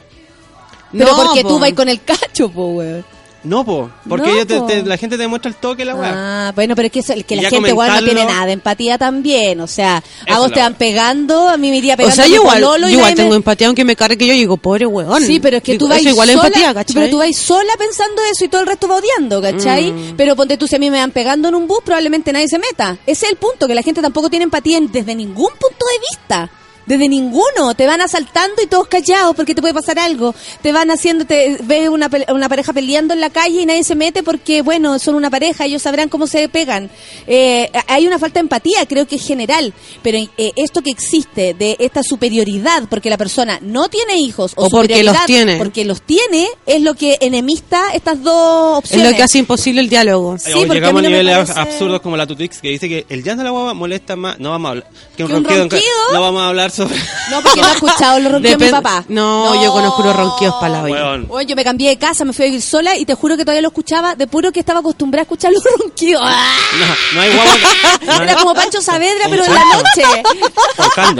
Pero 0.90 1.12
No, 1.16 1.22
porque 1.26 1.42
po. 1.42 1.48
tú 1.50 1.58
vas 1.60 1.72
con 1.74 1.88
el 1.88 2.02
cacho, 2.02 2.48
po, 2.50 2.66
weón. 2.68 3.04
No, 3.44 3.64
po, 3.64 3.90
porque 4.08 4.26
No, 4.26 4.32
ellos 4.34 4.46
te- 4.48 4.58
po. 4.58 4.66
te- 4.66 4.82
la 4.82 4.96
gente 4.96 5.16
te 5.16 5.22
demuestra 5.22 5.48
el 5.48 5.54
toque 5.54 5.84
la 5.84 5.94
weá. 5.94 6.12
Ah, 6.48 6.52
bueno, 6.56 6.74
pero 6.74 6.86
es 6.86 6.92
que, 6.92 6.98
eso- 6.98 7.14
que 7.24 7.36
la 7.36 7.48
gente 7.48 7.68
igual 7.70 7.92
no 7.94 8.02
tiene 8.04 8.24
nada 8.24 8.46
de 8.46 8.52
empatía 8.52 8.98
también. 8.98 9.60
O 9.60 9.68
sea, 9.68 10.02
a 10.28 10.38
vos 10.40 10.50
te 10.52 10.58
van 10.58 10.74
pegando, 10.74 11.48
a 11.48 11.56
mí 11.56 11.70
me 11.70 11.76
iría 11.76 11.94
O 11.94 11.96
pegando 11.98 12.16
sea, 12.16 12.24
mi 12.26 12.30
yo 12.34 12.40
igual, 12.42 12.60
yo 12.60 12.66
y 12.66 12.72
igual 12.74 12.90
nadie 13.04 13.14
me- 13.16 13.22
tengo 13.22 13.34
empatía, 13.36 13.66
aunque 13.68 13.84
me 13.84 13.94
cargue 13.94 14.18
que 14.18 14.26
yo 14.26 14.32
digo, 14.32 14.56
pobre 14.56 14.86
weón. 14.86 15.22
Sí, 15.22 15.38
pero 15.38 15.58
es 15.58 15.62
que 15.62 15.72
Digo, 15.72 15.84
tú 15.86 15.88
vas 15.88 16.02
igual 16.04 16.28
sola, 16.28 16.46
empatía, 16.46 16.74
¿cachai? 16.74 16.94
pero 16.94 17.08
tú 17.10 17.18
vas 17.18 17.36
sola 17.36 17.72
pensando 17.78 18.20
eso 18.32 18.44
y 18.44 18.48
todo 18.48 18.62
el 18.62 18.66
resto 18.66 18.88
va 18.88 18.96
odiando, 18.96 19.40
¿cachai? 19.40 19.92
Mm. 19.92 20.14
Pero 20.16 20.34
ponte 20.34 20.56
tú, 20.56 20.66
si 20.66 20.74
a 20.74 20.78
mí 20.80 20.90
me 20.90 20.98
van 20.98 21.12
pegando 21.12 21.48
en 21.48 21.54
un 21.54 21.68
bus, 21.68 21.78
probablemente 21.84 22.32
nadie 22.32 22.48
se 22.48 22.58
meta. 22.58 22.96
Ese 23.06 23.26
es 23.26 23.30
el 23.32 23.36
punto, 23.38 23.68
que 23.68 23.74
la 23.76 23.82
gente 23.82 24.02
tampoco 24.02 24.28
tiene 24.28 24.44
empatía 24.44 24.78
en- 24.78 24.90
desde 24.90 25.14
ningún 25.14 25.50
punto 25.50 25.86
de 25.92 25.98
vista. 26.10 26.50
Desde 26.86 27.08
ninguno, 27.08 27.74
te 27.76 27.86
van 27.86 28.00
asaltando 28.00 28.62
y 28.62 28.66
todos 28.66 28.86
callados 28.86 29.34
porque 29.34 29.54
te 29.54 29.60
puede 29.60 29.74
pasar 29.74 29.98
algo. 29.98 30.34
Te 30.62 30.70
van 30.72 30.90
haciendo, 30.90 31.24
te 31.26 31.58
ves 31.62 31.88
una, 31.88 32.08
una 32.28 32.48
pareja 32.48 32.72
peleando 32.72 33.12
en 33.12 33.20
la 33.20 33.30
calle 33.30 33.62
y 33.62 33.66
nadie 33.66 33.82
se 33.84 33.94
mete 33.96 34.22
porque, 34.22 34.62
bueno, 34.62 34.98
son 34.98 35.14
una 35.16 35.28
pareja, 35.30 35.64
ellos 35.64 35.82
sabrán 35.82 36.08
cómo 36.08 36.26
se 36.26 36.48
pegan. 36.48 36.88
Eh, 37.26 37.70
hay 37.88 38.06
una 38.06 38.18
falta 38.18 38.34
de 38.34 38.42
empatía, 38.42 38.86
creo 38.86 39.06
que 39.06 39.16
es 39.16 39.26
general. 39.26 39.72
Pero 40.02 40.18
eh, 40.38 40.52
esto 40.56 40.80
que 40.82 40.90
existe 40.90 41.54
de 41.54 41.76
esta 41.80 42.02
superioridad 42.02 42.84
porque 42.88 43.10
la 43.10 43.16
persona 43.18 43.58
no 43.62 43.88
tiene 43.88 44.16
hijos 44.18 44.52
o, 44.56 44.66
O 44.66 44.70
porque 44.70 45.02
los 45.02 45.24
tiene. 45.26 45.56
porque 45.56 45.84
los 45.84 46.02
tiene, 46.02 46.46
es 46.66 46.82
lo 46.82 46.94
que 46.94 47.18
enemista 47.20 47.92
estas 47.94 48.22
dos 48.22 48.78
Es 48.84 48.90
opciones. 48.90 49.10
lo 49.10 49.16
que 49.16 49.22
hace 49.22 49.38
imposible 49.38 49.80
el 49.80 49.88
diálogo. 49.88 50.38
Sí, 50.38 50.52
O 50.52 50.58
porque 50.58 50.74
llegamos 50.74 51.00
a 51.00 51.02
no 51.02 51.08
niveles 51.08 51.34
parece- 51.36 51.58
absurdos 51.60 52.00
como 52.00 52.16
la 52.16 52.26
Tutix 52.26 52.60
que 52.60 52.68
dice 52.68 52.88
que 52.88 53.06
el 53.08 53.22
llanto 53.24 53.38
de 53.40 53.44
la 53.44 53.50
guagua 53.50 53.74
molesta 53.74 54.14
más. 54.16 54.38
No 54.38 54.50
vamos 54.50 54.68
a 54.68 54.70
hablar. 54.70 54.90
Que 55.16 55.24
un 55.24 55.28
¿Que 55.30 55.36
un 55.36 55.44
ronquido, 55.44 55.60
ronquido? 55.62 55.82
No 56.12 56.20
vamos 56.20 56.42
a 56.42 56.48
hablar 56.48 56.70
sobre. 56.76 56.96
No, 57.30 57.40
porque 57.42 57.60
no 57.60 57.68
he 57.68 57.72
escuchado 57.72 58.18
los 58.20 58.32
ronquidos 58.32 58.58
de 58.58 58.66
mi 58.66 58.70
papá. 58.70 59.04
No, 59.08 59.62
yo 59.62 59.72
conozco 59.72 60.02
unos 60.02 60.16
ronquidos 60.16 60.54
para 60.60 60.68
la 60.74 60.82
olla. 60.82 60.94
Weón. 60.94 61.26
Oye, 61.30 61.46
yo 61.46 61.56
me 61.56 61.64
cambié 61.64 61.88
de 61.90 61.98
casa, 61.98 62.24
me 62.24 62.32
fui 62.32 62.44
a 62.44 62.46
vivir 62.48 62.62
sola 62.62 62.96
y 62.96 63.04
te 63.04 63.14
juro 63.14 63.36
que 63.36 63.44
todavía 63.44 63.62
lo 63.62 63.68
escuchaba 63.68 64.14
de 64.14 64.26
puro 64.26 64.52
que 64.52 64.60
estaba 64.60 64.80
acostumbrada 64.80 65.22
a 65.22 65.24
escuchar 65.24 65.52
los 65.52 65.62
ronquidos. 65.80 66.22
No, 66.22 66.86
no 67.14 67.20
hay 67.20 67.30
guagua. 67.32 67.52
no 68.06 68.12
hay- 68.12 68.20
Era 68.28 68.36
como 68.36 68.54
Pancho 68.54 68.80
Saavedra, 68.80 69.26
pero 69.30 69.44
en 69.44 69.54
la 69.54 69.64
noche. 69.64 70.22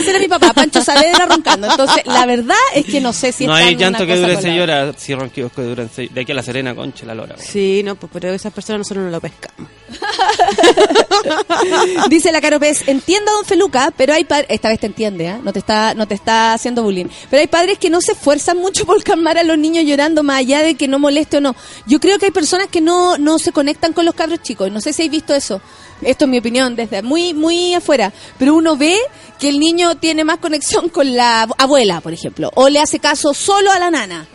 Ese 0.00 0.10
era 0.10 0.18
mi 0.18 0.28
papá, 0.28 0.52
Pancho 0.52 0.82
Saavedra 0.82 1.26
roncando. 1.26 1.70
Entonces, 1.70 2.04
la 2.06 2.26
verdad 2.26 2.56
es 2.74 2.86
que 2.86 3.00
no 3.00 3.12
sé 3.12 3.32
si 3.32 3.46
No 3.46 3.54
hay 3.54 3.76
llanto 3.76 4.06
que 4.06 4.16
dure 4.16 4.34
con 4.34 4.36
la 4.36 4.40
6 4.50 4.62
otra. 4.62 4.82
horas. 4.82 4.96
Si 4.98 5.14
ronquidos 5.14 5.52
que 5.52 5.62
duran 5.62 5.90
6. 5.94 6.14
De 6.14 6.20
aquí 6.22 6.32
a 6.32 6.34
la 6.34 6.42
Serena, 6.42 6.74
concha 6.74 7.06
la 7.06 7.14
lora. 7.14 7.36
Sí, 7.38 7.82
no, 7.84 7.94
pues, 7.96 8.10
pero 8.12 8.32
esas 8.32 8.52
personas 8.52 8.80
nosotros 8.80 9.04
no 9.04 9.10
lo 9.10 9.20
pescamos. 9.20 9.70
Dice 12.08 12.32
la 12.32 12.40
Caro 12.40 12.58
entiendo 12.86 13.30
a 13.30 13.34
don 13.34 13.44
Feluca, 13.44 13.92
pero 13.96 14.14
hay 14.14 14.24
padres, 14.24 14.46
esta 14.50 14.68
vez 14.68 14.80
te 14.80 14.86
entiende, 14.86 15.28
¿ah? 15.28 15.40
no 15.42 15.52
te 15.52 15.58
está 15.58 15.94
no 15.94 16.06
te 16.06 16.14
está 16.14 16.54
haciendo 16.54 16.82
bullying, 16.82 17.06
pero 17.28 17.40
hay 17.40 17.46
padres 17.46 17.78
que 17.78 17.90
no 17.90 18.00
se 18.00 18.12
esfuerzan 18.12 18.58
mucho 18.58 18.84
por 18.86 19.02
calmar 19.02 19.38
a 19.38 19.42
los 19.42 19.58
niños 19.58 19.84
llorando 19.84 20.22
más 20.22 20.38
allá 20.38 20.62
de 20.62 20.74
que 20.74 20.88
no 20.88 20.98
moleste 20.98 21.38
o 21.38 21.40
no. 21.40 21.54
Yo 21.86 22.00
creo 22.00 22.18
que 22.18 22.26
hay 22.26 22.32
personas 22.32 22.68
que 22.68 22.80
no 22.80 23.18
no 23.18 23.38
se 23.38 23.52
conectan 23.52 23.92
con 23.92 24.04
los 24.04 24.14
cabros 24.14 24.42
chicos, 24.42 24.70
no 24.70 24.80
sé 24.80 24.92
si 24.92 25.02
habéis 25.02 25.12
visto 25.12 25.34
eso. 25.34 25.60
Esto 26.02 26.24
es 26.24 26.30
mi 26.30 26.38
opinión 26.38 26.76
desde 26.76 27.02
muy 27.02 27.34
muy 27.34 27.74
afuera, 27.74 28.12
pero 28.38 28.54
uno 28.54 28.76
ve 28.76 28.98
que 29.38 29.48
el 29.48 29.58
niño 29.58 29.96
tiene 29.96 30.24
más 30.24 30.38
conexión 30.38 30.88
con 30.88 31.14
la 31.16 31.42
abuela, 31.58 32.00
por 32.00 32.12
ejemplo, 32.12 32.50
o 32.54 32.68
le 32.68 32.78
hace 32.80 32.98
caso 32.98 33.32
solo 33.34 33.70
a 33.72 33.78
la 33.78 33.90
nana 33.90 34.26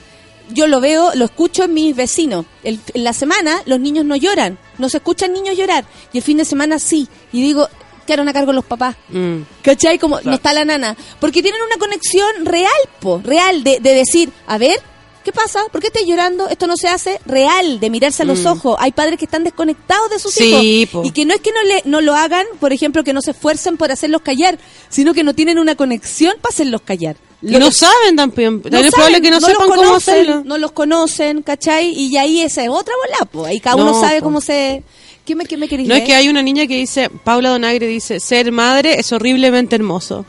yo 0.50 0.68
lo 0.68 0.80
veo, 0.80 1.10
lo 1.16 1.26
escucho 1.26 1.64
en 1.64 1.74
mis 1.74 1.96
vecinos. 1.96 2.46
El- 2.64 2.80
en 2.94 3.04
la 3.04 3.14
semana 3.14 3.64
los 3.66 3.80
niños 3.80 4.06
no 4.06 4.16
lloran, 4.16 4.60
no 4.78 4.90
se 4.90 4.98
escuchan 4.98 5.34
niños 5.34 5.58
llorar. 5.58 5.86
Y 6.14 6.18
el 6.20 6.24
fin 6.24 6.38
de 6.38 6.46
semana 6.46 6.78
sí. 6.78 7.08
Y 7.34 7.42
digo, 7.42 7.68
quedaron 8.06 8.30
a 8.30 8.34
cargo 8.34 8.54
los 8.54 8.64
papás. 8.64 8.96
Mm. 9.10 9.38
¿Cachai? 9.64 9.98
Como 9.98 10.22
no 10.22 10.34
está 10.34 10.54
la 10.54 10.64
nana. 10.64 10.96
Porque 11.20 11.42
tienen 11.42 11.60
una 11.66 11.78
conexión 11.78 12.46
real, 12.46 12.70
po, 13.00 13.22
real, 13.24 13.64
de, 13.64 13.80
de 13.80 13.94
decir, 13.96 14.30
a 14.46 14.60
ver, 14.60 14.80
¿qué 15.26 15.34
pasa? 15.34 15.60
¿Por 15.72 15.82
qué 15.82 15.88
estás 15.88 16.04
llorando? 16.06 16.48
Esto 16.48 16.68
no 16.68 16.78
se 16.78 16.88
hace 16.88 17.20
real, 17.26 17.82
de 17.82 17.90
mirarse 17.90 18.24
a 18.24 18.26
los 18.26 18.40
Mm. 18.44 18.48
ojos. 18.48 18.78
Hay 18.80 18.92
padres 18.94 19.20
que 19.20 19.26
están 19.26 19.44
desconectados 19.44 20.10
de 20.10 20.20
sus 20.20 20.34
Sí, 20.34 20.44
hijos. 20.84 21.02
po. 21.02 21.06
Y 21.08 21.12
que 21.12 21.26
no 21.26 21.34
es 21.34 21.42
que 21.42 21.52
no, 21.52 21.64
le, 21.64 21.82
no 21.86 22.00
lo 22.00 22.16
hagan, 22.16 22.46
por 22.62 22.72
ejemplo, 22.72 23.04
que 23.04 23.12
no 23.12 23.22
se 23.22 23.32
esfuercen 23.32 23.76
por 23.76 23.92
hacerlos 23.92 24.22
callar, 24.22 24.58
sino 24.90 25.14
que 25.14 25.24
no 25.24 25.34
tienen 25.34 25.60
una 25.60 25.76
conexión 25.76 26.36
para 26.42 26.54
hacerlos 26.54 26.82
callar. 26.82 27.18
Y 27.42 27.48
no 27.58 27.72
saben 27.72 28.16
también. 28.16 28.62
También 28.62 28.86
es 28.86 28.92
probable 28.92 29.22
que 29.22 29.30
no, 29.32 29.42
sepan 29.42 29.68
cómo 29.70 29.96
hacerlo. 29.96 30.44
No 30.46 30.58
los 30.58 30.72
conocen, 30.72 31.42
¿cachai? 31.42 31.90
Y 31.92 32.16
ahí 32.18 32.42
esa 32.42 32.64
es 32.64 32.70
otra 32.70 32.94
bola, 33.04 33.30
pues. 33.32 33.52
Ahí 33.52 33.60
cada 33.60 33.76
No, 33.76 33.84
uno 33.84 34.00
sabe 34.00 34.20
po. 34.20 34.26
cómo 34.26 34.42
se... 34.42 34.84
¿Qué 35.26 35.36
me, 35.36 35.46
qué 35.46 35.58
me 35.58 35.68
No 35.68 35.96
es 35.96 36.04
que 36.04 36.14
hay 36.14 36.30
una 36.30 36.44
niña 36.44 36.68
que 36.68 36.76
dice, 36.76 37.10
Paula 37.10 37.50
Donagre 37.50 37.88
dice, 37.88 38.20
ser 38.20 38.52
madre 38.52 39.00
es 39.00 39.12
horriblemente 39.12 39.76
hermoso. 39.76 40.24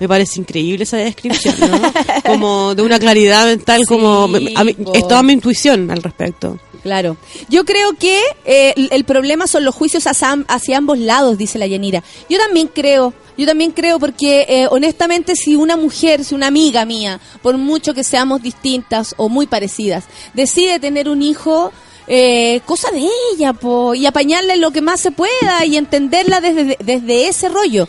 Me 0.00 0.08
parece 0.08 0.40
increíble 0.40 0.84
esa 0.84 0.96
descripción, 0.98 1.54
¿no? 1.60 1.92
como 2.26 2.74
de 2.74 2.82
una 2.82 2.98
claridad 2.98 3.46
mental, 3.46 3.84
como 3.86 4.24
a 4.24 4.64
mí- 4.64 4.76
es 4.94 5.08
toda 5.08 5.22
mi 5.22 5.32
intuición 5.32 5.90
al 5.90 6.02
respecto. 6.02 6.58
Claro. 6.82 7.16
Yo 7.48 7.64
creo 7.64 7.94
que 7.94 8.20
eh, 8.44 8.74
el, 8.76 9.04
problema 9.04 9.46
son 9.46 9.64
los 9.64 9.74
juicios 9.74 10.06
hacia, 10.06 10.44
hacia 10.46 10.78
ambos 10.78 10.98
lados, 10.98 11.36
dice 11.36 11.58
la 11.58 11.66
Yanira. 11.66 12.02
Yo 12.30 12.38
también 12.38 12.68
creo, 12.72 13.12
yo 13.36 13.46
también 13.46 13.72
creo 13.72 13.98
porque 13.98 14.46
eh, 14.48 14.66
honestamente 14.70 15.34
si 15.34 15.56
una 15.56 15.76
mujer, 15.76 16.24
si 16.24 16.34
una 16.34 16.46
amiga 16.46 16.84
mía, 16.84 17.20
por 17.42 17.58
mucho 17.58 17.94
que 17.94 18.04
seamos 18.04 18.42
distintas 18.42 19.14
o 19.16 19.28
muy 19.28 19.46
parecidas, 19.46 20.04
decide 20.34 20.78
tener 20.78 21.08
un 21.08 21.20
hijo, 21.20 21.72
eh, 22.06 22.60
cosa 22.64 22.90
de 22.90 23.06
ella, 23.34 23.52
po, 23.52 23.94
y 23.94 24.06
apañarla 24.06 24.54
en 24.54 24.60
lo 24.60 24.70
que 24.70 24.80
más 24.80 25.00
se 25.00 25.10
pueda 25.10 25.64
y 25.66 25.76
entenderla 25.76 26.40
desde, 26.40 26.78
desde 26.82 27.28
ese 27.28 27.48
rollo. 27.48 27.88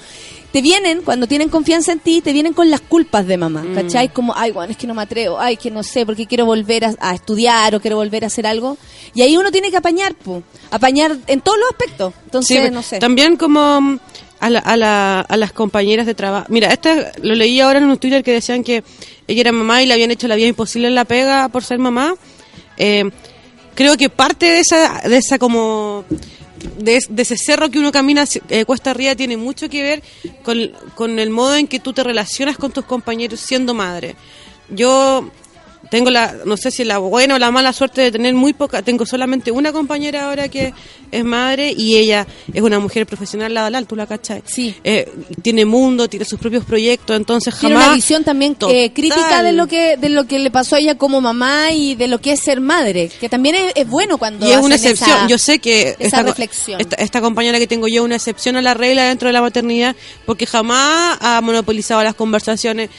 Te 0.51 0.61
vienen, 0.63 1.03
cuando 1.03 1.27
tienen 1.27 1.49
confianza 1.49 1.91
en 1.91 1.99
ti, 1.99 2.21
te 2.21 2.33
vienen 2.33 2.53
con 2.53 2.71
las 2.71 2.81
culpas 2.81 3.27
de 3.27 3.37
mamá, 3.37 3.61
Mm. 3.61 3.75
¿cachai? 3.75 4.09
Como, 4.09 4.33
ay, 4.35 4.51
bueno, 4.51 4.71
es 4.71 4.77
que 4.77 4.87
no 4.87 4.95
me 4.95 5.03
atrevo, 5.03 5.39
ay, 5.39 5.57
que 5.57 5.69
no 5.69 5.83
sé, 5.83 6.05
porque 6.07 6.25
quiero 6.25 6.45
volver 6.45 6.85
a, 6.85 6.95
a 6.99 7.13
estudiar 7.13 7.75
o 7.75 7.79
quiero 7.79 7.97
volver 7.97 8.23
a 8.23 8.27
hacer 8.27 8.47
algo. 8.47 8.75
Y 9.13 9.21
ahí 9.21 9.37
uno 9.37 9.51
tiene 9.51 9.69
que 9.69 9.77
apañar, 9.77 10.15
po, 10.15 10.41
apañar 10.71 11.15
en 11.27 11.41
todos 11.41 11.59
los 11.59 11.69
aspectos. 11.69 12.13
Entonces, 12.25 12.63
Sí, 12.65 12.71
no 12.71 12.81
sé. 12.81 12.97
También 12.97 13.37
como 13.37 13.79
mm, 13.79 13.99
a, 14.39 14.49
la- 14.49 14.59
a, 14.59 14.75
la- 14.75 15.19
a 15.21 15.37
las 15.37 15.51
compañeras 15.51 16.07
de 16.07 16.15
trabajo. 16.15 16.47
Mira, 16.49 16.73
esta 16.73 17.11
lo 17.21 17.35
leí 17.35 17.59
ahora 17.61 17.77
en 17.77 17.85
un 17.85 17.97
Twitter 17.99 18.23
que 18.23 18.31
decían 18.33 18.63
que 18.63 18.83
ella 19.27 19.41
era 19.41 19.51
mamá 19.51 19.83
y 19.83 19.85
le 19.85 19.93
habían 19.93 20.09
hecho 20.09 20.27
la 20.27 20.35
vida 20.35 20.47
imposible 20.47 20.87
en 20.87 20.95
la 20.95 21.05
pega 21.05 21.49
por 21.49 21.63
ser 21.63 21.77
mamá. 21.77 22.15
Eh, 22.77 23.03
creo 23.75 23.97
que 23.97 24.09
parte 24.09 24.47
de 24.47 24.59
esa, 24.61 25.01
de 25.07 25.17
esa 25.17 25.37
como 25.37 26.05
de, 26.77 26.95
es- 26.97 27.07
de 27.09 27.21
ese 27.21 27.37
cerro 27.37 27.69
que 27.69 27.79
uno 27.79 27.91
camina 27.91 28.25
eh, 28.49 28.65
cuesta 28.65 28.91
arriba 28.91 29.15
tiene 29.15 29.37
mucho 29.37 29.69
que 29.69 29.81
ver 29.81 30.03
con, 30.43 30.71
con 30.95 31.19
el 31.19 31.29
modo 31.29 31.55
en 31.55 31.67
que 31.67 31.79
tú 31.79 31.93
te 31.93 32.03
relacionas 32.03 32.57
con 32.57 32.71
tus 32.71 32.85
compañeros 32.85 33.39
siendo 33.39 33.73
madre. 33.73 34.15
Yo 34.69 35.29
tengo 35.89 36.09
la, 36.11 36.35
no 36.45 36.57
sé 36.57 36.71
si 36.71 36.83
la 36.83 36.97
buena 36.97 37.35
o 37.35 37.39
la 37.39 37.51
mala 37.51 37.71
suerte 37.73 38.01
de 38.01 38.11
tener 38.11 38.33
muy 38.33 38.53
poca, 38.53 38.81
tengo 38.81 39.05
solamente 39.05 39.49
una 39.51 39.71
compañera 39.71 40.25
ahora 40.25 40.49
que 40.49 40.73
es 41.11 41.23
madre 41.23 41.73
y 41.75 41.95
ella 41.97 42.27
es 42.53 42.61
una 42.61 42.79
mujer 42.79 43.07
profesional, 43.07 43.53
la 43.53 43.61
Dalal, 43.61 43.87
tú 43.87 43.95
la 43.95 44.05
cachai. 44.05 44.43
Sí. 44.45 44.75
Eh, 44.83 45.11
tiene 45.41 45.65
mundo, 45.65 46.07
tiene 46.09 46.25
sus 46.25 46.39
propios 46.39 46.65
proyectos, 46.65 47.15
entonces 47.15 47.55
Tiene 47.57 47.75
jamás... 47.75 47.87
una 47.87 47.95
visión 47.95 48.23
también 48.23 48.55
eh, 48.69 48.91
crítica 48.93 49.41
de 49.41 49.53
lo 49.53 49.67
que 49.67 49.97
de 49.97 50.09
lo 50.09 50.25
que 50.27 50.37
le 50.39 50.51
pasó 50.51 50.75
a 50.75 50.79
ella 50.79 50.95
como 50.95 51.21
mamá 51.21 51.71
y 51.71 51.95
de 51.95 52.07
lo 52.07 52.19
que 52.19 52.33
es 52.33 52.41
ser 52.41 52.59
madre, 52.61 53.09
que 53.19 53.29
también 53.29 53.55
es, 53.55 53.71
es 53.75 53.87
bueno 53.87 54.17
cuando 54.17 54.45
Y 54.47 54.51
es 54.51 54.57
una 54.57 54.75
excepción. 54.75 55.09
esa- 55.09 55.27
yo 55.27 55.37
sé 55.37 55.59
que 55.59 55.89
esa 55.97 56.03
esta, 56.17 56.23
reflexión. 56.23 56.79
Esta, 56.81 56.95
esta 56.97 57.21
compañera 57.21 57.57
que 57.57 57.67
tengo 57.67 57.87
yo 57.87 58.01
es 58.01 58.05
una 58.05 58.15
excepción 58.15 58.55
a 58.57 58.61
la 58.61 58.73
regla 58.73 59.05
dentro 59.05 59.27
de 59.29 59.33
la 59.33 59.41
maternidad 59.41 59.95
porque 60.25 60.45
jamás 60.45 61.17
ha 61.21 61.39
monopolizado 61.41 62.03
las 62.03 62.15
conversaciones. 62.15 62.89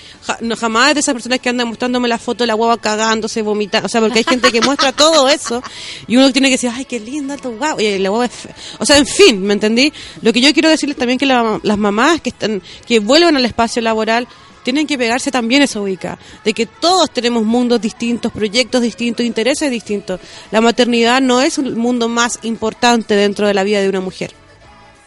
jamás 0.59 0.89
es 0.89 0.95
de 0.95 1.01
esas 1.01 1.13
personas 1.15 1.39
que 1.41 1.49
andan 1.49 1.69
mostrándome 1.69 2.09
la 2.09 2.19
foto 2.19 2.43
de 2.45 2.49
la 2.49 2.55
guagua 2.71 2.81
cagándose, 2.83 3.43
vomitando. 3.43 3.87
O 3.87 3.89
sea, 3.89 4.01
porque 4.01 4.19
hay 4.19 4.25
gente 4.25 4.51
que 4.53 4.61
muestra 4.61 4.93
todo 4.93 5.29
eso 5.29 5.63
y 6.07 6.17
uno 6.17 6.33
tiene 6.33 6.49
que 6.49 6.55
decir, 6.55 6.71
ay, 6.75 6.85
qué 6.85 7.01
linda 7.01 7.37
tu 7.37 7.51
guagua. 7.57 7.83
Y 7.83 7.99
la 7.99 8.09
guagua 8.09 8.27
es 8.27 8.33
fea. 8.33 8.55
O 8.79 8.87
sea, 8.87 8.97
en 8.99 9.07
fin, 9.07 9.43
¿me 9.43 9.55
entendí? 9.55 9.93
Lo 10.23 10.33
que 10.33 10.41
yo 10.41 10.53
quiero 10.53 10.69
decirles 10.69 10.97
también 10.97 11.19
que 11.19 11.27
la- 11.27 11.59
las 11.63 11.79
mamás 11.79 12.21
que 12.21 12.31
están 12.31 12.63
que 12.87 13.01
vuelven 13.01 13.37
al 13.37 13.45
espacio 13.45 13.83
laboral 13.83 14.27
tienen 14.63 14.87
que 14.87 14.99
pegarse 14.99 15.31
también 15.31 15.63
esa 15.63 15.81
ubica, 15.81 16.19
de 16.45 16.53
que 16.53 16.67
todos 16.67 17.11
tenemos 17.11 17.45
mundos 17.45 17.81
distintos, 17.81 18.31
proyectos 18.31 18.83
distintos, 18.83 19.25
intereses 19.25 19.71
distintos. 19.71 20.21
La 20.51 20.61
maternidad 20.61 21.23
no 21.23 21.41
es 21.41 21.57
el 21.57 21.77
mundo 21.77 22.09
más 22.11 22.39
importante 22.43 23.17
dentro 23.17 23.47
de 23.47 23.55
la 23.55 23.65
vida 23.65 23.81
de 23.81 23.89
una 23.89 24.01
mujer. 24.03 24.35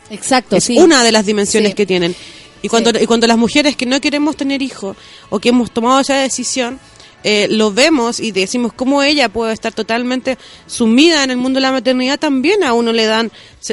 Exacto, 0.10 0.56
es 0.56 0.64
sí. 0.64 0.78
una 0.80 1.04
de 1.04 1.12
las 1.12 1.26
dimensiones 1.26 1.70
Sí. 1.72 1.76
que 1.76 1.86
tienen. 1.86 2.16
Y 2.64 2.68
cuando, 2.70 2.92
y 3.00 3.06
cuando 3.06 3.28
las 3.28 3.38
mujeres 3.38 3.76
que 3.76 3.86
no 3.86 4.00
queremos 4.02 4.36
tener 4.38 4.62
hijos 4.62 4.96
o 5.30 5.40
que 5.40 5.50
hemos 5.50 5.72
tomado 5.72 6.00
esa 6.00 6.16
decisión, 6.16 6.80
eh, 7.24 7.48
lo 7.50 7.72
vemos 7.72 8.20
y 8.20 8.32
decimos 8.32 8.74
cómo 8.74 9.02
ella 9.04 9.30
puede 9.30 9.54
estar 9.54 9.74
totalmente 9.74 10.38
sumida 10.68 11.24
en 11.24 11.32
el 11.32 11.38
mundo 11.38 11.58
de 11.58 11.62
la 11.62 11.72
maternidad, 11.72 12.20
también 12.20 12.64
a 12.64 12.74
uno 12.74 12.92
le 12.92 13.06
dan, 13.06 13.32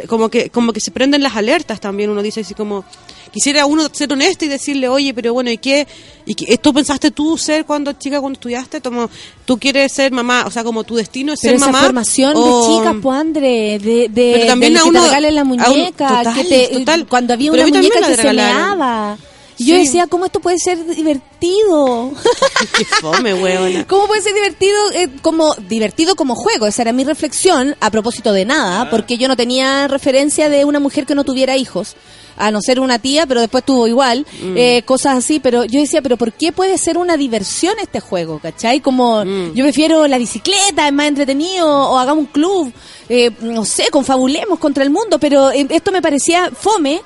como 0.09 0.29
que, 0.29 0.51
como 0.51 0.73
que 0.73 0.81
se 0.81 0.91
prenden 0.91 1.23
las 1.23 1.37
alertas 1.37 1.81
también, 1.81 2.11
uno 2.11 2.23
dice 2.23 2.41
así 2.41 2.55
como, 2.55 2.85
quisiera 3.33 3.67
uno 3.67 3.89
ser 3.93 4.13
honesto 4.13 4.45
y 4.45 4.49
decirle, 4.49 4.89
oye, 4.89 5.13
pero 5.15 5.33
bueno, 5.33 5.51
¿y 5.51 5.59
qué? 5.59 5.87
¿Y 6.27 6.35
qué, 6.35 6.47
esto 6.53 6.73
pensaste 6.73 7.11
tú 7.11 7.37
ser 7.39 7.65
cuando 7.65 7.93
chica, 7.95 8.21
cuando 8.21 8.37
estudiaste? 8.37 8.81
Como, 8.81 9.09
¿Tú 9.45 9.59
quieres 9.59 9.93
ser 9.93 10.13
mamá? 10.13 10.45
O 10.47 10.51
sea, 10.51 10.63
como 10.63 10.85
tu 10.85 10.95
destino 10.95 11.33
es 11.33 11.41
Pero 11.41 11.53
ser 11.53 11.57
esa 11.63 11.67
mamá. 11.73 11.85
formación 11.85 12.33
o- 12.37 12.69
de 12.69 12.79
chicas, 12.79 12.97
pues 13.03 13.19
André, 13.19 13.79
de, 13.81 14.09
de, 14.09 14.33
Pero 14.35 14.47
también 14.47 14.73
del 14.75 14.81
a 14.81 14.83
que 14.85 14.89
uno- 14.91 15.01
te 15.01 15.07
regalen 15.07 15.35
la 15.35 15.43
un- 15.43 15.49
muñeca, 15.49 16.09
total, 16.19 16.35
que 16.35 16.45
te, 16.45 16.69
total. 16.79 17.07
cuando 17.09 17.33
había 17.35 17.51
Pero 17.51 17.65
una 17.65 17.77
muñeca 17.79 18.07
que 18.07 18.15
se 18.17 18.33
meaba. 18.33 19.19
Y 19.61 19.67
Yo 19.67 19.77
decía, 19.77 20.07
¿cómo 20.07 20.25
esto 20.25 20.41
puede 20.41 20.59
ser 20.59 20.83
divertido? 20.87 22.13
Qué 22.79 22.85
fome, 22.87 23.35
huevona. 23.35 23.87
¿Cómo 23.87 24.07
puede 24.07 24.23
ser 24.23 24.33
divertido 24.33 24.75
eh, 24.95 25.09
como 25.21 25.55
divertido 25.69 26.17
como 26.17 26.35
juego? 26.35 26.67
Esa 26.67 26.81
era 26.83 26.93
mi 26.93 27.05
reflexión 27.05 27.77
a 27.79 27.91
propósito 27.91 28.33
de 28.33 28.47
nada, 28.47 28.89
porque 28.89 29.19
yo 29.19 29.29
no 29.29 29.37
tenía 29.37 29.87
referencia 29.87 30.49
de 30.49 30.65
una 30.65 30.81
mujer 30.81 31.05
que 31.05 31.15
no 31.15 31.25
tuviera 31.25 31.59
hijos. 31.59 31.95
A 32.39 32.51
no 32.51 32.63
ser 32.63 32.81
una 32.81 32.99
tía, 32.99 33.27
pero 33.27 33.41
después 33.43 33.63
tuvo 33.63 33.87
igual, 33.87 34.25
Mm. 34.43 34.57
eh, 34.57 34.83
cosas 34.87 35.19
así, 35.19 35.41
pero 35.41 35.65
yo 35.65 35.79
decía, 35.79 36.01
pero 36.01 36.17
¿por 36.17 36.33
qué 36.33 36.53
puede 36.53 36.79
ser 36.79 36.97
una 36.97 37.19
diversión 37.19 37.75
este 37.83 38.01
juego? 38.01 38.39
¿Cachai? 38.39 38.81
Como 38.81 39.27
Mm. 39.27 39.53
yo 39.53 39.63
prefiero 39.65 40.07
la 40.07 40.17
bicicleta, 40.17 40.87
es 40.87 40.93
más 40.95 41.09
entretenido, 41.09 41.69
o 41.69 41.99
hagamos 41.99 42.23
un 42.25 42.31
club, 42.33 42.73
eh, 43.11 43.31
no 43.43 43.67
sé, 43.67 43.89
confabulemos 43.91 44.59
contra 44.59 44.85
el 44.85 44.89
mundo, 44.91 45.19
pero 45.19 45.51
eh, 45.51 45.67
esto 45.69 45.93
me 45.93 46.01
parecía 46.01 46.51
fome 46.51 47.03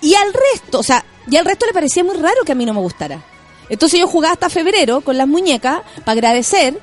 y 0.00 0.14
al 0.14 0.32
resto, 0.32 0.78
o 0.78 0.82
sea, 0.82 1.04
y 1.30 1.36
al 1.36 1.44
resto 1.44 1.66
le 1.66 1.72
parecía 1.72 2.04
muy 2.04 2.16
raro 2.16 2.42
que 2.44 2.52
a 2.52 2.54
mí 2.54 2.64
no 2.64 2.74
me 2.74 2.80
gustara. 2.80 3.20
Entonces 3.68 3.98
yo 4.00 4.06
jugaba 4.06 4.34
hasta 4.34 4.50
febrero 4.50 5.00
con 5.00 5.16
las 5.16 5.26
muñecas 5.26 5.80
para 6.04 6.12
agradecer 6.12 6.78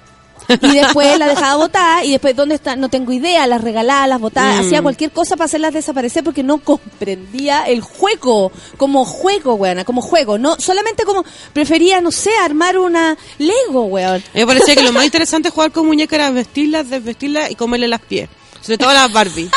y 0.49 0.73
después 0.73 1.17
las 1.19 1.29
dejaba 1.29 1.55
botar 1.55 2.03
y 2.03 2.11
después 2.11 2.35
dónde 2.35 2.55
están 2.55 2.79
no 2.81 2.89
tengo 2.89 3.11
idea, 3.13 3.45
las 3.45 3.61
regalaba, 3.61 4.07
las 4.07 4.19
botaba, 4.19 4.55
Mm. 4.55 4.59
hacía 4.65 4.81
cualquier 4.81 5.11
cosa 5.11 5.37
para 5.37 5.45
hacerlas 5.45 5.73
desaparecer 5.73 6.23
porque 6.23 6.41
no 6.41 6.57
comprendía 6.57 7.63
el 7.65 7.81
juego 7.81 8.51
como 8.77 9.05
juego, 9.05 9.53
weona, 9.53 9.85
como 9.85 10.01
juego, 10.01 10.39
no 10.39 10.55
solamente 10.59 11.03
como 11.05 11.23
prefería, 11.53 12.01
no 12.01 12.11
sé, 12.11 12.31
armar 12.43 12.79
una 12.79 13.15
Lego, 13.37 13.83
weón. 13.83 14.15
A 14.15 14.17
mí 14.33 14.39
me 14.41 14.47
parecía 14.47 14.75
que 14.75 14.83
lo 14.83 14.91
más 14.91 15.05
interesante 15.05 15.49
de 15.49 15.53
jugar 15.53 15.71
con 15.71 15.85
muñecas 15.85 16.13
era 16.17 16.29
vestirlas, 16.31 16.89
desvestirlas 16.89 17.51
y 17.51 17.55
comerle 17.55 17.87
las 17.87 18.01
pies. 18.01 18.27
Sobre 18.61 18.79
todo 18.79 18.91
las 18.93 19.13
Barbie. 19.13 19.49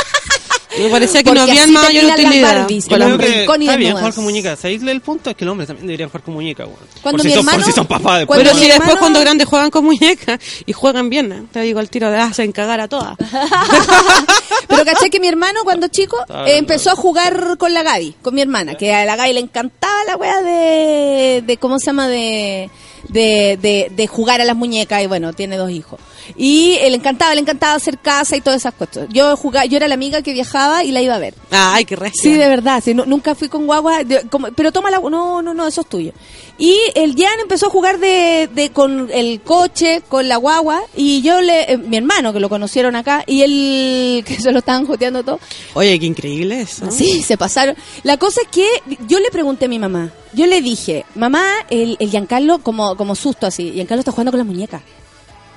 Me 0.79 0.89
parecía 0.91 1.23
que 1.23 1.31
no 1.35 1.41
habían 1.43 1.57
así 1.65 1.73
mayor 1.87 2.05
utilidad. 2.27 2.51
Yo 2.89 2.97
creo 3.17 3.19
que 3.19 3.45
está 3.65 3.77
bien 3.77 3.91
jugar 4.01 4.15
con 4.15 4.25
muñecas. 4.25 4.59
¿Sabéis 4.59 4.83
el 4.83 5.01
punto? 5.01 5.31
Es 5.31 5.37
que 5.37 5.45
los 5.45 5.53
hombres 5.53 5.67
también 5.69 5.87
deberían 5.87 6.09
jugar 6.09 6.23
con 6.23 6.35
muñecas. 6.35 6.69
Cuando 7.03 7.19
por, 7.19 7.21
si 7.23 7.29
mi 7.29 7.35
son, 7.35 7.45
por 7.45 7.53
hermano- 7.55 7.67
si 7.67 7.73
son 7.73 7.87
papás 7.87 8.19
después. 8.21 8.39
Pero 8.41 8.55
si 8.55 8.67
después 8.69 8.97
cuando 8.99 9.21
grandes 9.21 9.47
juegan 9.49 9.71
con 9.71 9.85
muñecas 9.85 10.41
y 10.67 10.73
juegan 10.73 11.09
bien, 11.11 11.33
¿eh? 11.33 11.43
te 11.53 11.61
digo 11.61 11.79
al 11.81 11.89
tiro 11.91 12.11
de 12.11 12.19
hacen 12.19 12.53
cagar 12.53 12.81
a 12.81 12.89
todas. 12.89 13.17
Pero 14.69 14.85
caché 14.85 15.11
que 15.11 15.21
mi 15.21 15.29
hermano 15.29 15.61
cuando 15.65 15.89
chico 15.89 16.17
eh, 16.47 16.57
empezó 16.57 16.91
a 16.91 16.97
jugar 16.97 17.57
con 17.59 17.73
la 17.75 17.83
Gaby, 17.83 18.17
con 18.23 18.35
mi 18.35 18.41
hermana, 18.41 18.75
que 18.75 18.93
a 18.95 19.05
la 19.05 19.17
Gaby 19.17 19.33
le 19.35 19.41
encantaba 19.41 20.05
la 20.07 20.17
wea 20.17 20.43
de, 20.43 21.43
de 21.47 21.57
¿cómo 21.59 21.79
se 21.79 21.87
llama? 21.87 22.09
De, 22.09 22.71
de, 23.09 23.59
de, 23.61 23.93
de 23.95 24.07
jugar 24.07 24.41
a 24.41 24.45
las 24.45 24.57
muñecas 24.57 25.03
y 25.03 25.07
bueno, 25.07 25.33
tiene 25.33 25.57
dos 25.57 25.71
hijos. 25.71 26.01
Y 26.37 26.73
eh, 26.81 26.91
le 26.91 26.97
encantaba, 26.97 27.35
le 27.35 27.41
encantaba 27.41 27.75
hacer 27.75 27.99
casa 27.99 28.37
y 28.37 28.41
todas 28.41 28.61
esas 28.63 28.75
cosas. 28.75 29.07
Yo 29.11 29.37
jugaba, 29.37 29.67
yo 29.67 29.77
era 29.77 29.89
la 29.89 29.95
amiga 29.95 30.23
que 30.23 30.33
viajaba 30.33 30.85
y 30.85 30.91
la 30.93 31.03
iba 31.03 31.15
a 31.15 31.19
ver. 31.19 31.35
Ay, 31.51 31.85
qué 31.85 31.97
recia. 31.97 32.23
Sí, 32.23 32.33
de 32.33 32.49
verdad, 32.49 32.83
sí, 32.85 32.95
nu- 32.95 33.05
nunca 33.07 33.35
fui 33.35 33.49
con 33.49 33.67
guagua, 33.67 34.05
de- 34.05 34.23
como- 34.29 34.49
pero 34.53 34.73
toma 34.73 34.91
la, 34.91 34.99
no, 35.01 35.43
no, 35.43 35.55
no, 35.55 35.67
eso 35.67 35.83
es 35.83 35.87
tuyo. 35.89 36.13
Y 36.59 36.77
el 36.95 37.15
Jan 37.17 37.41
empezó 37.41 37.67
a 37.67 37.71
jugar 37.71 37.99
de, 37.99 38.49
de 38.55 38.71
con 38.71 39.09
el 39.13 39.41
coche, 39.41 40.03
con 40.09 40.29
la 40.29 40.37
guagua, 40.37 40.83
y 40.97 41.21
yo 41.23 41.41
le, 41.41 41.73
eh, 41.73 41.77
mi 41.79 41.97
hermano 41.97 42.33
que 42.33 42.41
lo 42.41 42.49
conocieron 42.49 42.95
acá, 42.97 43.25
y 43.27 43.43
él, 43.43 44.25
que 44.27 44.41
se 44.41 44.53
lo 44.53 44.59
estaban 44.61 44.87
joteando 44.87 45.23
todo, 45.25 45.41
Oye, 45.75 45.99
qué 45.99 46.07
increíble 46.07 46.61
eso. 46.61 46.91
Sí, 46.91 47.23
se 47.23 47.37
pasaron. 47.37 47.75
La 48.05 48.17
cosa 48.17 48.41
es 48.43 48.49
que 48.49 48.67
yo 49.09 49.19
le 49.19 49.31
pregunté 49.31 49.65
a 49.65 49.69
mi 49.69 49.79
mamá. 49.79 50.13
Yo 50.33 50.47
le 50.47 50.61
dije, 50.63 51.05
mamá, 51.15 51.45
el, 51.71 51.97
el 52.01 52.11
Giancarlo, 52.11 52.59
como, 52.59 52.97
como 52.97 53.15
susto 53.15 53.47
así, 53.47 53.71
Giancarlo 53.73 54.01
está 54.01 54.11
jugando 54.13 54.31
con 54.33 54.39
las 54.39 54.47
muñecas. 54.47 54.83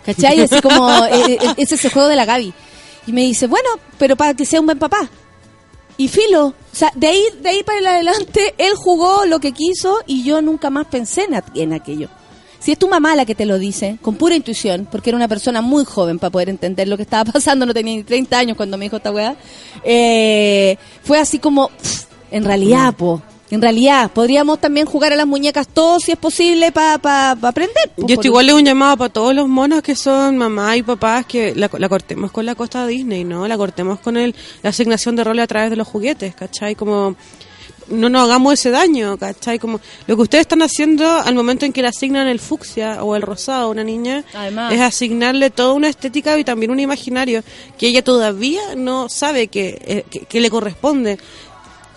¿Cachai? 0.07 0.39
Así 0.39 0.61
como, 0.61 0.89
eh, 1.11 1.38
eh, 1.39 1.53
ese 1.57 1.75
es 1.75 1.85
el 1.85 1.91
juego 1.91 2.07
de 2.07 2.15
la 2.15 2.25
Gaby. 2.25 2.53
Y 3.05 3.11
me 3.11 3.21
dice, 3.21 3.45
bueno, 3.47 3.69
pero 3.97 4.15
para 4.15 4.34
que 4.34 4.45
sea 4.45 4.59
un 4.59 4.65
buen 4.65 4.79
papá. 4.79 5.09
Y 5.97 6.07
filo, 6.07 6.47
o 6.47 6.55
sea, 6.71 6.91
de 6.95 7.07
ahí, 7.07 7.23
de 7.41 7.49
ahí 7.49 7.63
para 7.63 7.79
el 7.79 7.88
adelante, 7.88 8.55
él 8.57 8.73
jugó 8.75 9.25
lo 9.25 9.39
que 9.39 9.51
quiso 9.51 9.99
y 10.05 10.23
yo 10.23 10.41
nunca 10.41 10.69
más 10.69 10.88
pensé 10.88 11.27
en 11.55 11.73
aquello. 11.73 12.09
Si 12.59 12.71
es 12.71 12.79
tu 12.79 12.88
mamá 12.88 13.15
la 13.15 13.25
que 13.25 13.35
te 13.35 13.45
lo 13.45 13.59
dice, 13.59 13.97
con 14.01 14.15
pura 14.15 14.35
intuición, 14.35 14.88
porque 14.91 15.09
era 15.09 15.17
una 15.17 15.27
persona 15.27 15.61
muy 15.61 15.85
joven 15.85 16.19
para 16.19 16.31
poder 16.31 16.49
entender 16.49 16.88
lo 16.88 16.97
que 16.97 17.03
estaba 17.03 17.31
pasando, 17.34 17.65
no 17.65 17.73
tenía 17.73 17.95
ni 17.95 18.03
30 18.03 18.38
años 18.38 18.57
cuando 18.57 18.77
me 18.77 18.85
dijo 18.85 18.97
esta 18.97 19.11
weá, 19.11 19.35
eh, 19.84 20.77
fue 21.03 21.19
así 21.19 21.39
como, 21.39 21.69
pff, 21.69 22.05
en 22.31 22.45
realidad, 22.45 22.93
po, 22.93 23.21
en 23.49 23.61
realidad, 23.61 24.11
podríamos 24.11 24.60
también 24.60 24.86
jugar 24.86 25.14
a 25.14 25.15
las 25.15 25.26
muñecas 25.28 25.68
todos 25.68 26.03
si 26.03 26.11
es 26.11 26.18
posible 26.18 26.72
para 26.72 26.98
pa, 26.98 27.36
pa 27.40 27.48
aprender. 27.49 27.90
po, 27.95 28.02
Yo 28.02 28.07
esto 28.07 28.15
por- 28.18 28.26
igual 28.26 28.45
le 28.48 28.53
un 28.53 28.65
llamado 28.65 28.98
para 28.98 29.14
todos 29.14 29.34
los 29.34 29.48
monos 29.48 29.82
que 29.82 29.95
son 29.95 30.38
mamá 30.38 30.76
y 30.76 30.84
papás 30.84 31.26
que 31.26 31.56
la, 31.56 31.69
la 31.78 31.88
cortemos 31.90 32.32
con 32.32 32.45
la 32.45 32.56
costa 32.56 32.86
Disney, 32.86 33.24
¿no? 33.24 33.48
La 33.48 33.57
cortemos 33.57 33.99
con 33.99 34.18
el, 34.18 34.36
la 34.64 34.72
asignación 34.72 35.15
de 35.15 35.24
roles 35.24 35.44
a 35.44 35.48
través 35.48 35.69
de 35.69 35.76
los 35.78 35.88
juguetes, 35.88 36.36
¿cachai? 36.36 36.76
Como 36.76 37.15
no 37.90 38.10
nos 38.10 38.24
hagamos 38.24 38.52
ese 38.56 38.69
daño, 38.69 39.15
¿cachai? 39.18 39.60
Como 39.60 39.80
lo 40.07 40.15
que 40.18 40.22
ustedes 40.22 40.41
están 40.41 40.61
haciendo 40.61 41.10
al 41.10 41.34
momento 41.34 41.65
en 41.65 41.72
que 41.72 41.82
le 41.82 41.88
asignan 41.88 42.28
el 42.28 42.40
fucsia 42.40 43.02
o 43.02 43.15
el 43.15 43.22
rosado 43.22 43.68
a 43.68 43.69
una 43.69 43.86
niña 43.86 44.26
Además. 44.34 44.74
es 44.74 44.82
asignarle 44.82 45.52
toda 45.52 45.72
una 45.72 45.88
estética 45.88 46.38
y 46.38 46.44
también 46.44 46.69
un 46.72 46.82
imaginario 46.82 47.44
que 47.78 47.88
ella 47.88 48.03
todavía 48.03 48.76
no 48.76 49.07
sabe 49.07 49.48
que, 49.48 49.80
eh, 49.86 50.03
que, 50.10 50.19
que 50.26 50.41
le 50.41 50.49
corresponde. 50.49 51.18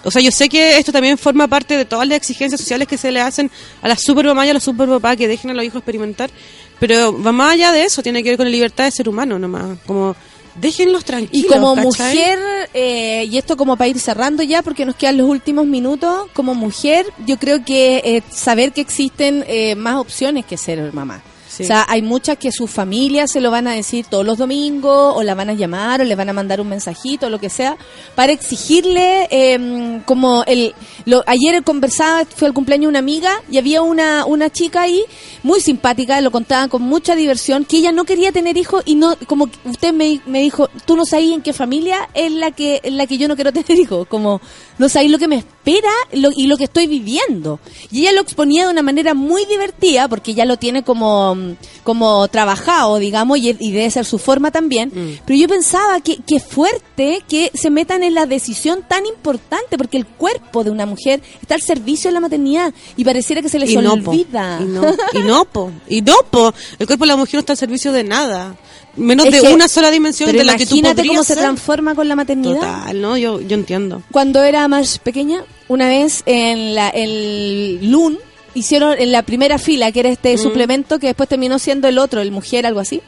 O 0.04 0.10
sea, 0.10 0.22
yo 0.22 0.30
sé 0.30 0.48
que 0.48 0.78
esto 0.78 0.92
también 0.92 1.18
forma 1.18 1.46
parte 1.46 1.76
de 1.76 1.84
todas 1.84 2.06
las 2.08 2.16
exigencias 2.16 2.60
sociales 2.60 2.88
que 2.88 2.96
se 2.96 3.12
le 3.12 3.20
hacen 3.20 3.50
a 3.82 3.88
la 3.88 3.96
super 3.96 4.24
mamá 4.24 4.46
y 4.46 4.50
a 4.50 4.54
los 4.54 4.62
super 4.62 4.88
papás 4.88 5.16
que 5.16 5.28
dejen 5.28 5.50
a 5.50 5.54
los 5.54 5.64
hijos 5.64 5.78
experimentar. 5.78 6.30
Pero 6.78 7.20
va 7.22 7.32
más 7.32 7.52
allá 7.52 7.72
de 7.72 7.84
eso, 7.84 8.02
tiene 8.02 8.22
que 8.22 8.30
ver 8.30 8.36
con 8.38 8.46
la 8.46 8.52
libertad 8.52 8.84
de 8.84 8.90
ser 8.90 9.08
humano 9.08 9.38
nomás. 9.38 9.78
Como, 9.86 10.16
déjenlos 10.54 11.02
Y 11.02 11.04
tranquilos. 11.04 11.52
como 11.52 11.74
¿cachai? 11.74 11.84
mujer, 11.84 12.38
eh, 12.72 13.28
y 13.30 13.36
esto 13.36 13.56
como 13.56 13.76
para 13.76 13.88
ir 13.88 13.98
cerrando 14.00 14.42
ya, 14.42 14.62
porque 14.62 14.86
nos 14.86 14.96
quedan 14.96 15.18
los 15.18 15.28
últimos 15.28 15.66
minutos, 15.66 16.28
como 16.32 16.54
mujer, 16.54 17.06
yo 17.26 17.38
creo 17.38 17.64
que 17.64 18.00
eh, 18.04 18.22
saber 18.32 18.72
que 18.72 18.80
existen 18.80 19.44
eh, 19.46 19.74
más 19.74 19.96
opciones 19.96 20.46
que 20.46 20.56
ser 20.56 20.92
mamá. 20.94 21.22
Sí. 21.50 21.64
O 21.64 21.66
sea, 21.66 21.84
hay 21.88 22.00
muchas 22.00 22.38
que 22.38 22.52
sus 22.52 22.70
familias 22.70 23.32
se 23.32 23.40
lo 23.40 23.50
van 23.50 23.66
a 23.66 23.72
decir 23.72 24.06
todos 24.08 24.24
los 24.24 24.38
domingos, 24.38 25.14
o 25.16 25.22
la 25.24 25.34
van 25.34 25.50
a 25.50 25.54
llamar, 25.54 26.00
o 26.00 26.04
le 26.04 26.14
van 26.14 26.28
a 26.28 26.32
mandar 26.32 26.60
un 26.60 26.68
mensajito, 26.68 27.26
o 27.26 27.30
lo 27.30 27.40
que 27.40 27.50
sea, 27.50 27.76
para 28.14 28.32
exigirle, 28.32 29.26
eh, 29.30 30.00
como 30.04 30.44
el... 30.46 30.74
Lo, 31.06 31.24
ayer 31.26 31.64
conversaba, 31.64 32.24
fue 32.24 32.46
el 32.46 32.54
cumpleaños 32.54 32.84
de 32.84 32.88
una 32.90 32.98
amiga, 33.00 33.32
y 33.50 33.58
había 33.58 33.82
una, 33.82 34.24
una 34.26 34.48
chica 34.48 34.82
ahí, 34.82 35.02
muy 35.42 35.60
simpática, 35.60 36.20
lo 36.20 36.30
contaba 36.30 36.68
con 36.68 36.82
mucha 36.82 37.16
diversión, 37.16 37.64
que 37.64 37.78
ella 37.78 37.90
no 37.90 38.04
quería 38.04 38.30
tener 38.30 38.56
hijos, 38.56 38.84
y 38.86 38.94
no, 38.94 39.16
como 39.26 39.48
usted 39.64 39.92
me, 39.92 40.20
me 40.26 40.42
dijo, 40.42 40.68
tú 40.86 40.96
no 40.96 41.04
sabes 41.04 41.32
en 41.32 41.42
qué 41.42 41.52
familia 41.52 42.08
es 42.14 42.30
la 42.30 42.52
que, 42.52 42.80
la 42.84 43.08
que 43.08 43.18
yo 43.18 43.26
no 43.26 43.34
quiero 43.34 43.52
tener 43.52 43.76
hijos, 43.76 44.06
como 44.06 44.40
no 44.78 44.88
sabéis 44.88 45.10
lo 45.10 45.18
que 45.18 45.28
me 45.28 45.44
espera 45.62 45.90
lo- 46.12 46.30
y 46.34 46.46
lo 46.46 46.56
que 46.56 46.64
estoy 46.64 46.86
viviendo. 46.86 47.60
Y 47.90 48.00
ella 48.00 48.12
lo 48.12 48.20
exponía 48.22 48.64
de 48.64 48.72
una 48.72 48.82
manera 48.82 49.12
muy 49.14 49.44
divertida, 49.44 50.08
porque 50.08 50.30
ella 50.32 50.44
lo 50.46 50.56
tiene 50.56 50.82
como, 50.82 51.34
mm, 51.34 51.56
como 51.84 52.26
trabajado, 52.28 52.96
digamos, 52.98 53.38
y, 53.38 53.54
y 53.58 53.72
debe 53.72 53.90
ser 53.90 54.04
su 54.06 54.18
forma 54.18 54.50
también. 54.50 54.90
Pero 55.26 55.38
yo 55.38 55.48
pensaba 55.48 56.00
que, 56.00 56.16
que 56.26 56.40
fuerte 56.40 57.20
que 57.28 57.50
se 57.54 57.70
metan 57.70 58.02
en 58.02 58.14
la 58.14 58.26
decisión 58.26 58.84
tan 58.88 59.04
importante, 59.06 59.76
porque 59.76 59.96
el 59.98 60.06
cuerpo 60.06 60.64
de 60.64 60.70
una 60.70 60.86
mujer 60.86 61.20
está 61.42 61.54
al 61.56 61.62
servicio 61.62 62.08
de 62.10 62.14
la 62.14 62.20
maternidad 62.20 62.72
y 62.96 63.04
pareciera 63.04 63.42
que 63.42 63.48
se 63.48 63.58
les 63.58 63.70
Y 63.70 63.76
no, 63.76 63.96
po. 64.02 64.10
olvida. 64.10 64.58
Y 64.60 64.64
no, 64.64 64.82
y 65.12 65.18
no, 65.18 65.44
po. 65.44 65.70
Y 65.88 66.00
no, 66.02 66.14
po. 66.30 66.54
El 66.78 66.86
cuerpo 66.86 67.04
de 67.04 67.08
la 67.08 67.16
mujer 67.16 67.34
no 67.34 67.40
está 67.40 67.52
al 67.52 67.58
servicio 67.58 67.92
de 67.92 68.04
nada. 68.04 68.56
Menos 68.96 69.26
Es 69.26 69.32
de 69.32 69.40
que- 69.40 69.54
una 69.54 69.68
sola 69.68 69.90
dimensión 69.90 70.30
de 70.32 70.44
la 70.44 70.56
que 70.56 70.66
tú 70.66 70.76
imagínate 70.76 71.06
cómo 71.08 71.24
se 71.24 71.36
transforma 71.36 71.94
con 71.94 72.08
la 72.08 72.16
maternidad. 72.16 72.60
Total, 72.60 73.00
¿no? 73.00 73.16
Yo, 73.16 73.40
yo 73.40 73.54
entiendo. 73.54 74.02
Cuando 74.10 74.42
era 74.42 74.66
más 74.68 74.98
pequeña, 74.98 75.44
una 75.68 75.88
vez 75.88 76.22
en 76.26 76.74
la, 76.74 76.88
el 76.90 77.78
LUN 77.90 78.18
hicieron 78.54 78.96
en 78.98 79.12
la 79.12 79.22
primera 79.22 79.58
fila, 79.58 79.92
que 79.92 80.00
era 80.00 80.08
este 80.08 80.34
Mm. 80.34 80.38
suplemento 80.38 80.98
que 80.98 81.06
después 81.06 81.28
terminó 81.28 81.58
siendo 81.60 81.86
el 81.86 81.98
otro, 81.98 82.20
el 82.20 82.32
mujer, 82.32 82.66
algo 82.66 82.80
así. 82.80 83.00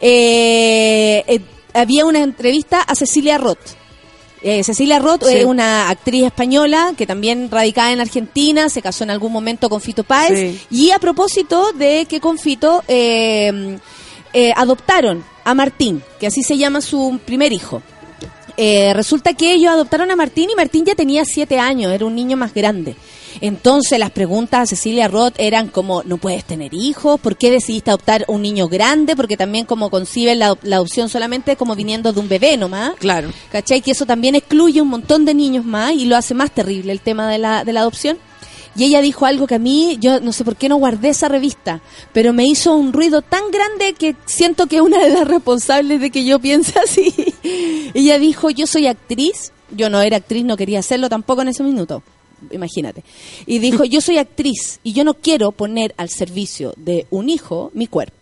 eh, 0.00 1.24
eh, 1.26 1.40
había 1.74 2.04
una 2.04 2.18
entrevista 2.20 2.82
a 2.82 2.94
Cecilia 2.94 3.38
Roth. 3.38 3.58
Eh, 4.42 4.64
Cecilia 4.64 4.98
Roth 4.98 5.24
Sí. 5.24 5.34
es 5.36 5.44
una 5.44 5.88
actriz 5.90 6.24
española 6.24 6.92
que 6.96 7.06
también 7.06 7.50
radicada 7.50 7.92
en 7.92 8.00
Argentina, 8.00 8.68
se 8.70 8.80
casó 8.82 9.04
en 9.04 9.10
algún 9.10 9.32
momento 9.32 9.68
con 9.68 9.80
Fito 9.80 10.02
Páez. 10.04 10.38
Sí. 10.38 10.60
Y 10.70 10.90
a 10.92 10.98
propósito 10.98 11.72
de 11.72 12.06
que 12.08 12.20
con 12.20 12.38
Fito 12.38 12.82
eh, 14.32 14.52
adoptaron 14.56 15.24
a 15.44 15.54
Martín, 15.54 16.02
que 16.18 16.26
así 16.26 16.42
se 16.42 16.56
llama 16.58 16.80
su 16.80 17.18
primer 17.24 17.52
hijo. 17.52 17.82
Eh, 18.56 18.92
resulta 18.94 19.32
que 19.34 19.54
ellos 19.54 19.72
adoptaron 19.72 20.10
a 20.10 20.16
Martín 20.16 20.50
y 20.50 20.54
Martín 20.54 20.84
ya 20.84 20.94
tenía 20.94 21.24
siete 21.24 21.58
años, 21.58 21.92
era 21.92 22.04
un 22.04 22.14
niño 22.14 22.36
más 22.36 22.52
grande. 22.52 22.94
Entonces 23.40 23.98
las 23.98 24.10
preguntas 24.10 24.60
a 24.60 24.66
Cecilia 24.66 25.08
Roth 25.08 25.34
eran 25.38 25.68
como, 25.68 26.02
¿no 26.02 26.18
puedes 26.18 26.44
tener 26.44 26.74
hijos? 26.74 27.18
¿Por 27.20 27.36
qué 27.36 27.50
decidiste 27.50 27.90
adoptar 27.90 28.24
un 28.28 28.42
niño 28.42 28.68
grande? 28.68 29.16
Porque 29.16 29.36
también 29.36 29.64
como 29.64 29.88
conciben 29.88 30.40
la, 30.40 30.58
la 30.62 30.76
adopción 30.76 31.08
solamente 31.08 31.56
como 31.56 31.74
viniendo 31.74 32.12
de 32.12 32.20
un 32.20 32.28
bebé 32.28 32.56
nomás. 32.56 32.94
Claro. 32.98 33.32
¿Cachai? 33.50 33.80
Que 33.80 33.92
eso 33.92 34.04
también 34.04 34.34
excluye 34.34 34.82
un 34.82 34.88
montón 34.88 35.24
de 35.24 35.32
niños 35.32 35.64
más 35.64 35.92
y 35.92 36.04
lo 36.04 36.16
hace 36.16 36.34
más 36.34 36.50
terrible 36.50 36.92
el 36.92 37.00
tema 37.00 37.30
de 37.30 37.38
la, 37.38 37.64
de 37.64 37.72
la 37.72 37.80
adopción. 37.80 38.18
Y 38.80 38.84
ella 38.84 39.02
dijo 39.02 39.26
algo 39.26 39.46
que 39.46 39.56
a 39.56 39.58
mí, 39.58 39.98
yo 40.00 40.20
no 40.20 40.32
sé 40.32 40.42
por 40.42 40.56
qué 40.56 40.70
no 40.70 40.76
guardé 40.76 41.10
esa 41.10 41.28
revista, 41.28 41.82
pero 42.14 42.32
me 42.32 42.46
hizo 42.46 42.74
un 42.74 42.94
ruido 42.94 43.20
tan 43.20 43.50
grande 43.50 43.92
que 43.92 44.16
siento 44.24 44.68
que 44.68 44.80
una 44.80 45.04
de 45.04 45.10
las 45.10 45.28
responsables 45.28 46.00
de 46.00 46.10
que 46.10 46.24
yo 46.24 46.38
piense 46.38 46.78
así. 46.82 47.12
ella 47.92 48.18
dijo, 48.18 48.48
yo 48.48 48.66
soy 48.66 48.86
actriz, 48.86 49.52
yo 49.70 49.90
no 49.90 50.00
era 50.00 50.16
actriz, 50.16 50.46
no 50.46 50.56
quería 50.56 50.78
hacerlo 50.78 51.10
tampoco 51.10 51.42
en 51.42 51.48
ese 51.48 51.62
minuto, 51.62 52.02
imagínate. 52.52 53.04
Y 53.44 53.58
dijo, 53.58 53.84
yo 53.84 54.00
soy 54.00 54.16
actriz 54.16 54.80
y 54.82 54.94
yo 54.94 55.04
no 55.04 55.12
quiero 55.12 55.52
poner 55.52 55.94
al 55.98 56.08
servicio 56.08 56.72
de 56.78 57.06
un 57.10 57.28
hijo 57.28 57.70
mi 57.74 57.86
cuerpo. 57.86 58.19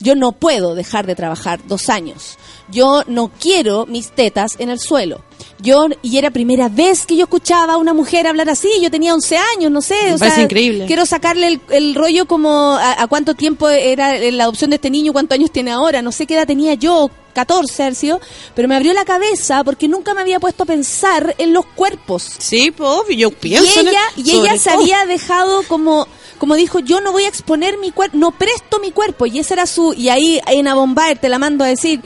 Yo 0.00 0.14
no 0.14 0.32
puedo 0.32 0.74
dejar 0.74 1.06
de 1.06 1.14
trabajar 1.16 1.60
dos 1.66 1.88
años. 1.88 2.38
Yo 2.70 3.02
no 3.06 3.30
quiero 3.40 3.86
mis 3.86 4.10
tetas 4.10 4.56
en 4.58 4.68
el 4.70 4.78
suelo. 4.78 5.22
Yo, 5.60 5.86
y 6.02 6.18
era 6.18 6.30
primera 6.30 6.68
vez 6.68 7.04
que 7.04 7.16
yo 7.16 7.24
escuchaba 7.24 7.74
a 7.74 7.76
una 7.78 7.92
mujer 7.94 8.26
hablar 8.28 8.48
así, 8.48 8.68
yo 8.80 8.90
tenía 8.92 9.12
11 9.14 9.36
años, 9.56 9.72
no 9.72 9.80
sé. 9.82 9.94
O 10.14 10.18
sea, 10.18 10.28
increíble. 10.42 10.86
Quiero 10.86 11.04
sacarle 11.04 11.48
el, 11.48 11.60
el 11.70 11.94
rollo 11.96 12.26
como 12.26 12.74
a, 12.76 13.02
a 13.02 13.06
cuánto 13.08 13.34
tiempo 13.34 13.68
era 13.68 14.16
la 14.30 14.44
adopción 14.44 14.70
de 14.70 14.76
este 14.76 14.90
niño, 14.90 15.12
cuántos 15.12 15.36
años 15.36 15.50
tiene 15.50 15.72
ahora, 15.72 16.00
no 16.00 16.12
sé 16.12 16.26
qué 16.26 16.34
edad 16.34 16.46
tenía 16.46 16.74
yo, 16.74 17.10
14 17.34 17.82
haber 17.82 17.94
sido, 17.96 18.20
pero 18.54 18.68
me 18.68 18.76
abrió 18.76 18.92
la 18.92 19.04
cabeza 19.04 19.64
porque 19.64 19.88
nunca 19.88 20.14
me 20.14 20.20
había 20.20 20.38
puesto 20.38 20.62
a 20.62 20.66
pensar 20.66 21.34
en 21.38 21.52
los 21.52 21.64
cuerpos. 21.66 22.24
Sí, 22.38 22.70
pues 22.70 22.88
yo 23.16 23.30
pienso 23.32 23.64
Y 23.64 23.78
en 23.80 23.88
ella, 23.88 24.00
el- 24.16 24.26
y 24.26 24.30
ella 24.30 24.42
sobre 24.50 24.58
se 24.58 24.70
había 24.70 25.06
dejado 25.06 25.62
como, 25.64 26.06
como 26.38 26.54
dijo, 26.54 26.78
yo 26.78 27.00
no 27.00 27.12
voy 27.12 27.24
a 27.24 27.28
exponer 27.28 27.76
mi 27.78 27.90
cuerpo, 27.90 28.16
no 28.16 28.30
presto 28.30 28.78
mi 28.80 28.90
cuerpo. 28.92 29.26
Y 29.26 29.38
esa 29.38 29.54
era 29.54 29.66
su, 29.66 29.92
y 29.94 30.08
ahí 30.08 30.40
en 30.46 30.68
Abombaer 30.68 31.18
te 31.18 31.28
la 31.28 31.38
mando 31.38 31.64
a 31.64 31.66
decir, 31.68 32.00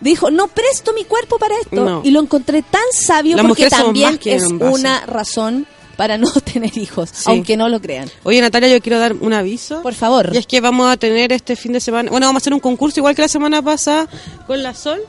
dijo, 0.00 0.30
no 0.30 0.48
presto 0.48 0.92
mi 0.92 1.04
cuerpo 1.04 1.38
para 1.38 1.54
esto. 1.60 1.82
Mm. 1.82 1.84
No. 1.84 2.00
Y 2.04 2.10
lo 2.10 2.20
encontré 2.20 2.62
tan 2.62 2.82
sabio 2.92 3.36
Las 3.36 3.46
porque 3.46 3.68
también 3.68 4.18
es 4.24 4.44
una 4.48 5.06
razón 5.06 5.66
para 5.96 6.18
no 6.18 6.28
tener 6.52 6.76
hijos, 6.76 7.10
Sí. 7.12 7.24
aunque 7.26 7.56
no 7.56 7.68
lo 7.68 7.80
crean. 7.80 8.10
Oye, 8.24 8.40
Natalia, 8.40 8.68
yo 8.68 8.80
quiero 8.80 8.98
dar 8.98 9.12
un 9.12 9.32
aviso. 9.32 9.80
Por 9.82 9.94
favor. 9.94 10.30
Y 10.32 10.38
es 10.38 10.46
que 10.46 10.60
vamos 10.60 10.90
a 10.90 10.96
tener 10.96 11.32
este 11.32 11.54
fin 11.54 11.72
de 11.72 11.80
semana, 11.80 12.10
bueno, 12.10 12.26
vamos 12.26 12.40
a 12.40 12.42
hacer 12.42 12.52
un 12.54 12.60
concurso 12.60 12.98
igual 13.00 13.14
que 13.14 13.22
la 13.22 13.28
semana 13.28 13.62
pasada 13.62 14.08
con 14.46 14.62
la 14.62 14.74
Sol. 14.74 15.00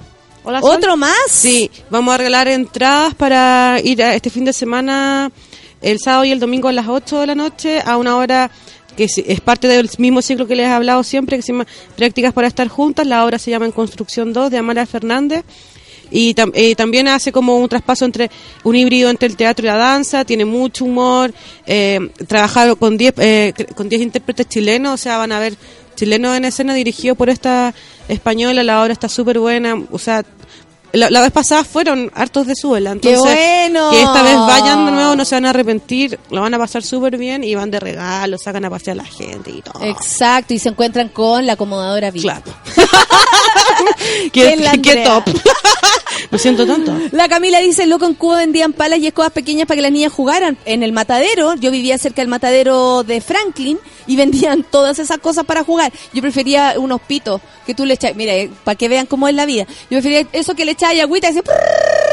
Hola, 0.43 0.61
Sol. 0.61 0.75
¿Otro 0.77 0.95
más? 0.95 1.15
Sí, 1.27 1.71
vamos 1.89 2.13
a 2.13 2.17
regalar 2.17 2.47
entradas 2.47 3.15
para 3.15 3.79
ir 3.83 4.03
a 4.03 4.13
este 4.13 4.29
fin 4.29 4.45
de 4.45 4.53
semana, 4.53 5.31
el 5.91 5.99
sábado 5.99 6.25
y 6.25 6.31
el 6.31 6.39
domingo 6.39 6.67
a 6.67 6.71
las 6.73 6.87
8 6.87 7.19
de 7.21 7.27
la 7.27 7.35
noche, 7.35 7.79
a 7.85 7.97
una 7.97 8.17
hora 8.17 8.51
que 8.97 9.05
es- 9.05 9.41
parte 9.41 9.67
del 9.67 9.89
mismo 9.97 10.21
ciclo 10.21 10.47
que 10.47 10.55
les 10.55 10.67
he 10.67 10.69
hablado 10.71 11.03
siempre, 11.03 11.35
que 11.37 11.41
se 11.43 11.51
llama 11.51 11.67
Prácticas 11.95 12.33
para 12.33 12.47
estar 12.47 12.67
juntas. 12.67 13.05
La 13.05 13.25
obra 13.25 13.37
se 13.39 13.51
llama 13.51 13.65
En 13.65 13.71
Construcción 13.71 14.33
2 14.33 14.49
de 14.51 14.57
Amara 14.57 14.85
Fernández. 14.85 15.43
y, 16.11 16.35
eh, 16.53 16.75
también 16.75 17.07
hace 17.07 17.31
como 17.31 17.57
un 17.57 17.67
traspaso 17.67 18.05
entre 18.05 18.29
un 18.63 18.75
híbrido 18.75 19.09
entre 19.09 19.27
el 19.27 19.35
teatro 19.35 19.65
y 19.65 19.69
la 19.69 19.75
danza, 19.75 20.23
tiene 20.23 20.45
mucho 20.45 20.85
humor, 20.85 21.33
eh, 21.65 21.99
trabajar 22.27 22.77
con 22.77 22.95
10 22.95 23.15
eh, 23.17 23.53
con 23.75 23.89
10 23.89 24.03
intérpretes 24.03 24.47
chilenos, 24.47 24.93
o 24.93 24.97
sea, 24.97 25.17
van 25.17 25.31
a 25.31 25.39
ver 25.39 25.55
chilenos 25.95 26.37
en 26.37 26.45
escena 26.45 26.75
dirigidos 26.75 27.17
por 27.17 27.29
esta 27.29 27.73
española, 28.07 28.63
la 28.63 28.83
obra 28.83 28.93
está 28.93 29.09
súper 29.09 29.39
buena, 29.39 29.81
o 29.91 29.97
sea, 29.97 30.23
la, 30.93 31.09
la 31.09 31.21
vez 31.21 31.31
pasada 31.31 31.63
fueron 31.63 32.11
hartos 32.15 32.47
de 32.47 32.55
suela, 32.55 32.95
¡Qué 33.01 33.13
entonces 33.13 33.35
bueno! 33.35 33.91
que 33.91 34.01
esta 34.01 34.23
vez 34.23 34.37
vayan 34.37 34.85
de 34.85 34.91
nuevo, 34.91 35.15
no 35.15 35.25
se 35.25 35.35
van 35.35 35.45
a 35.45 35.49
arrepentir, 35.49 36.19
lo 36.29 36.41
van 36.41 36.53
a 36.53 36.57
pasar 36.57 36.83
súper 36.83 37.17
bien 37.17 37.43
y 37.43 37.55
van 37.55 37.71
de 37.71 37.79
regalo, 37.79 38.37
sacan 38.37 38.65
a 38.65 38.69
pasear 38.69 38.99
a 38.99 39.03
la 39.03 39.09
gente 39.09 39.51
y 39.51 39.61
todo. 39.61 39.83
Exacto, 39.83 40.53
y 40.53 40.59
se 40.59 40.69
encuentran 40.69 41.09
con 41.09 41.45
la 41.45 41.53
acomodadora 41.53 42.11
VIP. 42.11 42.23
Claro. 42.23 42.43
¿Quién 44.31 44.59
qué, 44.81 44.97
top. 44.97 45.23
Lo 46.31 46.37
siento 46.37 46.65
tanto. 46.65 46.97
La 47.11 47.27
Camila 47.27 47.59
dice, 47.59 47.85
loco, 47.85 48.05
en 48.05 48.13
Cuba 48.13 48.37
vendían 48.37 48.73
palas 48.73 48.99
y 48.99 49.07
escobas 49.07 49.31
pequeñas 49.31 49.67
para 49.67 49.77
que 49.77 49.81
las 49.81 49.91
niñas 49.91 50.11
jugaran. 50.11 50.57
En 50.65 50.83
el 50.83 50.91
matadero, 50.91 51.55
yo 51.55 51.71
vivía 51.71 51.97
cerca 51.97 52.21
del 52.21 52.29
matadero 52.29 53.03
de 53.03 53.21
Franklin 53.21 53.77
y 54.07 54.15
vendían 54.15 54.63
todas 54.63 54.99
esas 54.99 55.17
cosas 55.19 55.45
para 55.45 55.63
jugar. 55.63 55.91
Yo 56.13 56.21
prefería 56.21 56.75
unos 56.77 57.01
pitos 57.01 57.41
que 57.65 57.73
tú 57.73 57.85
le 57.85 57.95
echas, 57.95 58.15
mira, 58.15 58.33
para 58.63 58.75
que 58.75 58.87
vean 58.87 59.05
cómo 59.05 59.27
es 59.27 59.35
la 59.35 59.45
vida. 59.45 59.65
Yo 59.89 59.99
prefería 59.99 60.27
eso 60.31 60.55
que 60.55 60.65
le 60.65 60.71
echabas 60.71 60.99
agüita 60.99 61.29
y 61.29 61.33
decía, 61.33 61.51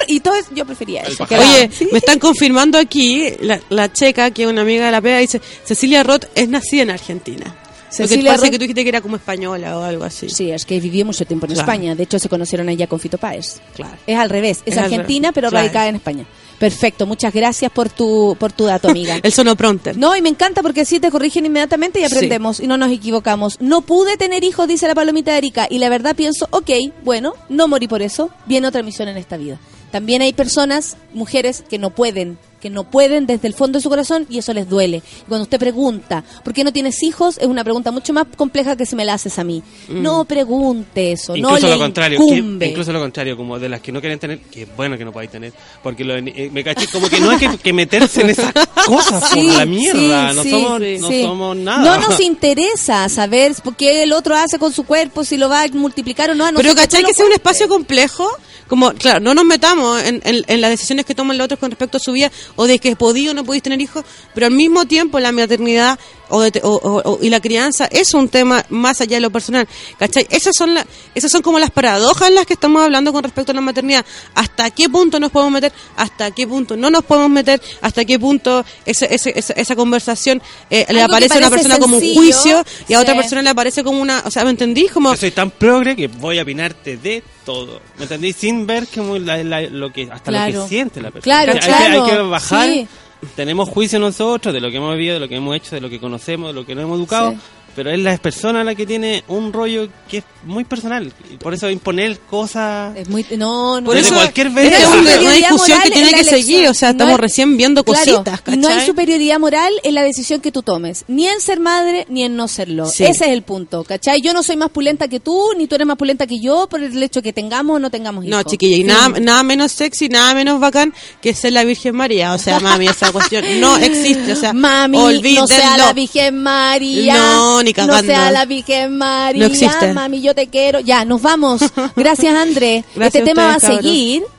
y 0.09 0.21
todo 0.21 0.35
eso, 0.35 0.49
yo 0.55 0.65
prefería 0.65 1.03
eso. 1.03 1.27
que 1.27 1.39
Oye, 1.39 1.71
me 1.91 1.99
están 1.99 2.19
confirmando 2.19 2.79
aquí, 2.79 3.35
la, 3.41 3.61
la 3.71 3.93
checa, 3.93 4.31
que 4.31 4.43
es 4.43 4.49
una 4.49 4.63
amiga 4.63 4.87
de 4.87 4.93
la 4.93 5.01
pega, 5.01 5.19
dice, 5.19 5.41
Cecilia 5.65 6.03
Roth 6.03 6.27
es 6.35 6.49
nacida 6.49 6.83
en 6.83 6.91
Argentina. 6.91 7.62
Cecilia 7.93 8.31
parece 8.31 8.47
Roth- 8.47 8.51
que 8.51 8.59
tú 8.59 8.63
dijiste 8.63 8.83
que 8.83 8.89
era 8.89 9.01
como 9.01 9.17
española 9.17 9.79
o 9.79 9.83
algo 9.83 10.05
así. 10.05 10.29
Sí, 10.31 10.51
es 10.51 10.65
que 10.65 10.81
vivió 10.81 11.05
mucho 11.05 11.25
tiempo 11.27 11.47
en 11.47 11.53
Claro. 11.53 11.71
España. 11.71 11.95
De 11.95 12.03
hecho, 12.05 12.19
se 12.19 12.29
conocieron 12.29 12.69
allá 12.69 12.87
con 12.87 12.99
Fito 12.99 13.19
Páez. 13.19 13.61
Claro. 13.75 13.97
Es 14.07 14.17
al 14.19 14.31
revés. 14.31 14.63
Es, 14.65 14.73
Es 14.75 14.79
argentina, 14.79 15.29
revés. 15.29 15.35
pero 15.35 15.51
Claro. 15.51 15.65
radicada 15.67 15.89
en 15.89 15.97
España. 15.97 16.25
Perfecto. 16.59 17.07
Muchas 17.07 17.33
gracias 17.35 17.71
por 17.73 17.89
tu, 17.91 18.37
por 18.39 18.53
tu 18.53 18.65
dato, 18.67 18.89
amiga. 18.89 19.17
El 19.23 19.33
sonopronter. 19.33 19.97
No, 19.99 20.15
y 20.17 20.23
me 20.23 20.29
encanta 20.29 20.63
porque 20.63 20.83
así 20.83 21.01
te 21.01 21.11
corrigen 21.11 21.45
inmediatamente 21.45 21.99
y 22.01 22.07
Sí. 22.07 22.15
aprendemos 22.15 22.61
y 22.61 22.67
no 22.69 22.77
nos 22.79 22.91
equivocamos. 22.93 23.61
No 23.61 23.81
pude 23.83 24.17
tener 24.17 24.45
hijos, 24.45 24.69
dice 24.69 24.87
la 24.87 24.95
palomita 24.95 25.33
de 25.33 25.39
Erika, 25.39 25.67
y 25.69 25.79
la 25.79 25.89
verdad 25.89 26.15
pienso, 26.15 26.47
ok, 26.51 26.71
bueno, 27.05 27.35
no 27.49 27.67
morí 27.69 27.89
por 27.89 28.01
eso, 28.01 28.31
viene 28.47 28.69
otra 28.69 28.83
misión 28.83 29.09
en 29.09 29.17
esta 29.17 29.37
vida. 29.37 29.59
También 29.91 30.23
hay 30.23 30.33
personas, 30.33 30.97
mujeres, 31.13 31.65
que 31.69 31.79
no 31.79 31.91
pueden, 31.91 32.39
que 32.63 32.71
no 32.71 32.85
pueden 32.85 33.27
desde 33.27 33.49
el 33.49 33.55
fondo 33.55 33.79
de 33.79 33.83
su 33.83 33.89
corazón 33.91 34.25
y 34.31 34.39
eso 34.39 34.55
les 34.55 34.69
duele. 34.69 34.99
Y 34.99 35.29
cuando 35.29 35.43
usted 35.43 35.59
pregunta, 35.59 36.23
¿por 36.45 36.55
qué 36.55 36.63
no 36.63 36.73
tienes 36.73 37.03
hijos? 37.03 37.37
Es 37.39 37.47
una 37.49 37.65
pregunta 37.65 37.91
mucho 37.91 38.13
más 38.13 38.25
compleja 38.37 38.77
que 38.77 38.87
si 38.87 38.95
me 38.95 39.05
la 39.05 39.15
haces 39.15 39.39
a 39.41 39.45
mí. 39.45 39.63
Mm. 39.89 40.01
No 40.01 40.25
pregunte 40.25 41.11
eso, 41.13 41.33
no 41.33 41.39
Incluso 41.49 41.67
le 41.67 41.73
lo 41.73 41.79
contrario, 41.81 42.19
que- 42.59 42.67
incluso 42.69 42.93
lo 42.93 43.01
contrario, 43.01 43.37
como 43.37 43.59
de 43.59 43.69
las 43.69 43.81
que 43.81 43.91
no 43.91 44.01
quieren 44.01 44.19
tener, 44.21 44.39
que 44.43 44.63
es 44.63 44.77
bueno 44.77 44.97
que 44.97 45.05
no 45.05 45.11
podáis 45.13 45.31
tener, 45.33 45.53
porque 45.83 46.05
lo, 46.05 46.17
eh, 46.17 46.51
me 46.53 46.63
caché 46.63 46.87
como 46.87 47.09
que 47.09 47.19
no 47.21 47.31
hay 47.31 47.39
que, 47.39 47.59
que 47.59 47.73
meterse 47.73 48.21
en 48.23 48.31
esas 48.31 48.53
cosas, 48.87 49.29
Sí, 49.33 49.43
por 49.49 49.59
la 49.59 49.67
mierda, 49.67 50.31
sí, 50.31 50.37
no, 50.37 50.43
sí, 50.45 50.51
somos, 50.51 50.81
sí, 50.83 50.99
no 51.01 51.11
somos 51.29 51.57
nada. 51.57 51.83
No 51.99 52.09
nos 52.09 52.21
interesa 52.21 53.09
saber 53.09 53.53
por 53.65 53.75
qué 53.77 54.03
el 54.05 54.13
otro 54.13 54.37
hace 54.37 54.59
con 54.59 54.73
su 54.73 54.85
cuerpo, 54.85 55.25
si 55.25 55.37
lo 55.37 55.49
va 55.49 55.63
a 55.63 55.69
multiplicar 55.69 56.31
o 56.31 56.35
no. 56.35 56.47
a 56.47 56.53
Pero 56.53 56.75
¿cachai 56.75 57.03
no 57.03 57.09
que 57.09 57.15
sea 57.15 57.27
un 57.27 57.33
espacio 57.33 57.69
complejo? 57.69 58.29
Como, 58.69 58.91
claro, 58.95 59.21
no 59.21 59.35
nos 59.35 59.45
metamos 59.45 60.03
en, 60.03 60.23
en- 60.25 60.45
en 60.47 60.61
las 60.61 60.71
decisiones 60.71 61.05
que 61.05 61.15
toman 61.15 61.37
los 61.37 61.45
otros 61.45 61.61
con 61.61 61.71
respecto 61.71 61.99
a 61.99 62.01
su 62.01 62.13
vida 62.13 62.31
o 62.57 62.67
de 62.67 62.79
que 62.79 62.97
podí 62.97 63.29
o 63.29 63.35
no 63.35 63.45
podéis 63.45 63.63
tener 63.63 63.81
hijos, 63.81 64.05
pero 64.35 64.47
al 64.47 64.53
mismo 64.53 64.85
tiempo 64.87 65.19
la 65.21 65.33
maternidad 65.33 65.99
o, 66.29 66.41
de 66.41 66.51
te- 66.51 66.61
o- 66.63 66.71
o- 66.71 67.13
o- 67.13 67.19
y 67.21 67.29
la 67.29 67.41
crianza 67.41 67.87
es 67.91 68.15
un 68.15 68.29
tema 68.29 68.65
más 68.71 69.01
allá 69.03 69.17
de 69.19 69.21
lo 69.21 69.31
personal. 69.31 69.69
¿Cachai? 69.99 70.27
Esas 70.31 70.55
son, 70.57 70.73
la- 70.75 70.87
esas 71.15 71.31
son 71.31 71.43
como 71.43 71.59
las 71.59 71.71
paradojas 71.71 72.29
en 72.29 72.35
las 72.37 72.47
que 72.47 72.55
estamos 72.55 72.83
hablando 72.83 73.13
con 73.13 73.23
respecto 73.23 73.53
a 73.53 73.55
la 73.55 73.61
maternidad. 73.61 74.05
¿Hasta 74.35 74.71
qué 74.71 74.89
punto 74.89 75.21
nos 75.21 75.31
podemos 75.31 75.53
meter? 75.53 75.73
¿Hasta 75.97 76.31
qué 76.31 76.47
punto 76.47 76.75
no 76.77 76.91
nos 76.91 77.05
podemos 77.05 77.31
meter? 77.31 77.61
¿Hasta 77.83 78.05
qué 78.07 78.19
punto 78.19 78.65
ese- 78.87 79.15
ese- 79.15 79.39
esa, 79.39 79.53
esa 79.55 79.77
conversación 79.77 80.41
eh, 80.71 80.87
le 80.89 81.03
aparece 81.03 81.35
a 81.35 81.39
una 81.39 81.51
persona 81.51 81.79
como 81.79 81.97
un 81.97 82.03
juicio 82.15 82.65
y 82.89 82.95
a 82.95 83.01
otra 83.01 83.15
persona 83.15 83.43
le 83.43 83.51
aparece 83.51 83.85
como 83.85 84.01
una... 84.01 84.23
O 84.25 84.31
sea, 84.31 84.45
¿me 84.45 84.51
entendís? 84.51 84.91
Como... 84.91 85.11
Yo 85.13 85.21
soy 85.21 85.33
tan 85.33 85.51
progre 85.51 85.95
que 85.97 86.07
voy 86.07 86.39
a 86.39 86.43
opinarte 86.43 86.97
de 86.97 87.23
todo. 87.45 87.81
¿Me 87.97 88.05
entendí? 88.05 88.33
Sin 88.33 88.67
ver 88.67 88.87
como 88.95 89.19
la- 89.19 89.43
la- 89.45 89.61
lo 89.63 89.93
que, 89.93 90.03
hasta 90.11 90.31
lo 90.31 90.37
Claro. 90.39 90.63
que 90.63 90.69
siente 90.69 91.01
la 91.01 91.11
persona. 91.11 91.23
Claro, 91.37 91.53
hay, 91.53 91.59
que- 91.61 91.67
claro, 91.67 92.05
hay 92.05 92.11
que 92.11 92.17
bajar. 92.23 92.69
sí. 92.69 92.89
Tenemos 93.37 93.69
juicio 93.69 94.01
nosotros 94.01 94.53
de 94.53 94.61
lo 94.61 94.69
que 94.71 94.79
hemos 94.79 94.97
vivido, 94.97 95.15
de 95.15 95.21
lo 95.21 95.29
que 95.29 95.37
hemos 95.37 95.55
hecho, 95.55 95.77
de 95.77 95.81
lo 95.81 95.89
que 95.89 96.01
conocemos, 96.01 96.49
de 96.49 96.55
lo 96.55 96.67
que 96.67 96.75
nos 96.75 96.83
hemos 96.85 96.99
educado. 96.99 97.31
Sí. 97.31 97.39
Pero 97.75 97.91
es 97.91 97.99
la 98.01 98.17
persona 98.19 98.63
la 98.65 98.75
que 98.75 98.85
tiene 98.87 99.25
un 99.29 99.53
rollo 99.53 99.89
que 100.09 100.19
es 100.19 100.25
muy 100.45 100.65
personal. 100.65 101.13
Y 101.33 101.37
por 101.37 101.55
eso 101.55 101.71
imponer 101.71 102.19
cosas. 102.19 102.95
Es 102.97 103.09
muy, 103.09 103.25
no, 103.39 103.81
no. 103.81 103.87
Por 103.87 103.97
eso- 103.97 104.15
cualquier 104.15 104.51
vez- 104.51 104.73
es 104.73 104.87
una- 104.89 105.17
discusión 105.33 105.81
que 105.83 105.91
tiene 105.91 106.13
que 106.13 106.25
seguir, 106.25 106.69
o 106.69 106.75
sea, 106.75 106.91
estamos 106.91 107.19
recién 107.19 107.57
viendo 107.57 107.85
cositas, 107.85 108.43
y 108.49 108.57
No 108.57 108.69
hay 108.69 108.75
¿cachai? 108.75 108.87
superioridad 108.87 109.39
moral 109.39 109.73
en 109.85 109.95
la 109.95 110.03
decisión 110.03 110.41
que 110.41 110.53
tú 110.53 110.63
tomes, 110.63 111.05
ni 111.09 111.27
en 111.27 111.41
ser 111.41 111.61
madre, 111.61 112.07
ni 112.11 112.25
en 112.25 112.37
no 112.37 112.47
serlo. 112.49 112.87
Sí. 112.87 113.05
Ese 113.05 113.25
es 113.27 113.31
el 113.33 113.43
punto, 113.43 113.85
¿cachai? 113.85 114.21
Yo 114.21 114.33
no 114.35 114.43
soy 114.43 114.57
más 114.57 114.71
pulenta 114.71 115.09
que 115.09 115.21
tú, 115.21 115.53
ni 115.57 115.67
tú 115.67 115.75
eres 115.77 115.87
más 115.87 115.97
pulenta 115.97 116.27
que 116.27 116.41
yo 116.41 116.67
por 116.69 116.83
el 116.83 117.03
hecho 117.03 117.23
que 117.23 117.33
tengamos 117.33 117.77
o 117.77 117.79
no 117.79 117.91
tengamos 117.91 118.25
hijos. 118.25 118.37
No, 118.37 118.43
chiquilla, 118.43 118.77
y 118.77 118.85
nada, 118.85 119.09
nada 119.21 119.43
menos 119.43 119.73
sexy, 119.73 120.09
nada 120.09 120.35
menos 120.35 120.61
bacán 120.61 120.93
que 121.21 121.33
ser 121.35 121.53
la 121.55 121.65
Virgen 121.65 121.95
María. 121.97 122.35
O 122.35 122.39
sea, 122.39 122.61
mami, 122.61 122.87
esa 122.89 123.11
cuestión 123.13 123.45
no 123.61 123.77
existe. 123.79 124.33
O 124.33 124.37
sea, 124.37 124.53
Mami, 124.53 124.99
olvídenlo. 124.99 125.43
no 125.43 125.47
sea 125.47 125.79
la 125.79 125.93
Virgen 125.93 126.43
María. 126.43 127.15
No, 127.17 127.62
ni 127.63 127.73
cagando. 127.73 128.03
No 128.03 128.07
sea 128.07 128.31
la 128.31 128.45
Virgen 128.45 128.97
María. 128.97 129.47
No 129.47 129.53
existe. 129.53 129.93
Mami, 129.93 130.21
yo 130.21 130.35
te 130.35 130.49
quiero. 130.49 130.81
Ya, 130.81 131.05
nos 131.05 131.23
vamos. 131.23 131.63
Gracias, 131.97 132.35
André. 132.35 132.85
Este 132.99 133.23
tema 133.23 133.47
va 133.49 133.55
a 133.55 133.61
cabros. 133.61 133.83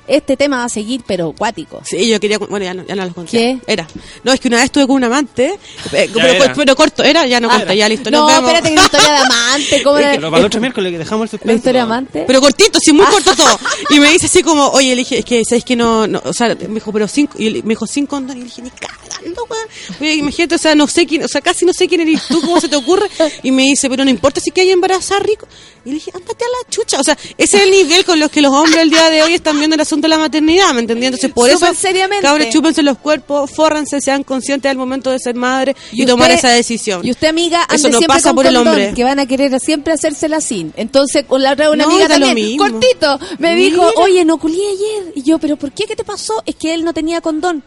Este 0.08 0.36
tema 0.36 0.58
va 0.58 0.64
a 0.66 0.70
seguir, 0.70 1.02
pero 1.08 1.32
cuático. 1.32 1.82
Sí, 1.86 2.08
yo 2.10 2.20
quería, 2.20 2.38
bueno, 2.38 2.64
ya 2.66 2.74
no, 2.74 2.86
ya 2.86 2.96
no 2.96 3.06
los 3.06 3.14
conté. 3.14 3.32
¿Qué? 3.32 3.60
Era. 3.68 3.88
No, 4.24 4.34
es 4.34 4.40
que 4.40 4.48
una 4.50 4.58
vez 4.58 4.66
estuve 4.66 4.86
con 4.88 4.98
un 4.98 5.04
amante, 5.06 5.58
eh, 5.94 6.10
pero, 6.14 6.54
pero 6.56 6.76
corto, 6.76 7.04
era, 7.04 7.26
ya 7.26 7.40
no 7.40 7.50
Ah, 7.50 7.60
conté, 7.60 7.78
ya 7.78 7.88
listo, 7.88 8.12
no, 8.12 8.20
nos 8.20 8.28
vemos. 8.28 8.52
espérate 8.52 8.70
que 8.70 8.76
la 8.76 8.84
historia 8.86 9.12
de 9.12 9.18
amante. 9.18 9.84
¿cómo 9.84 9.98
era? 9.98 10.12
Pero 10.16 10.30
para 10.30 10.40
el 10.42 10.46
otro 10.46 10.60
miércoles 10.62 10.92
que 10.92 10.98
dejamos 10.98 11.24
el 11.26 11.30
suspenso. 11.30 11.52
La 11.54 11.58
historia 11.58 11.80
de 11.82 11.84
amante. 11.86 12.24
Pero 12.28 12.42
cortito, 12.42 12.80
sí, 12.80 12.92
muy 12.94 13.06
corto 13.06 13.36
todo. 13.36 13.60
Y 13.90 14.00
me 14.00 14.12
dice 14.12 14.26
así 14.26 14.42
como, 14.44 14.68
oye, 14.70 14.90
le 14.90 14.96
dije, 14.98 15.20
es 15.20 15.26
que, 15.26 15.44
¿sabes 15.46 15.64
que 15.64 15.76
no, 15.76 16.08
no? 16.08 16.22
O 16.26 16.34
sea, 16.34 16.50
me 16.56 16.76
dijo, 16.76 16.92
pero 16.92 17.08
cinco, 17.08 17.36
y 17.38 17.50
me 17.62 17.70
dijo 17.70 17.86
cinco 17.88 18.16
condones. 18.16 18.38
Y 18.38 18.40
le 18.40 18.46
dije, 18.46 18.62
ni 18.62 18.70
cagando, 18.72 19.46
weón. 19.50 19.68
Oye, 20.02 20.16
imagínate, 20.16 20.56
o 20.56 20.58
sea, 20.58 20.76
no 20.76 20.88
sé 20.88 21.06
quién, 21.06 21.24
o 21.24 21.28
sea, 21.28 21.42
casi 21.42 21.66
no 21.66 21.74
sé 21.74 21.88
quién 21.88 22.02
eres 22.02 22.22
tú, 22.28 22.42
cómo 22.42 22.60
se 22.60 22.68
te 22.70 22.76
ocurre. 22.76 23.08
Y 23.44 23.52
me 23.52 23.64
dice, 23.64 23.90
pero 23.90 24.04
no 24.04 24.10
importa 24.10 24.42
si 24.42 24.52
que 24.52 24.62
hay 24.62 24.72
embarazada 24.72 25.20
rico. 25.22 25.48
Y 25.86 25.90
le 25.90 25.96
dije, 25.96 26.12
ándate 26.14 26.46
a 26.46 26.48
la 26.48 26.70
chucha. 26.70 27.00
O 27.00 27.04
sea, 27.04 27.18
ese 27.38 27.58
es 27.58 27.64
el 27.64 27.72
nivel 27.72 28.06
con 28.06 28.20
los 28.20 28.32
que 28.32 28.42
los 28.42 28.52
hombres 28.54 28.78
el 28.78 28.90
día 28.90 29.10
de 29.10 29.22
hoy 29.24 29.34
están 29.34 29.58
viendo 29.58 29.76
el 29.76 29.82
asunto 29.94 30.06
de 30.06 30.10
la 30.10 30.18
maternidad, 30.20 30.74
¿me 30.74 30.82
entendí? 30.82 31.06
Entonces, 31.06 31.32
por 31.32 31.50
Súper 31.50 31.72
eso, 31.72 31.80
seriamente. 31.82 32.24
cabros, 32.26 32.50
chúpense 32.50 32.82
los 32.84 32.98
cuerpos, 32.98 33.50
fórranse, 33.52 34.02
sean 34.02 34.24
conscientes 34.24 34.70
del 34.70 34.78
momento 34.78 35.10
de 35.12 35.20
ser 35.20 35.36
madre 35.36 35.76
y, 35.92 36.04
Y 36.04 36.06
tomar 36.06 36.32
esa 36.32 36.50
decisión. 36.50 37.06
Y 37.06 37.12
usted, 37.12 37.28
amiga, 37.28 37.66
Eso 37.72 37.88
no 37.90 37.98
siempre 37.98 38.08
pasa 38.08 38.30
con 38.30 38.36
por 38.38 38.48
el 38.48 38.56
hombre. 38.58 38.94
que 38.96 39.04
van 39.04 39.20
a 39.20 39.26
querer 39.26 39.60
siempre 39.60 39.94
hacérsela 39.94 40.42
sin. 40.42 40.74
Entonces, 40.76 41.26
con 41.26 41.42
la 41.42 41.54
otra 41.54 41.70
una 41.72 41.86
No, 41.86 41.92
amiga 41.92 42.08
también, 42.08 42.58
cortito, 42.58 43.20
me 43.40 43.56
dijo, 43.56 43.84
oye, 43.98 44.26
no 44.26 44.38
culié 44.38 44.68
ayer. 44.68 45.14
Y 45.16 45.24
yo, 45.24 45.38
¿pero 45.40 45.56
por 45.58 45.72
qué? 45.72 45.86
¿Qué 45.86 45.96
te 45.96 46.04
pasó? 46.04 46.42
Es 46.46 46.56
que 46.56 46.74
él 46.74 46.84
no 46.84 46.94
tenía 46.94 47.22
condón. 47.22 47.64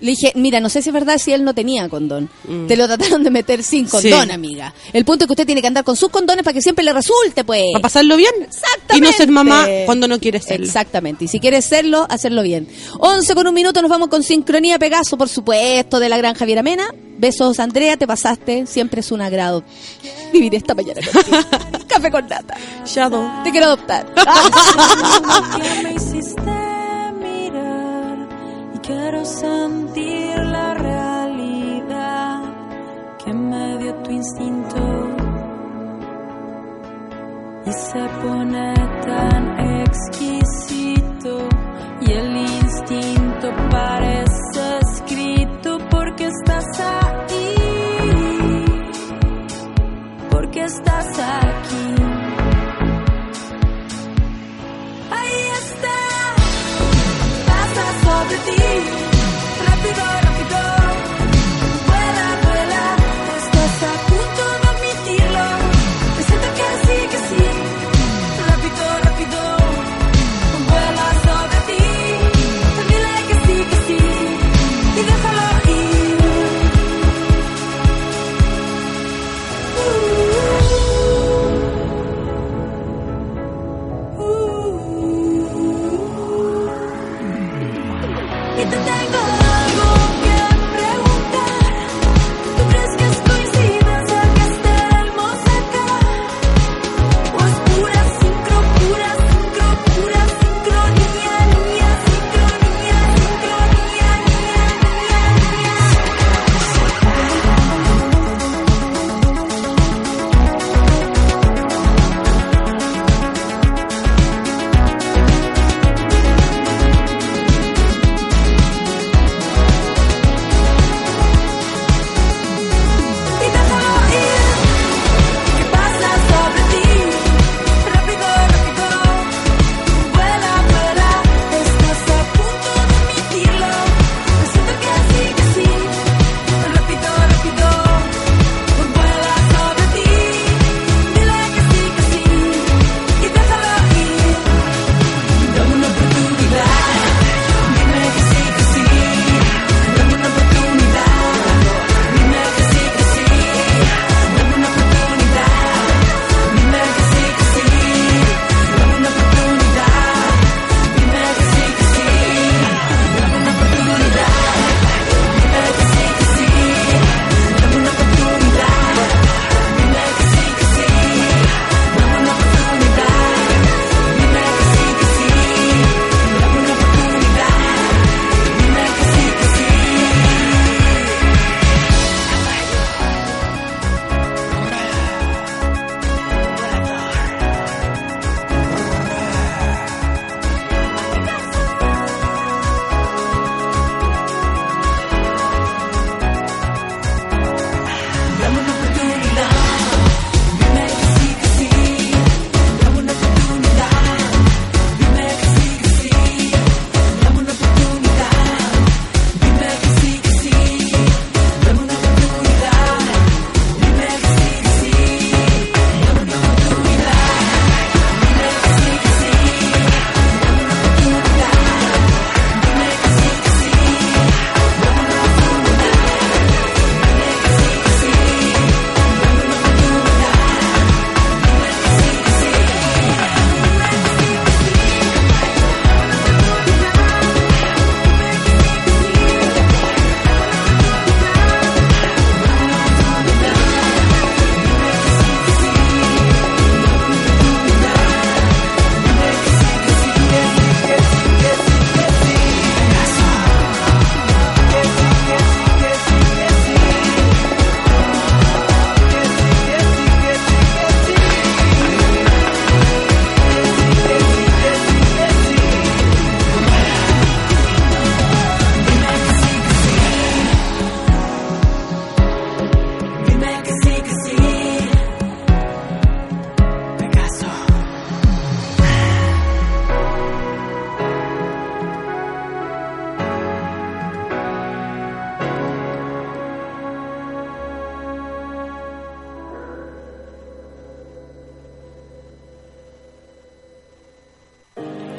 Le 0.00 0.10
dije, 0.10 0.32
mira, 0.34 0.60
no 0.60 0.68
sé 0.68 0.82
si 0.82 0.90
es 0.90 0.92
verdad 0.92 1.16
si 1.18 1.32
él 1.32 1.42
no 1.42 1.54
tenía 1.54 1.88
condón. 1.88 2.28
Mm. 2.46 2.66
Te 2.66 2.76
lo 2.76 2.86
trataron 2.86 3.24
de 3.24 3.30
meter 3.30 3.62
sin 3.62 3.86
condón, 3.86 4.26
Sí. 4.26 4.30
amiga. 4.32 4.74
El 4.92 5.06
punto 5.06 5.24
es 5.24 5.26
que 5.26 5.32
usted 5.32 5.46
tiene 5.46 5.62
que 5.62 5.68
andar 5.68 5.84
con 5.84 5.96
sus 5.96 6.10
condones 6.10 6.44
para 6.44 6.52
que 6.52 6.60
siempre 6.60 6.84
le 6.84 6.92
resulte, 6.92 7.44
pues. 7.44 7.62
Para 7.72 7.82
pasarlo 7.82 8.16
bien. 8.16 8.32
Exactamente. 8.42 8.96
Y 8.96 9.00
no 9.00 9.12
ser 9.12 9.30
mamá 9.30 9.66
cuando 9.86 10.06
no 10.06 10.18
quieres 10.20 10.44
serlo. 10.44 10.66
Exactamente. 10.66 11.24
Y 11.24 11.28
si 11.28 11.40
quieres 11.40 11.64
serlo, 11.64 12.06
hacerlo 12.10 12.42
bien. 12.42 12.68
11 12.98 13.34
con 13.34 13.46
un 13.46 13.54
minuto, 13.54 13.80
nos 13.80 13.90
vamos 13.90 14.08
con 14.08 14.22
Sincronía 14.22 14.78
Pegaso, 14.78 15.16
por 15.16 15.30
supuesto, 15.30 15.98
de 15.98 16.10
la 16.10 16.18
gran 16.18 16.34
Javiera 16.34 16.62
Mena. 16.62 16.88
Besos, 17.18 17.58
Andrea, 17.60 17.96
te 17.96 18.06
pasaste. 18.06 18.66
Siempre 18.66 19.00
es 19.00 19.10
un 19.10 19.22
agrado 19.22 19.64
vivir 20.32 20.54
esta 20.54 20.74
mañana 20.74 21.00
contigo. 21.10 21.38
Café 21.88 22.10
con 22.10 22.28
nata. 22.28 22.54
Shadow. 22.84 23.42
Te 23.44 23.50
quiero 23.50 23.66
adoptar. 23.66 24.12
quiero 28.86 29.24
sentir 29.24 30.38
la 30.38 30.74
realidad 30.74 32.42
que 33.24 33.32
me 33.32 33.78
dio 33.78 33.94
tu 34.02 34.10
instinto 34.12 34.78
y 37.66 37.72
se 37.72 38.08
pone 38.22 38.74
tan 39.04 39.42
exquisito 39.82 41.48
y 42.00 42.12
el 42.12 42.36
instinto 42.36 43.48
parece 43.70 44.78
escrito 44.82 45.78
porque 45.90 46.26
estás 46.26 46.80
ahí 46.80 47.54
porque 50.30 50.60
estás 50.60 50.96
Ahí 51.18 51.45
sobre 58.26 58.38
ti, 58.38 58.56
rápido, 59.64 60.25